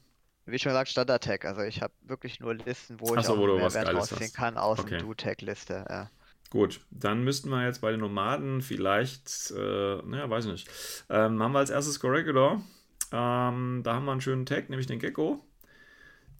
Wie 0.46 0.58
schon 0.58 0.70
gesagt, 0.70 0.88
Standard-Tag. 0.88 1.44
Also 1.44 1.60
ich 1.62 1.82
habe 1.82 1.92
wirklich 2.00 2.40
nur 2.40 2.54
Listen, 2.54 2.98
wo 3.00 3.14
Ach 3.14 3.22
ich 3.22 3.26
so, 3.26 3.36
auch 3.36 3.36
wo 3.36 3.46
Mehrwert 3.52 3.84
Geiles 3.86 4.10
rausziehen 4.10 4.32
kann 4.32 4.56
aus 4.56 4.80
Okay. 4.80 4.90
dem 4.96 4.96
Do-Tag-Liste. 4.98 5.84
Ja. 5.88 6.10
Gut, 6.50 6.80
dann 6.90 7.24
müssten 7.24 7.48
wir 7.50 7.64
jetzt 7.64 7.80
bei 7.80 7.90
den 7.90 8.00
Nomaden 8.00 8.62
vielleicht, 8.62 9.50
äh, 9.50 9.96
naja, 10.04 10.30
weiß 10.30 10.44
ich 10.46 10.52
nicht. 10.52 10.70
Ähm, 11.10 11.42
haben 11.42 11.52
wir 11.52 11.58
als 11.58 11.70
erstes 11.70 11.98
Corregidor. 11.98 12.62
Ähm, 13.12 13.80
da 13.82 13.94
haben 13.94 14.04
wir 14.04 14.12
einen 14.12 14.20
schönen 14.20 14.46
Tag, 14.46 14.70
nämlich 14.70 14.86
den 14.86 15.00
Gecko, 15.00 15.44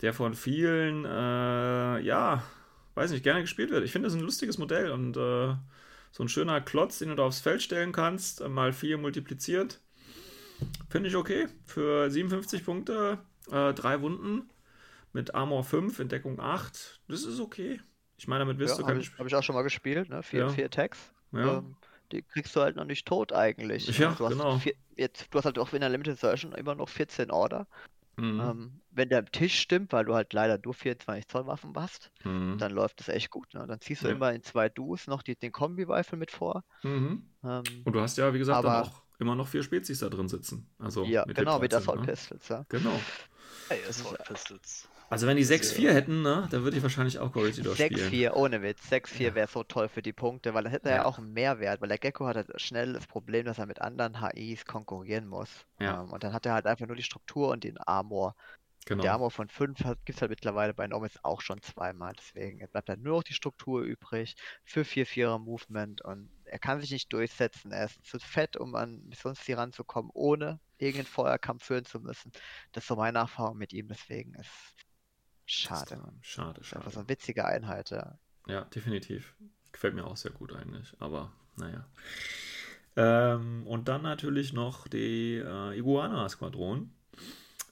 der 0.03 0.13
von 0.13 0.35
vielen, 0.35 1.05
äh, 1.05 2.01
ja, 2.01 2.43
weiß 2.95 3.11
nicht, 3.11 3.23
gerne 3.23 3.41
gespielt 3.43 3.71
wird. 3.71 3.85
Ich 3.85 3.93
finde, 3.93 4.07
das 4.07 4.15
ist 4.15 4.21
ein 4.21 4.25
lustiges 4.25 4.59
Modell 4.59 4.91
und 4.91 5.17
äh, 5.17 5.55
so 6.13 6.23
ein 6.23 6.29
schöner 6.29 6.61
Klotz, 6.61 6.99
den 6.99 7.09
du 7.09 7.17
da 7.17 7.25
aufs 7.25 7.41
Feld 7.41 7.63
stellen 7.63 7.93
kannst, 7.93 8.41
äh, 8.41 8.49
mal 8.49 8.73
4 8.73 8.99
multipliziert. 8.99 9.81
Finde 10.89 11.09
ich 11.09 11.17
okay. 11.17 11.47
Für 11.65 12.11
57 12.11 12.65
Punkte, 12.65 13.19
äh, 13.51 13.73
drei 13.75 14.01
Wunden 14.01 14.49
mit 15.13 15.35
Armor 15.35 15.65
5, 15.65 15.99
Entdeckung 15.99 16.39
8. 16.41 17.01
Das 17.09 17.25
ist 17.25 17.41
okay. 17.41 17.81
Ich 18.17 18.29
meine, 18.29 18.41
damit 18.41 18.59
wirst 18.59 18.75
Ja, 18.75 18.77
du 18.79 18.83
habe 18.85 18.93
kein 18.95 19.01
ich, 19.01 19.19
hab 19.19 19.27
ich 19.27 19.35
auch 19.35 19.43
schon 19.43 19.55
mal 19.57 19.63
gespielt, 19.63 20.09
ne? 20.09 20.23
Vier, 20.23 20.41
Ja. 20.41 20.49
vier 20.49 20.71
Tags. 20.71 21.13
Ja. 21.33 21.59
Ähm, 21.59 21.77
die 22.13 22.23
kriegst 22.23 22.55
du 22.55 22.61
halt 22.61 22.77
noch 22.77 22.85
nicht 22.85 23.07
tot 23.07 23.33
eigentlich. 23.33 23.99
Ja, 23.99 24.13
du 24.13 24.25
hast 24.25 24.33
genau. 24.33 24.59
Vier, 24.59 24.75
jetzt, 24.97 25.27
du 25.31 25.39
hast 25.39 25.47
halt 25.47 25.59
auch 25.59 25.73
in 25.73 25.81
der 25.81 25.89
Limited 25.91 26.19
Version 26.19 26.53
immer 26.53 26.75
noch 26.77 26.89
14 26.89 27.31
Order. 27.33 27.67
Mhm. 28.17 28.41
Ähm, 28.41 28.81
wenn 28.91 29.09
der 29.09 29.25
Tisch 29.25 29.59
stimmt, 29.59 29.93
weil 29.93 30.05
du 30.05 30.15
halt 30.15 30.33
leider 30.33 30.59
nur 30.65 30.75
24 30.75 31.27
Zoll 31.29 31.47
Waffen 31.47 31.73
hast, 31.77 32.11
Mhm. 32.25 32.59
dann 32.59 32.73
läuft 32.73 33.01
das 33.01 33.09
echt 33.09 33.31
gut. 33.31 33.53
Ne? 33.55 33.67
Dann 33.67 33.81
ziehst 33.81 34.03
du 34.03 34.09
Ja. 34.09 34.15
immer 34.15 34.33
in 34.33 34.43
zwei 34.43 34.69
Duos 34.69 35.07
noch 35.07 35.23
die, 35.23 35.37
den 35.37 35.51
Kombi-Rifle 35.53 36.17
mit 36.19 36.31
vor. 36.31 36.65
Mhm. 36.83 37.29
Ähm, 37.43 37.63
Und 37.85 37.93
du 37.93 38.01
hast 38.01 38.17
ja, 38.19 38.33
wie 38.33 38.39
gesagt, 38.39 38.65
dann 38.65 38.71
Aber- 38.73 38.87
auch 38.89 39.03
immer 39.19 39.35
noch 39.35 39.49
vier 39.49 39.63
Spezies 39.63 39.99
da 40.01 40.09
drin 40.09 40.29
sitzen. 40.29 40.69
Also 40.79 41.05
ja, 41.05 41.25
mit 41.27 41.37
genau, 41.37 41.55
den 41.57 41.63
mit 41.63 41.73
der 41.73 41.81
13, 41.81 41.89
Assault 41.93 42.01
ne? 42.07 42.13
Pistols. 42.13 42.49
Ja. 42.49 42.67
Genau. 42.69 43.01
Ey, 43.69 43.79
Assault 43.89 44.25
Pistols. 44.25 44.89
Also 45.15 45.29
wenn 45.29 45.37
die 45.37 45.45
6-4 45.45 45.93
hätten, 45.93 46.23
ne, 46.23 46.49
dann 46.51 46.65
würde 46.65 46.77
ich 46.77 46.83
wahrscheinlich 46.83 47.21
auch 47.21 47.33
Corregidor 47.33 47.77
spielen. 47.77 48.11
6-4, 48.11 48.33
ohne 48.33 48.63
Witz. 48.63 48.91
6-4 48.91 49.23
Ja. 49.29 49.35
wäre 49.37 49.47
so 49.47 49.63
toll 49.63 49.89
für 49.89 50.03
die 50.03 50.13
Punkte, 50.13 50.55
weil 50.55 50.65
dann 50.65 50.73
hätte 50.73 50.89
er 50.89 50.97
ja 50.97 51.05
auch 51.05 51.19
einen 51.19 51.33
Mehrwert, 51.33 51.81
weil 51.81 51.89
der 51.89 51.99
Gecko 51.99 52.27
hat 52.27 52.35
halt 52.35 52.61
schnell 52.61 52.93
das 52.95 53.07
Problem, 53.07 53.45
dass 53.47 53.59
er 53.59 53.67
mit 53.67 53.81
anderen 53.81 54.21
HIs 54.21 54.65
konkurrieren 54.65 55.29
muss. 55.29 55.67
Ja. 55.79 56.03
Ähm, 56.03 56.11
und 56.11 56.25
dann 56.25 56.33
hat 56.33 56.47
er 56.47 56.55
halt 56.55 56.67
einfach 56.67 56.89
nur 56.89 56.97
die 56.97 57.05
Struktur 57.05 57.51
und 57.51 57.63
den 57.63 57.79
Armor. 57.79 58.35
Genau. 58.87 59.03
Der 59.03 59.13
Armor 59.13 59.31
von 59.31 59.49
5 59.49 59.79
gibt 60.05 60.17
es 60.17 60.21
halt 60.21 60.31
mittlerweile 60.31 60.75
bei 60.75 60.89
Nomis 60.89 61.19
auch 61.23 61.41
schon 61.41 61.63
zweimal. 61.63 62.13
Deswegen 62.19 62.59
jetzt 62.59 62.73
bleibt 62.73 62.89
dann 62.89 63.01
nur 63.01 63.19
noch 63.19 63.23
die 63.23 63.35
Struktur 63.35 63.83
übrig 63.83 64.35
für 64.65 64.83
4-4er 64.85 65.39
Movement 65.39 66.03
und 66.03 66.29
er 66.45 66.59
kann 66.59 66.81
sich 66.81 66.91
nicht 66.91 67.13
durchsetzen. 67.13 67.71
Er 67.71 67.85
ist 67.85 68.05
zu 68.05 68.19
fett, 68.19 68.57
um 68.57 68.75
an 68.75 69.03
Missionsziel 69.07 69.55
ranzukommen, 69.55 70.11
ohne 70.13 70.59
irgendeinen 70.79 71.07
Feuerkampf 71.07 71.65
führen 71.65 71.85
zu 71.85 72.01
müssen. 72.01 72.33
Das 72.73 72.83
ist 72.85 72.89
so 72.89 72.97
meine 72.97 73.21
Erfahrung 73.21 73.57
mit 73.57 73.73
ihm, 73.73 73.89
deswegen 73.89 74.35
ist 74.35 74.51
schade, 75.47 75.97
Mann. 75.97 76.19
Schade, 76.23 76.59
Das 76.59 76.69
ist 76.69 76.75
einfach 76.75 76.91
so 76.91 76.95
schade. 76.95 77.07
eine 77.07 77.09
witzige 77.09 77.45
Einheit, 77.45 77.91
ja. 77.91 78.19
Ja, 78.47 78.63
definitiv. 78.65 79.35
Gefällt 79.73 79.95
mir 79.95 80.05
auch 80.07 80.17
sehr 80.17 80.31
gut 80.33 80.53
eigentlich, 80.55 80.95
aber 81.01 81.33
naja. 81.57 81.87
Ähm, 82.97 83.67
und 83.67 83.89
dann 83.89 84.03
natürlich 84.03 84.53
noch 84.53 84.87
die 84.87 85.37
äh, 85.37 85.79
Iguana-Squadron. 85.79 86.93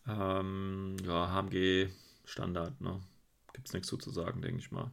Ähm, 0.09 0.97
ja, 1.05 1.31
HMG 1.33 1.91
Standard, 2.25 2.81
ne? 2.81 3.01
Gibt's 3.53 3.73
nichts 3.73 3.89
zu 3.89 3.97
zu 3.99 4.11
sagen, 4.11 4.43
denke 4.43 4.59
ich 4.59 4.71
mal. 4.73 4.91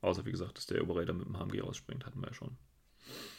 Außer, 0.00 0.24
wie 0.24 0.30
gesagt, 0.32 0.56
dass 0.56 0.66
der 0.66 0.82
Oberräder 0.82 1.12
mit 1.12 1.26
dem 1.26 1.36
HMG 1.38 1.60
rausspringt, 1.62 2.06
hatten 2.06 2.20
wir 2.20 2.28
ja 2.28 2.34
schon. 2.34 2.56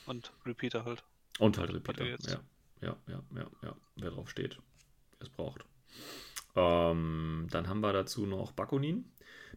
Und 0.06 0.32
Repeater 0.46 0.86
halt. 0.86 1.04
Und 1.40 1.58
halt 1.58 1.74
Repeater. 1.74 2.06
Er. 2.06 2.20
Ja, 2.20 2.40
ja, 2.82 2.96
ja, 3.08 3.24
ja, 3.36 3.48
ja. 3.64 3.76
Wer 3.96 4.12
drauf 4.12 4.30
steht, 4.30 4.60
es 5.20 5.30
braucht. 5.30 5.66
Ähm, 6.56 7.48
dann 7.52 7.68
haben 7.68 7.82
wir 7.82 7.94
dazu 7.94 8.26
noch 8.26 8.52
Bakonin. 8.52 9.06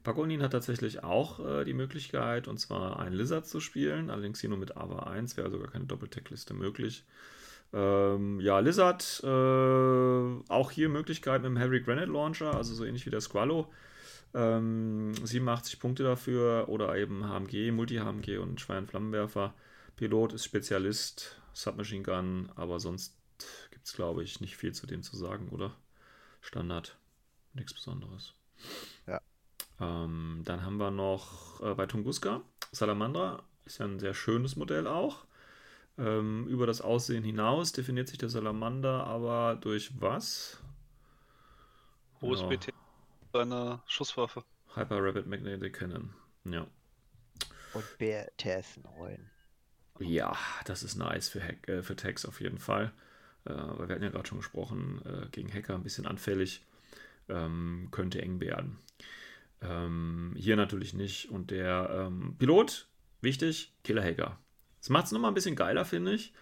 Bakonin 0.03 0.43
hat 0.43 0.53
tatsächlich 0.53 1.05
auch 1.05 1.41
äh, 1.41 1.65
die 1.65 1.75
Möglichkeit, 1.75 2.49
und 2.49 2.59
zwar 2.59 2.99
einen 2.99 3.15
Lizard 3.15 3.47
zu 3.47 3.61
spielen. 3.61 4.11
Allerdings 4.11 4.41
hier 4.41 4.51
nur 4.51 4.59
mit 4.59 4.77
AVA 4.77 5.11
1 5.11 5.37
wäre 5.37 5.51
sogar 5.51 5.69
keine 5.69 5.85
Doppeltech-Liste 5.85 6.55
möglich. 6.55 7.05
Ähm, 7.73 8.41
ja, 8.41 8.59
Lizard, 8.59 9.21
äh, 9.25 9.27
auch 9.27 10.71
hier 10.71 10.89
Möglichkeit 10.89 11.43
mit 11.43 11.51
dem 11.51 11.57
Heavy 11.57 11.81
Granite 11.81 12.11
Launcher, 12.11 12.55
also 12.55 12.75
so 12.75 12.85
ähnlich 12.85 13.07
wie 13.07 13.11
der 13.11 13.21
Squallow. 13.21 13.69
Ähm, 14.35 15.15
87 15.15 15.79
Punkte 15.79 16.03
dafür 16.03 16.69
oder 16.69 16.97
eben 16.97 17.25
HMG, 17.25 17.71
Multi-HMG 17.71 18.39
und 18.39 18.61
Schwein-Flammenwerfer. 18.61 19.55
Pilot 19.97 20.33
ist 20.33 20.45
Spezialist, 20.45 21.41
Submachine 21.53 22.03
Gun, 22.03 22.51
aber 22.57 22.81
sonst 22.81 23.17
gibt 23.71 23.87
es, 23.87 23.93
glaube 23.93 24.23
ich, 24.23 24.41
nicht 24.41 24.57
viel 24.57 24.73
zu 24.73 24.87
dem 24.87 25.03
zu 25.03 25.17
sagen, 25.17 25.49
oder? 25.51 25.75
Standard, 26.43 26.99
nichts 27.55 27.73
Besonderes. 27.73 28.35
Ja. 29.07 29.21
Ähm, 29.81 30.43
dann 30.45 30.63
haben 30.65 30.77
wir 30.77 30.91
noch 30.91 31.61
äh, 31.63 31.75
bei 31.75 31.87
Tunguska 31.87 32.43
Salamandra, 32.73 33.43
ist 33.65 33.79
ja 33.79 33.87
ein 33.87 33.99
sehr 33.99 34.15
schönes 34.15 34.57
Modell 34.57 34.87
auch. 34.87 35.25
Ähm, 35.99 36.47
über 36.49 36.67
das 36.67 36.81
Aussehen 36.81 37.23
hinaus 37.25 37.73
definiert 37.73 38.09
sich 38.09 38.19
der 38.19 38.29
Salamander 38.29 39.07
aber 39.07 39.57
durch 39.61 40.01
was? 40.01 40.59
Hohes 42.21 42.41
Ja. 42.41 42.49
BT. 42.49 42.73
Seine 43.33 43.83
Schusswaffe. 43.87 44.45
Hyper 44.75 45.03
Rapid 45.03 45.27
Magnetic 45.27 45.75
Cannon. 45.75 46.15
Ja. 46.45 46.67
Und 47.75 47.99
BTS 47.99 48.79
9. 48.99 49.31
Ja, 50.01 50.37
das 50.65 50.83
ist 50.83 50.97
nice 50.97 51.29
für, 51.29 51.43
Hack, 51.43 51.69
äh, 51.69 51.83
für 51.83 51.97
Tags 51.97 52.25
auf 52.27 52.41
jeden 52.41 52.59
Fall. 52.59 52.93
Äh, 53.45 53.51
weil 53.55 53.89
wir 53.89 53.95
hatten 53.95 54.05
ja 54.05 54.11
gerade 54.11 54.29
schon 54.29 54.39
gesprochen, 54.39 55.01
äh, 55.05 55.29
gegen 55.31 55.53
Hacker 55.53 55.75
ein 55.75 55.83
bisschen 55.83 56.07
anfällig. 56.07 56.65
Ähm, 57.29 57.89
könnte 57.91 58.21
eng 58.21 58.41
werden. 58.41 58.79
Ähm, 59.61 60.35
hier 60.37 60.57
natürlich 60.57 60.93
nicht. 60.93 61.31
Und 61.31 61.51
der 61.51 62.09
ähm, 62.09 62.37
Pilot, 62.39 62.89
wichtig, 63.21 63.73
Killer 63.85 64.03
Hacker. 64.03 64.39
Das 64.81 64.91
macht 64.91 65.07
es 65.07 65.13
nochmal 65.13 65.31
ein 65.31 65.35
bisschen 65.35 65.57
geiler, 65.57 65.85
finde 65.85 66.15
ich. 66.15 66.33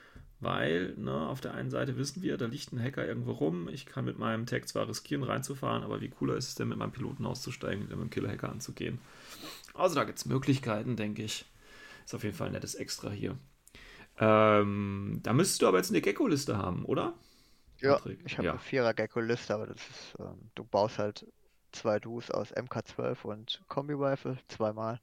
weil 0.41 0.95
ne, 0.97 1.29
auf 1.29 1.41
der 1.41 1.55
einen 1.55 1.71
Seite 1.71 1.97
wissen 1.99 2.23
wir, 2.23 2.39
da 2.39 2.47
liegt 2.47 2.73
ein 2.73 2.83
Hacker 2.83 3.07
irgendwo 3.07 3.33
rum. 3.33 3.69
Ich 3.69 3.85
kann 3.87 4.07
mit 4.07 4.19
meinem 4.19 4.47
Tag 4.47 4.67
zwar 4.69 4.89
riskieren, 4.89 5.23
reinzufahren, 5.23 5.83
aber 5.83 6.01
wie 6.01 6.09
cooler 6.09 6.37
ist 6.37 6.49
es 6.49 6.55
denn, 6.55 6.69
mit 6.69 6.79
meinem 6.79 6.93
Piloten 6.93 7.27
auszusteigen 7.27 7.83
und 7.83 7.91
mit 7.91 8.01
dem 8.01 8.11
Killer-Hacker 8.11 8.49
anzugehen? 8.51 8.99
Also 9.75 9.95
da 9.95 10.05
gibt 10.05 10.19
es 10.19 10.25
Möglichkeiten, 10.25 10.97
denke 10.97 11.23
ich. 11.23 11.45
Ist 12.05 12.15
auf 12.15 12.25
jeden 12.25 12.35
Fall 12.35 12.47
ein 12.49 12.55
nettes 12.55 12.75
Extra 12.75 13.11
hier. 13.11 13.37
Ähm, 14.21 15.21
da 15.23 15.33
müsstest 15.33 15.63
du 15.63 15.69
aber 15.69 15.79
jetzt 15.79 15.91
eine 15.91 16.01
Gecko-Liste 16.01 16.57
haben, 16.59 16.85
oder? 16.85 17.15
Ja, 17.81 17.95
Patrick? 17.97 18.21
ich 18.27 18.37
habe 18.37 18.45
Ja. 18.47 18.53
eine 18.53 18.61
Vierer-Gecko-Liste, 18.61 19.55
aber 19.55 19.67
das 19.67 19.81
ist, 19.89 20.15
ähm, 20.19 20.51
du 20.55 20.65
baust 20.65 20.99
halt 20.99 21.27
zwei 21.73 21.99
Dus 21.99 22.31
aus 22.31 22.53
MK12 22.55 23.25
und 23.25 23.63
Kombi-Rifle 23.69 24.37
zweimal. 24.49 25.01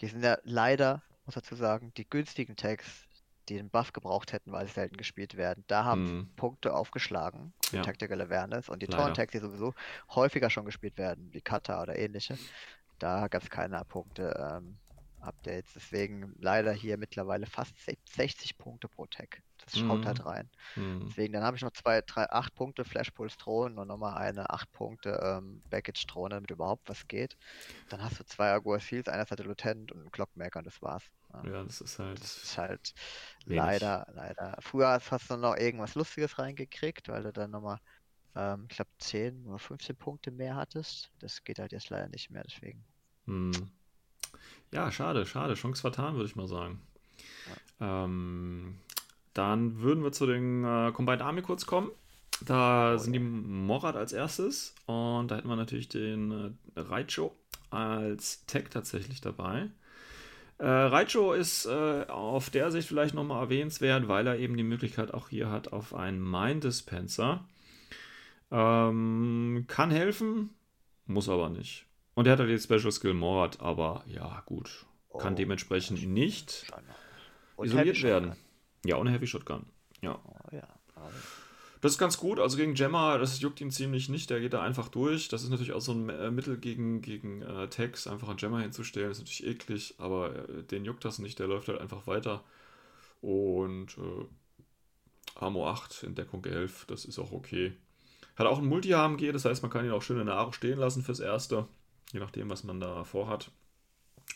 Die 0.00 0.08
sind 0.08 0.24
ja 0.24 0.38
leider, 0.42 1.02
muss 1.26 1.36
dazu 1.36 1.54
sagen, 1.54 1.92
die 1.96 2.08
günstigen 2.08 2.56
Tags, 2.56 3.06
die 3.48 3.56
den 3.56 3.70
Buff 3.70 3.92
gebraucht 3.92 4.32
hätten, 4.32 4.50
weil 4.52 4.66
sie 4.66 4.72
selten 4.72 4.96
gespielt 4.96 5.36
werden. 5.36 5.62
Da 5.68 5.84
haben 5.84 6.02
Mhm. 6.04 6.28
Punkte 6.36 6.74
aufgeschlagen 6.74 7.52
für 7.62 7.76
Ja. 7.76 7.82
Tactical 7.82 8.20
Awareness 8.20 8.68
und 8.68 8.82
die 8.82 8.86
Leider. 8.86 9.02
tollen 9.02 9.14
Tags, 9.14 9.32
die 9.32 9.38
sowieso 9.38 9.74
häufiger 10.10 10.50
schon 10.50 10.64
gespielt 10.64 10.98
werden, 10.98 11.28
wie 11.32 11.42
Kata 11.42 11.80
oder 11.82 11.96
ähnliche, 11.98 12.36
da 12.98 13.28
gab 13.28 13.42
es 13.42 13.50
keine 13.50 13.84
Punkte 13.84 14.34
ähm, 14.56 14.78
Updates. 15.24 15.72
Deswegen 15.74 16.34
leider 16.38 16.72
hier 16.72 16.96
mittlerweile 16.98 17.46
fast 17.46 17.76
se- 17.84 17.96
60 18.04 18.56
Punkte 18.58 18.88
pro 18.88 19.06
Tag. 19.06 19.42
Das 19.64 19.78
schaut 19.78 20.00
Mhm. 20.00 20.04
halt 20.06 20.26
rein. 20.26 20.50
Hm. 20.74 21.06
Deswegen, 21.08 21.32
dann 21.32 21.42
habe 21.42 21.56
ich 21.56 21.62
noch 21.62 21.70
zwei, 21.72 22.02
drei, 22.02 22.28
acht 22.30 22.54
Punkte 22.54 22.84
Flashpulse 22.84 23.36
Drohnen 23.38 23.78
und 23.78 23.88
nochmal 23.88 24.18
eine 24.18 24.50
acht 24.50 24.70
Punkte 24.72 25.18
ähm, 25.22 25.62
Baggage 25.70 26.06
Drohne, 26.06 26.34
damit 26.34 26.50
überhaupt 26.50 26.88
was 26.88 27.08
geht. 27.08 27.36
Dann 27.88 28.02
hast 28.02 28.20
du 28.20 28.24
zwei 28.24 28.52
Agua 28.52 28.78
Fields, 28.78 29.08
einer 29.08 29.24
Seite 29.26 29.42
Lieutenant 29.42 29.90
und 29.92 30.00
einen 30.00 30.10
Clockmaker 30.12 30.58
und 30.58 30.66
das 30.66 30.82
war's. 30.82 31.04
Ja. 31.32 31.44
Ja, 31.50 31.64
das 31.64 31.80
ist 31.80 31.98
halt. 31.98 32.20
Das 32.20 32.36
ist 32.42 32.58
halt 32.58 32.94
Wenig. 33.46 33.56
leider, 33.64 34.06
leider. 34.12 34.56
Früher 34.60 34.88
hast 34.88 35.30
du 35.30 35.36
noch 35.36 35.56
irgendwas 35.56 35.94
Lustiges 35.94 36.38
reingekriegt, 36.38 37.08
weil 37.08 37.22
du 37.22 37.32
dann 37.32 37.50
nochmal, 37.50 37.78
ähm, 38.36 38.66
ich 38.68 38.76
glaube, 38.76 38.90
10 38.98 39.46
oder 39.46 39.58
15 39.58 39.96
Punkte 39.96 40.30
mehr 40.30 40.56
hattest. 40.56 41.10
Das 41.20 41.42
geht 41.42 41.58
halt 41.58 41.72
jetzt 41.72 41.88
leider 41.90 42.08
nicht 42.08 42.30
mehr, 42.30 42.42
deswegen. 42.44 42.84
Hm. 43.26 43.52
Ja, 44.72 44.90
schade, 44.90 45.26
schade. 45.26 45.54
Chance 45.54 45.80
vertan, 45.80 46.14
würde 46.14 46.26
ich 46.26 46.36
mal 46.36 46.48
sagen. 46.48 46.80
Ähm, 47.80 48.76
dann 49.34 49.80
würden 49.80 50.02
wir 50.04 50.12
zu 50.12 50.26
den 50.26 50.64
äh, 50.64 50.92
Combined 50.92 51.22
Army 51.22 51.42
kurz 51.42 51.66
kommen. 51.66 51.90
Da 52.44 52.94
Oh, 52.94 52.98
sind 52.98 53.12
die 53.12 53.20
Morad 53.20 53.96
als 53.96 54.12
erstes 54.12 54.74
und 54.86 55.28
da 55.30 55.36
hätten 55.36 55.48
wir 55.48 55.56
natürlich 55.56 55.88
den 55.88 56.56
äh, 56.76 56.80
Raicho 56.80 57.34
als 57.70 58.44
Tech 58.46 58.64
tatsächlich 58.70 59.20
dabei. 59.20 59.70
Äh, 60.58 60.66
Raicho 60.66 61.32
ist 61.32 61.66
äh, 61.66 62.04
auf 62.08 62.50
der 62.50 62.70
Sicht 62.70 62.88
vielleicht 62.88 63.14
nochmal 63.14 63.42
erwähnenswert, 63.42 64.08
weil 64.08 64.26
er 64.26 64.38
eben 64.38 64.56
die 64.56 64.62
Möglichkeit 64.62 65.12
auch 65.14 65.28
hier 65.28 65.50
hat 65.50 65.72
auf 65.72 65.94
einen 65.94 66.20
Mind 66.28 66.64
Dispenser. 66.64 67.44
Ähm, 68.50 69.64
kann 69.68 69.90
helfen, 69.90 70.50
muss 71.06 71.28
aber 71.28 71.48
nicht. 71.50 71.86
Und 72.14 72.26
er 72.26 72.32
hat 72.32 72.40
halt 72.40 72.50
den 72.50 72.58
Special 72.58 72.92
Skill 72.92 73.14
Morad, 73.14 73.60
aber 73.60 74.04
ja, 74.06 74.42
gut. 74.46 74.86
Kann 75.18 75.34
Oh, 75.34 75.36
dementsprechend 75.36 76.06
nicht 76.08 76.66
Schon. 76.66 76.78
Und 77.56 77.66
isoliert 77.66 78.02
werden. 78.02 78.36
Ja, 78.84 78.96
ohne 78.96 79.10
Heavy 79.10 79.26
Shotgun. 79.26 79.66
Ja. 80.00 80.20
Oh, 80.24 80.54
ja. 80.54 80.66
Das 81.80 81.92
ist 81.92 81.98
ganz 81.98 82.16
gut. 82.16 82.40
Also 82.40 82.56
gegen 82.56 82.74
Gemma, 82.74 83.18
das 83.18 83.40
juckt 83.40 83.60
ihn 83.60 83.70
ziemlich 83.70 84.08
nicht. 84.08 84.30
Der 84.30 84.40
geht 84.40 84.54
da 84.54 84.62
einfach 84.62 84.88
durch. 84.88 85.28
Das 85.28 85.42
ist 85.42 85.50
natürlich 85.50 85.72
auch 85.72 85.80
so 85.80 85.92
ein 85.92 86.08
äh, 86.08 86.30
Mittel 86.30 86.56
gegen, 86.56 87.02
gegen 87.02 87.42
äh, 87.42 87.68
Tags, 87.68 88.06
einfach 88.06 88.28
einen 88.28 88.38
Gemma 88.38 88.60
hinzustellen. 88.60 89.10
ist 89.10 89.18
natürlich 89.18 89.46
eklig, 89.46 89.94
aber 89.98 90.34
äh, 90.48 90.62
den 90.62 90.84
juckt 90.84 91.04
das 91.04 91.18
nicht. 91.18 91.38
Der 91.38 91.46
läuft 91.46 91.68
halt 91.68 91.80
einfach 91.80 92.06
weiter. 92.06 92.42
Und 93.20 93.98
äh, 93.98 94.26
Amo 95.34 95.68
8 95.68 96.04
in 96.04 96.14
Deckung 96.14 96.44
11, 96.44 96.86
das 96.86 97.04
ist 97.04 97.18
auch 97.18 97.32
okay. 97.32 97.74
Hat 98.36 98.46
auch 98.46 98.58
ein 98.58 98.66
Multi-HMG, 98.66 99.32
das 99.32 99.44
heißt, 99.44 99.62
man 99.62 99.70
kann 99.70 99.84
ihn 99.84 99.92
auch 99.92 100.02
schön 100.02 100.18
in 100.18 100.26
der 100.26 100.36
Aro 100.36 100.52
stehen 100.52 100.78
lassen 100.78 101.02
fürs 101.02 101.20
Erste. 101.20 101.68
Je 102.12 102.20
nachdem, 102.20 102.50
was 102.50 102.64
man 102.64 102.80
da 102.80 103.04
vorhat. 103.04 103.50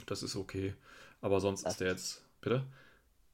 Das 0.07 0.23
ist 0.23 0.37
okay. 0.37 0.75
Aber 1.21 1.41
sonst 1.41 1.65
Das 1.65 1.73
ist 1.75 1.81
der 1.81 1.89
jetzt. 1.89 2.25
Bitte? 2.41 2.65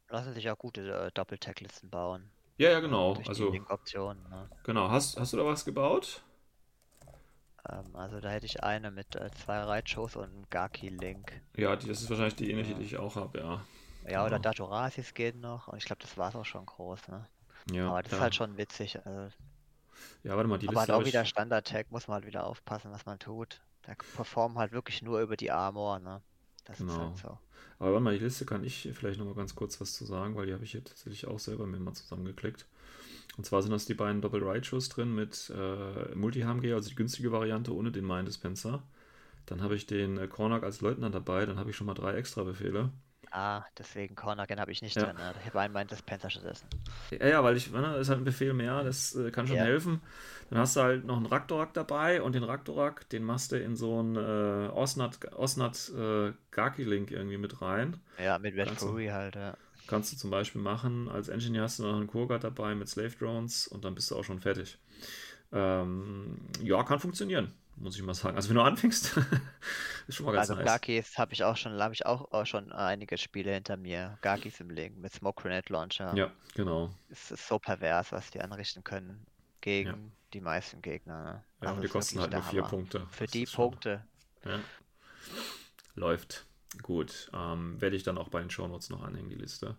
Lassen 0.08 0.34
sich 0.34 0.50
auch 0.50 0.58
gute 0.58 0.80
äh, 1.06 1.10
Doppel-Tag-Listen 1.12 1.90
bauen. 1.90 2.30
Ja, 2.56 2.70
ja, 2.70 2.80
genau. 2.80 3.14
Also, 3.26 3.46
die 3.46 3.52
Link-Optionen. 3.52 4.22
Ne? 4.30 4.48
genau. 4.62 4.88
Hast, 4.90 5.18
hast 5.18 5.32
du 5.32 5.36
da 5.38 5.44
was 5.44 5.64
gebaut? 5.64 6.22
Ähm, 7.68 7.94
also 7.96 8.20
da 8.20 8.28
hätte 8.30 8.46
ich 8.46 8.62
eine 8.62 8.90
mit 8.90 9.16
äh, 9.16 9.30
zwei 9.32 9.60
Reitshows 9.62 10.16
und 10.16 10.24
einem 10.24 10.44
Gaki-Link. 10.50 11.40
Ja, 11.56 11.76
die, 11.76 11.88
das 11.88 12.02
ist 12.02 12.10
wahrscheinlich 12.10 12.36
die 12.36 12.50
ähnliche, 12.50 12.72
Ja. 12.72 12.78
die 12.78 12.84
ich 12.84 12.96
auch 12.98 13.16
habe, 13.16 13.38
ja. 13.38 13.64
Ja, 14.06 14.20
oder 14.24 14.38
Genau. 14.38 14.42
Datorasis 14.50 15.14
geht 15.14 15.36
noch. 15.36 15.68
Und 15.68 15.78
ich 15.78 15.84
glaube, 15.86 16.02
das 16.02 16.16
war 16.16 16.28
es 16.28 16.36
auch 16.36 16.44
schon 16.44 16.66
groß. 16.66 17.08
Ne? 17.08 17.26
Ja, 17.72 17.88
Aber 17.90 18.02
das 18.02 18.12
ja. 18.12 18.18
ist 18.18 18.22
halt 18.22 18.34
schon 18.34 18.56
witzig. 18.58 18.98
Also, 19.04 19.34
Ja, 20.22 20.36
warte 20.36 20.48
mal, 20.48 20.58
die 20.58 20.68
aber 20.68 20.80
Liste 20.80 20.92
halt 20.92 21.00
auch 21.02 21.06
ich. 21.06 21.08
wieder 21.12 21.24
Standard-Tag, 21.24 21.90
muss 21.90 22.06
man 22.08 22.16
halt 22.16 22.26
wieder 22.26 22.46
aufpassen, 22.46 22.92
was 22.92 23.06
man 23.06 23.18
tut. 23.18 23.62
Der 23.86 23.94
performt 23.94 24.56
halt 24.56 24.72
wirklich 24.72 25.02
nur 25.02 25.20
über 25.20 25.36
die 25.36 25.50
Armor. 25.50 25.98
Ne? 25.98 26.22
Das 26.64 26.80
ist 26.80 26.86
Genau. 26.86 26.98
halt 26.98 27.16
so. 27.18 27.38
Aber 27.78 27.92
warte 27.92 28.04
mal, 28.04 28.16
die 28.16 28.24
Liste 28.24 28.46
kann 28.46 28.64
ich 28.64 28.88
vielleicht 28.94 29.18
nochmal 29.18 29.34
ganz 29.34 29.54
kurz 29.54 29.80
was 29.80 29.92
zu 29.92 30.04
sagen, 30.04 30.36
weil 30.36 30.46
die 30.46 30.52
habe 30.52 30.64
ich 30.64 30.70
hier 30.72 30.84
tatsächlich 30.84 31.26
auch 31.26 31.38
selber 31.38 31.66
mir 31.66 31.78
mal 31.78 31.92
zusammengeklickt. 31.92 32.66
Und 33.36 33.44
zwar 33.44 33.62
sind 33.62 33.72
das 33.72 33.84
die 33.86 33.94
beiden 33.94 34.22
doppel 34.22 34.42
ride 34.48 34.64
shows 34.64 34.88
drin 34.88 35.14
mit 35.14 35.52
äh, 35.54 36.14
Multi-HMG, 36.14 36.72
also 36.72 36.88
die 36.88 36.94
günstige 36.94 37.32
Variante 37.32 37.74
ohne 37.74 37.90
den 37.90 38.06
Mind 38.06 38.28
Dispenser. 38.28 38.82
Dann 39.46 39.60
habe 39.60 39.74
ich 39.74 39.86
den 39.86 40.18
äh, 40.18 40.28
Kornak 40.28 40.62
als 40.62 40.80
Leutnant 40.80 41.14
dabei, 41.14 41.44
dann 41.44 41.58
habe 41.58 41.70
ich 41.70 41.76
schon 41.76 41.86
mal 41.86 41.94
drei 41.94 42.14
extra 42.14 42.44
Befehle. 42.44 42.90
Ah, 43.36 43.64
deswegen 43.76 44.14
Cornergen 44.14 44.60
habe 44.60 44.70
ich 44.70 44.80
nicht 44.80 44.94
Ja. 44.94 45.06
drin. 45.06 45.16
Ne? 45.16 45.34
Ich 45.40 45.46
habe 45.46 45.60
einen 45.60 45.74
meinen 45.74 45.88
Dispenser 45.88 46.30
stattdessen. 46.30 46.68
Ja, 47.10 47.26
ja, 47.26 47.42
weil 47.42 47.56
ich, 47.56 47.68
ne, 47.72 47.82
das 47.82 48.02
ist 48.02 48.08
halt 48.08 48.20
ein 48.20 48.24
Befehl 48.24 48.52
mehr, 48.54 48.84
das 48.84 49.16
äh, 49.16 49.32
kann 49.32 49.48
schon 49.48 49.56
Ja. 49.56 49.64
helfen. 49.64 50.00
Dann 50.50 50.60
hast 50.60 50.76
du 50.76 50.82
halt 50.82 51.04
noch 51.04 51.16
einen 51.16 51.26
Raktorak 51.26 51.74
dabei 51.74 52.22
und 52.22 52.36
den 52.36 52.44
Raktorak, 52.44 53.08
den 53.08 53.24
machst 53.24 53.50
du 53.50 53.58
in 53.58 53.74
so 53.74 53.98
einen 53.98 54.14
äh, 54.14 54.68
Osnat, 54.70 55.34
Osnat 55.34 55.90
äh, 55.98 56.32
Gaki-Link 56.52 57.10
irgendwie 57.10 57.36
mit 57.36 57.60
rein. 57.60 58.00
Ja, 58.22 58.38
mit 58.38 58.54
Red. 58.54 58.70
Fury 58.70 59.08
halt. 59.08 59.34
Ja. 59.34 59.56
Kannst 59.88 60.12
du 60.12 60.16
zum 60.16 60.30
Beispiel 60.30 60.60
machen. 60.60 61.08
Als 61.08 61.28
Engineer 61.28 61.62
hast 61.62 61.80
du 61.80 61.82
noch 61.82 61.96
einen 61.96 62.06
Kurgat 62.06 62.44
dabei 62.44 62.76
mit 62.76 62.88
Slave 62.88 63.16
Drones 63.18 63.66
und 63.66 63.84
dann 63.84 63.96
bist 63.96 64.12
du 64.12 64.16
auch 64.16 64.22
schon 64.24 64.38
fertig. 64.38 64.78
Ähm, 65.52 66.36
ja, 66.62 66.82
kann 66.84 67.00
funktionionieren, 67.00 67.52
muss 67.76 67.96
ich 67.96 68.02
mal 68.02 68.14
sagen. 68.14 68.36
Also 68.36 68.48
wenn 68.50 68.56
du 68.56 68.62
anfängst, 68.62 69.16
ist 70.06 70.14
schon 70.16 70.26
mal 70.26 70.32
ganz 70.32 70.50
Also 70.50 70.54
nice. 70.60 70.64
Gakis 70.64 71.18
habe 71.18 71.32
ich 71.32 71.44
auch 71.44 71.56
schon, 71.56 71.72
habe 71.80 71.94
ich 71.94 72.06
auch, 72.06 72.32
auch 72.32 72.46
schon 72.46 72.72
einige 72.72 73.18
Spiele 73.18 73.52
hinter 73.52 73.76
mir. 73.76 74.18
Gakis 74.22 74.60
im 74.60 74.70
Link 74.70 74.96
mit 74.98 75.12
Smoke 75.12 75.42
Grenade 75.42 75.72
Launcher. 75.72 76.14
Ja, 76.14 76.32
genau. 76.54 76.90
Es 77.08 77.30
ist 77.30 77.46
so 77.46 77.58
pervers, 77.58 78.12
was 78.12 78.30
die 78.30 78.40
anrichten 78.40 78.84
können 78.84 79.26
gegen 79.60 80.12
die 80.32 80.40
meisten 80.40 80.82
Gegner. 80.82 81.22
Ne? 81.22 81.44
Ja, 81.62 81.68
Also 81.68 81.76
und 81.76 81.82
die 81.82 81.88
kosten 81.88 82.20
halt 82.20 82.32
nur 82.32 82.42
vier 82.42 82.60
Hammer. 82.60 82.70
Punkte. 82.70 83.06
Für 83.10 83.24
Das 83.24 83.30
die 83.32 83.46
Punkte. 83.46 84.04
Ja. 84.44 84.60
Läuft. 85.94 86.46
Gut. 86.82 87.30
Ähm, 87.32 87.80
werde 87.80 87.96
ich 87.96 88.02
dann 88.02 88.18
auch 88.18 88.28
bei 88.28 88.40
den 88.40 88.50
Shownotes 88.50 88.90
noch 88.90 89.02
anhängen, 89.02 89.30
die 89.30 89.36
Liste. 89.36 89.76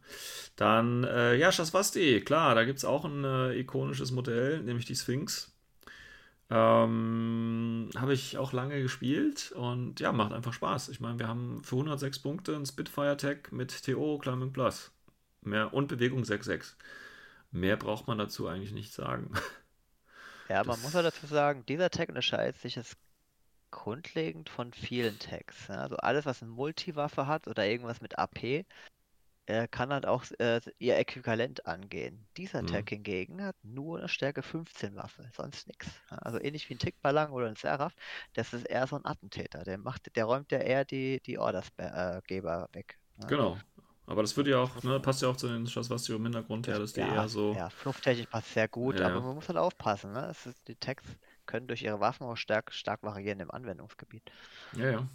Dann, 0.55 1.03
äh, 1.03 1.35
ja, 1.35 1.51
Shaswasti, 1.51 2.21
klar, 2.21 2.55
da 2.55 2.63
gibt 2.63 2.77
es 2.79 2.85
auch 2.85 3.03
ein 3.05 3.23
äh, 3.25 3.53
ikonisches 3.59 4.11
Modell, 4.11 4.61
nämlich 4.63 4.85
die 4.85 4.95
Sphinx. 4.95 5.54
Ähm, 6.49 7.89
Habe 7.95 8.13
ich 8.13 8.37
auch 8.37 8.53
lange 8.53 8.81
gespielt 8.81 9.51
und 9.53 9.99
ja, 9.99 10.11
macht 10.11 10.31
einfach 10.33 10.53
Spaß. 10.53 10.89
Ich 10.89 10.99
meine, 10.99 11.17
wir 11.19 11.27
haben 11.27 11.63
für 11.63 11.75
106 11.75 12.19
Punkte 12.19 12.55
einen 12.55 12.65
Spitfire-Tag 12.65 13.51
mit 13.51 13.83
TO 13.83 14.17
Climbing 14.19 14.53
Plus. 14.53 14.91
Mehr 15.41 15.73
und 15.73 15.87
Bewegung 15.87 16.23
6,6. 16.23 16.77
Mehr 17.51 17.77
braucht 17.77 18.07
man 18.07 18.17
dazu 18.19 18.47
eigentlich 18.47 18.73
nicht 18.73 18.93
sagen. 18.93 19.31
Ja, 20.49 20.63
man 20.63 20.79
Das- 20.79 20.81
muss 20.81 20.93
halt 20.95 21.05
dazu 21.05 21.25
sagen, 21.27 21.65
dieser 21.65 21.89
Tag 21.89 22.09
unterscheidet 22.09 22.57
sich 22.57 22.75
jetzt 22.75 22.97
grundlegend 23.71 24.49
von 24.49 24.73
vielen 24.73 25.19
Tags. 25.19 25.69
Ne? 25.69 25.79
Also 25.79 25.97
alles, 25.97 26.25
was 26.25 26.41
eine 26.43 26.51
Multiwaffe 26.51 27.27
hat 27.27 27.47
oder 27.47 27.65
irgendwas 27.67 28.01
mit 28.01 28.19
AP, 28.19 28.65
äh, 29.47 29.67
kann 29.67 29.91
halt 29.93 30.05
auch 30.05 30.25
äh, 30.39 30.61
ihr 30.79 30.97
Äquivalent 30.97 31.65
angehen. 31.65 32.27
Dieser 32.37 32.61
Mhm. 32.61 32.67
Tag 32.67 32.89
hingegen 32.89 33.43
hat 33.43 33.55
nur 33.63 33.99
eine 33.99 34.09
Stärke 34.09 34.41
15 34.43 34.95
Waffe, 34.95 35.29
sonst 35.35 35.67
nichts. 35.67 35.87
Also 36.09 36.39
ähnlich 36.41 36.69
wie 36.69 36.75
ein 36.75 36.79
Tickballang 36.79 37.31
oder 37.31 37.47
ein 37.47 37.55
Seraph, 37.55 37.95
das 38.33 38.53
ist 38.53 38.65
eher 38.65 38.87
so 38.87 38.95
ein 38.97 39.05
Attentäter. 39.05 39.63
Der 39.63 39.77
macht, 39.77 40.15
der 40.15 40.25
räumt 40.25 40.51
ja 40.51 40.59
eher 40.59 40.85
die, 40.85 41.21
die 41.25 41.37
Ordersgeber 41.39 42.69
weg. 42.73 42.97
ne? 43.17 43.27
Genau. 43.27 43.57
Aber 44.07 44.21
das 44.21 44.37
wird 44.37 44.47
ja 44.47 44.59
auch, 44.59 44.83
ne, 44.83 44.99
passt 44.99 45.23
ja 45.23 45.29
auch 45.29 45.35
zu 45.37 45.47
den 45.47 45.65
Shaswasti 45.65 46.13
im 46.13 46.23
Hintergrund 46.23 46.67
her, 46.67 46.77
dass 46.77 46.93
die 46.93 46.99
eher 46.99 47.27
so. 47.27 47.55
Ja, 47.55 47.69
flufftechnisch 47.69 48.27
passt 48.27 48.53
sehr 48.53 48.67
gut, 48.67 48.99
Ja, 48.99 49.07
aber 49.07 49.15
ja. 49.15 49.21
man 49.21 49.35
muss 49.35 49.47
halt 49.47 49.57
aufpassen. 49.57 50.11
Ne? 50.13 50.29
Ist, 50.29 50.67
die 50.67 50.75
Tags 50.75 51.03
können 51.47 51.67
durch 51.67 51.81
ihre 51.81 51.99
Waffen 51.99 52.25
auch 52.27 52.35
stark, 52.35 52.71
stark 52.73 53.01
variieren 53.03 53.39
im 53.39 53.49
Anwendungsgebiet. 53.51 54.31
Ja, 54.77 54.89
ja. 54.91 55.09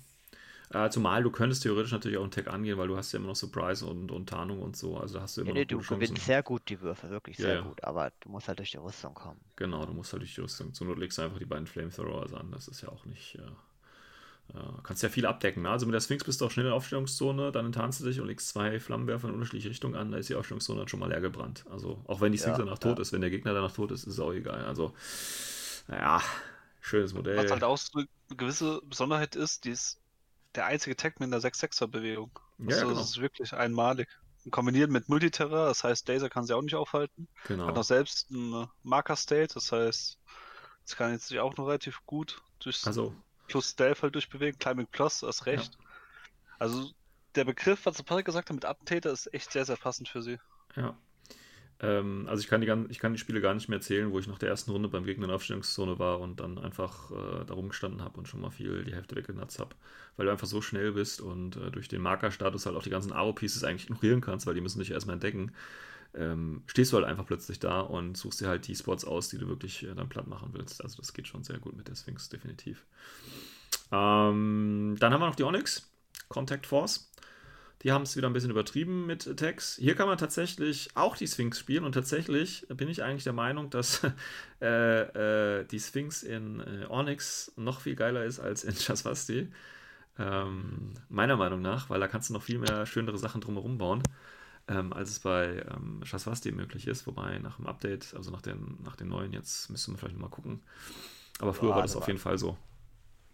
Äh, 0.71 0.91
zumal 0.91 1.23
du 1.23 1.31
könntest 1.31 1.62
theoretisch 1.64 1.93
natürlich 1.93 2.18
auch 2.18 2.23
einen 2.23 2.31
Tag 2.33 2.49
angehen, 2.49 2.79
weil 2.79 2.89
du 2.89 2.97
hast 2.97 3.12
ja 3.12 3.18
immer 3.18 3.29
noch 3.29 3.37
Surprise 3.37 3.85
und, 3.87 4.11
und 4.12 4.29
Tarnung 4.29 4.61
und 4.62 4.77
so. 4.77 4.97
Also 4.97 5.14
da 5.16 5.23
hast 5.23 5.37
du 5.37 5.43
immer 5.43 5.53
Nee, 5.53 5.53
nee, 5.53 5.64
noch 5.66 5.66
du 5.66 5.85
gewinnst 5.85 6.25
sehr 6.25 6.43
gut 6.43 6.71
die 6.71 6.81
Würfe, 6.81 7.11
wirklich 7.11 7.39
Ja, 7.39 7.49
sehr 7.49 7.59
ja. 7.59 7.66
gut, 7.66 7.85
aber 7.85 8.11
du 8.21 8.31
musst 8.31 8.49
halt 8.49 8.59
durch 8.59 8.71
die 8.71 8.79
Rüstung 8.79 9.12
kommen. 9.12 9.45
Genau, 9.57 9.85
du 9.87 9.93
musst 9.93 10.12
halt 10.12 10.23
durch 10.23 10.35
die 10.35 10.41
Rüstung. 10.41 10.73
Zur 10.75 10.87
Not 10.89 10.99
legst 10.99 11.18
du 11.18 11.23
einfach 11.23 11.39
die 11.39 11.45
beiden 11.45 11.66
Flamethrowers 11.68 12.33
an. 12.35 12.51
Das 12.51 12.66
ist 12.66 12.81
ja 12.81 12.89
auch 12.89 13.05
nicht, 13.05 13.37
äh, 13.37 13.43
Ja, 14.55 14.79
kannst 14.83 15.03
ja 15.03 15.09
viel 15.09 15.27
abdecken. 15.27 15.62
Ne? 15.62 15.71
Also 15.71 15.87
mit 15.87 15.95
der 15.95 16.01
Sphinx 16.01 16.25
bist 16.25 16.41
du 16.41 16.47
auch 16.47 16.51
schnell 16.51 16.66
in 16.66 16.71
der 16.71 16.77
Aufstellungszone, 16.77 17.53
dann 17.53 17.66
enttarnst 17.66 18.01
du 18.01 18.05
dich 18.07 18.21
und 18.21 18.27
legst 18.27 18.49
zwei 18.49 18.81
Flammenwerfer 18.81 19.29
in 19.29 19.35
unterschiedliche 19.35 19.71
Richtungen 19.71 19.95
an, 19.95 20.11
da 20.11 20.18
ist 20.18 20.29
die 20.29 20.35
Aufstellungszone 20.35 20.81
dann 20.81 20.89
schon 20.89 20.99
mal 21.01 21.09
leer 21.09 21.21
gebrannt. 21.21 21.64
Also 21.71 22.03
auch 22.09 22.21
wenn 22.21 22.33
die 22.33 22.39
Sphinx 22.39 22.59
Ja, 22.59 22.59
danach 22.59 22.79
ja. 22.83 22.97
tot 22.97 22.99
ist, 22.99 23.12
wenn 23.12 23.21
der 23.21 23.31
Gegner 23.31 23.55
danach 23.55 23.73
tot 23.73 23.93
ist, 23.93 24.05
ist 24.05 24.14
es 24.14 24.21
auch 24.21 24.33
egal. 24.33 24.64
Also, 24.64 24.93
naja, 25.89 26.23
schönes 26.81 27.14
Modell. 27.14 27.37
Was 27.37 27.51
halt 27.51 27.64
auch 27.64 27.77
so 27.79 27.99
eine 27.99 28.09
gewisse 28.37 28.81
Besonderheit 28.85 29.37
ist, 29.37 29.64
die 29.64 29.71
ist 29.71 30.01
der 30.55 30.66
einzige 30.66 30.96
Tag 30.96 31.20
mit 31.20 31.28
einer 31.28 31.40
6-6er-Bewegung. 31.42 32.30
Ja, 32.59 32.66
also, 32.66 32.86
genau. 32.88 32.98
Das 32.98 33.11
ist 33.11 33.20
wirklich 33.20 33.53
einmalig. 33.53 34.09
Und 34.44 34.53
kombiniert 34.53 34.90
mit 34.90 35.09
Multiterra, 35.09 35.66
das 35.66 35.84
heißt, 35.84 36.09
Laser 36.09 36.30
kann 36.30 36.46
sie 36.46 36.57
auch 36.57 36.62
nicht 36.62 36.74
aufhalten. 36.74 37.28
Genau. 37.46 37.66
Hat 37.66 37.74
noch 37.74 37.84
selbst 37.84 38.30
einen 38.30 38.68
Marker-State, 38.82 39.55
das 39.55 39.70
heißt, 39.70 40.18
es 40.86 40.96
kann 40.96 41.12
jetzt 41.12 41.28
sich 41.28 41.38
auch 41.40 41.57
noch 41.57 41.66
relativ 41.66 42.01
gut 42.07 42.42
durch 42.59 42.86
Also, 42.86 43.14
plus 43.48 43.70
Stealth 43.70 44.03
halt 44.03 44.14
durchbewegen, 44.14 44.59
Climbing 44.59 44.86
Plus, 44.86 45.22
hast 45.22 45.44
recht. 45.46 45.76
Also 46.59 46.90
der 47.34 47.44
Begriff, 47.44 47.84
was 47.84 48.03
Patrick 48.03 48.26
gesagt 48.26 48.48
hat 48.48 48.55
mit 48.55 48.64
Attentäter, 48.64 49.11
ist 49.11 49.32
echt 49.34 49.53
sehr, 49.53 49.64
sehr 49.64 49.76
passend 49.76 50.09
für 50.09 50.22
sie. 50.22 50.38
Ja. 50.74 50.96
Ähm, 51.83 52.26
also 52.28 52.43
ich 52.43 52.49
kann, 52.49 52.61
die, 52.61 52.72
ich 52.91 52.99
kann 52.99 53.12
die 53.12 53.18
Spiele 53.18 53.41
gar 53.41 53.55
nicht 53.55 53.68
mehr 53.68 53.81
zählen, 53.81 54.12
wo 54.12 54.18
ich 54.18 54.26
nach 54.26 54.39
der 54.39 54.51
ersten 54.51 54.70
Runde 54.70 54.89
beim 54.89 55.05
Gegner 55.05 55.24
in 55.24 55.28
der 55.28 55.37
Aufstellungszone 55.37 55.99
war 55.99 56.20
und 56.20 56.41
dann 56.41 56.59
einfach 56.59 57.11
äh, 57.11 57.45
da 57.47 57.55
rumgestanden 57.55 58.03
habe 58.03 58.18
und 58.18 58.28
schon 58.28 58.41
mal 58.41 58.51
viel 58.51 58.85
die 58.85 58.95
Hälfte 58.95 59.16
weggenutzt 59.16 59.59
habe. 59.59 59.74
Weil 60.16 60.26
du 60.26 60.33
einfach 60.33 60.47
so 60.47 60.61
schnell 60.61 60.93
bist 60.93 61.20
und 61.20 61.57
äh, 61.57 61.70
durch 61.70 61.89
den 61.89 62.03
Markerstatus 62.03 62.66
halt 62.66 62.76
auch 62.76 62.83
die 62.83 62.91
ganzen 62.91 63.12
Aro-Pieces 63.12 63.64
eigentlich 63.64 63.89
ignorieren 63.89 64.20
kannst, 64.20 64.47
weil 64.47 64.55
die 64.55 64.61
müssen 64.61 64.78
dich 64.78 64.91
erstmal 64.91 65.14
entdecken. 65.14 65.53
Ähm, 66.12 66.62
stehst 66.66 66.93
du 66.93 66.97
halt 66.97 67.07
einfach 67.07 67.24
plötzlich 67.24 67.61
da 67.61 67.81
und 67.81 68.16
suchst 68.16 68.41
dir 68.41 68.49
halt 68.49 68.66
die 68.66 68.74
Spots 68.74 69.05
aus, 69.05 69.28
die 69.28 69.39
du 69.39 69.49
wirklich 69.49 69.85
äh, 69.85 69.95
dann 69.95 70.09
platt 70.09 70.26
machen 70.26 70.51
willst. 70.53 70.83
Also 70.83 70.99
das 70.99 71.12
geht 71.14 71.28
schon 71.28 71.45
sehr 71.45 71.59
gut 71.59 71.76
mit 71.76 71.89
der 71.89 71.95
Sphinx, 71.95 72.28
definitiv. 72.28 72.85
Ähm, 73.93 74.97
dann 74.99 75.12
haben 75.12 75.20
wir 75.20 75.26
noch 75.26 75.37
die 75.37 75.45
Onyx, 75.45 75.89
Contact 76.28 76.66
Force. 76.66 77.10
Die 77.83 77.93
haben 77.93 78.03
es 78.03 78.14
wieder 78.16 78.28
ein 78.28 78.35
bisschen 78.35 78.51
übertrieben 78.51 79.07
mit 79.07 79.26
Attacks. 79.26 79.76
Hier 79.76 79.95
kann 79.95 80.07
man 80.07 80.18
tatsächlich 80.18 80.91
auch 80.97 81.16
die 81.16 81.26
Sphinx 81.26 81.59
spielen 81.59 81.85
und 81.85 81.93
tatsächlich 81.93 82.66
bin 82.68 82.89
ich 82.91 83.03
eigentlich 83.03 83.24
der 83.24 83.33
Meinung, 83.33 83.70
dass 83.70 84.03
äh, 84.61 85.61
äh, 85.61 85.64
die 85.64 85.81
Sphinx 85.81 86.22
in 86.22 86.61
äh, 86.61 86.87
Onyx 86.91 87.53
noch 87.57 87.81
viel 87.81 87.97
geiler 87.97 88.24
ist 88.24 88.39
als 88.39 88.64
in 88.64 88.74
Shasvasti. 88.76 89.49
Ähm, 90.18 90.95
meiner 91.09 91.37
Meinung 91.37 91.62
nach, 91.62 91.91
weil 91.91 92.01
da 92.01 92.09
kannst 92.09 92.31
du 92.31 92.35
noch 92.35 92.43
viel 92.43 92.59
mehr 92.59 92.87
schönere 92.87 93.18
Sachen 93.18 93.41
drumherum 93.41 93.78
bauen, 93.78 94.03
ähm, 94.68 94.93
als 94.93 95.11
es 95.11 95.20
bei 95.20 95.64
ähm, 95.74 96.03
Shasvasti 96.05 96.53
möglich 96.53 96.87
ist. 96.89 97.07
Wobei 97.07 97.39
nach 97.41 97.57
dem 97.57 97.66
Update, 97.66 98.14
also 98.14 98.31
nach 98.31 98.43
den, 98.43 98.78
nach 98.85 98.97
den 98.97 99.09
neuen, 99.09 99.33
jetzt 99.33 99.70
müsste 99.70 99.91
man 99.91 99.99
vielleicht 99.99 100.16
nochmal 100.16 100.31
gucken. 100.31 100.62
Aber 101.41 101.55
früher 101.55 101.74
Ja, 101.74 101.76
war 101.76 101.83
das 101.83 101.95
da 101.95 101.99
auf 101.99 102.07
jeden 102.09 102.20
Fall 102.20 102.39
so. 102.39 102.59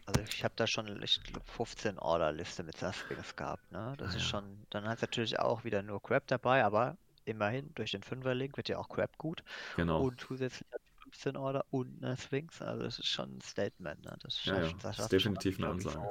Also 0.06 0.20
ich 0.20 0.44
habe 0.44 0.54
da 0.56 0.66
schon, 0.68 1.02
ich 1.02 1.20
glaube, 1.22 1.44
15 1.46 1.98
Order-Liste 1.98 2.62
mit 2.62 2.76
Suspects 2.76 3.34
gehabt, 3.34 3.70
ne? 3.72 3.94
Das 3.98 4.14
Ah, 4.14 4.16
ist 4.16 4.22
ja. 4.22 4.28
schon, 4.28 4.66
dann 4.70 4.88
hat 4.88 5.02
natürlich 5.02 5.38
auch 5.40 5.64
wieder 5.64 5.82
nur 5.82 6.00
Crab 6.00 6.26
dabei, 6.28 6.64
aber 6.64 6.96
immerhin 7.24 7.74
durch 7.74 7.90
den 7.90 8.02
Fünfer-Link 8.04 8.56
wird 8.56 8.68
ja 8.68 8.78
auch 8.78 8.88
Crab 8.88 9.18
gut. 9.18 9.42
Genau. 9.76 10.00
Und 10.02 10.20
zusätzlich 10.20 10.68
hat 10.72 10.80
sie 10.84 10.92
15 11.02 11.36
Order 11.36 11.64
und 11.70 12.04
eine 12.04 12.16
Sphinx, 12.16 12.62
also 12.62 12.82
das 12.84 12.98
ist 13.00 13.08
schon 13.08 13.36
ein 13.38 13.40
Statement, 13.40 14.04
ne? 14.04 14.16
Das 14.22 14.44
Ja, 14.44 14.54
ja, 14.60 14.66
ist 14.68 14.84
das 14.84 14.96
schafft 14.96 15.12
definitiv 15.12 15.58
eine 15.58 15.68
Ansage. 15.68 16.08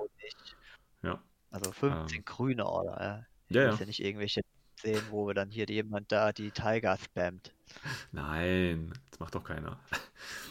Ja. 1.04 1.24
Also 1.52 1.72
15 1.72 2.22
Ähm. 2.22 2.26
grüne 2.26 2.66
Order, 2.68 2.98
ja. 3.02 3.24
Ich 3.48 3.56
Ja, 3.56 3.62
ja. 3.64 3.80
ja 3.80 3.86
nicht 3.86 4.00
irgendwelche 4.02 4.42
sehen, 4.80 5.10
wo 5.12 5.28
wir 5.28 5.34
dann 5.34 5.50
hier 5.52 5.66
jemand 5.70 6.12
da 6.12 6.34
die 6.34 6.52
Tiger 6.52 6.98
spammt. 6.98 7.56
Nein, 8.12 8.94
das 9.10 9.20
macht 9.20 9.36
doch 9.36 9.44
keiner. 9.44 9.80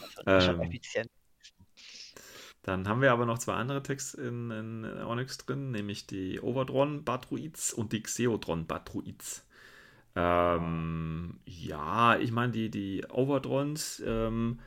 Also 0.01 0.23
schon 0.39 0.55
Ähm. 0.57 0.61
effizient. 0.61 1.09
Dann 2.65 2.87
haben 2.87 3.03
wir 3.03 3.11
aber 3.11 3.27
noch 3.27 3.37
zwei 3.37 3.53
andere 3.53 3.83
Texte 3.83 4.19
in, 4.21 4.49
in 4.49 4.85
Onyx 4.85 5.37
drin, 5.37 5.69
nämlich 5.69 6.07
die 6.07 6.41
Overdron 6.41 7.03
Batruids 7.03 7.71
und 7.71 7.93
die 7.93 8.01
Xeodron 8.01 8.65
Batruids. 8.65 9.45
Ähm, 10.15 11.39
ja, 11.45 12.17
ich 12.17 12.31
meine, 12.31 12.53
die, 12.53 12.71
die 12.71 13.05
Overdrons, 13.07 14.01
ähm, 14.03 14.61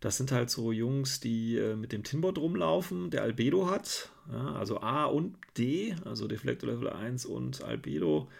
das 0.00 0.16
sind 0.16 0.32
halt 0.32 0.48
so 0.48 0.72
Jungs, 0.72 1.20
die 1.20 1.58
äh, 1.58 1.76
mit 1.76 1.92
dem 1.92 2.04
Tinbot 2.04 2.38
rumlaufen, 2.38 3.10
der 3.10 3.20
Albedo 3.20 3.68
hat. 3.70 4.08
Ja, 4.32 4.54
also 4.54 4.80
A 4.80 5.04
und 5.04 5.36
D, 5.58 5.94
also 6.06 6.26
Deflector 6.26 6.70
Level 6.70 6.88
1 6.88 7.26
und 7.26 7.62
Albedo. 7.62 8.30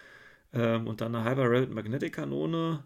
Ähm, 0.55 0.87
und 0.87 1.03
dann 1.03 1.15
eine 1.15 1.29
Hyper 1.29 1.51
Rapid 1.51 1.75
Magnetic 1.75 2.15
Kanone. 2.15 2.83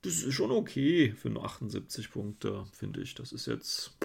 Das 0.00 0.22
ist 0.22 0.32
schon 0.32 0.52
okay 0.52 1.12
für 1.12 1.28
nur 1.28 1.44
78 1.44 2.10
Punkte, 2.10 2.64
finde 2.72 3.02
ich. 3.02 3.14
Das 3.14 3.30
ist 3.32 3.44
jetzt 3.44 3.98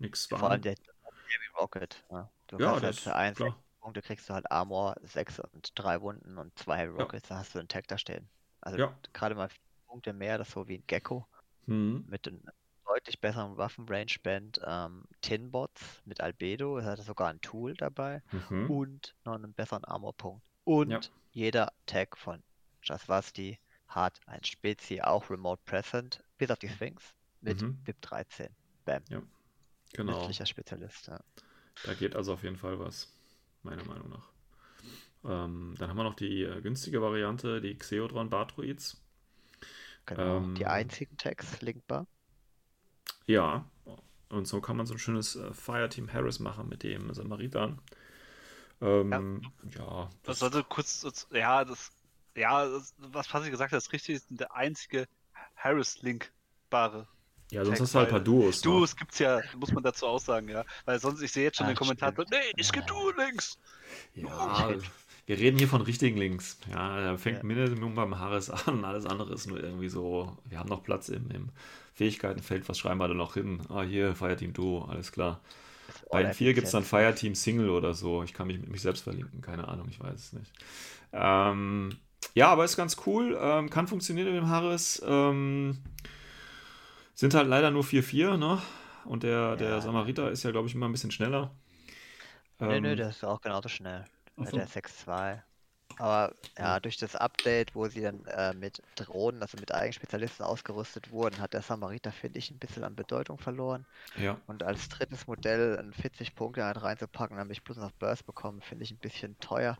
nichts 0.00 0.28
Vor 0.34 0.50
allem 0.50 0.62
der 0.62 0.72
Heavy 0.72 1.46
Rocket. 1.58 2.04
Ne? 2.10 2.30
Du 2.48 2.58
Ja, 2.58 2.80
halt 2.80 3.00
das 3.00 3.00
für 3.00 3.14
1 3.14 3.36
klar. 3.36 3.62
Punkte 3.80 4.02
kriegst 4.02 4.28
du 4.28 4.34
halt 4.34 4.50
Armor, 4.50 4.94
6 5.02 5.38
und 5.40 5.70
3 5.74 6.00
Wunden 6.00 6.38
und 6.38 6.58
2 6.58 6.78
Heavy 6.78 6.92
Ja. 6.96 7.08
Rockets, 7.08 7.28
da 7.28 7.38
hast 7.38 7.54
du 7.54 7.58
einen 7.58 7.68
Tag 7.68 7.86
da 7.88 7.98
stehen. 7.98 8.30
Also 8.60 8.78
Ja. 8.78 8.98
gerade 9.12 9.34
mal 9.34 9.48
4 9.48 9.58
Punkte 9.86 10.12
mehr, 10.12 10.38
das 10.38 10.48
ist 10.48 10.54
so 10.54 10.68
wie 10.68 10.76
ein 10.78 10.84
Gecko 10.86 11.26
Hm. 11.66 12.08
mit 12.08 12.28
einem 12.28 12.42
deutlich 12.86 13.20
besseren 13.20 13.56
Waffen-Range-Band. 13.58 14.60
Ähm, 14.66 15.04
Tinbots 15.22 16.02
mit 16.06 16.20
Albedo, 16.20 16.78
es 16.78 16.86
hat 16.86 17.00
sogar 17.00 17.28
ein 17.30 17.40
Tool 17.42 17.74
dabei 17.76 18.22
Mhm. 18.32 18.68
und 18.68 19.16
noch 19.24 19.34
einen 19.34 19.54
besseren 19.54 19.84
Armor-Punkt. 19.84 20.44
Und 20.64 21.00
Ja. 21.00 21.10
jeder 21.32 21.72
Tag 21.86 22.18
von 22.18 22.42
Jasvasti 22.84 23.58
hat 23.88 24.20
ein 24.26 24.44
Spezi, 24.44 25.00
auch 25.02 25.30
Remote 25.30 25.62
Present, 25.66 26.22
bis 26.38 26.50
auf 26.50 26.58
die 26.60 26.68
Sphinx, 26.70 27.14
mit 27.40 27.62
Mhm. 27.62 27.78
VIP 27.86 28.00
13. 28.02 28.56
Bam. 28.84 29.04
Genau. 29.92 30.14
Nützlicher 30.14 30.46
Spezialist, 30.46 31.06
ja. 31.08 31.20
Da 31.82 31.94
geht 31.94 32.14
also 32.16 32.34
auf 32.34 32.42
jeden 32.44 32.56
Fall 32.56 32.78
was, 32.78 33.12
meiner 33.62 33.84
Meinung 33.84 34.10
nach. 34.10 34.28
Ähm, 35.24 35.74
dann 35.78 35.90
haben 35.90 35.96
wir 35.96 36.04
noch 36.04 36.14
die 36.16 36.42
äh, 36.44 36.60
günstige 36.62 37.02
Variante, 37.02 37.60
die 37.60 37.76
Xeodron 37.78 38.30
Batroids. 38.30 39.00
Genau. 40.06 40.50
die 40.56 40.66
Ähm, 40.66 40.66
einzigen 40.66 41.16
Tags 41.16 41.60
linkbar. 41.60 42.08
Ja, 43.26 43.64
und 44.30 44.48
so 44.48 44.60
kann 44.60 44.76
man 44.76 44.86
so 44.86 44.94
ein 44.94 44.98
schönes 44.98 45.36
äh, 45.36 45.52
Fireteam 45.54 46.12
Harris 46.12 46.40
machen 46.40 46.68
mit 46.68 46.82
dem 46.82 47.12
Samaritan. 47.14 47.80
Ähm, 48.80 49.42
ja, 49.76 50.10
Das 50.22 50.38
das, 50.38 50.38
sollte 50.38 50.64
kurz, 50.64 51.00
das- 51.00 51.26
ja, 51.32 51.64
das, 51.64 51.90
ja, 52.36 52.68
das, 52.68 52.94
was 52.98 53.28
Patrick 53.28 53.50
gesagt 53.50 53.72
hat, 53.72 53.78
ist 53.78 53.92
richtig, 53.92 54.16
ist 54.16 54.26
der 54.30 54.54
einzige 54.54 55.08
Harris-Link-bare. 55.56 57.08
Ja, 57.50 57.64
sonst 57.64 57.80
hast 57.80 57.94
du 57.94 57.98
halt 57.98 58.08
ein 58.08 58.12
paar 58.12 58.20
Duos. 58.20 58.64
noch. 58.64 58.72
Duos 58.72 58.96
gibt's 58.96 59.18
ja, 59.18 59.40
muss 59.56 59.72
man 59.72 59.82
dazu 59.82 60.06
auch 60.06 60.20
sagen, 60.20 60.48
ja. 60.48 60.64
Weil 60.84 61.00
sonst, 61.00 61.22
ich 61.22 61.32
sehe 61.32 61.44
jetzt 61.44 61.56
schon 61.56 61.66
Ah, 61.66 61.70
den 61.70 61.76
Kommentar, 61.76 62.12
nee, 62.30 62.36
es 62.56 62.72
gibt 62.72 62.90
Duo-Links. 62.90 63.58
Ja, 64.14 64.74
wir 65.26 65.38
reden 65.38 65.58
hier 65.58 65.68
von 65.68 65.82
richtigen 65.82 66.16
Links. 66.16 66.58
Ja, 66.70 67.00
da 67.00 67.16
fängt 67.16 67.38
Ja. 67.38 67.44
Minimum 67.44 67.94
beim 67.94 68.18
Harris 68.18 68.50
an, 68.66 68.84
alles 68.84 69.06
andere 69.06 69.34
ist 69.34 69.46
nur 69.46 69.62
irgendwie 69.62 69.88
so, 69.88 70.36
wir 70.46 70.58
haben 70.58 70.68
noch 70.68 70.82
Platz 70.82 71.08
im, 71.08 71.30
im 71.30 71.50
Fähigkeitenfeld, 71.94 72.68
was 72.68 72.78
schreiben 72.78 72.98
wir 72.98 73.08
da 73.08 73.14
noch 73.14 73.34
hin? 73.34 73.60
Ah, 73.68 73.82
hier, 73.82 74.14
Fireteam 74.14 74.52
Duo, 74.52 74.84
alles 74.84 75.12
klar. 75.12 75.40
Bei 76.10 76.22
den 76.22 76.34
4 76.34 76.54
gibt 76.54 76.66
es 76.66 76.72
dann 76.72 76.84
Fireteam 76.84 77.34
Single 77.34 77.70
oder 77.70 77.94
so. 77.94 78.22
Ich 78.22 78.34
kann 78.34 78.46
mich 78.46 78.58
mit 78.58 78.70
mich 78.70 78.82
selbst 78.82 79.02
verlinken, 79.02 79.40
keine 79.40 79.68
Ahnung, 79.68 79.88
ich 79.90 80.00
weiß 80.00 80.14
es 80.14 80.32
nicht. 80.32 80.52
Ähm, 81.12 81.96
ja, 82.34 82.48
aber 82.48 82.64
ist 82.64 82.76
ganz 82.76 82.96
cool, 83.06 83.38
ähm, 83.40 83.70
kann 83.70 83.86
funktionieren 83.88 84.28
mit 84.28 84.36
dem 84.36 84.48
Harris. 84.48 85.02
Ähm, 85.06 85.78
sind 87.20 87.34
halt 87.34 87.48
leider 87.48 87.70
nur 87.70 87.84
4-4, 87.84 88.36
ne? 88.36 88.60
Und 89.04 89.22
der, 89.22 89.56
der 89.56 89.80
Ja. 89.80 89.80
Samariter 89.80 90.30
ist 90.30 90.42
ja, 90.44 90.50
glaube 90.50 90.68
ich, 90.68 90.74
immer 90.74 90.88
ein 90.88 90.92
bisschen 90.92 91.10
schneller. 91.10 91.54
Nö, 92.60 92.80
nö, 92.80 92.94
Ähm, 92.94 92.96
der 92.96 93.08
ist 93.10 93.24
auch 93.24 93.40
genauso 93.40 93.68
schnell. 93.68 94.04
Äh, 94.38 94.50
so. 94.50 94.52
Der 94.52 94.64
ist 94.64 94.72
6-2. 94.72 95.42
Aber 95.96 96.34
ja, 96.56 96.78
durch 96.80 96.96
das 96.98 97.16
Update, 97.16 97.74
wo 97.74 97.88
sie 97.88 98.02
dann 98.02 98.24
äh, 98.26 98.54
mit 98.54 98.82
Drohnen, 98.94 99.42
also 99.42 99.58
mit 99.58 99.72
Eigenspezialisten 99.74 100.44
ausgerüstet 100.44 101.10
wurden, 101.10 101.40
hat 101.40 101.54
der 101.54 101.62
Samariter, 101.62 102.12
finde 102.12 102.38
ich, 102.38 102.50
ein 102.50 102.58
bisschen 102.58 102.84
an 102.84 102.94
Bedeutung 102.96 103.38
verloren. 103.38 103.86
Ja, 104.16 104.38
Und 104.46 104.62
als 104.64 104.88
drittes 104.88 105.26
Modell 105.28 105.78
ein 105.78 105.92
40 105.94 106.34
Punkte 106.36 106.64
halt 106.64 106.82
reinzupacken, 106.82 107.36
damit 107.38 107.52
ich 107.58 107.64
bloß 107.64 107.78
noch 107.78 107.92
Burst 107.92 108.26
bekomme, 108.26 108.62
finde 108.62 108.84
ich 108.84 108.92
ein 108.92 108.98
bisschen 109.00 109.38
teuer. 109.40 109.78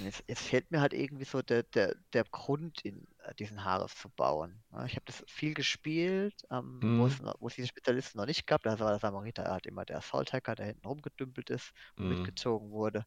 Jetzt, 0.00 0.22
jetzt 0.28 0.42
fehlt 0.42 0.70
mir 0.70 0.80
halt 0.80 0.92
irgendwie 0.92 1.24
so 1.24 1.42
der, 1.42 1.64
der, 1.64 1.96
der 2.12 2.22
Grund, 2.24 2.80
in 2.84 3.08
äh, 3.24 3.34
diesen 3.34 3.64
Haares 3.64 3.96
zu 3.96 4.08
bauen. 4.10 4.62
Ja, 4.70 4.84
ich 4.84 4.92
habe 4.94 5.04
das 5.06 5.24
viel 5.26 5.54
gespielt, 5.54 6.34
ähm, 6.52 6.92
wo, 6.94 7.06
Mhm. 7.06 7.06
es 7.06 7.20
noch, 7.20 7.34
wo 7.40 7.48
es 7.48 7.54
diese 7.56 7.66
Spezialisten 7.68 8.18
noch 8.18 8.26
nicht 8.26 8.46
gab. 8.46 8.62
Da 8.62 8.78
war 8.78 8.90
der 8.90 9.00
Samariter 9.00 9.44
halt 9.50 9.66
immer 9.66 9.84
der 9.84 9.96
Assault-Hacker, 9.98 10.54
der 10.54 10.66
hinten 10.66 10.86
rumgedümpelt 10.86 11.50
ist 11.50 11.72
und 12.00 12.06
Mhm. 12.06 12.08
mitgezogen 12.08 12.70
wurde. 12.70 13.06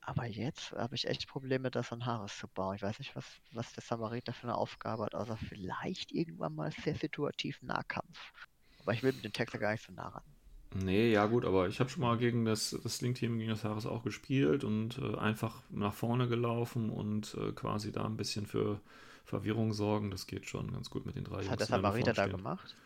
Aber 0.00 0.24
jetzt 0.26 0.72
habe 0.72 0.94
ich 0.94 1.06
echt 1.06 1.28
Probleme, 1.28 1.70
da 1.70 1.82
so 1.82 1.94
ein 1.96 2.06
Haares 2.06 2.38
zu 2.38 2.48
bauen. 2.48 2.76
Ich 2.76 2.82
weiß 2.82 2.98
nicht, 3.00 3.14
was, 3.16 3.40
was 3.50 3.72
der 3.74 3.82
Samariter 3.82 4.32
für 4.32 4.44
eine 4.44 4.56
Aufgabe 4.56 5.04
hat, 5.04 5.14
außer 5.14 5.36
vielleicht 5.36 6.10
irgendwann 6.12 6.54
mal 6.54 6.70
sehr 6.72 6.94
situativ 6.96 7.60
Nahkampf. 7.62 8.32
Aber 8.78 8.92
ich 8.94 9.02
will 9.02 9.12
mit 9.12 9.24
dem 9.24 9.32
Texter 9.32 9.58
gar 9.58 9.72
nicht 9.72 9.84
so 9.84 9.92
nah 9.92 10.08
ran. 10.08 10.33
Nee, 10.74 11.12
ja 11.12 11.26
gut, 11.26 11.44
aber 11.44 11.68
ich 11.68 11.78
habe 11.80 11.88
schon 11.88 12.02
mal 12.02 12.18
gegen 12.18 12.44
das, 12.44 12.76
das 12.82 13.00
Link-Team 13.00 13.38
gegen 13.38 13.50
das 13.50 13.62
Harris 13.64 13.86
auch 13.86 14.02
gespielt 14.02 14.64
und 14.64 14.98
äh, 14.98 15.16
einfach 15.16 15.62
nach 15.70 15.94
vorne 15.94 16.28
gelaufen 16.28 16.90
und 16.90 17.34
äh, 17.40 17.52
quasi 17.52 17.92
da 17.92 18.04
ein 18.04 18.16
bisschen 18.16 18.46
für 18.46 18.80
Verwirrung 19.24 19.72
sorgen. 19.72 20.10
Das 20.10 20.26
geht 20.26 20.46
schon 20.46 20.72
ganz 20.72 20.90
gut 20.90 21.06
mit 21.06 21.14
den 21.16 21.24
drei 21.24 21.42
Was 21.42 21.44
Jungs, 21.44 21.70
hat 21.70 21.70
die 21.76 22.02
dann 22.02 22.14
da 22.14 22.26
gemacht? 22.26 22.76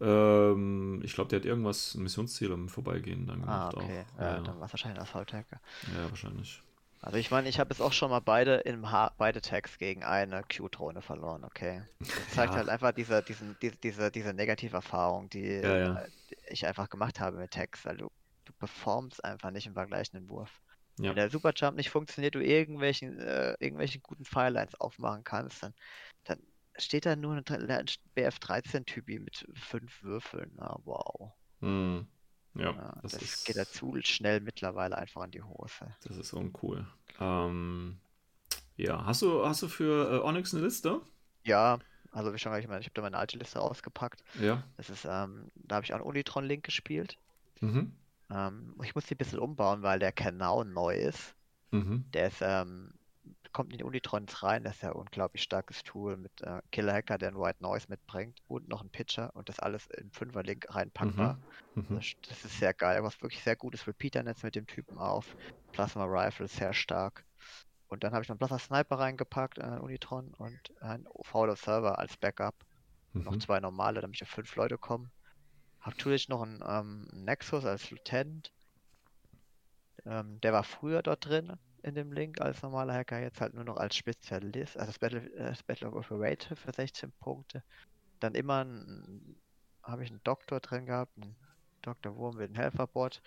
Ähm, 0.00 1.00
ich 1.04 1.14
glaube, 1.14 1.28
der 1.30 1.40
hat 1.40 1.46
irgendwas, 1.46 1.94
ein 1.94 2.02
Missionsziel 2.02 2.52
am 2.52 2.68
Vorbeigehen 2.68 3.26
dann 3.26 3.42
Ah, 3.42 3.42
gemacht 3.42 3.70
okay. 3.70 4.04
auch. 4.14 4.20
Ja, 4.20 4.34
Ja, 4.36 4.40
dann 4.40 4.58
war 4.60 4.66
es 4.66 4.72
wahrscheinlich 4.72 4.98
ein 4.98 5.02
Assault-Hacker. 5.02 5.60
ja, 5.92 6.08
wahrscheinlich. 6.10 6.62
Also 7.00 7.16
ich 7.18 7.30
meine, 7.30 7.48
ich 7.48 7.60
habe 7.60 7.70
jetzt 7.70 7.80
auch 7.80 7.92
schon 7.92 8.10
mal 8.10 8.20
beide 8.20 8.56
im 8.56 8.90
H 8.90 9.12
beide 9.18 9.40
Tags 9.40 9.78
gegen 9.78 10.02
eine 10.02 10.42
Q-Drohne 10.42 11.00
verloren, 11.00 11.44
okay. 11.44 11.82
Das 12.00 12.30
zeigt 12.30 12.52
Ja. 12.52 12.58
halt 12.58 12.68
einfach 12.68 12.92
diese, 12.92 13.22
diesen, 13.22 13.56
diese, 13.62 13.76
diese, 13.76 14.10
diese 14.10 14.34
Negativerfahrung, 14.34 15.30
die, 15.30 15.46
Ja, 15.46 15.76
ja. 15.76 16.04
die 16.30 16.36
ich 16.48 16.66
einfach 16.66 16.88
gemacht 16.90 17.20
habe 17.20 17.36
mit 17.36 17.52
Tags, 17.52 17.84
weil 17.84 17.96
du, 17.96 18.10
du 18.44 18.52
performst 18.54 19.24
einfach 19.24 19.50
nicht 19.50 19.66
im 19.66 19.74
vergleichenden 19.74 20.28
Wurf. 20.28 20.60
Ja. 20.98 21.10
Wenn 21.10 21.16
der 21.16 21.30
Superjump 21.30 21.76
nicht 21.76 21.90
funktioniert, 21.90 22.34
du 22.34 22.40
irgendwelchen, 22.44 23.20
äh, 23.20 23.54
irgendwelchen 23.60 24.02
guten 24.02 24.24
Firelines 24.24 24.74
aufmachen 24.80 25.22
kannst, 25.22 25.62
dann, 25.62 25.74
dann 26.24 26.42
steht 26.76 27.06
da 27.06 27.14
nur 27.14 27.34
ein 27.36 27.44
BF13-Typi 28.16 29.20
mit 29.20 29.46
fünf 29.54 30.02
Würfeln. 30.02 30.50
Na, 30.56 30.76
wow. 30.84 31.32
Hm. 31.60 32.08
Ja, 32.58 32.72
Ja, 32.72 32.98
das, 33.02 33.12
das, 33.12 33.22
ist, 33.22 33.44
geht 33.46 33.56
da 33.56 33.64
zu 33.64 33.96
schnell 34.02 34.40
mittlerweile 34.40 34.98
einfach 34.98 35.24
in 35.24 35.30
die 35.30 35.42
Hose. 35.42 35.94
das 36.04 36.16
ist 36.16 36.32
uncool. 36.32 36.86
Ähm, 37.20 37.98
ja, 38.76 39.04
hast 39.04 39.22
du, 39.22 39.46
hast 39.46 39.62
du 39.62 39.68
für 39.68 40.12
äh, 40.12 40.26
Onyx 40.26 40.54
eine 40.54 40.64
Liste? 40.64 41.00
Ja, 41.44 41.78
also 42.12 42.32
wie 42.32 42.38
schon 42.38 42.50
gesagt, 42.50 42.64
ich 42.64 42.68
meine, 42.68 42.80
ich 42.80 42.86
habe 42.86 42.94
da 42.94 43.02
meine 43.02 43.18
alte 43.18 43.38
Liste 43.38 43.60
ausgepackt. 43.60 44.22
Ja. 44.40 44.62
Das 44.76 44.90
ist, 44.90 45.04
ähm, 45.04 45.48
da 45.56 45.76
habe 45.76 45.84
ich 45.84 45.92
auch 45.92 45.98
einen 45.98 46.06
Unitron-Link 46.06 46.64
gespielt. 46.64 47.18
Mhm. 47.60 47.92
Ähm, 48.30 48.74
ich 48.82 48.94
muss 48.94 49.06
die 49.06 49.14
ein 49.14 49.18
bisschen 49.18 49.38
umbauen, 49.38 49.82
weil 49.82 49.98
der 49.98 50.12
Kanal 50.12 50.64
neu 50.64 50.94
ist. 50.94 51.34
Mhm. 51.70 52.04
Der 52.12 52.28
ist, 52.28 52.38
ähm, 52.40 52.94
kommt 53.52 53.72
in 53.72 53.78
die 53.78 53.84
Unitrons 53.84 54.42
rein, 54.42 54.64
das 54.64 54.76
ist 54.76 54.82
ja 54.82 54.90
ein 54.90 54.96
unglaublich 54.96 55.42
starkes 55.42 55.82
Tool 55.82 56.16
mit 56.16 56.40
äh, 56.42 56.60
Killer 56.70 56.94
Hacker, 56.94 57.18
der 57.18 57.28
einen 57.28 57.38
White 57.38 57.62
Noise 57.62 57.86
mitbringt 57.88 58.40
und 58.46 58.68
noch 58.68 58.80
einen 58.80 58.90
Pitcher 58.90 59.34
und 59.34 59.48
das 59.48 59.58
alles 59.58 59.86
in 59.86 60.10
Fünfer-Link 60.10 60.66
reinpackbar. 60.68 61.38
Mhm. 61.74 61.96
Das, 61.96 62.12
das 62.28 62.44
ist 62.44 62.58
sehr 62.58 62.74
geil. 62.74 63.00
Macht 63.02 63.22
wirklich 63.22 63.42
sehr 63.42 63.56
gutes 63.56 63.86
Repeater-Netz 63.86 64.42
mit 64.42 64.54
dem 64.54 64.66
Typen 64.66 64.98
auf. 64.98 65.34
Plasma 65.72 66.04
Rifle 66.04 66.46
ist 66.46 66.56
sehr 66.56 66.72
stark. 66.72 67.24
Und 67.88 68.04
dann 68.04 68.12
habe 68.12 68.22
ich 68.22 68.28
noch 68.28 68.34
einen 68.34 68.38
Plasma 68.38 68.58
Sniper 68.58 68.98
reingepackt, 68.98 69.58
äh, 69.58 69.78
Unitron 69.80 70.34
und 70.34 70.60
einen 70.82 71.06
Fowler 71.22 71.56
Server 71.56 71.98
als 71.98 72.16
Backup. 72.16 72.54
Noch 73.14 73.32
Mhm. 73.32 73.40
zwei 73.40 73.60
normale, 73.60 74.00
damit 74.00 74.22
auf 74.22 74.28
fünf 74.28 74.54
Leute 74.56 74.76
kommen. 74.78 75.10
Hab 75.80 75.94
natürlich 75.94 76.28
noch 76.28 76.42
einen 76.42 76.62
ähm, 76.66 77.08
Nexus 77.12 77.64
als 77.64 77.90
Lieutenant. 77.90 78.52
Ähm, 80.04 80.40
der 80.40 80.52
war 80.52 80.64
früher 80.64 81.02
dort 81.02 81.24
drin 81.24 81.58
in 81.82 81.94
dem 81.94 82.12
Link 82.12 82.40
als 82.40 82.62
normaler 82.62 82.94
Hacker, 82.94 83.20
jetzt 83.20 83.40
halt 83.40 83.54
nur 83.54 83.64
noch 83.64 83.76
als 83.76 83.96
Spezialist, 83.96 84.76
also 84.76 84.86
das 84.88 84.98
Battle, 84.98 85.20
äh, 85.34 85.44
das 85.50 85.62
Battle 85.62 85.88
of 85.88 85.94
Operative 85.94 86.56
für 86.56 86.72
16 86.72 87.12
Punkte. 87.20 87.62
Dann 88.20 88.34
immer 88.34 88.66
habe 89.82 90.04
ich 90.04 90.10
einen 90.10 90.22
Doktor 90.24 90.60
drin 90.60 90.86
gehabt, 90.86 91.16
einen 91.16 91.36
Dr. 91.82 92.16
Wurm 92.16 92.36
mit 92.36 92.46
einem 92.50 92.56
Helferbot 92.56 93.22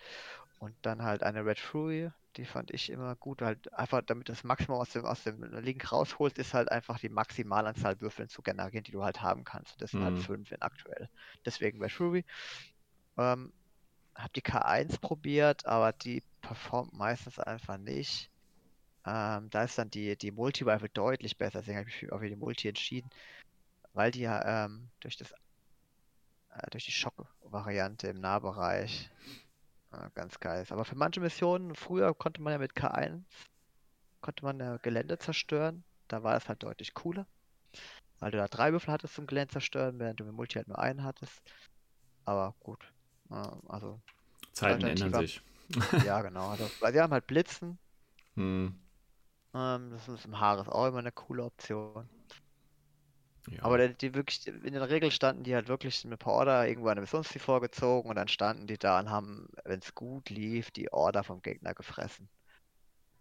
und 0.58 0.76
dann 0.82 1.02
halt 1.02 1.22
eine 1.22 1.44
Red 1.44 1.58
Fury, 1.58 2.10
die 2.36 2.44
fand 2.46 2.70
ich 2.72 2.90
immer 2.90 3.16
gut, 3.16 3.42
halt 3.42 3.72
einfach 3.74 4.02
damit 4.02 4.28
das 4.28 4.44
Maximum 4.44 4.80
aus 4.80 4.90
dem, 4.90 5.04
aus 5.04 5.24
dem 5.24 5.42
Link 5.42 5.90
rausholst, 5.92 6.38
ist 6.38 6.54
halt 6.54 6.70
einfach 6.70 6.98
die 6.98 7.10
Maximalanzahl 7.10 8.00
Würfeln 8.00 8.28
zu 8.28 8.42
generieren, 8.42 8.84
die 8.84 8.92
du 8.92 9.04
halt 9.04 9.22
haben 9.22 9.44
kannst. 9.44 9.80
Das 9.82 9.92
sind 9.92 10.02
halt 10.04 10.16
Mhm. 10.16 10.20
fünf 10.20 10.52
in 10.52 10.62
aktuell. 10.62 11.08
Deswegen 11.44 11.82
Red 11.82 11.92
Fury. 11.92 12.24
Ähm, 13.18 13.52
hab 14.14 14.32
die 14.34 14.42
K1 14.42 15.00
probiert, 15.00 15.66
aber 15.66 15.92
die 15.92 16.24
performt 16.42 16.94
meistens 16.94 17.38
einfach 17.38 17.78
nicht. 17.78 18.31
Ähm, 19.04 19.50
da 19.50 19.64
ist 19.64 19.78
dann 19.78 19.90
die, 19.90 20.16
die 20.16 20.30
Multi-Rifle 20.30 20.88
deutlich 20.88 21.36
besser, 21.36 21.60
deswegen 21.60 21.78
habe 21.78 21.88
ich 21.88 22.02
mich 22.02 22.12
auch 22.12 22.20
für 22.20 22.28
die 22.28 22.36
Multi 22.36 22.68
entschieden, 22.68 23.10
weil 23.94 24.12
die 24.12 24.20
ja 24.20 24.66
ähm, 24.66 24.90
durch 25.00 25.16
das 25.16 25.32
äh, 26.50 26.70
durch 26.70 26.84
die 26.84 26.92
Schock-Variante 26.92 28.08
im 28.08 28.20
Nahbereich 28.20 29.10
äh, 29.90 30.08
ganz 30.14 30.38
geil 30.38 30.62
ist. 30.62 30.70
Aber 30.70 30.84
für 30.84 30.94
manche 30.94 31.20
Missionen, 31.20 31.74
früher 31.74 32.14
konnte 32.14 32.40
man 32.42 32.52
ja 32.52 32.58
mit 32.58 32.76
K1 32.76 33.24
konnte 34.20 34.44
man 34.44 34.60
ja 34.60 34.76
Gelände 34.76 35.18
zerstören, 35.18 35.82
da 36.06 36.22
war 36.22 36.36
es 36.36 36.48
halt 36.48 36.62
deutlich 36.62 36.94
cooler, 36.94 37.26
weil 38.20 38.30
du 38.30 38.38
da 38.38 38.46
drei 38.46 38.70
Würfel 38.70 38.92
hattest 38.92 39.14
zum 39.14 39.26
Gelände 39.26 39.52
zerstören, 39.52 39.98
während 39.98 40.20
du 40.20 40.24
mit 40.24 40.34
Multi 40.34 40.54
halt 40.54 40.68
nur 40.68 40.78
einen 40.78 41.02
hattest. 41.02 41.42
Aber 42.24 42.54
gut, 42.60 42.78
äh, 43.30 43.34
also 43.66 44.00
Zeiten 44.52 44.84
ändern 44.84 45.12
sich. 45.14 45.42
ja 46.06 46.22
genau, 46.22 46.46
also, 46.50 46.70
weil 46.78 46.92
sie 46.92 47.00
haben 47.00 47.12
halt 47.12 47.26
Blitzen, 47.26 47.80
Hm. 48.34 48.74
Ähm, 49.54 49.90
das 49.90 50.08
ist 50.08 50.24
im 50.24 50.38
Haar 50.38 50.60
ist 50.60 50.68
auch 50.68 50.86
immer 50.86 50.98
eine 50.98 51.12
coole 51.12 51.44
Option. 51.44 52.08
Ja. 53.48 53.62
Aber 53.64 53.76
die, 53.88 53.94
die 53.94 54.14
wirklich, 54.14 54.46
in 54.46 54.72
der 54.72 54.88
Regel 54.88 55.10
standen 55.10 55.42
die 55.42 55.54
halt 55.54 55.68
wirklich 55.68 56.04
mit 56.04 56.20
per 56.20 56.32
Order 56.32 56.66
irgendwo 56.68 56.88
eine 56.88 57.00
Missionsziel 57.00 57.40
vorgezogen 57.40 58.08
und 58.08 58.16
dann 58.16 58.28
standen 58.28 58.66
die 58.66 58.78
da 58.78 59.00
und 59.00 59.10
haben, 59.10 59.48
wenn 59.64 59.80
es 59.80 59.94
gut 59.94 60.30
lief, 60.30 60.70
die 60.70 60.92
Order 60.92 61.24
vom 61.24 61.42
Gegner 61.42 61.74
gefressen. 61.74 62.28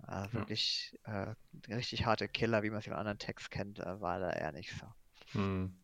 Also 0.03 0.37
Ja. 0.37 0.39
wirklich 0.39 0.97
äh, 1.03 1.33
richtig 1.67 2.05
harte 2.05 2.27
Killer, 2.27 2.63
wie 2.63 2.69
man 2.69 2.81
sie 2.81 2.89
von 2.89 2.99
anderen 2.99 3.19
Tags 3.19 3.49
kennt, 3.49 3.79
äh, 3.79 4.01
war 4.01 4.19
da 4.19 4.31
eher 4.31 4.51
nicht 4.51 4.71
so. 4.71 4.87
Hm. 5.31 5.75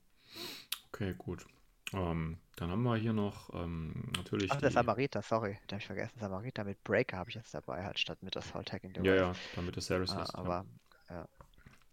Okay, 0.87 1.13
gut. 1.17 1.45
Ähm, 1.93 2.37
dann 2.57 2.69
haben 2.71 2.83
wir 2.83 2.95
hier 2.97 3.13
noch 3.13 3.53
ähm, 3.53 3.93
natürlich 4.17 4.51
Ach, 4.51 4.59
der 4.59 4.71
Samariter, 4.71 5.21
sorry, 5.21 5.53
den 5.65 5.71
habe 5.71 5.77
ich 5.79 5.85
vergessen. 5.87 6.19
Samariter 6.19 6.63
mit 6.63 6.83
Breaker 6.83 7.17
habe 7.17 7.29
ich 7.29 7.35
jetzt 7.35 7.53
dabei, 7.53 7.83
halt 7.83 7.99
statt 7.99 8.21
mit 8.23 8.35
Assault 8.35 8.71
Hacking 8.73 8.93
Ja, 9.03 9.15
ja, 9.15 9.35
damit 9.55 9.77
das 9.77 9.85
Series 9.87 10.11
Ah, 10.11 10.23
ist. 10.23 10.33
Ja, 10.33 10.39
aber 10.39 10.65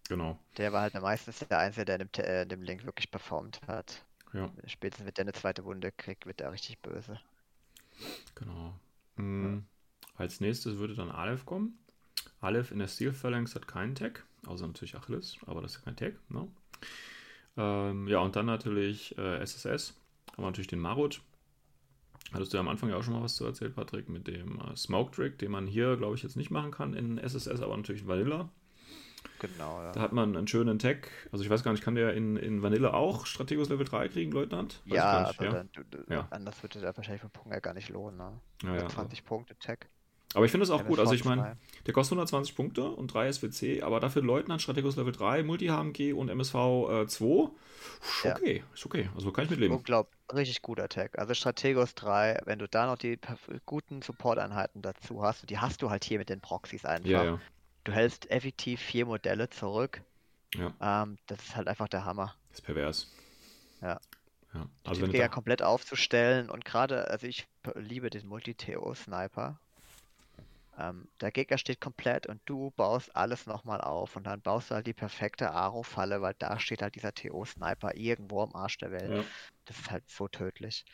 genau. 0.09 0.39
der 0.57 0.73
war 0.73 0.83
halt 0.83 0.95
meistens 0.95 1.39
der 1.41 1.59
Einzige, 1.59 1.85
der 1.85 2.01
in 2.01 2.09
dem, 2.09 2.25
äh, 2.25 2.47
dem 2.47 2.63
Link 2.63 2.85
wirklich 2.85 3.11
performt 3.11 3.61
hat. 3.69 4.05
Ja, 4.33 4.51
Spätestens, 4.67 5.07
wenn 5.07 5.15
der 5.15 5.25
eine 5.25 5.33
zweite 5.33 5.65
Wunde 5.65 5.93
kriegt, 5.93 6.27
wird 6.27 6.41
er 6.41 6.53
richtig 6.53 6.81
böse. 6.81 7.21
genau. 8.35 8.75
Hm. 9.17 9.67
Als 10.17 10.41
nächstes 10.41 10.77
würde 10.79 10.95
dann 10.95 11.11
Aleph 11.11 11.45
kommen. 11.47 11.79
Aleph 12.41 12.71
in 12.73 12.79
der 12.79 12.89
Steel 12.89 13.13
Phalanx 13.13 13.55
hat 13.55 13.69
keinen 13.69 13.95
Tag, 13.95 14.27
außer 14.47 14.67
natürlich 14.67 14.97
Achilles, 14.97 15.39
aber 15.47 15.63
das 15.63 15.73
ist 15.73 15.79
ja 15.79 15.85
kein 15.85 15.97
Tag. 15.97 16.15
Ne? 16.31 16.49
Ähm, 17.57 18.09
ja, 18.09 18.19
und 18.19 18.37
dann 18.37 18.47
natürlich 18.47 19.17
äh, 19.19 19.39
SSS. 19.39 19.95
Haben 20.33 20.43
wir 20.43 20.47
natürlich 20.47 20.67
den 20.67 20.81
Marut. 20.81 21.21
Hattest 22.33 22.53
du 22.53 22.57
ja 22.57 22.61
am 22.61 22.69
Anfang 22.69 22.91
ja 22.91 22.97
auch 22.97 23.03
schon 23.03 23.15
mal 23.15 23.23
was 23.23 23.37
zu 23.37 23.45
erzählt, 23.45 23.77
Patrick, 23.77 24.09
mit 24.09 24.27
dem 24.27 24.61
äh, 24.61 24.77
Smoke 24.77 25.15
Trick, 25.15 25.39
den 25.39 25.53
man 25.53 25.67
hier, 25.67 25.97
glaube 25.97 26.17
ich, 26.17 26.23
jetzt 26.23 26.37
nicht 26.37 26.51
machen 26.51 26.73
kann 26.73 26.95
in 26.95 27.19
SSS, 27.19 27.61
aber 27.61 27.77
natürlich 27.77 28.03
in 28.03 28.09
Vanilla. 28.09 28.49
Genau, 29.39 29.83
ja. 29.83 29.93
Da 29.93 30.01
hat 30.01 30.13
man 30.13 30.37
einen 30.37 30.49
schönen 30.49 30.79
Tag. 30.79 31.11
Also 31.33 31.45
ich 31.45 31.51
weiß 31.51 31.63
gar 31.63 31.73
nicht, 31.73 31.83
kann 31.83 31.95
der 31.95 32.15
in, 32.15 32.37
in 32.37 32.63
Vanilla 32.63 32.93
auch 32.95 33.27
Strategos 33.27 33.69
Level 33.69 33.87
3 33.87 34.09
kriegen, 34.09 34.33
Leutnant? 34.33 34.81
Weiß 34.87 34.97
Ja, 34.97 35.13
gar 35.13 35.29
nicht, 35.29 35.41
aber 35.41 35.51
dann, 35.51 35.71
du, 35.73 35.85
du, 35.85 36.13
Ja. 36.13 36.27
anders 36.31 36.63
würde 36.63 36.81
der 36.81 36.97
wahrscheinlich 36.97 37.23
für 37.23 37.29
Punkt 37.29 37.53
ja 37.53 37.61
gar 37.61 37.75
nicht 37.75 37.89
lohnen. 37.89 38.17
Ne? 38.17 38.41
Ja, 38.63 38.77
ja, 38.77 38.89
20 38.89 39.25
Punkte 39.25 39.59
Tag. 39.59 39.89
Aber 40.35 40.45
ich 40.45 40.51
finde 40.51 40.65
es 40.65 40.71
auch 40.71 40.85
gut. 40.85 40.99
Also 40.99 41.13
ich 41.13 41.25
meine, 41.25 41.57
der 41.87 41.95
kostet 41.95 42.13
120 42.13 42.55
Punkte 42.55 42.85
und 42.85 43.09
3 43.09 43.33
SWC, 43.33 43.83
aber 43.83 44.01
dafür 44.01 44.23
Leutnant, 44.23 44.61
Strategos 44.61 44.97
Level 44.97 45.13
3, 45.13 45.43
Multi-HMG 45.43 46.13
und 46.13 46.29
MSV 46.29 46.55
äh, 46.55 47.07
2. 47.07 47.51
Ist 48.03 48.25
Ja. 48.25 48.35
okay, 48.37 48.65
ist 48.75 48.85
okay. 48.87 49.09
Also 49.15 49.31
kann 49.33 49.45
ich 49.45 49.51
mitleben. 49.51 49.77
Unglaublich, 49.77 50.15
richtig 50.33 50.63
guter 50.63 50.89
Tag. 50.89 51.19
Also 51.19 51.35
Strategos 51.35 51.95
3, 51.95 52.41
wenn 52.45 52.59
du 52.59 52.69
da 52.69 52.87
noch 52.87 52.99
die 52.99 53.19
guten 53.67 54.03
Support-Einheiten 54.03 54.83
dazu 54.83 55.23
hast, 55.23 55.49
die 55.49 55.59
hast 55.59 55.83
du 55.83 55.91
halt 55.91 56.05
hier 56.05 56.19
mit 56.19 56.29
den 56.29 56.41
Proxys 56.41 56.85
einfach. 56.85 57.09
Ja, 57.09 57.25
ja. 57.25 57.41
Du 57.85 57.93
hältst 57.93 58.31
effektiv 58.31 58.81
vier 58.81 59.07
Modelle 59.07 59.51
zurück. 59.51 60.03
Ja, 60.55 60.73
Ähm, 60.81 61.19
das 61.27 61.41
ist 61.43 61.57
halt 61.57 61.69
einfach 61.69 61.89
der 61.89 62.05
Hammer. 62.05 62.35
ist 62.53 62.63
pervers. 62.63 63.11
Ja. 63.83 64.01
Ja, 64.55 64.67
Also 64.85 65.03
wenn 65.03 65.11
Gegner 65.11 65.27
du 65.29 65.35
komplett 65.35 65.63
aufzustellen 65.63 66.49
und 66.49 66.65
gerade, 66.65 67.11
also 67.11 67.27
ich 67.27 67.49
liebe 67.75 68.09
den 68.09 68.27
Multi-TO-Sniper. 68.29 69.59
Ähm, 70.79 71.09
der 71.21 71.31
Gegner 71.33 71.59
steht 71.59 71.81
komplett 71.81 72.27
und 72.27 72.41
du 72.47 72.73
baust 72.77 73.15
alles 73.17 73.47
nochmal 73.47 73.81
auf 73.81 74.17
und 74.17 74.25
dann 74.27 74.41
baust 74.43 74.71
du 74.71 74.75
halt 74.77 74.87
die 74.87 74.95
perfekte 74.95 75.51
Aro-Falle, 75.53 76.21
weil 76.23 76.35
da 76.39 76.59
steht 76.59 76.83
halt 76.83 76.95
dieser 76.97 77.13
TO-Sniper 77.15 77.95
irgendwo 77.97 78.43
am 78.43 78.55
Arsch 78.55 78.79
der 78.79 78.91
Welt. 78.93 79.15
ja, 79.15 79.25
Das 79.67 79.79
ist 79.79 79.91
halt 79.91 80.09
so 80.09 80.29
tödlich. 80.29 80.85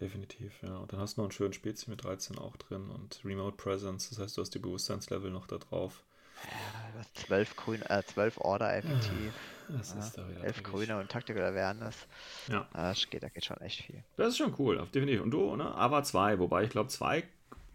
definitiv, 0.00 0.62
ja. 0.62 0.76
Und 0.76 0.92
dann 0.92 1.00
hast 1.00 1.16
du 1.16 1.20
noch 1.20 1.24
einen 1.26 1.32
schönen 1.32 1.52
Spezi 1.52 1.90
mit 1.90 2.04
13 2.04 2.38
auch 2.38 2.56
drin 2.56 2.90
und 2.90 3.20
Remote 3.24 3.56
Presence, 3.56 4.08
das 4.10 4.18
heißt, 4.20 4.36
du 4.36 4.42
hast 4.42 4.54
die 4.54 4.60
Bewusstseinslevel 4.60 5.30
noch 5.32 5.46
da 5.48 5.58
drauf. 5.58 6.04
Ja, 6.42 6.90
du 6.92 6.98
hast 6.98 7.16
12 7.18 7.56
grün, 7.56 7.82
äh, 7.82 8.02
12 8.04 8.38
Order 8.38 8.76
effektiv, 8.76 9.34
Das 9.68 9.94
Ja, 9.94 9.98
ist 9.98 10.16
da 10.18 10.28
wieder 10.28 10.40
11 10.42 10.56
dreckig. 10.56 10.62
grüne 10.62 10.98
und 10.98 11.10
Tactical 11.10 11.42
Awareness. 11.44 12.06
Ja. 12.46 12.68
Äh, 12.74 12.78
das 12.78 13.08
geht, 13.10 13.22
da 13.22 13.28
geht 13.30 13.44
schon 13.44 13.60
echt 13.60 13.82
viel. 13.84 14.04
Das 14.16 14.28
ist 14.28 14.38
schon 14.38 14.54
cool, 14.58 14.76
definitiv. 14.92 15.22
Und 15.22 15.30
du, 15.30 15.54
ne? 15.56 15.72
Aber 15.74 16.02
zwei, 16.04 16.38
wobei 16.38 16.64
ich 16.64 16.70
glaube, 16.70 16.88
zwei 16.88 17.24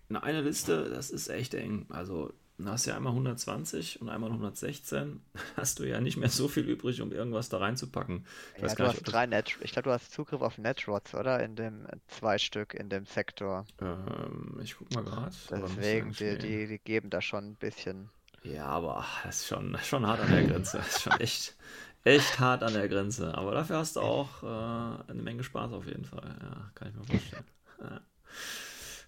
in 0.09 0.15
einer 0.15 0.41
Liste, 0.41 0.89
das 0.89 1.11
ist 1.11 1.29
echt 1.29 1.53
eng. 1.53 1.85
Also, 1.89 2.33
du 2.57 2.67
hast 2.67 2.85
ja 2.85 2.95
einmal 2.95 3.11
120 3.11 4.01
und 4.01 4.09
einmal 4.09 4.31
116. 4.31 5.21
Hast 5.55 5.79
du 5.79 5.83
ja 5.83 6.01
nicht 6.01 6.17
mehr 6.17 6.29
so 6.29 6.47
viel 6.47 6.63
übrig, 6.67 7.01
um 7.01 7.11
irgendwas 7.11 7.49
da 7.49 7.57
reinzupacken. 7.57 8.25
Ich 8.55 8.63
Ja, 8.63 8.73
du 8.73 8.83
hast 8.83 8.95
nicht, 8.95 9.07
das, 9.07 9.13
drei 9.13 9.25
Net, 9.27 9.55
ich 9.61 9.71
glaube, 9.71 9.89
du 9.89 9.93
hast 9.93 10.11
Zugriff 10.11 10.41
auf 10.41 10.57
Netrods, 10.57 11.13
oder? 11.13 11.43
In 11.43 11.55
dem 11.55 11.85
äh, 11.85 11.97
zwei 12.07 12.37
Stück 12.37 12.73
in 12.73 12.89
dem 12.89 13.05
Sektor. 13.05 13.65
ähm, 13.81 14.59
ich 14.63 14.75
guck 14.77 14.91
mal 14.93 15.03
gerade. 15.03 15.35
Deswegen, 15.51 16.11
die, 16.13 16.37
die, 16.37 16.67
die 16.67 16.79
geben 16.79 17.09
da 17.09 17.21
schon 17.21 17.45
ein 17.51 17.55
bisschen. 17.55 18.09
Ja, 18.43 18.65
aber 18.65 19.05
das 19.23 19.41
ist 19.41 19.47
schon, 19.47 19.77
schon 19.83 20.07
hart 20.07 20.21
an 20.21 20.31
der 20.31 20.43
Grenze. 20.45 20.77
Das 20.77 20.95
ist 20.95 21.01
schon 21.01 21.19
echt, 21.19 21.55
echt 22.03 22.39
hart 22.39 22.63
an 22.63 22.73
der 22.73 22.87
Grenze. 22.87 23.35
Aber 23.35 23.51
dafür 23.51 23.77
hast 23.77 23.95
du 23.95 24.01
auch 24.01 24.43
äh, 24.43 25.11
eine 25.11 25.21
Menge 25.21 25.43
Spaß 25.43 25.71
auf 25.73 25.85
jeden 25.85 26.05
Fall. 26.05 26.35
Ja, 26.41 26.71
kann 26.73 26.89
ich 26.89 26.95
mir 26.95 27.05
vorstellen. 27.05 27.45
Ja. 27.81 28.01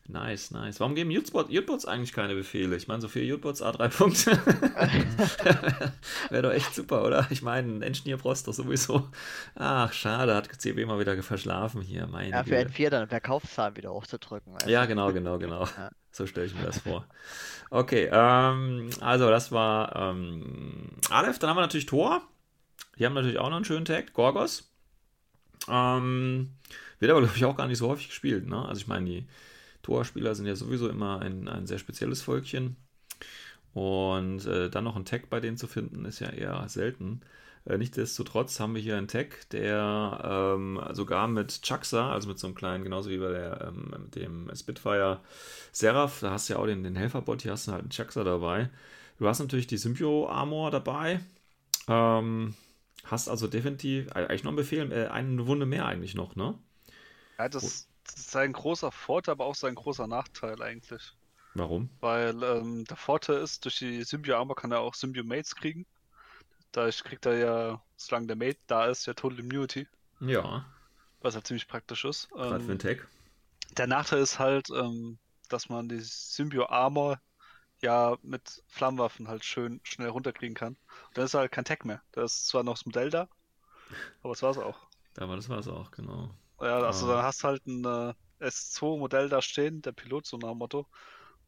Nice, 0.07 0.51
nice. 0.51 0.79
Warum 0.79 0.95
geben 0.95 1.11
Jutbots 1.11 1.85
eigentlich 1.85 2.11
keine 2.11 2.35
Befehle? 2.35 2.75
Ich 2.75 2.87
meine, 2.87 3.01
so 3.01 3.07
viele 3.07 3.25
Jutbots 3.25 3.63
A3 3.63 3.87
Punkte. 3.89 4.31
Wäre 6.29 6.41
doch 6.41 6.51
echt 6.51 6.75
super, 6.75 7.05
oder? 7.05 7.27
Ich 7.29 7.41
meine, 7.41 7.71
ein 7.71 7.81
Engineer 7.81 8.17
brauchst 8.17 8.47
du 8.47 8.51
sowieso. 8.51 9.09
Ach, 9.55 9.93
schade, 9.93 10.35
hat 10.35 10.49
CB 10.51 10.85
mal 10.85 10.99
wieder 10.99 11.21
verschlafen 11.23 11.81
hier. 11.81 12.07
Meine 12.07 12.31
ja, 12.31 12.43
für 12.43 12.57
N4 12.57 12.89
dann 12.89 13.07
Verkaufszahlen 13.07 13.77
wieder 13.77 13.91
hochzudrücken. 13.91 14.53
Also. 14.53 14.69
Ja, 14.69 14.85
genau, 14.85 15.13
genau, 15.13 15.37
genau. 15.37 15.65
Ja. 15.65 15.91
So 16.11 16.25
stelle 16.25 16.47
ich 16.47 16.55
mir 16.55 16.63
das 16.63 16.79
vor. 16.79 17.05
Okay, 17.69 18.09
ähm, 18.11 18.89
also 18.99 19.29
das 19.29 19.51
war 19.51 19.95
ähm, 19.95 20.89
Aleph. 21.09 21.39
Dann 21.39 21.49
haben 21.49 21.57
wir 21.57 21.61
natürlich 21.61 21.85
Tor. 21.85 22.21
Die 22.97 23.05
haben 23.05 23.13
natürlich 23.13 23.39
auch 23.39 23.49
noch 23.49 23.55
einen 23.55 23.65
schönen 23.65 23.85
Tag. 23.85 24.13
Gorgos. 24.13 24.73
Ähm, 25.69 26.55
wird 26.99 27.11
aber, 27.11 27.21
glaube 27.21 27.37
ich, 27.37 27.45
auch 27.45 27.55
gar 27.55 27.67
nicht 27.67 27.77
so 27.77 27.87
häufig 27.87 28.09
gespielt. 28.09 28.47
Ne? 28.47 28.65
Also 28.65 28.81
ich 28.81 28.87
meine, 28.87 29.05
die 29.05 29.27
Torspieler 29.83 30.35
sind 30.35 30.45
ja 30.45 30.55
sowieso 30.55 30.89
immer 30.89 31.21
ein, 31.21 31.47
ein 31.47 31.67
sehr 31.67 31.79
spezielles 31.79 32.21
Völkchen. 32.21 32.75
Und 33.73 34.45
äh, 34.45 34.69
dann 34.69 34.83
noch 34.83 34.95
ein 34.95 35.05
Tag 35.05 35.29
bei 35.29 35.39
denen 35.39 35.57
zu 35.57 35.67
finden, 35.67 36.05
ist 36.05 36.19
ja 36.19 36.29
eher 36.29 36.67
selten. 36.67 37.21
Äh, 37.65 37.77
nichtsdestotrotz 37.77 38.59
haben 38.59 38.75
wir 38.75 38.81
hier 38.81 38.97
einen 38.97 39.07
Tag, 39.07 39.49
der 39.51 40.55
ähm, 40.57 40.81
sogar 40.91 41.27
mit 41.27 41.61
Chuxa, 41.61 42.11
also 42.11 42.27
mit 42.27 42.39
so 42.39 42.47
einem 42.47 42.55
kleinen, 42.55 42.83
genauso 42.83 43.09
wie 43.09 43.17
bei 43.17 43.31
der, 43.31 43.67
ähm, 43.67 44.09
dem 44.15 44.51
Spitfire 44.55 45.21
Seraph, 45.71 46.19
da 46.21 46.31
hast 46.31 46.49
du 46.49 46.53
ja 46.53 46.59
auch 46.59 46.65
den, 46.65 46.83
den 46.83 46.95
Helferbot, 46.95 47.43
hier 47.43 47.51
hast 47.51 47.67
du 47.67 47.71
halt 47.71 47.81
einen 47.81 47.91
Chuxa 47.91 48.23
dabei. 48.23 48.69
Du 49.19 49.27
hast 49.27 49.39
natürlich 49.39 49.67
die 49.67 49.77
Symbio-Armor 49.77 50.71
dabei. 50.71 51.19
Ähm, 51.87 52.55
hast 53.05 53.29
also 53.29 53.47
definitiv, 53.47 54.07
äh, 54.07 54.25
eigentlich 54.25 54.43
noch 54.43 54.49
einen 54.49 54.57
Befehl, 54.57 54.91
äh, 54.91 55.07
eine 55.07 55.45
Wunde 55.47 55.65
mehr 55.65 55.85
eigentlich 55.85 56.15
noch, 56.15 56.35
ne? 56.35 56.57
Ja, 57.37 57.49
das, 57.49 57.87
das 58.05 58.15
ist 58.15 58.35
ein 58.35 58.53
großer 58.53 58.91
Vorteil, 58.91 59.33
aber 59.33 59.45
auch 59.45 59.55
sein 59.55 59.75
großer 59.75 60.07
Nachteil 60.07 60.61
eigentlich. 60.61 61.13
Warum? 61.53 61.89
Weil 61.99 62.41
ähm, 62.43 62.85
der 62.85 62.97
Vorteil 62.97 63.37
ist, 63.37 63.65
durch 63.65 63.79
die 63.79 64.03
Symbio-Armor 64.03 64.55
kann 64.55 64.71
er 64.71 64.79
auch 64.79 64.93
Symbio-Mates 64.93 65.55
kriegen. 65.55 65.85
Dadurch 66.71 67.03
kriegt 67.03 67.25
er 67.25 67.37
ja, 67.37 67.83
solange 67.97 68.27
der 68.27 68.35
Mate 68.37 68.59
da 68.67 68.85
ist, 68.85 69.05
ja 69.05 69.13
Total 69.13 69.39
Immunity. 69.39 69.87
Ja. 70.21 70.65
Was 71.19 71.35
halt 71.35 71.45
ziemlich 71.45 71.67
praktisch 71.67 72.05
ist. 72.05 72.29
Gerade 72.29 72.55
ähm, 72.55 72.61
für 72.61 72.75
den 72.75 72.79
Tag. 72.79 73.07
Der 73.77 73.87
Nachteil 73.87 74.19
ist 74.19 74.39
halt, 74.39 74.69
ähm, 74.69 75.17
dass 75.49 75.69
man 75.69 75.89
die 75.89 75.99
Symbio-Armor 75.99 77.19
ja 77.81 78.17
mit 78.21 78.63
Flammenwaffen 78.67 79.27
halt 79.27 79.43
schön 79.43 79.81
schnell 79.83 80.09
runterkriegen 80.09 80.55
kann. 80.55 80.77
Und 81.07 81.17
dann 81.17 81.25
ist 81.25 81.33
halt 81.33 81.51
kein 81.51 81.65
Tag 81.65 81.83
mehr. 81.83 82.01
Da 82.13 82.23
ist 82.23 82.47
zwar 82.47 82.63
noch 82.63 82.75
das 82.75 82.85
Modell 82.85 83.09
da, 83.09 83.27
aber 84.21 84.33
das 84.33 84.43
war's 84.43 84.57
auch. 84.57 84.79
Aber 85.17 85.35
das 85.35 85.49
war's 85.49 85.67
auch, 85.67 85.91
genau. 85.91 86.33
Ja, 86.61 86.79
also 86.79 87.07
ah. 87.07 87.15
dann 87.15 87.23
hast 87.23 87.43
halt 87.43 87.65
ein 87.65 87.83
äh, 87.85 88.13
S2-Modell 88.45 89.29
da 89.29 89.41
stehen, 89.41 89.81
der 89.81 89.91
Pilot, 89.91 90.25
so 90.25 90.37
nach 90.37 90.49
dem 90.49 90.57
Motto. 90.57 90.87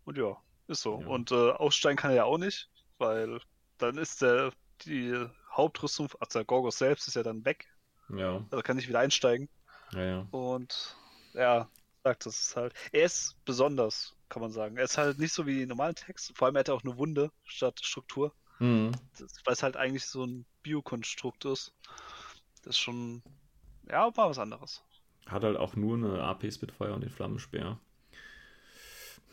Und 0.06 0.18
ja, 0.18 0.38
ist 0.68 0.81
so. 0.81 0.99
Ja. 1.02 1.07
Und 1.07 1.31
äh, 1.31 1.52
aussteigen 1.52 1.98
kann 1.98 2.11
er 2.11 2.18
ja 2.18 2.23
auch 2.26 2.38
nicht, 2.38 2.69
weil 2.98 3.40
dann 3.77 3.98
ist 3.98 4.22
der, 4.22 4.52
die 4.85 5.26
Hauptrüstung, 5.52 6.10
also 6.19 6.40
der 6.40 6.45
Gorgos 6.45 6.77
selbst 6.77 7.07
ist 7.07 7.15
ja 7.15 7.23
dann 7.23 7.45
weg. 7.45 7.68
Ja. 8.10 8.45
Also 8.52 8.64
kann 8.64 8.76
nicht 8.76 8.88
wieder 8.88 8.99
einsteigen. 8.99 9.49
Ja, 9.91 10.03
ja. 10.03 10.27
Und 10.31 10.98
ja, 11.34 11.69
sagt 12.03 12.26
das 12.26 12.40
ist 12.40 12.56
halt. 12.56 12.73
Er 12.91 13.06
ist 13.06 13.35
besonders, 13.45 14.15
kann 14.30 14.41
man 14.41 14.52
sagen. 14.52 14.77
Er 14.77 14.84
ist 14.84 14.98
halt 14.98 15.19
nicht 15.19 15.34
so 15.34 15.45
wie 15.45 15.60
die 15.60 15.65
normalen 15.65 15.95
Text. 15.95 16.34
Vor 16.35 16.48
allem 16.48 16.57
hat 16.57 16.68
er 16.68 16.76
auch 16.76 16.84
eine 16.84 16.98
Wunde 16.98 17.31
statt 17.45 17.80
Struktur. 17.84 18.34
Mhm. 18.60 18.91
Weil 19.45 19.53
es 19.53 19.64
halt 19.64 19.77
eigentlich 19.77 20.06
so 20.06 20.26
ein 20.26 20.45
Biokonstrukt 20.61 21.45
ist. 21.45 21.73
Das 22.64 22.76
ist 22.76 22.77
schon, 22.77 23.22
ja, 23.90 24.15
war 24.15 24.30
was 24.30 24.40
anderes. 24.40 24.84
Hat 25.27 25.43
halt 25.43 25.57
auch 25.57 25.75
nur 25.75 25.97
eine 25.97 26.21
AP 26.21 26.51
Spitfire 26.51 26.93
und 26.93 27.01
den 27.01 27.09
Flammenspeer. 27.09 27.79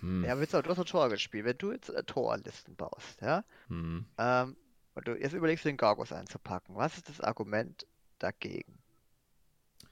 Hm. 0.01 0.25
Ja, 0.25 0.39
willst 0.39 0.55
du, 0.55 0.63
du 0.63 0.71
hast 0.71 0.79
ein 0.79 0.87
Tor 0.87 1.09
gespielt. 1.09 1.45
Wenn 1.45 1.59
du 1.59 1.73
jetzt 1.73 1.91
äh, 1.91 2.03
Torlisten 2.05 2.75
baust, 2.77 3.21
ja, 3.21 3.45
hm. 3.69 4.07
ähm, 4.19 4.57
und 4.95 5.09
du 5.09 5.19
jetzt 5.19 5.35
überlegst, 5.35 5.65
den 5.65 5.77
Gargos 5.77 6.13
einzupacken, 6.13 6.77
was 6.77 6.97
ist 6.97 7.09
das 7.09 7.21
Argument 7.21 7.87
dagegen? 8.19 8.79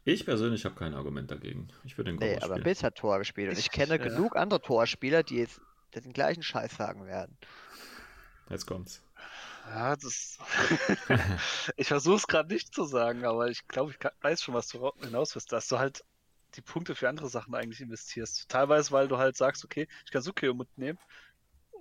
Ich 0.05 0.25
persönlich 0.25 0.65
habe 0.65 0.75
kein 0.75 0.95
Argument 0.95 1.31
dagegen. 1.31 1.69
Ich 1.85 1.99
würde 1.99 2.13
den 2.13 2.19
Gargos 2.19 2.39
Nee, 2.39 2.45
aber 2.45 2.63
Biss 2.63 2.83
hat 2.83 2.97
Tor 2.97 3.19
gespielt 3.19 3.51
und 3.51 3.59
ich, 3.59 3.67
ich 3.67 3.71
kenne 3.71 3.97
ja. 3.97 3.97
genug 3.99 4.37
andere 4.37 4.61
Torspieler, 4.61 5.23
die 5.23 5.37
jetzt 5.37 5.61
den 5.95 6.13
gleichen 6.13 6.43
Scheiß 6.43 6.77
sagen 6.77 7.07
werden. 7.07 7.37
Jetzt 8.49 8.67
kommt's. 8.67 9.03
Ja, 9.69 9.97
das. 9.97 10.39
ich 11.77 11.89
versuche 11.89 12.17
es 12.17 12.27
gerade 12.27 12.53
nicht 12.53 12.75
zu 12.75 12.85
sagen, 12.85 13.25
aber 13.25 13.49
ich 13.49 13.67
glaube, 13.69 13.91
ich 13.91 13.99
kann, 13.99 14.13
weiß 14.23 14.43
schon, 14.43 14.55
was 14.55 14.69
du 14.69 14.91
hinaus 15.01 15.35
willst, 15.35 15.53
dass 15.53 15.69
du 15.69 15.79
halt 15.79 16.05
die 16.55 16.63
Punkte 16.63 16.95
für 16.95 17.09
andere 17.09 17.29
Sachen 17.29 17.55
eigentlich 17.55 17.81
investierst. 17.81 18.49
Teilweise, 18.49 18.91
weil 18.93 19.09
du 19.09 19.19
halt 19.19 19.37
sagst, 19.37 19.65
okay, 19.65 19.87
ich 20.05 20.11
kann 20.11 20.23
Sukio 20.23 20.55
mitnehmen 20.55 20.99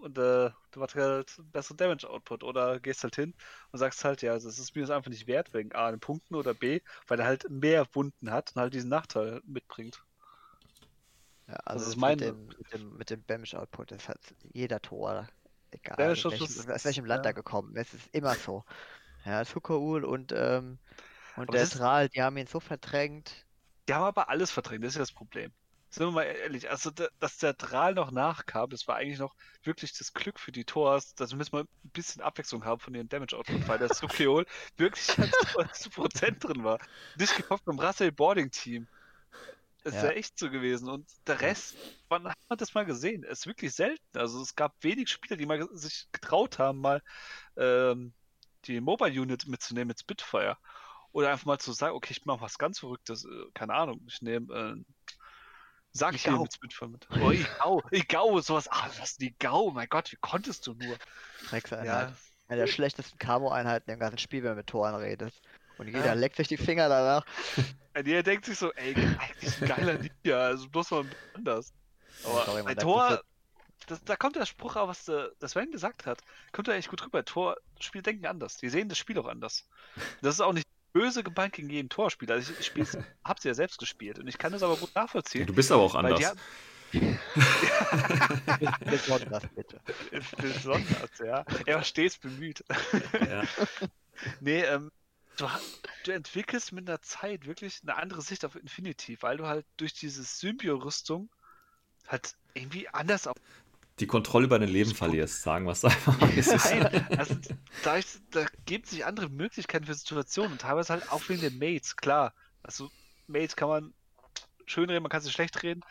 und 0.01 0.17
äh, 0.17 0.51
du 0.71 0.81
hast 0.81 0.95
halt 0.95 1.41
besseren 1.51 1.77
Damage-Output 1.77 2.43
oder 2.43 2.79
gehst 2.79 3.03
halt 3.03 3.15
hin 3.15 3.33
und 3.71 3.79
sagst 3.79 4.03
halt, 4.03 4.21
ja, 4.21 4.33
das 4.33 4.45
ist 4.45 4.75
mir 4.75 4.81
das 4.81 4.91
einfach 4.91 5.09
nicht 5.09 5.27
wert, 5.27 5.53
wegen 5.53 5.73
A, 5.73 5.89
den 5.89 5.99
Punkten 5.99 6.35
oder 6.35 6.53
B, 6.53 6.81
weil 7.07 7.19
er 7.19 7.25
halt 7.25 7.49
mehr 7.49 7.87
Wunden 7.93 8.31
hat 8.31 8.51
und 8.55 8.61
halt 8.61 8.73
diesen 8.73 8.89
Nachteil 8.89 9.41
mitbringt. 9.45 10.03
Ja, 11.47 11.55
also 11.65 11.85
das 11.85 11.95
ist 11.95 11.97
mein... 11.97 12.19
mit, 12.19 12.27
dem, 12.27 12.47
mit 12.47 12.73
dem, 12.73 12.97
mit 12.97 13.09
dem 13.09 13.27
Damage-Output 13.27 13.93
ist 13.93 14.09
halt 14.09 14.19
jeder 14.53 14.81
Tor 14.81 15.27
egal, 15.83 15.97
ja, 15.99 16.11
aus, 16.11 16.23
welchem, 16.25 16.71
aus 16.71 16.85
welchem 16.85 17.05
Land 17.05 17.25
ja. 17.25 17.31
er 17.31 17.33
gekommen 17.33 17.75
ist, 17.75 17.93
ist 17.93 18.07
immer 18.13 18.35
so. 18.35 18.63
Ja, 19.25 19.43
Tukaul 19.43 20.05
und, 20.05 20.31
ähm, 20.35 20.77
und 21.35 21.53
der 21.53 21.69
Tral, 21.69 22.09
die 22.09 22.21
haben 22.21 22.37
ihn 22.37 22.47
so 22.47 22.59
verdrängt. 22.59 23.45
Die 23.87 23.93
haben 23.93 24.03
aber 24.03 24.29
alles 24.29 24.51
verdrängt, 24.51 24.83
das 24.83 24.89
ist 24.89 24.95
ja 24.95 25.01
das 25.01 25.11
Problem. 25.11 25.51
Sind 25.89 26.07
wir 26.07 26.11
mal 26.11 26.23
ehrlich, 26.23 26.69
also 26.69 26.91
dass 26.91 27.37
der 27.37 27.57
Tral 27.57 27.93
noch 27.93 28.11
nachkam, 28.11 28.69
das 28.69 28.87
war 28.87 28.97
eigentlich 28.97 29.19
noch 29.19 29.35
wirklich 29.63 29.97
das 29.97 30.13
Glück 30.13 30.39
für 30.39 30.51
die 30.51 30.65
Tors, 30.65 31.15
dass 31.15 31.31
wir 31.31 31.45
mal 31.51 31.61
ein 31.61 31.89
bisschen 31.91 32.21
Abwechslung 32.21 32.65
haben 32.65 32.81
von 32.81 32.93
ihren 32.93 33.07
Damage-Output, 33.07 33.67
weil 33.67 33.79
der 33.79 33.89
Sukiol 33.93 34.45
wirklich 34.75 35.07
zu 35.73 35.89
Prozent 35.89 36.43
drin 36.43 36.63
war. 36.63 36.79
Nicht 37.17 37.37
gekauft 37.37 37.63
beim 37.65 37.79
Russell 37.79 38.11
Boarding 38.11 38.51
Team. 38.51 38.87
Das 39.87 39.95
ist 39.95 40.03
ja. 40.03 40.09
ja 40.09 40.15
echt 40.17 40.37
so 40.37 40.49
gewesen. 40.49 40.89
Und 40.89 41.09
der 41.27 41.39
Rest, 41.39 41.77
wann 42.09 42.27
hat 42.27 42.37
man 42.49 42.57
das 42.57 42.73
mal 42.73 42.85
gesehen? 42.85 43.23
Es 43.23 43.39
ist 43.39 43.47
wirklich 43.47 43.73
selten. 43.73 44.17
Also 44.17 44.41
es 44.41 44.53
gab 44.53 44.75
wenig 44.83 45.09
Spieler, 45.09 45.37
die 45.37 45.45
mal 45.45 45.65
sich 45.71 46.09
getraut 46.11 46.59
haben, 46.59 46.79
mal 46.79 47.01
ähm, 47.55 48.13
die 48.65 48.81
Mobile 48.81 49.21
Unit 49.21 49.47
mitzunehmen 49.47 49.87
mit 49.87 50.01
Spitfire. 50.01 50.57
Oder 51.13 51.31
einfach 51.31 51.45
mal 51.45 51.57
zu 51.57 51.71
sagen, 51.71 51.95
okay, 51.95 52.11
ich 52.11 52.25
mache 52.25 52.41
was 52.41 52.57
ganz 52.57 52.79
Verrücktes. 52.79 53.23
Äh, 53.23 53.45
keine 53.53 53.75
Ahnung, 53.75 54.05
ich 54.09 54.21
nehme 54.21 54.53
äh, 54.53 54.93
Sag 55.93 56.15
ich 56.15 56.23
dir 56.23 56.37
mit 56.37 56.53
Spitfire 56.53 56.89
mit. 56.89 57.07
Oh, 57.21 57.31
Igao, 57.31 57.81
Igao, 57.91 58.41
sowas. 58.41 58.67
Ah, 58.69 58.89
was 58.99 59.11
ist 59.11 59.21
die 59.21 59.27
Igao? 59.27 59.71
Mein 59.71 59.87
Gott, 59.87 60.11
wie 60.11 60.17
konntest 60.17 60.67
du 60.67 60.73
nur? 60.73 60.97
Dreckseinheit. 61.49 62.09
Ja. 62.09 62.15
Eine 62.49 62.59
der 62.59 62.67
schlechtesten 62.67 63.17
Camo-Einheiten 63.17 63.89
im 63.89 63.99
ganzen 63.99 64.17
Spiel, 64.17 64.43
wenn 64.43 64.51
du 64.51 64.57
mit 64.57 64.67
Toren 64.67 64.95
redest. 64.95 65.41
Und 65.77 65.87
jeder 65.87 66.05
ja. 66.05 66.13
leckt 66.13 66.37
sich 66.37 66.47
die 66.47 66.57
Finger 66.57 66.89
danach. 66.89 67.25
Und 67.95 68.07
jeder 68.07 68.23
denkt 68.23 68.45
sich 68.45 68.57
so, 68.57 68.71
ey, 68.73 68.95
eigentlich 68.95 69.61
ein 69.61 69.67
geiler 69.67 69.93
Ninja, 69.97 70.39
also 70.39 70.69
bloß 70.69 70.91
mal 70.91 71.05
anders. 71.33 71.73
Aber 72.23 72.45
Sorry, 72.45 72.63
bei 72.63 72.75
Tor, 72.75 73.21
das, 73.87 74.03
da 74.03 74.15
kommt 74.15 74.35
der 74.35 74.45
Spruch, 74.45 74.75
was 74.75 75.05
der, 75.05 75.31
das 75.39 75.51
Sven 75.51 75.71
gesagt 75.71 76.05
hat, 76.05 76.21
kommt 76.51 76.67
da 76.67 76.73
echt 76.73 76.89
gut 76.89 77.05
rüber. 77.05 77.23
Tor, 77.25 77.57
Spiel 77.79 78.01
denken 78.01 78.25
anders. 78.25 78.57
Die 78.57 78.69
sehen 78.69 78.89
das 78.89 78.97
Spiel 78.97 79.17
auch 79.17 79.27
anders. 79.27 79.67
Das 80.21 80.35
ist 80.35 80.41
auch 80.41 80.53
nicht 80.53 80.67
böse 80.93 81.23
gemeint 81.23 81.53
gegen 81.53 81.69
jeden 81.69 81.89
Torspieler. 81.89 82.35
Also 82.35 82.53
ich, 82.59 82.75
ich 82.75 82.89
hab's 83.23 83.43
ja 83.43 83.53
selbst 83.53 83.77
gespielt 83.77 84.19
und 84.19 84.27
ich 84.27 84.37
kann 84.37 84.51
das 84.51 84.63
aber 84.63 84.75
gut 84.75 84.93
nachvollziehen. 84.95 85.45
Du 85.45 85.53
bist 85.53 85.71
aber 85.71 85.83
auch 85.83 85.95
anders. 85.95 86.23
Haben... 86.23 86.39
Besonders, 88.85 89.43
bitte. 89.55 89.81
Besonders, 90.37 91.09
ja. 91.23 91.43
Er 91.65 91.75
war 91.75 91.83
stets 91.83 92.17
bemüht. 92.17 92.63
Ja. 93.13 93.43
nee, 94.39 94.61
ähm, 94.61 94.89
du, 95.37 95.47
du, 96.03 96.11
entwickelst 96.11 96.71
mit 96.71 96.87
der 96.87 97.01
Zeit 97.01 97.45
wirklich 97.45 97.79
eine 97.83 97.95
andere 97.95 98.21
Sicht 98.21 98.45
auf 98.45 98.55
Infinity, 98.55 99.17
weil 99.21 99.37
du 99.37 99.47
halt 99.47 99.65
durch 99.77 99.93
diese 99.93 100.23
Symbio-Rüstung 100.23 101.29
halt 102.07 102.35
irgendwie 102.53 102.87
anders 102.89 103.27
auf 103.27 103.35
die 103.99 104.07
Kontrolle 104.07 104.45
über 104.45 104.59
dein 104.59 104.69
Leben 104.69 104.93
verlierst, 104.93 105.41
sagen 105.41 105.65
wir 105.65 105.71
es 105.71 105.83
einfach 105.83 106.19
mal. 106.19 106.29
Nein, 106.35 107.17
also 107.17 107.35
da, 107.83 107.99
da 108.31 108.45
gibt 108.65 108.87
sich 108.87 109.05
andere 109.05 109.27
Möglichkeiten 109.29 109.85
für 109.85 109.95
Situationen 109.95 110.51
und 110.53 110.61
teilweise 110.61 110.93
halt 110.93 111.11
auch 111.11 111.27
wegen 111.29 111.41
den 111.41 111.57
Mates, 111.57 111.95
klar. 111.95 112.33
Also 112.61 112.91
Mates 113.25 113.55
kann 113.55 113.69
man 113.69 113.93
schön 114.67 114.89
reden, 114.89 115.01
man 115.01 115.09
kann 115.09 115.21
sie 115.21 115.31
schlecht 115.31 115.63
reden. 115.63 115.81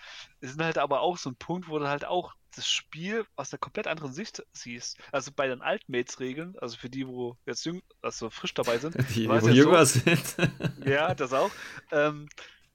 Es 0.41 0.51
sind 0.53 0.63
halt 0.63 0.79
aber 0.79 1.01
auch 1.01 1.17
so 1.17 1.31
ein 1.31 1.37
Punkt, 1.37 1.69
wo 1.69 1.79
du 1.79 1.89
halt 1.89 2.05
auch 2.05 2.35
das 2.57 2.69
Spiel 2.69 3.25
aus 3.37 3.53
einer 3.53 3.59
komplett 3.59 3.87
anderen 3.87 4.13
Sicht 4.13 4.45
siehst. 4.53 4.99
Also 5.13 5.31
bei 5.35 5.47
den 5.47 5.63
Altmates-Regeln, 5.63 6.57
also 6.61 6.77
für 6.77 6.91
die, 6.91 7.07
wo 7.07 7.37
jetzt 7.47 7.65
jüng, 7.65 7.83
also 8.03 8.31
frisch 8.31 8.55
dabei 8.55 8.79
sind. 8.79 8.97
Die, 9.11 9.23
die 9.23 9.29
wo 9.29 9.49
jünger 9.49 9.85
so, 9.87 10.01
sind. 10.01 10.37
ja, 10.85 11.15
das 11.15 11.33
auch. 11.33 11.51
Ähm, 11.91 12.29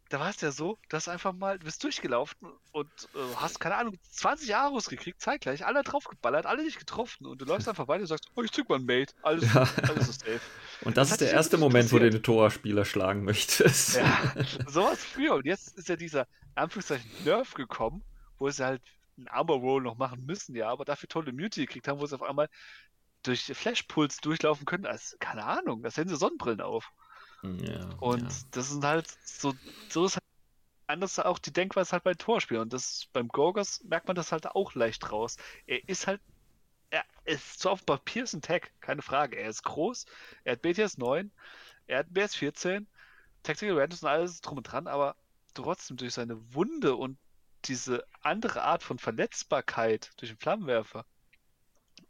da 0.10 0.20
war 0.20 0.30
es 0.30 0.42
ja 0.42 0.52
so, 0.52 0.78
dass 0.90 1.08
einfach 1.08 1.32
mal, 1.32 1.58
du 1.58 1.66
bist 1.66 1.84
durchgelaufen 1.84 2.50
und 2.74 2.90
äh, 3.16 3.36
hast, 3.38 3.60
keine 3.60 3.76
Ahnung, 3.76 3.98
20 4.10 4.54
Aros 4.56 4.90
gekriegt, 4.90 5.22
zeitgleich, 5.22 5.66
alle 5.66 5.84
draufgeballert, 5.84 6.46
alle 6.46 6.64
nicht 6.64 6.80
getroffen 6.80 7.26
und 7.26 7.42
du 7.42 7.46
läufst 7.46 7.70
einfach 7.70 7.88
weiter 7.88 8.02
und 8.02 8.08
sagst, 8.08 8.26
oh, 8.36 8.42
ich 8.42 8.52
zück 8.52 8.68
mal 8.68 8.80
ein 8.80 8.86
Mate, 8.86 9.14
alles, 9.22 9.54
ja. 9.54 9.68
alles 9.88 10.10
ist 10.10 10.20
safe. 10.22 10.42
Und 10.82 10.98
das, 10.98 11.10
Das 11.10 11.12
ist 11.14 11.22
der 11.22 11.32
erste 11.32 11.58
Moment, 11.58 11.92
wo 11.94 12.00
du 12.00 12.10
den 12.10 12.22
Tor-Spieler 12.22 12.84
schlagen 12.84 13.24
möchtest. 13.24 13.96
Ja, 13.96 14.34
sowas 14.68 15.04
früher. 15.04 15.36
Und 15.36 15.46
jetzt 15.46 15.78
ist 15.78 15.88
ja 15.88 15.96
dieser, 15.96 16.28
Anführungszeichen, 16.56 17.10
Nerf 17.24 17.54
gekommen, 17.54 18.04
wo 18.38 18.50
sie 18.50 18.66
halt 18.66 18.82
einen 19.22 19.36
Armor 19.36 19.58
Roll 19.60 19.82
noch 19.82 19.98
machen 19.98 20.26
müssen, 20.26 20.56
ja, 20.56 20.70
aber 20.70 20.86
dafür 20.86 21.10
tolle 21.10 21.30
Immunity 21.30 21.66
gekriegt 21.66 21.88
haben, 21.88 22.00
wo 22.00 22.06
sie 22.06 22.16
auf 22.16 22.24
einmal 22.24 22.50
durch 23.24 23.44
Flashpuls 23.44 24.18
durchlaufen 24.18 24.66
können, 24.66 24.86
als, 24.86 25.18
keine 25.20 25.46
Ahnung, 25.46 25.84
da 25.84 25.90
hätten 25.90 26.10
sie 26.10 26.16
Sonnenbrillen 26.16 26.62
auf. 26.62 26.92
Ja, 27.44 27.90
Und 28.00 28.32
ja. 28.32 28.38
das 28.52 28.70
sind 28.70 28.84
halt 28.84 29.08
so, 29.24 29.54
so 29.90 30.06
ist 30.06 30.16
halt 30.16 30.24
anders 30.88 31.20
auch 31.20 31.40
die 31.40 31.54
Denkweise 31.54 31.94
halt 31.94 32.04
bei 32.04 32.14
Torspielen. 32.14 32.64
Und 32.64 32.74
das 32.74 33.08
beim 33.14 33.28
Gorgos 33.28 33.84
merkt 33.84 34.08
man 34.08 34.16
das 34.16 34.32
halt 34.32 34.48
auch 34.48 34.76
leicht 34.76 35.12
raus. 35.12 35.38
Er 35.66 35.88
ist 35.88 36.08
halt, 36.08 36.22
er 36.90 37.04
ist 37.26 37.60
zwar 37.60 37.74
auf 37.74 37.82
dem 37.82 37.86
Papier 37.88 38.24
ist 38.24 38.34
ein 38.34 38.42
Tag, 38.42 38.72
keine 38.82 39.02
Frage. 39.02 39.38
Er 39.38 39.50
ist 39.50 39.64
groß, 39.64 40.06
er 40.44 40.54
hat 40.54 40.62
BTS 40.62 40.98
9, 40.98 41.32
er 41.88 42.00
hat 42.00 42.14
BS 42.14 42.36
14, 42.36 42.88
Tactical 43.44 43.76
Awareness 43.76 44.04
und 44.04 44.10
alles 44.10 44.42
drum 44.42 44.58
und 44.58 44.64
dran, 44.64 44.88
aber 44.88 45.16
trotzdem 45.54 45.98
durch 45.98 46.14
seine 46.14 46.38
Wunde 46.54 46.96
und 46.96 47.18
diese 47.66 48.06
andere 48.22 48.64
Art 48.64 48.84
von 48.84 49.00
Verletzbarkeit 49.00 50.12
durch 50.18 50.32
den 50.32 50.38
Flammenwerfer, 50.38 51.06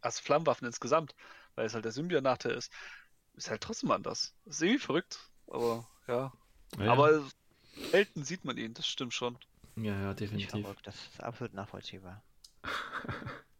also 0.01 0.21
Flammenwaffen 0.21 0.67
insgesamt, 0.67 1.15
weil 1.55 1.65
es 1.65 1.73
halt 1.73 1.85
der 1.85 1.91
Symbion-Nachteil 1.91 2.53
ist, 2.53 2.71
ist 3.33 3.49
halt 3.49 3.61
trotzdem 3.61 3.91
anders. 3.91 4.33
Das 4.45 4.55
ist 4.55 4.61
irgendwie 4.61 4.79
verrückt, 4.79 5.19
aber 5.47 5.87
ja. 6.07 6.33
Ja. 6.79 6.91
Aber 6.91 7.23
selten 7.91 8.23
sieht 8.23 8.45
man 8.45 8.57
ihn, 8.57 8.73
das 8.73 8.87
stimmt 8.87 9.13
schon. 9.13 9.37
ja, 9.75 9.99
ja, 9.99 10.13
definitiv. 10.13 10.61
verrückt, 10.61 10.87
das 10.87 10.95
ist 10.95 11.21
absolut 11.21 11.53
nachvollziehbar. 11.53 12.23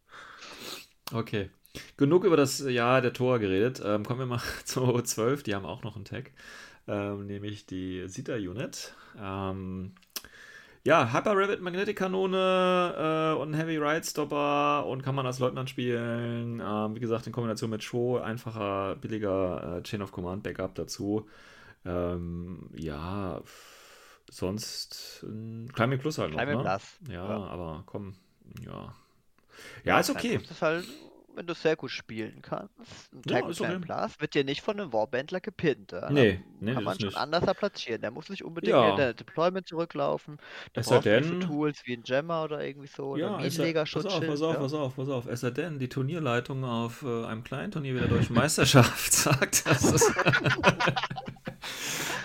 Okay. 1.14 1.50
Genug 1.98 2.24
über 2.24 2.38
das 2.38 2.60
Jahr 2.60 3.02
der 3.02 3.14
Tor 3.14 3.40
geredet. 3.40 3.82
Ähm, 3.84 4.06
kommen 4.06 4.20
wir 4.20 4.26
mal 4.26 4.42
zu 4.66 5.02
12. 5.02 5.44
Die 5.44 5.56
haben 5.56 5.66
auch 5.66 5.84
noch 5.84 5.96
einen 5.96 6.06
Tag, 6.06 6.32
ähm, 6.88 7.28
nämlich 7.28 7.66
die 7.66 8.08
Sita 8.08 8.36
Unit. 8.36 8.96
Ähm, 9.18 9.96
ja, 10.84 11.14
Hyper 11.14 11.36
Rabbit 11.38 11.62
Magnetic 11.62 11.98
Kanone 11.98 13.36
äh, 13.36 13.40
und 13.40 13.54
Heavy 13.54 13.78
Ride 13.78 14.04
Stopper 14.04 14.86
und 14.88 15.04
kann 15.04 15.16
man 15.16 15.26
als 15.26 15.40
Leutnant 15.40 15.70
spielen. 15.70 16.62
Ähm, 16.66 16.96
wie 16.96 17.00
gesagt, 17.00 17.28
in 17.28 17.34
Kombination 17.34 17.70
mit 17.70 17.84
Show, 17.84 18.18
einfacher, 18.18 18.96
billiger 18.96 19.78
äh, 19.78 19.84
Chain 19.84 20.02
of 20.02 20.12
Command 20.12 20.44
Backup 20.44 20.76
dazu. 20.76 21.28
Ähm, 21.86 22.70
ja, 22.76 23.42
sonst 24.30 25.24
ein 25.24 25.72
Climbing 25.74 26.00
Plus 26.00 26.18
halt 26.18 26.32
noch, 26.32 26.38
Climbing 26.38 26.58
ne? 26.58 26.64
Plus. 26.64 26.98
Ja, 27.10 27.28
Ja. 27.30 27.44
aber 27.46 27.84
komm, 27.86 28.14
ja. 28.66 28.94
Ja, 29.84 30.00
ist 30.00 30.10
okay. 30.10 30.38
Das 30.38 30.52
ist 30.52 30.62
halt, 30.62 30.86
wenn 31.36 31.48
du 31.48 31.54
sehr 31.54 31.76
gut 31.76 31.92
spielen 31.92 32.42
kannst. 32.42 32.74
Ein 33.14 33.22
Ja, 33.26 33.40
Tag 33.42 33.50
ist 33.50 33.60
mit 33.62 33.70
okay. 33.70 33.80
Plus 33.80 34.20
wird 34.20 34.34
dir 34.36 34.44
nicht 34.44 34.62
von 34.62 34.80
einem 34.80 34.92
Warbandler 34.94 35.40
gepinnt. 35.40 35.92
Ja? 35.92 36.10
Nee, 36.10 36.34
Da 36.60 36.66
nee, 36.66 36.74
kann 36.74 36.84
man 36.84 37.00
schon 37.00 37.08
nicht. 37.10 37.18
anders 37.18 37.44
platzieren. 37.58 38.02
Der 38.02 38.12
muss 38.12 38.30
nicht 38.30 38.44
unbedingt 38.44 38.72
Ja. 38.76 38.92
in 38.92 38.98
der 38.98 39.14
Deployment 39.14 39.68
zurücklaufen. 39.68 40.38
Da 40.74 40.82
Es 40.82 40.88
brauchst 40.90 41.06
du 41.06 41.10
nicht 41.12 41.26
so 41.28 41.32
denn- 41.32 41.42
Tools 41.42 41.82
wie 41.86 41.94
ein 41.98 42.04
Gemmer 42.04 42.44
oder 42.44 42.64
irgendwie 42.64 42.88
so. 42.88 43.16
Ja, 43.18 43.28
oder 43.36 43.38
ein 43.38 43.44
pass 43.44 44.06
auf, 44.06 44.20
pass 44.28 44.42
auf, 44.42 44.54
ja. 44.54 44.60
pass 44.60 44.74
auf, 44.74 44.96
pass 44.96 45.10
auf. 45.10 45.26
Es 45.28 45.40
sei 45.42 45.52
denn, 45.52 45.80
die 45.80 45.90
Turnierleitung 45.90 46.64
auf 46.64 47.04
äh, 47.04 47.26
einem 47.26 47.44
kleinen 47.44 47.72
Turnier 47.72 47.96
wie 47.96 48.00
der 48.00 48.08
Deutschen 48.10 48.36
Meisterschaft 48.36 49.12
sagt, 49.14 49.66
dass 49.68 49.84
es 49.94 50.12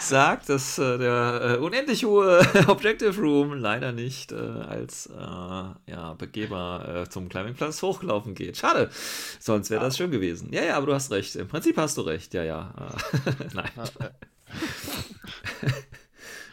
sagt, 0.09 0.49
dass 0.49 0.79
äh, 0.79 0.99
der 0.99 1.57
äh, 1.57 1.57
unendlich 1.59 2.05
hohe 2.05 2.41
Objective 2.67 3.21
Room 3.21 3.55
leider 3.55 3.93
nicht 3.93 4.33
äh, 4.33 4.37
als 4.37 5.07
äh, 5.07 5.91
ja, 5.91 6.15
Begeber 6.19 7.05
äh, 7.05 7.11
zum 7.11 7.29
Climbing 7.29 7.55
Plus 7.55 7.83
hochgelaufen 7.83 8.35
geht. 8.35 8.57
Schade, 8.57 8.91
sonst 9.39 9.71
wäre 9.71 9.85
das 9.85 9.97
schön 9.97 10.11
gewesen. 10.11 10.53
Ja, 10.53 10.63
ja, 10.63 10.77
aber 10.77 10.87
du 10.87 10.95
hast 10.95 11.11
recht. 11.11 11.37
Im 11.37 11.49
Prinzip 11.49 11.77
hast 11.77 11.97
du 11.97 12.03
recht. 12.03 12.35
Ja, 12.35 12.45
ja. 12.45 12.75
Äh, 13.27 13.55
Nein. 13.55 13.71
Ja, 13.77 13.85
äh, 14.07 15.71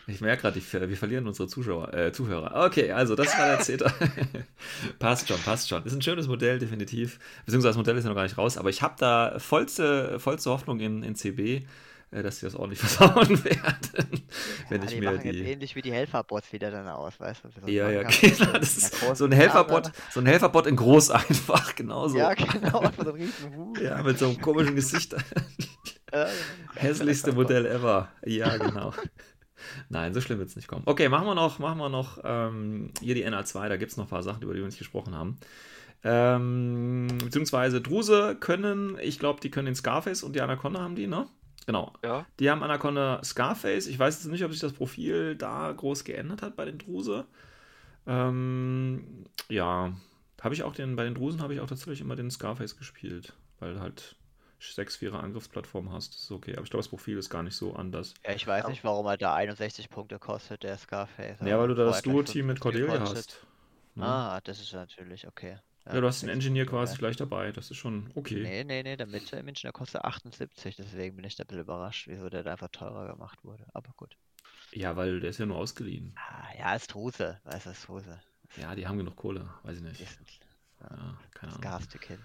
Ich 0.06 0.20
merke 0.20 0.42
gerade, 0.42 0.90
wir 0.90 0.98
verlieren 0.98 1.28
unsere 1.28 1.48
Zuschauer, 1.48 1.94
äh, 1.94 2.12
Zuhörer. 2.12 2.66
Okay, 2.66 2.92
also 2.92 3.16
das 3.16 3.38
war 3.38 3.48
der 3.48 3.60
Zeta. 3.60 3.92
passt 5.00 5.30
schon, 5.30 5.40
passt 5.40 5.70
schon. 5.70 5.84
Ist 5.86 5.94
ein 5.94 6.02
schönes 6.02 6.28
Modell, 6.28 6.60
definitiv. 6.60 7.20
Beziehungsweise 7.46 7.70
das 7.70 7.78
Modell 7.78 7.98
ist 7.98 8.04
ja 8.04 8.10
noch 8.10 8.16
gar 8.16 8.24
nicht 8.24 8.38
raus, 8.38 8.58
aber 8.58 8.70
ich 8.70 8.82
habe 8.82 8.96
da 8.98 9.40
vollste, 9.40 10.20
vollste 10.20 10.50
Hoffnung 10.50 10.82
in, 10.82 11.04
in 11.04 11.16
CB, 11.16 11.66
dass 12.22 12.40
sie 12.40 12.46
das 12.46 12.56
ordentlich 12.56 12.80
versauen 12.86 13.44
werden. 13.44 14.24
wenn 14.70 14.82
ja, 14.82 14.88
ich 14.88 14.94
die 14.94 15.00
mir 15.00 15.12
machen 15.12 15.26
jetzt 15.26 15.36
die. 15.36 15.44
ähnlich 15.44 15.76
wie 15.76 15.82
die 15.82 15.92
Helferbots 15.92 16.54
wieder 16.54 16.70
dann 16.70 16.88
aus, 16.88 17.20
weißt 17.20 17.44
du? 17.46 17.50
So 17.62 17.68
Ja, 17.68 17.90
ja, 17.90 18.04
genau. 18.04 19.16
so 19.16 19.26
ein 19.26 19.32
Helferbot, 19.32 19.92
so 20.12 20.20
ein 20.20 20.26
Helferbot 20.26 20.68
in 20.68 20.76
groß 20.76 21.10
einfach, 21.12 21.76
genauso. 21.76 22.18
Ja, 22.18 22.34
genau, 22.34 22.80
einfach 22.80 23.06
so 23.06 23.14
ein 23.14 23.16
riesen. 23.16 23.74
Ja, 23.82 24.04
mit 24.04 24.20
so 24.20 24.28
einem 24.28 24.40
komischen 24.42 24.76
Gesicht. 24.76 25.16
Hässlichste 26.76 27.32
Modell 27.34 27.66
ever. 27.66 28.10
Ja, 28.26 28.58
genau. 28.58 28.94
Nein, 29.90 30.14
so 30.14 30.22
schlimm 30.22 30.40
wird 30.40 30.50
es 30.50 30.56
nicht 30.56 30.68
kommen. 30.68 30.84
Okay, 30.86 31.10
machen 31.10 31.26
wir 31.26 31.36
noch, 31.36 31.58
machen 31.60 31.80
wir 31.80 31.90
noch 31.90 32.20
ähm, 32.24 32.92
hier 33.02 33.16
die 33.16 33.26
NA2, 33.26 33.70
da 33.70 33.78
gibt 33.78 33.92
es 33.92 33.98
noch 33.98 34.06
ein 34.06 34.10
paar 34.10 34.24
Sachen, 34.24 34.44
über 34.44 34.54
die 34.54 34.60
wir 34.60 34.66
nicht 34.66 34.78
gesprochen 34.78 35.16
haben. 35.16 35.38
Ähm, 36.04 37.08
beziehungsweise 37.24 37.82
Druse 37.82 38.36
können, 38.40 38.98
ich 39.02 39.20
glaube, 39.20 39.40
die 39.40 39.50
können 39.50 39.68
den 39.68 39.76
Scarface 39.76 40.24
und 40.24 40.36
die 40.36 40.42
Anaconda 40.42 40.82
haben 40.82 40.96
die, 40.96 41.08
ne? 41.08 41.28
Genau. 41.66 41.94
Ja. 42.04 42.26
Die 42.40 42.50
haben 42.50 42.64
Anaconda 42.64 43.22
Scarface. 43.24 43.88
Ich 43.88 43.98
weiß 43.98 44.16
jetzt 44.24 44.32
nicht, 44.32 44.44
ob 44.44 44.52
sich 44.52 44.60
das 44.60 44.74
Profil 44.74 45.36
da 45.36 45.72
groß 45.72 46.04
geändert 46.04 46.42
hat 46.42 46.56
bei 46.56 46.66
den 46.66 46.78
Druse. 46.78 47.26
Ähm, 48.06 49.26
ja, 49.50 49.94
habe 50.42 50.54
ich 50.54 50.64
auch 50.64 50.74
den, 50.74 50.96
bei 50.96 51.04
den 51.04 51.16
Drusen 51.16 51.42
habe 51.42 51.54
ich 51.54 51.62
auch 51.62 51.68
tatsächlich 51.68 52.02
immer 52.02 52.16
den 52.16 52.30
Scarface 52.30 52.76
gespielt, 52.76 53.34
weil 53.60 53.76
du 53.76 53.80
halt 53.80 54.18
6-4er 54.62 55.20
Angriffsplattform 55.20 55.92
hast. 55.92 56.14
Das 56.16 56.24
ist 56.24 56.32
okay. 56.32 56.54
Aber 56.54 56.64
ich 56.64 56.70
glaube, 56.70 56.84
das 56.84 56.90
Profil 56.90 57.18
ist 57.18 57.30
gar 57.30 57.44
nicht 57.44 57.56
so 57.56 57.76
anders. 57.76 58.14
Ja, 58.26 58.34
ich 58.34 58.46
weiß 58.48 58.68
nicht, 58.68 58.84
warum 58.84 59.06
er 59.06 59.18
da 59.18 59.34
61 59.36 59.90
Punkte 59.90 60.20
kostet, 60.20 60.64
der 60.64 60.78
Scarface. 60.78 61.40
Ja, 61.42 61.60
weil 61.60 61.70
du 61.70 61.76
da 61.76 61.86
das 61.86 62.02
Duo-Team 62.02 62.48
mit 62.48 62.60
55 62.60 62.62
Cordelia 62.62 63.00
hast. 63.00 63.46
Ne? 63.96 64.06
Ah, 64.06 64.42
das 64.44 64.60
ist 64.60 64.74
natürlich 64.74 65.28
okay. 65.28 65.58
Ja, 65.86 66.00
du 66.02 66.08
hast 66.08 66.22
den 66.22 66.28
60 66.28 66.34
Engineer 66.36 66.66
quasi 66.66 66.98
gleich 66.98 67.16
dabei. 67.18 67.52
Das 67.52 67.70
ist 67.72 67.78
schon 67.78 68.10
okay. 68.16 68.42
Nee, 68.42 68.64
nee, 68.64 68.84
nee, 68.84 68.96
der 68.96 69.08
Münchner 69.08 69.44
Münchner 69.44 69.72
kostet 69.72 70.04
78, 70.04 70.76
deswegen 70.78 71.16
bin 71.18 71.26
ich 71.26 71.36
da 71.36 71.44
ein 71.44 71.48
bisschen 71.48 71.62
überrascht, 71.64 72.08
wieso 72.08 72.30
der 72.30 72.44
da 72.44 72.52
einfach 72.54 72.70
teurer 72.70 73.08
gemacht 73.14 73.44
wurde. 73.44 73.66
Aber 73.74 73.92
gut. 73.98 74.16
Ja, 74.72 74.96
weil 74.96 75.20
der 75.20 75.30
ist 75.32 75.40
ja 75.40 75.46
nur 75.46 75.58
ausgeliehen. 75.58 76.16
Ah, 76.16 76.48
ja, 76.58 76.76
ist 76.76 76.96
Ruse, 76.96 77.40
weiß 77.44 77.66
das 77.66 77.88
Ruse. 77.90 78.20
Ja, 78.58 78.74
die 78.76 78.88
haben 78.88 78.98
genug 78.98 79.16
Kohle. 79.16 79.50
Weiß 79.64 79.78
ich 79.78 79.84
nicht. 79.84 80.00
Ja, 80.80 80.88
keine 80.90 81.18
das 81.32 81.50
Ahnung. 81.50 81.62
gaste 81.62 81.98
Kind. 82.00 82.20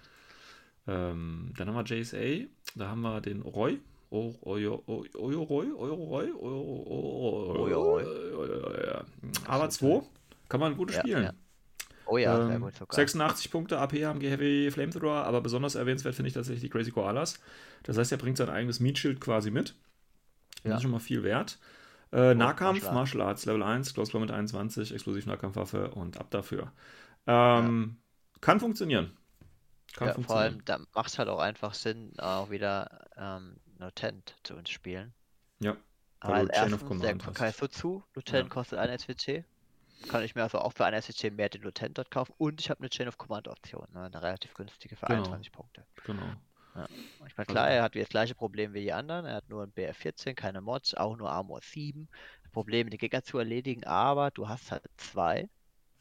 Ähm, 0.86 1.52
dann 1.56 1.68
haben 1.68 1.88
wir 1.88 1.96
JSA, 1.98 2.46
da 2.74 2.88
haben 2.88 3.00
wir 3.02 3.20
den 3.20 3.42
Roy. 3.42 3.80
O- 4.10 4.34
Oyo 4.40 4.82
o- 4.86 5.04
Oyo 5.18 5.42
Roy, 5.42 5.66
Oyo 5.70 5.94
Roy, 5.94 6.30
Oyo- 6.32 6.86
Oyo- 6.88 7.60
Oyo 7.60 7.82
Roy. 7.82 8.04
Oyo- 8.04 8.86
ja. 8.86 9.04
Aber 9.46 9.68
2 9.68 10.02
kann 10.48 10.60
man 10.60 10.76
gut 10.78 10.92
spielen. 10.92 11.30
Ja. 12.08 12.14
Oh 12.14 12.18
ja, 12.18 12.40
sehr 12.40 12.58
Ähm, 12.58 12.60
gut 12.60 12.74
sogar. 12.76 13.08
86 13.10 13.50
Punkte 13.50 13.78
AP 13.78 14.04
haben 14.06 14.20
Heavy 14.20 14.70
Flamethrower, 14.70 15.24
aber 15.24 15.40
besonders 15.40 15.74
erwähnenswert 15.74 16.14
finde 16.14 16.28
ich 16.28 16.34
tatsächlich 16.34 16.62
die 16.62 16.70
Crazy 16.70 16.90
Koalas. 16.90 17.40
Das 17.84 17.96
heißt, 17.98 18.12
er 18.12 18.18
bringt 18.18 18.36
sein 18.38 18.50
eigenes 18.50 18.80
Meat 18.80 18.98
Shield 18.98 19.20
quasi 19.20 19.50
mit. 19.50 19.74
Das 20.64 20.72
Ja. 20.72 20.76
ist 20.76 20.82
schon 20.82 20.90
mal 20.92 21.00
viel 21.00 21.22
wert. 21.24 21.58
Äh, 22.12 22.34
Nahkampf, 22.34 22.90
Martial 22.90 23.20
Martial 23.20 23.22
Arts, 23.22 23.46
Level 23.46 23.62
1, 23.62 23.94
Close 23.94 24.12
Combat 24.12 24.30
21, 24.32 24.94
Explosiv 24.94 25.26
Nahkampfwaffe 25.26 25.90
und 25.92 26.18
ab 26.18 26.30
dafür. 26.30 26.72
Ähm, 27.26 27.98
Kann 28.40 28.60
funktionieren. 28.60 29.12
Kann 29.96 30.10
ja, 30.10 30.18
vor 30.18 30.36
funktionieren. 30.36 30.38
allem, 30.38 30.64
da 30.64 30.78
macht 30.94 31.08
es 31.10 31.18
halt 31.18 31.28
auch 31.28 31.38
einfach 31.40 31.74
Sinn, 31.74 32.12
auch 32.18 32.50
wieder 32.50 33.06
ähm, 33.16 33.60
Lieutenant 33.78 34.34
zu 34.42 34.56
uns 34.56 34.70
spielen. 34.70 35.14
Ja, 35.60 35.76
weil 36.24 36.34
Weil 36.34 36.46
du 36.46 36.48
Chain 36.50 36.74
of 36.74 36.84
erstens, 36.84 37.00
der 37.00 37.16
Command 37.16 37.26
hast. 37.26 37.56
Kaisutsu, 37.56 38.04
Lieutenant 38.14 38.48
Ja. 38.48 38.50
kostet 38.50 38.78
ein 38.78 38.90
SWC. 38.90 39.44
Kann 40.08 40.22
ich 40.22 40.34
mir 40.34 40.42
also 40.44 40.58
auch 40.58 40.72
für 40.72 40.84
ein 40.84 41.00
SWC 41.00 41.30
mehr 41.30 41.48
den 41.48 41.62
Lieutenant 41.62 41.98
dort 41.98 42.10
kaufen. 42.10 42.32
Und 42.38 42.60
ich 42.60 42.70
habe 42.70 42.80
eine 42.80 42.88
Chain 42.88 43.08
of 43.08 43.18
Command 43.18 43.48
Option, 43.48 43.86
ne? 43.92 44.04
eine 44.04 44.22
relativ 44.22 44.54
günstige 44.54 44.94
für 44.96 45.06
Genau. 45.06 45.18
21 45.24 45.50
Punkte. 45.52 45.84
Genau. 46.04 46.22
Ich 47.26 47.36
meine, 47.36 47.46
klar, 47.46 47.68
er 47.68 47.82
hat 47.82 47.96
das 47.96 48.08
gleiche 48.08 48.36
Problem 48.36 48.72
wie 48.72 48.82
die 48.82 48.92
anderen. 48.92 49.26
Er 49.26 49.34
hat 49.36 49.48
nur 49.48 49.64
ein 49.64 49.72
BF14, 49.72 50.34
keine 50.34 50.60
Mods, 50.60 50.94
auch 50.94 51.16
nur 51.16 51.28
Armor 51.30 51.60
7. 51.60 52.08
Probleme, 52.52 52.88
die 52.90 52.98
Gegner 52.98 53.22
zu 53.24 53.38
erledigen, 53.38 53.84
aber 53.84 54.30
du 54.30 54.48
hast 54.48 54.70
halt 54.70 54.84
zwei. 54.96 55.48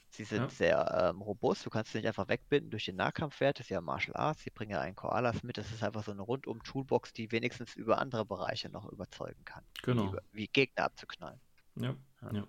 Sie 0.10 0.24
sind 0.24 0.44
Ja. 0.44 0.50
sehr 0.50 1.10
ähm, 1.16 1.22
robust, 1.22 1.66
du 1.66 1.70
kannst 1.70 1.92
sie 1.92 1.98
nicht 1.98 2.08
einfach 2.08 2.28
wegbinden 2.30 2.70
durch 2.72 2.86
den 2.86 2.96
Nahkampfwert, 2.96 3.60
das 3.60 3.66
ist 3.66 3.70
ja 3.72 3.82
Martial 3.82 4.16
Arts, 4.16 4.42
sie 4.44 4.50
bringen 4.52 4.72
ja 4.72 4.80
einen 4.80 4.96
Koalas 4.96 5.44
mit, 5.44 5.58
das 5.58 5.70
ist 5.72 5.84
einfach 5.84 6.04
so 6.04 6.12
eine 6.12 6.22
rundum 6.22 6.64
Toolbox, 6.64 7.12
die 7.12 7.32
wenigstens 7.32 7.76
über 7.76 7.98
andere 7.98 8.24
Bereiche 8.26 8.70
noch 8.70 8.86
überzeugen 8.90 9.44
kann. 9.46 9.64
Genau. 9.84 10.04
Wie, 10.04 10.08
über- 10.08 10.22
wie 10.32 10.48
Gegner 10.48 10.86
abzuknallen. 10.86 11.40
Ja. 11.76 11.96
Ja. 12.22 12.32
Ja. 12.34 12.48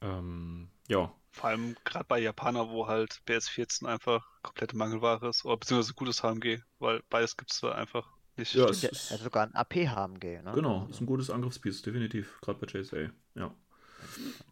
Ähm, 0.00 0.68
ja. 0.88 1.12
Vor 1.32 1.50
allem 1.50 1.76
gerade 1.84 2.04
bei 2.06 2.18
Japaner, 2.18 2.68
wo 2.70 2.86
halt 2.86 3.20
BS14 3.26 3.86
einfach 3.86 4.26
komplette 4.42 4.76
Mangelware 4.76 5.28
ist, 5.28 5.44
oder 5.44 5.56
beziehungsweise 5.56 5.94
gutes 5.94 6.22
HMG, 6.22 6.60
weil 6.78 7.02
beides 7.08 7.36
gibt 7.36 7.52
es 7.52 7.60
da 7.60 7.72
einfach 7.72 8.08
nicht. 8.36 8.54
Ja, 8.54 8.64
Ja, 8.64 8.70
es 8.70 8.82
ist, 8.82 9.12
also 9.12 9.24
sogar 9.24 9.44
ein 9.44 9.54
AP-HMG, 9.54 10.42
ne? 10.42 10.52
genau, 10.54 10.80
Also 10.80 10.90
ist 10.90 11.00
ein 11.00 11.06
gutes 11.06 11.30
Angriffspiece, 11.30 11.82
definitiv, 11.82 12.40
gerade 12.40 12.58
bei 12.58 12.66
JSA. 12.66 13.10
Ja. 13.34 13.54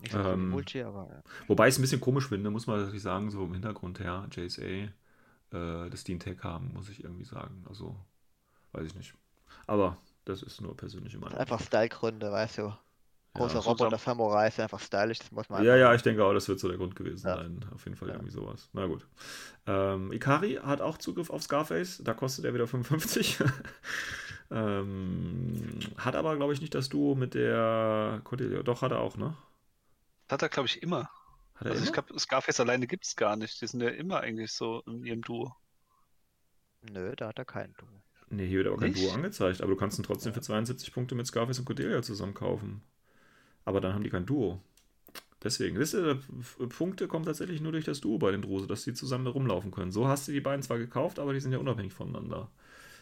nicht 0.01 0.13
so 0.13 0.19
ähm, 0.19 0.51
Multi, 0.51 0.83
aber 0.83 1.09
ja. 1.11 1.23
Wobei 1.49 1.67
ich 1.69 1.75
es 1.75 1.79
ein 1.79 1.83
bisschen 1.83 2.01
komisch 2.01 2.29
finde, 2.29 2.51
muss 2.51 2.67
man 2.67 2.79
natürlich 2.79 3.03
sagen, 3.03 3.31
so 3.31 3.45
im 3.45 3.55
Hintergrund 3.55 3.99
her, 3.99 4.29
JSA, 4.31 4.63
äh, 4.63 4.91
die 5.51 6.13
einen 6.13 6.21
Tag 6.21 6.45
haben, 6.45 6.73
muss 6.75 6.89
ich 6.91 7.03
irgendwie 7.03 7.25
sagen. 7.25 7.65
Also, 7.69 7.97
weiß 8.73 8.87
ich 8.87 8.95
nicht. 8.95 9.15
Aber 9.67 9.97
Das 10.25 10.43
ist 10.43 10.61
nur 10.61 10.77
persönliche 10.77 11.19
Meinung. 11.19 11.39
Einfach 11.39 11.59
Stylegründe, 11.61 12.31
weißt 12.31 12.59
du. 12.59 12.75
Große 13.35 13.55
Ja. 13.55 13.61
Roboter 13.61 13.99
Samurai 13.99 14.51
sind 14.51 14.63
einfach 14.65 14.81
stylisch, 14.81 15.19
das 15.21 15.31
muss 15.31 15.49
man 15.49 15.63
Ja, 15.65 15.75
einfach- 15.75 15.81
ja, 15.91 15.95
ich 15.95 16.03
denke 16.03 16.25
auch, 16.25 16.33
das 16.33 16.49
wird 16.49 16.59
so 16.59 16.69
der 16.69 16.77
Grund 16.79 16.97
gewesen 16.97 17.27
Ja. 17.27 17.37
sein. 17.37 17.65
Auf 17.75 17.85
jeden 17.85 17.97
Fall 17.97 18.09
Ja. 18.09 18.15
irgendwie 18.15 18.33
sowas. 18.33 18.69
Na 18.73 18.87
gut. 18.87 19.07
Ähm, 19.67 20.13
Ikari 20.13 20.55
hat 20.63 20.81
auch 20.81 20.99
Zugriff 20.99 21.31
auf 21.31 21.43
Scarface. 21.43 22.01
Da 22.03 22.15
kostet 22.15 22.45
er 22.47 22.55
wieder 22.55 22.67
55. 22.67 23.39
ähm, 24.51 25.79
hat 25.97 26.17
aber, 26.17 26.37
glaube 26.37 26.53
ich, 26.53 26.61
nicht 26.61 26.75
das 26.75 26.89
Duo 26.89 27.15
mit 27.15 27.35
der 27.35 28.21
Cordelia. 28.25 28.63
Doch, 28.63 28.83
hat 28.83 28.93
er 28.93 29.01
auch, 29.01 29.17
ne? 29.17 29.37
Hat 30.31 30.43
er, 30.43 30.49
glaube 30.49 30.67
ich, 30.67 30.83
immer. 30.83 31.11
Hat 31.55 31.67
er 31.67 31.71
Also 31.73 31.83
ich 31.85 31.91
immer? 31.91 32.03
glaube, 32.03 32.19
Scarface 32.19 32.61
alleine 32.61 32.87
gibt 32.87 33.05
es 33.05 33.17
gar 33.17 33.37
nicht. 33.37 33.61
Die 33.61 33.67
sind 33.67 33.81
ja 33.83 33.89
immer 33.91 34.21
eigentlich 34.21 34.53
so 34.53 34.83
in 34.87 35.05
ihrem 35.05 35.23
Duo. 35.23 35.55
Nö, 36.83 37.15
da 37.17 37.29
hat 37.29 37.39
er 37.39 37.45
keinen 37.45 37.75
Duo. 37.75 37.89
Nee, 38.31 38.47
hier 38.47 38.59
wird 38.59 38.69
aber 38.69 38.77
kein? 38.79 38.95
Duo 38.95 39.11
angezeigt. 39.13 39.61
Aber 39.63 39.71
du 39.71 39.77
kannst 39.77 39.99
ihn 39.99 40.03
trotzdem 40.03 40.35
für 40.35 40.41
72 40.43 40.93
Punkte 40.93 41.15
mit 41.15 41.27
Scarface 41.27 41.59
und 41.59 41.65
Cordelia 41.65 42.03
zusammen 42.03 42.35
kaufen. 42.35 42.83
Aber 43.69 43.83
dann 43.83 43.93
haben 43.93 44.03
die 44.03 44.09
kein 44.09 44.25
Duo. 44.25 44.63
Deswegen, 45.45 45.79
das 45.79 45.93
ist, 45.93 46.03
äh, 46.03 46.17
Punkte 46.69 47.07
kommen 47.07 47.27
tatsächlich 47.27 47.61
nur 47.61 47.73
durch 47.73 47.85
das 47.85 48.01
Duo 48.01 48.17
bei 48.17 48.31
den 48.31 48.41
Drose, 48.41 48.67
dass 48.67 48.85
die 48.85 48.95
zusammen 48.95 49.27
rumlaufen 49.27 49.71
können. 49.71 49.93
So 49.93 50.09
hast 50.09 50.27
du 50.27 50.33
die 50.33 50.41
beiden 50.41 50.63
zwar 50.63 50.79
gekauft, 50.79 51.19
aber 51.19 51.35
die 51.35 51.41
sind 51.41 51.53
ja 51.53 51.59
unabhängig 51.59 51.93
voneinander. 51.93 52.49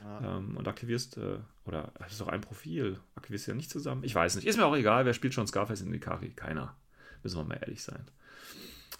Ja. 0.02 0.38
Ähm, 0.38 0.56
und 0.56 0.66
aktivierst, 0.66 1.18
äh, 1.18 1.38
oder 1.66 1.92
das 2.00 2.10
ist 2.10 2.20
doch 2.20 2.26
ein 2.26 2.40
Profil, 2.40 2.98
aktivierst 3.14 3.46
du 3.46 3.52
ja 3.52 3.56
nicht 3.56 3.70
zusammen. 3.70 4.02
Ich 4.02 4.12
weiß 4.12 4.34
nicht. 4.34 4.44
Ist 4.44 4.56
mir 4.56 4.66
auch 4.66 4.74
egal, 4.74 5.04
wer 5.04 5.14
spielt 5.14 5.34
schon 5.34 5.46
Scarface 5.46 5.82
in 5.82 5.94
Ikari? 5.94 6.30
Keiner. 6.30 6.74
Müssen 7.22 7.38
wir 7.38 7.44
mal 7.44 7.60
ehrlich 7.62 7.84
sein. 7.84 8.04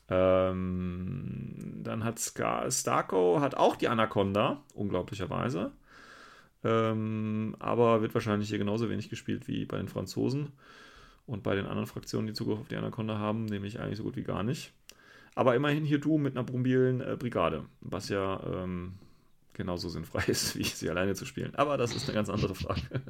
Ähm, 0.09 1.81
dann 1.83 2.05
hat 2.05 2.21
Scar 2.21 2.71
Starco 2.71 3.41
hat 3.41 3.57
auch 3.57 3.75
die 3.75 3.89
Anaconda, 3.89 4.63
unglaublicherweise. 4.73 5.73
Ähm, 6.63 7.57
aber 7.59 8.03
wird 8.03 8.15
wahrscheinlich 8.15 8.51
hier 8.51 8.59
genauso 8.59 8.89
wenig 8.89 9.11
gespielt 9.11 9.49
wie 9.49 9.65
bei 9.65 9.79
den 9.79 9.89
Franzosen 9.89 10.53
und 11.27 11.43
bei 11.43 11.55
den 11.55 11.67
anderen 11.67 11.87
Fraktionen, 11.87 12.27
die 12.27 12.33
Zugriff 12.33 12.61
auf 12.61 12.69
die 12.69 12.77
Anaconda 12.77 13.19
haben, 13.19 13.47
nämlich 13.47 13.81
eigentlich 13.81 13.99
so 13.99 14.05
gut 14.05 14.17
wie 14.17 14.23
gar 14.23 14.43
nicht. 14.43 14.73
Aber 15.35 15.55
immerhin 15.55 15.85
hier 15.85 15.99
du 15.99 16.19
mit 16.19 16.37
einer 16.37 16.51
mobilen 16.51 17.01
äh, 17.01 17.17
Brigade, 17.19 17.67
was 17.81 18.09
ja 18.09 18.41
ähm, 18.47 18.95
genauso 19.53 19.89
sinnfrei 19.89 20.25
ist, 20.27 20.57
wie 20.57 20.65
sie 20.65 20.89
alleine 20.89 21.15
zu 21.15 21.27
spielen. 21.27 21.55
Aber 21.57 21.77
das 21.77 21.95
ist 21.95 22.05
eine 22.05 22.15
ganz 22.15 22.31
andere 22.31 22.55
Frage. 22.55 22.81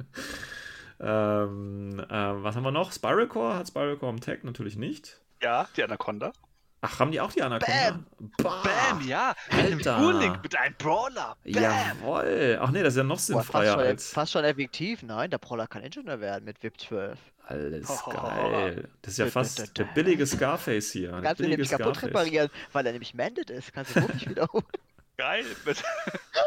ähm, 0.99 1.99
äh, 1.99 2.43
was 2.43 2.55
haben 2.55 2.63
wir 2.63 2.71
noch? 2.71 2.91
Spiral 2.91 3.27
Core 3.27 3.55
hat 3.55 3.67
Spiral 3.67 3.97
Core 3.97 4.11
im 4.11 4.19
Tag 4.19 4.43
natürlich 4.43 4.75
nicht. 4.75 5.21
Ja, 5.41 5.67
die 5.77 5.83
Anaconda. 5.83 6.33
Ach, 6.81 6.99
haben 6.99 7.11
die 7.11 7.19
auch 7.19 7.31
die 7.31 7.41
Anaconda? 7.41 7.99
Bam! 8.37 8.63
Bam, 8.63 9.07
ja. 9.07 9.33
Alter. 9.49 9.99
Urlink 9.99 10.43
mit 10.43 10.55
einem 10.55 10.75
Brawler. 10.77 11.35
Bam. 11.43 11.63
Jawoll! 11.63 12.59
Ach 12.61 12.71
nee, 12.71 12.83
das 12.83 12.93
ist 12.93 12.97
ja 12.97 13.03
noch 13.03 13.15
Boah, 13.15 13.17
fast, 13.17 13.27
sinnfreier 13.27 13.73
schon, 13.73 13.83
als. 13.83 14.11
fast 14.11 14.31
schon 14.31 14.43
effektiv, 14.43 15.01
nein, 15.01 15.29
der 15.31 15.37
Brawler 15.37 15.67
kann 15.67 15.81
Ingenieur 15.81 16.19
werden 16.19 16.45
mit 16.45 16.61
VIP 16.61 16.79
12. 16.79 17.19
Alles 17.49 17.87
geil. 18.05 18.89
Das 19.01 19.13
ist 19.13 19.17
ja 19.19 19.27
fast 19.27 19.77
der 19.77 19.85
billige 19.85 20.25
Scarface 20.27 20.91
hier. 20.91 21.11
Kannst 21.23 21.39
du 21.39 21.47
nämlich 21.47 21.69
kaputt 21.69 21.95
Scarface. 21.95 22.03
reparieren, 22.09 22.49
weil 22.73 22.85
er 22.85 22.91
nämlich 22.91 23.13
mended 23.13 23.49
ist. 23.49 23.71
Kannst 23.73 23.95
du 23.95 24.01
wirklich 24.01 24.29
wiederholen. 24.29 24.65
Geil. 25.17 25.45
Mit, 25.65 25.83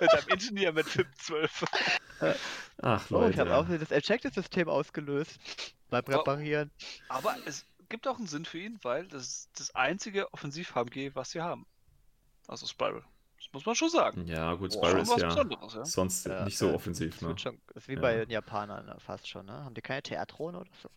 mit 0.00 0.10
einem 0.12 0.28
Ingenieur 0.28 0.72
mit 0.72 0.86
512. 0.86 1.64
Ach 2.82 3.00
Oh, 3.10 3.28
ich 3.28 3.36
Leute. 3.36 3.38
habe 3.40 3.56
auch 3.56 3.66
das 3.68 3.90
Ejected-System 3.90 4.68
ausgelöst 4.68 5.38
beim 5.88 6.04
Oh. 6.06 6.10
Reparieren. 6.12 6.70
Aber 7.08 7.34
es 7.46 7.64
gibt 7.88 8.06
auch 8.06 8.18
einen 8.18 8.28
Sinn 8.28 8.44
für 8.44 8.58
ihn, 8.58 8.78
weil 8.82 9.08
das 9.08 9.22
ist 9.26 9.50
das 9.58 9.74
einzige 9.74 10.32
Offensiv-HMG, 10.32 11.14
was 11.14 11.30
sie 11.32 11.40
haben. 11.40 11.66
Also 12.46 12.66
Spiral. 12.66 13.02
Das 13.42 13.52
muss 13.52 13.64
man 13.66 13.74
schon 13.74 13.88
sagen. 13.88 14.26
Ja, 14.26 14.52
gut, 14.54 14.74
Schon 14.74 14.98
ist 14.98 15.16
ja 15.18 15.28
Besonderes, 15.28 15.74
ja. 15.74 15.84
sonst 15.84 16.26
Ja, 16.26 16.44
nicht 16.44 16.58
so 16.58 16.68
äh, 16.68 16.74
offensiv, 16.74 17.20
ne? 17.22 17.36
schon, 17.38 17.58
das 17.68 17.84
ist 17.84 17.88
wie 17.88 17.94
Ja. 17.94 18.00
bei 18.00 18.14
den 18.16 18.30
Japanern 18.30 18.84
ne, 18.86 18.96
fast 19.00 19.26
schon, 19.28 19.46
ne? 19.46 19.52
Haben 19.64 19.74
die 19.74 19.80
keine 19.80 20.02
Theatrone 20.02 20.58
oder 20.60 20.70
so? 20.82 20.90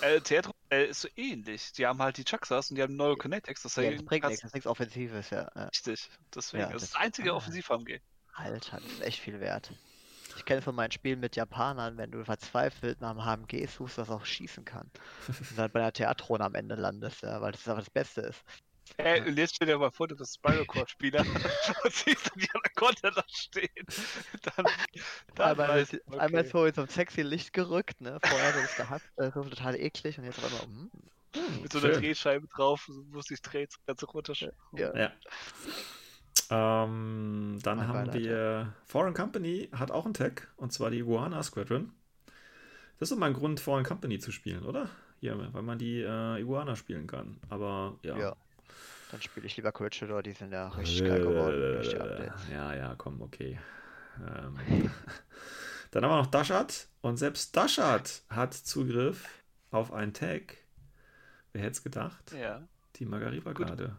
Äh, 0.00 0.20
Theatro 0.22 0.52
äh, 0.70 0.86
ist 0.86 1.02
so 1.02 1.08
ähnlich. 1.14 1.72
Die 1.72 1.86
haben 1.86 1.98
halt 2.00 2.16
die 2.16 2.24
Chucksas 2.24 2.70
und 2.70 2.76
die 2.76 2.82
haben 2.82 2.96
Neurokinetics. 2.96 3.62
Das, 3.62 3.76
Ja, 3.76 3.90
das 3.90 4.02
bringt 4.02 4.24
nichts, 4.24 4.40
das 4.40 4.48
ist 4.48 4.54
nichts 4.54 4.66
Offensives, 4.66 5.28
ja. 5.28 5.42
Richtig. 5.42 6.08
Deswegen. 6.34 6.62
Ja, 6.62 6.66
das 6.68 6.74
das- 6.74 6.82
ist 6.84 6.94
das 6.94 7.00
einzige 7.02 7.32
ah. 7.32 7.36
Offensiv-HMG. 7.36 8.00
Alter, 8.32 8.80
das 8.80 8.90
ist 8.92 9.02
echt 9.02 9.20
viel 9.20 9.38
wert. 9.40 9.70
Ich 10.36 10.44
kenne 10.46 10.62
von 10.62 10.74
meinen 10.74 10.90
Spielen 10.90 11.20
mit 11.20 11.36
Japanern, 11.36 11.96
wenn 11.98 12.10
du 12.10 12.24
verzweifelt 12.24 13.00
nach 13.00 13.10
einem 13.10 13.24
HMG 13.24 13.66
suchst, 13.66 13.98
das 13.98 14.10
auch 14.10 14.24
schießen 14.24 14.64
kann. 14.64 14.90
Und 15.28 15.58
dann 15.58 15.70
bei 15.70 15.80
einer 15.80 15.92
Theatrone 15.92 16.42
am 16.44 16.54
Ende 16.54 16.74
landest, 16.76 17.22
ja, 17.22 17.40
weil 17.42 17.52
das 17.52 17.68
einfach 17.68 17.82
das 17.84 17.90
Beste 17.90 18.22
ist. 18.22 18.42
Ey, 18.96 19.20
und 19.28 19.36
jetzt 19.36 19.56
stell 19.56 19.66
dir 19.66 19.78
mal 19.78 19.90
vor, 19.90 20.08
du 20.08 20.16
bist 20.16 20.34
Spiral 20.36 20.64
Core-Spieler 20.66 21.20
und 21.84 21.92
siehst 21.92 22.30
dann 22.30 22.38
die 22.40 22.48
Anaconda 22.54 23.10
da 23.10 23.24
stehen. 23.28 23.68
Dann, 24.56 24.66
dann 25.34 25.50
einmal, 25.50 25.80
ist- 25.80 25.92
du, 25.92 26.18
einmal 26.18 26.42
okay. 26.42 26.46
ist 26.46 26.52
so 26.52 26.64
in 26.64 26.74
so 26.74 26.82
ein 26.82 26.88
sexy 26.88 27.22
Licht 27.22 27.52
gerückt, 27.52 28.00
ne? 28.00 28.18
Vorher 28.22 28.52
so 28.52 28.58
ist 28.60 28.76
gehackt, 28.76 29.06
äh, 29.16 29.30
so 29.32 29.42
total 29.44 29.74
eklig 29.76 30.18
und 30.18 30.24
jetzt 30.24 30.38
auf 30.38 30.44
einmal, 30.44 30.62
hm, 30.66 30.90
mit 31.62 31.72
so 31.72 31.78
einer 31.78 31.92
Schön. 31.92 32.02
Drehscheibe 32.02 32.46
drauf, 32.46 32.88
wo 33.10 33.20
sich 33.20 33.40
dreht, 33.42 33.70
das 33.70 33.84
ganze 33.86 34.06
runter. 34.06 34.34
ja. 34.72 34.94
Ja. 34.94 35.12
Ähm, 36.50 37.58
dann 37.62 37.78
Mein 37.78 37.88
haben 37.88 38.12
wir 38.12 38.74
Foreign 38.84 39.14
Company 39.14 39.68
hat 39.72 39.90
auch 39.90 40.04
einen 40.04 40.14
Tag 40.14 40.52
und 40.56 40.72
zwar 40.72 40.90
die 40.90 40.98
Iguana 40.98 41.42
Squadron. 41.42 41.92
Das 42.98 43.10
ist 43.10 43.18
mal 43.18 43.26
ein 43.26 43.32
Grund, 43.34 43.60
Foreign 43.60 43.84
Company 43.84 44.18
zu 44.18 44.30
spielen, 44.30 44.64
oder? 44.64 44.88
Hier, 45.20 45.36
weil 45.52 45.62
man 45.62 45.78
die 45.78 46.00
äh, 46.02 46.40
Iguana 46.40 46.76
spielen 46.76 47.06
kann. 47.06 47.38
Aber 47.48 47.98
ja. 48.02 48.16
Ja. 48.18 48.36
Dann 49.14 49.22
spiele 49.22 49.46
ich 49.46 49.56
lieber 49.56 49.70
Corregidor, 49.70 50.24
die 50.24 50.32
sind 50.32 50.50
ja 50.50 50.66
richtig 50.70 51.06
geil 51.06 51.20
geworden 51.20 51.60
durch 51.74 51.88
die 51.88 52.00
Updates. 52.00 52.48
Ja, 52.50 52.74
ja, 52.74 52.96
komm, 52.98 53.22
okay. 53.22 53.60
Ähm, 54.18 54.58
dann 55.92 56.04
haben 56.04 56.10
wir 56.10 56.16
noch 56.16 56.26
Dashat 56.26 56.88
und 57.00 57.16
selbst 57.16 57.56
Dashat 57.56 58.24
hat 58.28 58.54
Zugriff 58.54 59.24
auf 59.70 59.92
einen 59.92 60.14
Tag. 60.14 60.56
Wer 61.52 61.62
hätte 61.62 61.70
es 61.74 61.84
gedacht? 61.84 62.32
Ja. 62.32 62.66
Die 62.96 63.06
Margariba-Garde. 63.06 63.96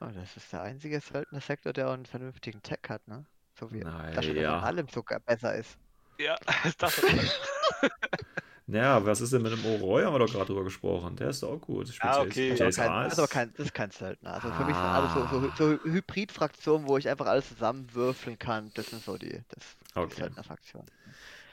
Oh, 0.00 0.06
das 0.14 0.36
ist 0.36 0.52
der 0.52 0.62
einzige 0.62 1.00
Söldner-Sektor, 1.00 1.72
der 1.72 1.88
auch 1.88 1.94
einen 1.94 2.06
vernünftigen 2.06 2.62
Tech 2.62 2.82
hat, 2.88 3.08
ne? 3.08 3.26
So 3.58 3.72
wie 3.72 3.80
Na 3.80 4.12
das 4.12 4.24
schon 4.24 4.36
ja. 4.36 4.58
in 4.58 4.64
allem 4.64 4.86
sogar 4.86 5.18
besser 5.18 5.56
ist. 5.56 5.76
Ja, 6.20 6.36
das 6.78 7.02
Naja, 8.66 9.04
was 9.04 9.20
ist 9.20 9.32
denn 9.32 9.42
mit 9.42 9.52
dem 9.52 9.64
Oroy? 9.66 10.04
Haben 10.04 10.14
wir 10.14 10.20
doch 10.20 10.32
gerade 10.32 10.46
drüber 10.46 10.64
gesprochen. 10.64 11.16
Der 11.16 11.28
ist 11.28 11.42
doch 11.42 11.50
auch 11.50 11.60
gut. 11.60 11.92
Ah, 12.00 12.22
okay. 12.22 12.54
Das 12.56 12.70
ist, 12.70 12.76
kein, 12.76 12.88
Ras. 12.90 13.04
das 13.04 13.12
ist 13.12 13.18
aber 13.18 13.28
kein, 13.28 13.52
das 13.56 13.66
ist 13.66 13.74
kein 13.74 13.90
Söldner. 13.90 14.32
Also 14.34 14.48
für 14.50 14.64
mich 14.64 14.74
sind 14.74 14.84
alles 14.84 15.12
so, 15.12 15.26
so, 15.26 15.48
Ah. 15.48 15.54
so 15.56 15.90
Hybrid-Fraktionen, 15.90 16.88
wo 16.88 16.96
ich 16.96 17.06
einfach 17.08 17.26
alles 17.26 17.48
zusammenwürfeln 17.48 18.38
kann. 18.38 18.70
Das 18.74 18.86
sind 18.86 19.02
so 19.04 19.18
die, 19.18 19.42
das, 19.48 19.76
die 19.94 19.98
Okay. 19.98 20.14
Söldner-Fraktionen. 20.20 20.88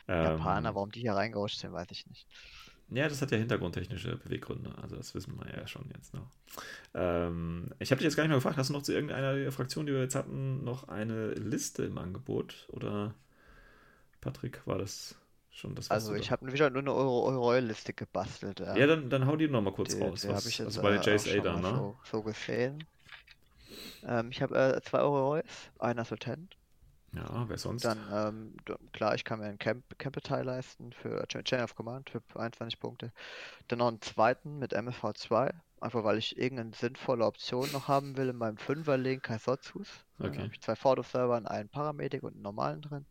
Ähm, 0.08 0.24
Japaner, 0.24 0.74
warum 0.74 0.90
die 0.92 1.02
hier 1.02 1.14
reingerutscht 1.14 1.60
sind, 1.60 1.74
weiß 1.74 1.88
ich 1.92 2.08
nicht. 2.08 2.26
Ja, 2.94 3.08
das 3.08 3.22
hat 3.22 3.32
ja 3.32 3.38
hintergrundtechnische 3.38 4.18
Beweggründe. 4.18 4.74
Also 4.82 4.96
das 4.96 5.14
wissen 5.14 5.38
wir 5.38 5.54
ja 5.54 5.68
schon 5.68 5.90
jetzt 5.96 6.14
noch. 6.14 6.28
Ähm, 6.94 7.72
ich 7.80 7.92
habe 7.92 8.00
dich 8.00 8.06
jetzt 8.06 8.16
gar 8.16 8.24
nicht 8.24 8.30
mehr 8.30 8.38
gefragt, 8.38 8.58
hast 8.58 8.70
du 8.70 8.74
noch 8.74 8.84
zu 8.84 8.94
irgendeiner 8.94 9.34
der 9.36 9.52
Fraktionen, 9.52 9.88
die 9.88 9.94
wir 9.94 10.02
jetzt 10.02 10.16
hatten, 10.16 10.64
noch 10.64 10.88
eine 10.88 11.32
Liste 11.34 11.84
im 11.84 11.98
Angebot? 11.98 12.68
Oder 12.70 13.14
Patrick, 14.22 14.62
war 14.66 14.78
das 14.78 15.16
schon 15.52 15.76
das, 15.76 15.91
Also 15.91 16.15
ich 16.15 16.28
da- 16.28 16.32
habe 16.32 16.52
wieder 16.52 16.69
nur 16.69 16.82
eine 16.82 16.94
Euro-Liste 16.94 17.94
gebastelt. 17.94 18.60
Ja, 18.60 18.76
Ja, 18.76 18.88
dann, 18.88 19.10
dann 19.10 19.26
hau 19.28 19.36
die 19.36 19.48
noch 19.48 19.61
mal 19.61 19.73
kurz 19.73 19.94
die, 19.94 20.02
raus. 20.02 20.22
die 20.22 20.30
was- 20.30 20.45
ich 20.45 20.57
jetzt 20.57 20.68
also 20.68 20.82
bei 20.82 20.91
der 20.91 21.02
Ada, 21.02 21.57
mal 21.57 21.61
ne? 21.61 21.78
so, 21.78 21.98
so 22.11 22.23
gesehen. 22.23 22.86
Ähm, 24.03 24.30
ich 24.32 24.41
habe 24.41 24.57
äh, 24.57 24.82
zwei 24.82 24.99
Euro 24.99 25.40
einer 25.80 26.02
ist 26.02 26.10
Lieutenant. 26.11 26.56
Ja, 27.14 27.45
wer 27.49 27.57
sonst? 27.57 27.84
Dann, 27.84 27.98
ähm, 28.14 28.56
klar, 28.94 29.15
ich 29.15 29.26
kann 29.26 29.40
mir 29.40 29.45
einen 29.45 29.60
Camp 29.60 29.84
Camp-Teil 29.99 30.45
leisten 30.45 30.94
für 30.94 31.26
Cha- 31.28 31.44
Chain 31.44 31.61
of 31.64 31.76
Command 31.76 32.10
für 32.10 32.22
21 32.40 32.80
Punkte. 32.80 33.11
Dann 33.68 33.80
noch 33.80 33.90
einen 33.90 34.02
zweiten 34.02 34.60
mit 34.60 34.73
MFV2, 34.73 35.52
einfach 35.82 36.03
weil 36.06 36.18
ich 36.18 36.38
irgendeine 36.38 36.73
sinnvolle 36.73 37.26
Option 37.26 37.69
noch 37.73 37.90
haben 37.90 38.15
will 38.15 38.30
in 38.30 38.38
meinem 38.38 38.57
Fünferlink 38.57 39.23
Kaisotsus. 39.23 39.90
Dann 40.19 40.30
Okay. 40.30 40.40
habe 40.40 40.53
ich 40.53 40.61
zwei 40.61 40.76
Ford-of-Server, 40.78 41.36
einen 41.52 41.69
Paramedic 41.69 42.23
und 42.23 42.34
einen 42.36 42.44
normalen 42.44 42.82
drin. 42.82 43.06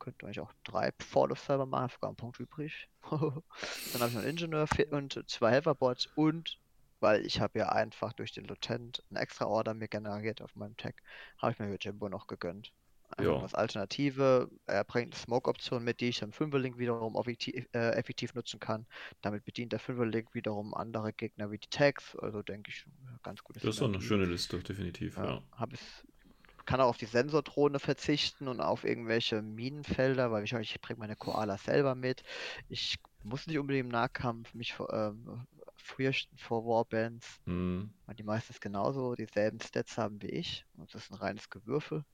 Könnte 0.00 0.26
eigentlich 0.26 0.40
auch 0.40 0.52
drei 0.64 0.90
Ford-of-Server 0.98 1.66
machen, 1.66 1.84
hab 1.84 1.92
sogar 1.92 2.10
einen 2.10 2.16
Punkt 2.16 2.40
übrig. 2.40 2.88
Dann 3.10 3.20
habe 3.20 4.08
ich 4.08 4.14
noch 4.14 4.22
einen 4.22 4.30
Ingenieur 4.30 4.66
und 4.90 5.30
zwei 5.30 5.52
Helferbots 5.52 6.08
und 6.16 6.58
weil 6.98 7.24
ich 7.24 7.40
habe 7.40 7.60
ja 7.60 7.70
einfach 7.70 8.12
durch 8.12 8.32
den 8.32 8.44
Lieutenant 8.44 9.02
einen 9.08 9.16
extra 9.16 9.46
Order 9.46 9.74
mir 9.74 9.88
generiert 9.88 10.42
auf 10.42 10.54
meinem 10.56 10.76
Tag, 10.76 11.02
habe 11.38 11.52
ich 11.52 11.58
mir 11.58 11.74
Jimbo 11.80 12.08
noch 12.08 12.26
gegönnt. 12.26 12.72
Einfach 13.16 13.32
nur 13.32 13.42
als 13.42 13.54
Alternative. 13.54 14.48
Er 14.66 14.84
bringt 14.84 15.12
eine 15.12 15.20
Smoke-Option 15.20 15.82
mit, 15.82 16.00
die 16.00 16.10
ich 16.10 16.22
im 16.22 16.32
Fünferlink 16.32 16.78
wiederum 16.78 17.16
effektiv, 17.16 17.66
äh, 17.72 17.90
effektiv 17.94 18.34
nutzen 18.34 18.60
kann. 18.60 18.86
Damit 19.20 19.44
bedient 19.44 19.72
der 19.72 19.80
Fünferlink 19.80 20.32
wiederum 20.32 20.74
andere 20.74 21.12
Gegner 21.12 21.50
wie 21.50 21.58
die 21.58 21.68
Tags. 21.70 22.14
Also 22.16 22.42
denke 22.42 22.70
ich, 22.70 22.84
ganz 23.24 23.42
gutes 23.42 23.62
Das 23.62 23.74
ist 23.74 23.80
doch 23.80 23.88
eine 23.88 24.00
schöne 24.00 24.26
Liste, 24.26 24.60
definitiv, 24.60 25.16
ja. 25.16 25.24
ja, 25.24 25.42
hab 25.52 25.72
es, 25.72 26.06
kann 26.70 26.80
auch 26.80 26.90
auf 26.90 26.98
die 26.98 27.06
Sensordrohne 27.06 27.80
verzichten 27.80 28.46
und 28.46 28.60
auf 28.60 28.84
irgendwelche 28.84 29.42
Minenfelder, 29.42 30.30
weil 30.30 30.44
ich, 30.44 30.52
ich 30.52 30.80
bringe 30.80 31.00
meine 31.00 31.16
Koala 31.16 31.58
selber 31.58 31.96
mit. 31.96 32.22
Ich 32.68 33.00
muss 33.24 33.48
nicht 33.48 33.58
unbedingt 33.58 33.86
im 33.86 33.90
Nahkampf 33.90 34.54
mich 34.54 34.72
vor- 34.72 34.92
ähm, 34.92 35.48
fürchten 35.74 36.38
vor 36.38 36.64
Warbands, 36.64 37.40
Hm, 37.46 37.90
weil 38.06 38.14
die 38.14 38.22
meistens 38.22 38.60
genauso 38.60 39.16
dieselben 39.16 39.60
Stats 39.60 39.98
haben 39.98 40.22
wie 40.22 40.28
ich. 40.28 40.64
Und 40.76 40.94
das 40.94 41.02
ist 41.02 41.10
ein 41.10 41.16
reines 41.16 41.50
Gewürfel. 41.50 42.04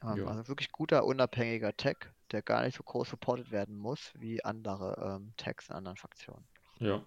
Ähm. 0.00 0.28
Also 0.28 0.46
wirklich 0.46 0.70
guter, 0.70 1.04
unabhängiger 1.04 1.76
Tech. 1.76 1.96
der 2.30 2.42
gar 2.42 2.62
nicht 2.64 2.76
so 2.76 2.84
groß 2.84 3.10
supported 3.10 3.50
werden 3.50 3.76
muss 3.76 4.12
wie 4.14 4.44
andere 4.44 5.16
ähm, 5.16 5.32
Tags 5.36 5.70
in 5.70 5.74
anderen 5.74 5.96
Fraktionen. 5.96 6.46
Ja. 6.78 7.04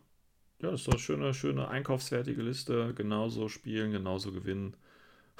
Ja, 0.61 0.71
das 0.71 0.81
ist 0.81 0.87
doch 0.87 0.93
eine 0.93 0.99
schöne, 0.99 1.33
schöne 1.33 1.69
einkaufsfertige 1.69 2.41
Liste. 2.41 2.93
Genauso 2.95 3.47
spielen, 3.47 3.91
genauso 3.93 4.33
gewinnen. 4.33 4.75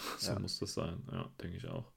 So 0.18 0.34
Ja. 0.34 0.40
muss 0.40 0.60
das 0.60 0.74
sein. 0.74 1.02
Ja, 1.12 1.30
denke 1.42 1.58
ich 1.58 1.68
auch. 1.68 1.92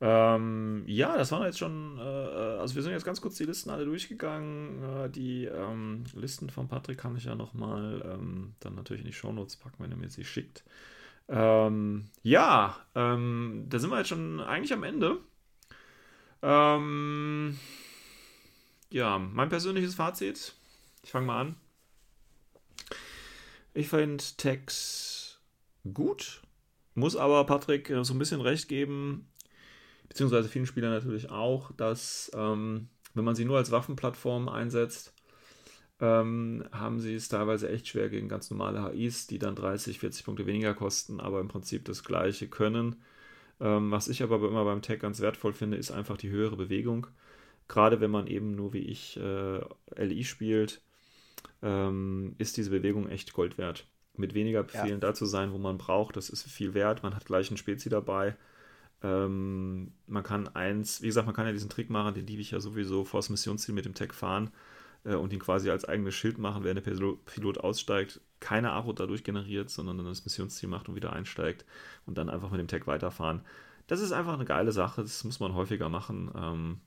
Ähm, 0.00 0.84
ja, 0.86 1.16
das 1.16 1.32
waren 1.32 1.42
jetzt 1.44 1.58
schon, 1.58 1.98
äh, 1.98 2.02
also 2.02 2.76
wir 2.76 2.82
sind 2.82 2.92
jetzt 2.92 3.04
ganz 3.04 3.20
kurz 3.20 3.36
die 3.36 3.44
Listen 3.44 3.70
alle 3.70 3.84
durchgegangen. 3.84 4.82
Äh, 4.82 5.10
die 5.10 5.46
ähm, 5.46 6.04
Listen 6.14 6.50
von 6.50 6.68
Patrick 6.68 6.98
kann 6.98 7.16
ich 7.16 7.24
ja 7.24 7.34
nochmal 7.34 8.02
ähm, 8.04 8.54
dann 8.60 8.76
natürlich 8.76 9.02
in 9.02 9.08
die 9.08 9.12
Shownotes 9.12 9.56
packen, 9.56 9.82
wenn 9.82 9.90
er 9.90 9.96
mir 9.96 10.08
sie 10.08 10.24
schickt. 10.24 10.62
Ähm, 11.28 12.10
ja, 12.22 12.76
ähm, 12.94 13.66
da 13.68 13.78
sind 13.78 13.90
wir 13.90 13.98
jetzt 13.98 14.08
schon 14.08 14.40
eigentlich 14.40 14.72
am 14.72 14.84
Ende. 14.84 15.18
Ähm, 16.42 17.58
ja, 18.90 19.18
mein 19.18 19.48
persönliches 19.48 19.96
Fazit. 19.96 20.54
Ich 21.02 21.10
fange 21.10 21.26
mal 21.26 21.40
an. 21.40 21.56
Ich 23.74 23.88
finde 23.88 24.22
Tex 24.36 25.40
gut, 25.92 26.42
muss 26.98 27.16
aber 27.16 27.44
Patrick 27.44 27.90
äh, 27.90 28.04
so 28.04 28.14
ein 28.14 28.18
bisschen 28.18 28.40
recht 28.40 28.68
geben, 28.68 29.28
beziehungsweise 30.08 30.48
vielen 30.48 30.66
Spielern 30.66 30.92
natürlich 30.92 31.30
auch, 31.30 31.72
dass 31.72 32.30
ähm, 32.34 32.88
wenn 33.14 33.24
man 33.24 33.34
sie 33.34 33.44
nur 33.44 33.56
als 33.56 33.70
Waffenplattform 33.70 34.48
einsetzt, 34.48 35.14
ähm, 36.00 36.64
haben 36.72 37.00
sie 37.00 37.14
es 37.14 37.28
teilweise 37.28 37.68
echt 37.68 37.88
schwer 37.88 38.08
gegen 38.08 38.28
ganz 38.28 38.50
normale 38.50 38.92
HIs, 38.92 39.26
die 39.26 39.38
dann 39.38 39.56
30, 39.56 39.98
40 39.98 40.24
Punkte 40.24 40.46
weniger 40.46 40.74
kosten, 40.74 41.20
aber 41.20 41.40
im 41.40 41.48
Prinzip 41.48 41.84
das 41.84 42.04
gleiche 42.04 42.48
können. 42.48 42.96
Ähm, 43.60 43.90
was 43.90 44.08
ich 44.08 44.22
aber 44.22 44.36
immer 44.36 44.64
beim 44.64 44.82
Tech 44.82 45.00
ganz 45.00 45.20
wertvoll 45.20 45.52
finde, 45.52 45.76
ist 45.76 45.90
einfach 45.90 46.16
die 46.16 46.30
höhere 46.30 46.56
Bewegung. 46.56 47.08
Gerade 47.66 48.00
wenn 48.00 48.10
man 48.10 48.26
eben 48.28 48.54
nur 48.54 48.72
wie 48.72 48.78
ich 48.78 49.18
äh, 49.18 49.60
LI 49.96 50.24
spielt, 50.24 50.80
ähm, 51.62 52.34
ist 52.38 52.56
diese 52.56 52.70
Bewegung 52.70 53.08
echt 53.08 53.32
Gold 53.32 53.58
wert. 53.58 53.86
Mit 54.18 54.34
weniger 54.34 54.62
Befehlen 54.62 55.00
da 55.00 55.14
zu 55.14 55.26
sein, 55.26 55.52
wo 55.52 55.58
man 55.58 55.78
braucht, 55.78 56.16
das 56.16 56.28
ist 56.28 56.44
viel 56.44 56.74
wert. 56.74 57.02
Man 57.02 57.14
hat 57.14 57.24
gleich 57.24 57.48
einen 57.48 57.56
Spezi 57.56 57.88
dabei. 57.88 58.36
Ähm, 59.02 59.92
man 60.06 60.22
kann 60.22 60.48
eins, 60.48 61.02
wie 61.02 61.06
gesagt, 61.06 61.26
man 61.26 61.34
kann 61.34 61.46
ja 61.46 61.52
diesen 61.52 61.70
Trick 61.70 61.88
machen, 61.88 62.14
den 62.14 62.26
liebe 62.26 62.42
ich 62.42 62.50
ja 62.50 62.60
sowieso, 62.60 63.04
vor 63.04 63.18
das 63.18 63.30
Missionsziel 63.30 63.74
mit 63.74 63.84
dem 63.84 63.94
Tech 63.94 64.12
fahren 64.12 64.50
äh, 65.04 65.14
und 65.14 65.32
ihn 65.32 65.38
quasi 65.38 65.70
als 65.70 65.84
eigenes 65.84 66.14
Schild 66.14 66.38
machen, 66.38 66.64
während 66.64 66.84
der 66.84 66.92
Pilot, 66.92 67.24
Pilot 67.24 67.58
aussteigt, 67.58 68.20
keine 68.40 68.72
Aro 68.72 68.92
dadurch 68.92 69.22
generiert, 69.22 69.70
sondern 69.70 69.98
dann 69.98 70.06
das 70.06 70.24
Missionsziel 70.24 70.68
macht 70.68 70.88
und 70.88 70.96
wieder 70.96 71.12
einsteigt 71.12 71.64
und 72.06 72.18
dann 72.18 72.28
einfach 72.28 72.50
mit 72.50 72.60
dem 72.60 72.68
Tech 72.68 72.86
weiterfahren. 72.86 73.42
Das 73.86 74.00
ist 74.00 74.12
einfach 74.12 74.34
eine 74.34 74.44
geile 74.44 74.72
Sache, 74.72 75.02
das 75.02 75.24
muss 75.24 75.40
man 75.40 75.54
häufiger 75.54 75.88
machen. 75.88 76.30
Ähm, 76.34 76.80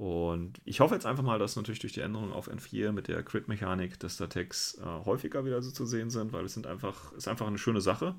und 0.00 0.62
ich 0.64 0.80
hoffe 0.80 0.94
jetzt 0.94 1.04
einfach 1.04 1.22
mal, 1.22 1.38
dass 1.38 1.56
natürlich 1.56 1.80
durch 1.80 1.92
die 1.92 2.00
Änderung 2.00 2.32
auf 2.32 2.50
N4 2.50 2.90
mit 2.90 3.06
der 3.06 3.22
Crit-Mechanik, 3.22 4.00
dass 4.00 4.16
da 4.16 4.28
Tags 4.28 4.78
äh, 4.78 5.04
häufiger 5.04 5.44
wieder 5.44 5.60
so 5.60 5.70
zu 5.70 5.84
sehen 5.84 6.08
sind, 6.08 6.32
weil 6.32 6.46
es 6.46 6.54
sind 6.54 6.66
einfach, 6.66 7.12
ist 7.12 7.28
einfach 7.28 7.46
eine 7.46 7.58
schöne 7.58 7.82
Sache. 7.82 8.14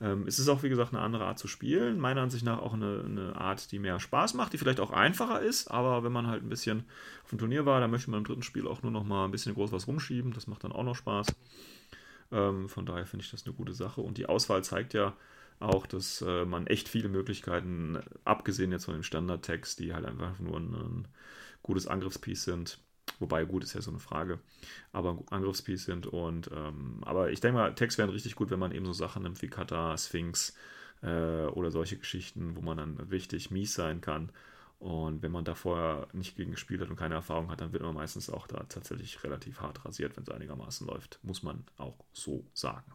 Ähm, 0.00 0.26
es 0.26 0.40
ist 0.40 0.48
auch, 0.48 0.64
wie 0.64 0.68
gesagt, 0.68 0.92
eine 0.92 1.00
andere 1.00 1.24
Art 1.26 1.38
zu 1.38 1.46
spielen. 1.46 2.00
Meiner 2.00 2.22
Ansicht 2.22 2.44
nach 2.44 2.58
auch 2.58 2.74
eine, 2.74 3.04
eine 3.06 3.36
Art, 3.36 3.70
die 3.70 3.78
mehr 3.78 4.00
Spaß 4.00 4.34
macht, 4.34 4.52
die 4.52 4.58
vielleicht 4.58 4.80
auch 4.80 4.90
einfacher 4.90 5.40
ist, 5.40 5.70
aber 5.70 6.02
wenn 6.02 6.10
man 6.10 6.26
halt 6.26 6.42
ein 6.42 6.48
bisschen 6.48 6.86
auf 7.22 7.30
dem 7.30 7.38
Turnier 7.38 7.66
war, 7.66 7.78
dann 7.78 7.92
möchte 7.92 8.10
man 8.10 8.18
im 8.18 8.24
dritten 8.24 8.42
Spiel 8.42 8.66
auch 8.66 8.82
nur 8.82 8.90
noch 8.90 9.04
mal 9.04 9.24
ein 9.24 9.30
bisschen 9.30 9.54
groß 9.54 9.70
was 9.70 9.86
rumschieben. 9.86 10.32
Das 10.32 10.48
macht 10.48 10.64
dann 10.64 10.72
auch 10.72 10.82
noch 10.82 10.96
Spaß. 10.96 11.28
Ähm, 12.32 12.68
von 12.68 12.84
daher 12.84 13.06
finde 13.06 13.24
ich 13.24 13.30
das 13.30 13.46
eine 13.46 13.54
gute 13.54 13.74
Sache. 13.74 14.00
Und 14.00 14.18
die 14.18 14.26
Auswahl 14.26 14.64
zeigt 14.64 14.92
ja 14.92 15.14
auch, 15.62 15.86
dass 15.86 16.22
äh, 16.22 16.44
man 16.44 16.66
echt 16.66 16.88
viele 16.88 17.08
Möglichkeiten, 17.08 17.98
abgesehen 18.24 18.72
jetzt 18.72 18.86
von 18.86 18.94
den 18.94 19.02
Standard-Tags, 19.02 19.76
die 19.76 19.94
halt 19.94 20.04
einfach 20.04 20.38
nur 20.38 20.58
ein, 20.58 20.74
ein 20.74 21.08
gutes 21.62 21.86
Angriffspiece 21.86 22.44
sind, 22.44 22.78
Wobei, 23.18 23.44
gut, 23.44 23.64
ist 23.64 23.74
ja 23.74 23.80
so 23.80 23.90
eine 23.90 24.00
Frage. 24.00 24.40
Aber 24.92 25.10
ein 25.10 25.24
Angriffspiece 25.30 25.84
sind 25.84 26.06
und, 26.06 26.50
ähm, 26.52 26.98
aber 27.02 27.30
ich 27.30 27.40
denke 27.40 27.58
mal, 27.58 27.74
Tags 27.74 27.98
wären 27.98 28.10
richtig 28.10 28.34
gut, 28.34 28.50
wenn 28.50 28.58
man 28.58 28.72
eben 28.72 28.86
so 28.86 28.92
Sachen 28.92 29.22
nimmt 29.22 29.40
wie 29.42 29.48
Kata, 29.48 29.96
Sphinx 29.96 30.56
äh, 31.02 31.46
oder 31.46 31.70
solche 31.70 31.98
Geschichten, 31.98 32.56
wo 32.56 32.62
man 32.62 32.76
dann 32.76 32.96
richtig 32.98 33.50
mies 33.50 33.74
sein 33.74 34.00
kann. 34.00 34.30
Und 34.78 35.22
wenn 35.22 35.30
man 35.30 35.44
da 35.44 35.54
vorher 35.54 36.08
nicht 36.12 36.36
gegen 36.36 36.50
gespielt 36.50 36.80
hat 36.80 36.90
und 36.90 36.96
keine 36.96 37.14
Erfahrung 37.14 37.50
hat, 37.50 37.60
dann 37.60 37.72
wird 37.72 37.84
man 37.84 37.94
meistens 37.94 38.28
auch 38.28 38.48
da 38.48 38.64
tatsächlich 38.64 39.22
relativ 39.22 39.60
hart 39.60 39.84
rasiert, 39.84 40.16
wenn 40.16 40.24
es 40.24 40.30
einigermaßen 40.30 40.86
läuft. 40.86 41.20
Muss 41.22 41.44
man 41.44 41.64
auch 41.76 42.04
so 42.12 42.44
sagen. 42.52 42.92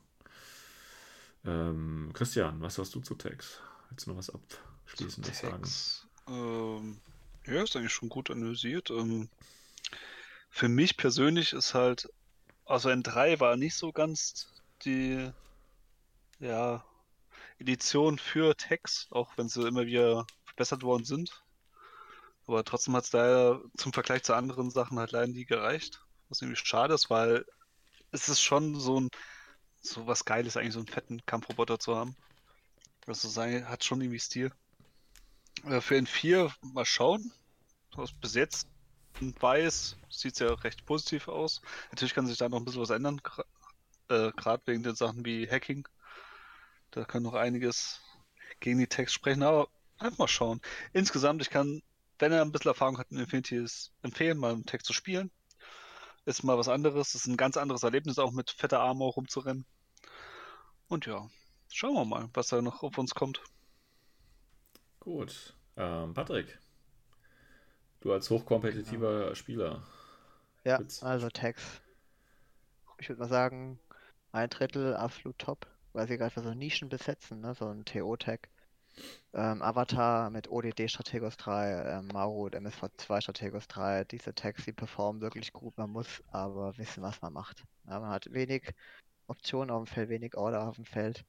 Ähm, 1.47 2.11
Christian, 2.13 2.61
was 2.61 2.77
hast 2.77 2.93
du 2.93 2.99
zu 2.99 3.15
Tags? 3.15 3.61
Willst 3.89 4.05
du 4.05 4.11
noch 4.11 4.17
was 4.17 4.29
abschließendes 4.29 5.39
sagen? 5.39 5.63
Ähm, 6.27 6.99
ja, 7.45 7.63
ist 7.63 7.75
eigentlich 7.75 7.93
schon 7.93 8.09
gut 8.09 8.29
analysiert. 8.29 8.89
Ähm, 8.89 9.29
für 10.49 10.67
mich 10.67 10.97
persönlich 10.97 11.53
ist 11.53 11.73
halt, 11.73 12.09
also 12.65 12.89
N3 12.89 13.39
war 13.39 13.55
nicht 13.55 13.75
so 13.75 13.93
ganz 13.93 14.53
die, 14.83 15.31
ja, 16.39 16.83
Edition 17.59 18.19
für 18.19 18.55
Tags, 18.55 19.07
auch 19.11 19.37
wenn 19.37 19.47
sie 19.47 19.65
immer 19.65 19.85
wieder 19.85 20.27
verbessert 20.45 20.83
worden 20.83 21.05
sind. 21.05 21.43
Aber 22.45 22.63
trotzdem 22.63 22.95
hat 22.95 23.05
es 23.05 23.09
da 23.09 23.61
zum 23.77 23.93
Vergleich 23.93 24.23
zu 24.23 24.33
anderen 24.33 24.69
Sachen 24.69 24.99
halt 24.99 25.11
leider 25.11 25.27
nie 25.27 25.45
gereicht. 25.45 26.01
Was 26.29 26.41
irgendwie 26.41 26.59
schade 26.61 26.93
ist, 26.93 27.09
weil 27.09 27.45
es 28.11 28.29
ist 28.29 28.41
schon 28.41 28.79
so 28.79 28.99
ein, 28.99 29.09
so 29.81 30.07
was 30.07 30.25
Geiles, 30.25 30.57
eigentlich 30.57 30.73
so 30.73 30.79
einen 30.79 30.87
fetten 30.87 31.25
Kampfroboter 31.25 31.79
zu 31.79 31.95
haben. 31.95 32.15
Also 33.05 33.29
sein, 33.29 33.67
hat 33.69 33.83
schon 33.83 34.01
irgendwie 34.01 34.19
Stil. 34.19 34.51
Äh, 35.65 35.81
Für 35.81 35.95
N4 35.95 36.51
mal 36.61 36.85
schauen. 36.85 37.31
Was 37.95 38.11
bis 38.11 38.35
jetzt 38.35 38.67
weiß, 39.19 39.97
sieht 40.09 40.33
es 40.33 40.39
ja 40.39 40.53
recht 40.53 40.85
positiv 40.85 41.27
aus. 41.27 41.61
Natürlich 41.91 42.13
kann 42.13 42.27
sich 42.27 42.37
da 42.37 42.49
noch 42.49 42.57
ein 42.57 42.65
bisschen 42.65 42.81
was 42.81 42.89
ändern, 42.89 43.21
gerade 43.23 43.47
äh, 44.09 44.67
wegen 44.67 44.83
den 44.83 44.95
Sachen 44.95 45.25
wie 45.25 45.49
Hacking. 45.49 45.87
Da 46.91 47.05
kann 47.05 47.23
noch 47.23 47.33
einiges 47.33 48.01
gegen 48.59 48.79
die 48.79 48.87
Text 48.87 49.15
sprechen, 49.15 49.43
aber 49.43 49.69
einfach 49.97 50.19
mal 50.19 50.27
schauen. 50.27 50.61
Insgesamt, 50.93 51.41
ich 51.41 51.49
kann, 51.49 51.81
wenn 52.19 52.31
er 52.31 52.41
ein 52.41 52.51
bisschen 52.51 52.69
Erfahrung 52.69 52.97
hat 52.97 53.11
in 53.11 53.17
Infinity, 53.17 53.65
empfehlen, 54.01 54.37
mal 54.37 54.53
einen 54.53 54.65
Text 54.65 54.87
zu 54.87 54.93
spielen. 54.93 55.31
Ist 56.27 56.43
mal 56.43 56.57
was 56.57 56.67
anderes, 56.67 57.15
ist 57.15 57.25
ein 57.25 57.37
ganz 57.37 57.55
anderes 57.55 57.83
Erlebnis, 57.83 58.19
auch 58.19 58.33
mit 58.33 58.51
fetter 58.51 58.81
Armor 58.81 59.13
rumzurennen. 59.13 59.65
Und 60.89 61.05
ja, 61.05 61.29
schauen 61.69 61.93
wir 61.93 62.03
mal, 62.03 62.29
was 62.33 62.49
da 62.49 62.61
noch 62.61 62.83
auf 62.83 62.97
uns 62.97 63.15
kommt. 63.15 63.41
Gut. 64.99 65.55
Ähm, 65.77 66.13
Patrick, 66.13 66.59
du 68.01 68.11
als 68.11 68.29
hochkompetitiver 68.29 69.33
Spieler. 69.35 69.87
Ja, 70.65 70.81
Witz. 70.81 71.01
also 71.01 71.29
Tags. 71.29 71.63
Ich 72.99 73.07
würde 73.07 73.21
mal 73.21 73.29
sagen, 73.29 73.79
ein 74.33 74.49
Drittel 74.49 74.97
absolut 74.97 75.39
top, 75.39 75.65
weil 75.93 76.09
sie 76.09 76.17
gerade 76.17 76.31
für 76.31 76.41
so 76.41 76.53
Nischen 76.53 76.89
besetzen, 76.89 77.39
ne? 77.39 77.55
so 77.55 77.69
ein 77.69 77.85
TO-Tag. 77.85 78.49
Ähm, 79.33 79.61
Avatar 79.61 80.29
mit 80.29 80.49
ODD 80.49 80.89
Strategos 80.89 81.37
3, 81.37 81.99
ähm, 81.99 82.07
Maru 82.07 82.45
und 82.45 82.55
MSV2 82.55 83.21
Strategos 83.21 83.67
3, 83.67 84.05
diese 84.05 84.33
Tags, 84.33 84.65
die 84.65 84.73
performen 84.73 85.21
wirklich 85.21 85.53
gut. 85.53 85.77
Man 85.77 85.91
muss 85.91 86.23
aber 86.31 86.77
wissen, 86.77 87.03
was 87.03 87.21
man 87.21 87.33
macht. 87.33 87.63
Ja, 87.87 87.99
man 87.99 88.09
hat 88.09 88.31
wenig 88.31 88.73
Optionen 89.27 89.71
auf 89.71 89.83
dem 89.83 89.93
Feld, 89.93 90.09
wenig 90.09 90.35
Order 90.35 90.67
auf 90.67 90.75
dem 90.75 90.85
Feld. 90.85 91.25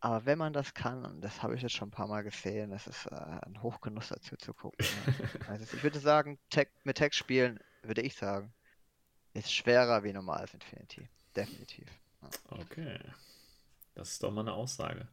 Aber 0.00 0.26
wenn 0.26 0.36
man 0.36 0.52
das 0.52 0.74
kann, 0.74 1.06
und 1.06 1.22
das 1.22 1.42
habe 1.42 1.54
ich 1.54 1.62
jetzt 1.62 1.72
schon 1.72 1.88
ein 1.88 1.90
paar 1.90 2.06
Mal 2.06 2.22
gesehen, 2.22 2.70
das 2.70 2.86
ist 2.86 3.06
äh, 3.06 3.14
ein 3.14 3.62
Hochgenuss 3.62 4.08
dazu 4.08 4.36
zu 4.36 4.52
gucken. 4.52 4.84
Ja. 5.06 5.14
Also 5.48 5.64
ich 5.64 5.82
würde 5.82 5.98
sagen, 5.98 6.38
Tag, 6.50 6.68
mit 6.84 6.98
Tag 6.98 7.14
spielen, 7.14 7.58
würde 7.82 8.02
ich 8.02 8.14
sagen, 8.14 8.52
ist 9.32 9.52
schwerer 9.52 10.04
wie 10.04 10.12
normales 10.12 10.52
Infinity. 10.52 11.08
Definitiv. 11.34 11.88
Ja. 12.20 12.28
Okay. 12.50 12.98
Das 13.94 14.10
ist 14.10 14.22
doch 14.22 14.30
mal 14.30 14.42
eine 14.42 14.52
Aussage. 14.52 15.08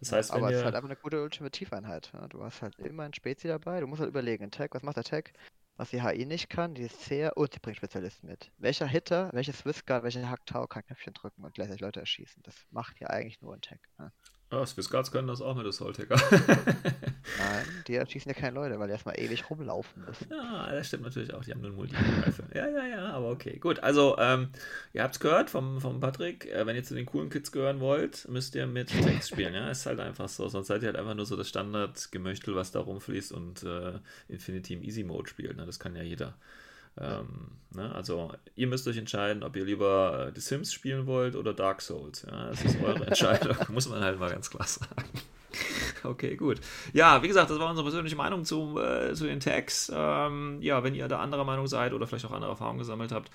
Das 0.00 0.12
heißt, 0.12 0.30
wenn 0.30 0.38
Aber 0.38 0.50
es 0.50 0.58
ist 0.58 0.64
halt 0.64 0.74
einfach 0.74 0.88
eine 0.88 0.96
gute 0.96 1.22
Ultimativeinheit. 1.22 2.10
Ja. 2.12 2.28
Du 2.28 2.42
hast 2.42 2.62
halt 2.62 2.78
immer 2.78 3.04
ein 3.04 3.14
Spezi 3.14 3.48
dabei. 3.48 3.80
Du 3.80 3.86
musst 3.86 4.00
halt 4.00 4.10
überlegen, 4.10 4.44
ein 4.44 4.50
Tag, 4.50 4.74
was 4.74 4.82
macht 4.82 4.96
der 4.96 5.04
Tag? 5.04 5.32
Was 5.76 5.90
die 5.90 6.02
HI 6.02 6.26
nicht 6.26 6.50
kann, 6.50 6.74
die 6.74 6.82
ist 6.82 7.04
sehr 7.04 7.36
und 7.36 7.52
sie 7.52 7.60
bringt 7.60 7.76
Spezialisten 7.76 8.26
mit. 8.26 8.50
Welcher 8.58 8.86
Hitter, 8.86 9.30
welches 9.32 9.64
Whisker, 9.64 10.02
welcher 10.02 10.28
Hacktau 10.28 10.66
kann 10.66 10.84
Knöpfchen 10.84 11.14
drücken 11.14 11.44
und 11.44 11.54
gleichzeitig 11.54 11.82
Leute 11.82 12.00
erschießen? 12.00 12.42
Das 12.42 12.66
macht 12.70 12.98
ja 12.98 13.08
eigentlich 13.08 13.40
nur 13.40 13.54
ein 13.54 13.60
Tag. 13.60 13.78
Ja. 13.98 14.10
Oh, 14.50 14.64
Swissguards 14.64 15.12
können 15.12 15.28
das 15.28 15.42
auch 15.42 15.54
mit 15.54 15.66
Assault 15.66 15.98
Hacker. 15.98 16.16
Nein, 17.38 17.66
die 17.86 17.96
erschießen 17.96 18.32
ja 18.32 18.38
keine 18.38 18.54
Leute, 18.54 18.78
weil 18.78 18.86
die 18.86 18.92
erstmal 18.92 19.20
ewig 19.20 19.50
rumlaufen 19.50 20.04
müssen. 20.06 20.26
Ja, 20.30 20.72
das 20.72 20.86
stimmt 20.86 21.02
natürlich 21.02 21.34
auch. 21.34 21.44
Die 21.44 21.50
haben 21.50 21.60
nur 21.60 21.68
einen 21.68 21.76
Multi-Rifle. 21.76 22.46
Ja, 22.54 22.66
ja, 22.66 22.86
ja, 22.86 23.08
aber 23.10 23.28
okay. 23.28 23.58
Gut, 23.58 23.80
also, 23.80 24.16
ähm, 24.18 24.48
ihr 24.94 25.02
habt 25.02 25.14
es 25.14 25.20
gehört 25.20 25.50
vom, 25.50 25.82
vom 25.82 26.00
Patrick. 26.00 26.46
Äh, 26.46 26.64
wenn 26.66 26.76
ihr 26.76 26.82
zu 26.82 26.94
den 26.94 27.04
coolen 27.04 27.28
Kids 27.28 27.52
gehören 27.52 27.80
wollt, 27.80 28.26
müsst 28.30 28.54
ihr 28.54 28.66
mit 28.66 28.88
Text 28.88 29.28
spielen. 29.28 29.52
Ja, 29.52 29.70
ist 29.70 29.84
halt 29.84 30.00
einfach 30.00 30.30
so. 30.30 30.48
Sonst 30.48 30.68
seid 30.68 30.82
ihr 30.82 30.86
halt 30.86 30.96
einfach 30.96 31.14
nur 31.14 31.26
so 31.26 31.36
das 31.36 31.50
Standard-Gemöchtel, 31.50 32.54
was 32.54 32.72
da 32.72 32.80
rumfließt 32.80 33.32
und 33.32 33.64
äh, 33.64 33.98
Infinity 34.28 34.74
im 34.74 34.82
Easy 34.82 35.04
Mode 35.04 35.28
spielt. 35.28 35.58
Ne? 35.58 35.66
Das 35.66 35.78
kann 35.78 35.94
ja 35.94 36.02
jeder. 36.02 36.34
Ähm, 37.00 37.52
ne? 37.74 37.94
Also, 37.94 38.32
ihr 38.54 38.66
müsst 38.66 38.86
euch 38.88 38.96
entscheiden, 38.96 39.42
ob 39.42 39.56
ihr 39.56 39.64
lieber 39.64 40.28
äh, 40.28 40.32
The 40.34 40.40
Sims 40.40 40.72
spielen 40.72 41.06
wollt 41.06 41.36
oder 41.36 41.54
Dark 41.54 41.82
Souls. 41.82 42.26
Ja, 42.30 42.48
das 42.48 42.64
ist 42.64 42.82
eure 42.82 43.06
Entscheidung. 43.06 43.56
Muss 43.68 43.88
man 43.88 44.00
halt 44.00 44.18
mal 44.18 44.30
ganz 44.30 44.50
klar 44.50 44.66
sagen. 44.66 45.04
Okay, 46.04 46.36
gut. 46.36 46.60
Ja, 46.92 47.22
wie 47.22 47.28
gesagt, 47.28 47.50
das 47.50 47.58
war 47.58 47.68
unsere 47.70 47.84
persönliche 47.84 48.16
Meinung 48.16 48.44
zu, 48.44 48.78
äh, 48.78 49.14
zu 49.14 49.26
den 49.26 49.40
Tags. 49.40 49.90
Ähm, 49.92 50.58
ja, 50.60 50.84
wenn 50.84 50.94
ihr 50.94 51.08
da 51.08 51.18
anderer 51.18 51.44
Meinung 51.44 51.66
seid 51.66 51.92
oder 51.92 52.06
vielleicht 52.06 52.26
auch 52.26 52.32
andere 52.32 52.50
Erfahrungen 52.50 52.78
gesammelt 52.78 53.12
habt, 53.12 53.30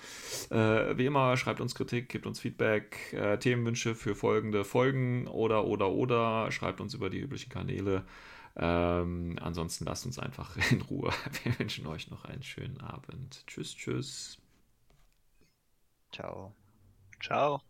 äh, 0.50 0.96
wie 0.96 1.06
immer, 1.06 1.36
schreibt 1.36 1.60
uns 1.60 1.74
Kritik, 1.74 2.08
gebt 2.08 2.26
uns 2.26 2.40
Feedback, 2.40 3.12
äh, 3.12 3.38
Themenwünsche 3.38 3.94
für 3.94 4.14
folgende 4.14 4.64
Folgen 4.64 5.26
oder, 5.26 5.64
oder, 5.64 5.90
oder, 5.90 6.50
schreibt 6.52 6.80
uns 6.80 6.94
über 6.94 7.10
die 7.10 7.18
üblichen 7.18 7.50
Kanäle. 7.50 8.04
Ähm, 8.56 9.36
ansonsten 9.40 9.84
lasst 9.84 10.06
uns 10.06 10.18
einfach 10.18 10.56
in 10.70 10.82
Ruhe. 10.82 11.12
Wir 11.42 11.58
wünschen 11.58 11.86
euch 11.86 12.10
noch 12.10 12.24
einen 12.24 12.42
schönen 12.42 12.80
Abend. 12.80 13.44
Tschüss, 13.46 13.74
tschüss. 13.74 14.38
Ciao. 16.12 16.54
Ciao. 17.20 17.62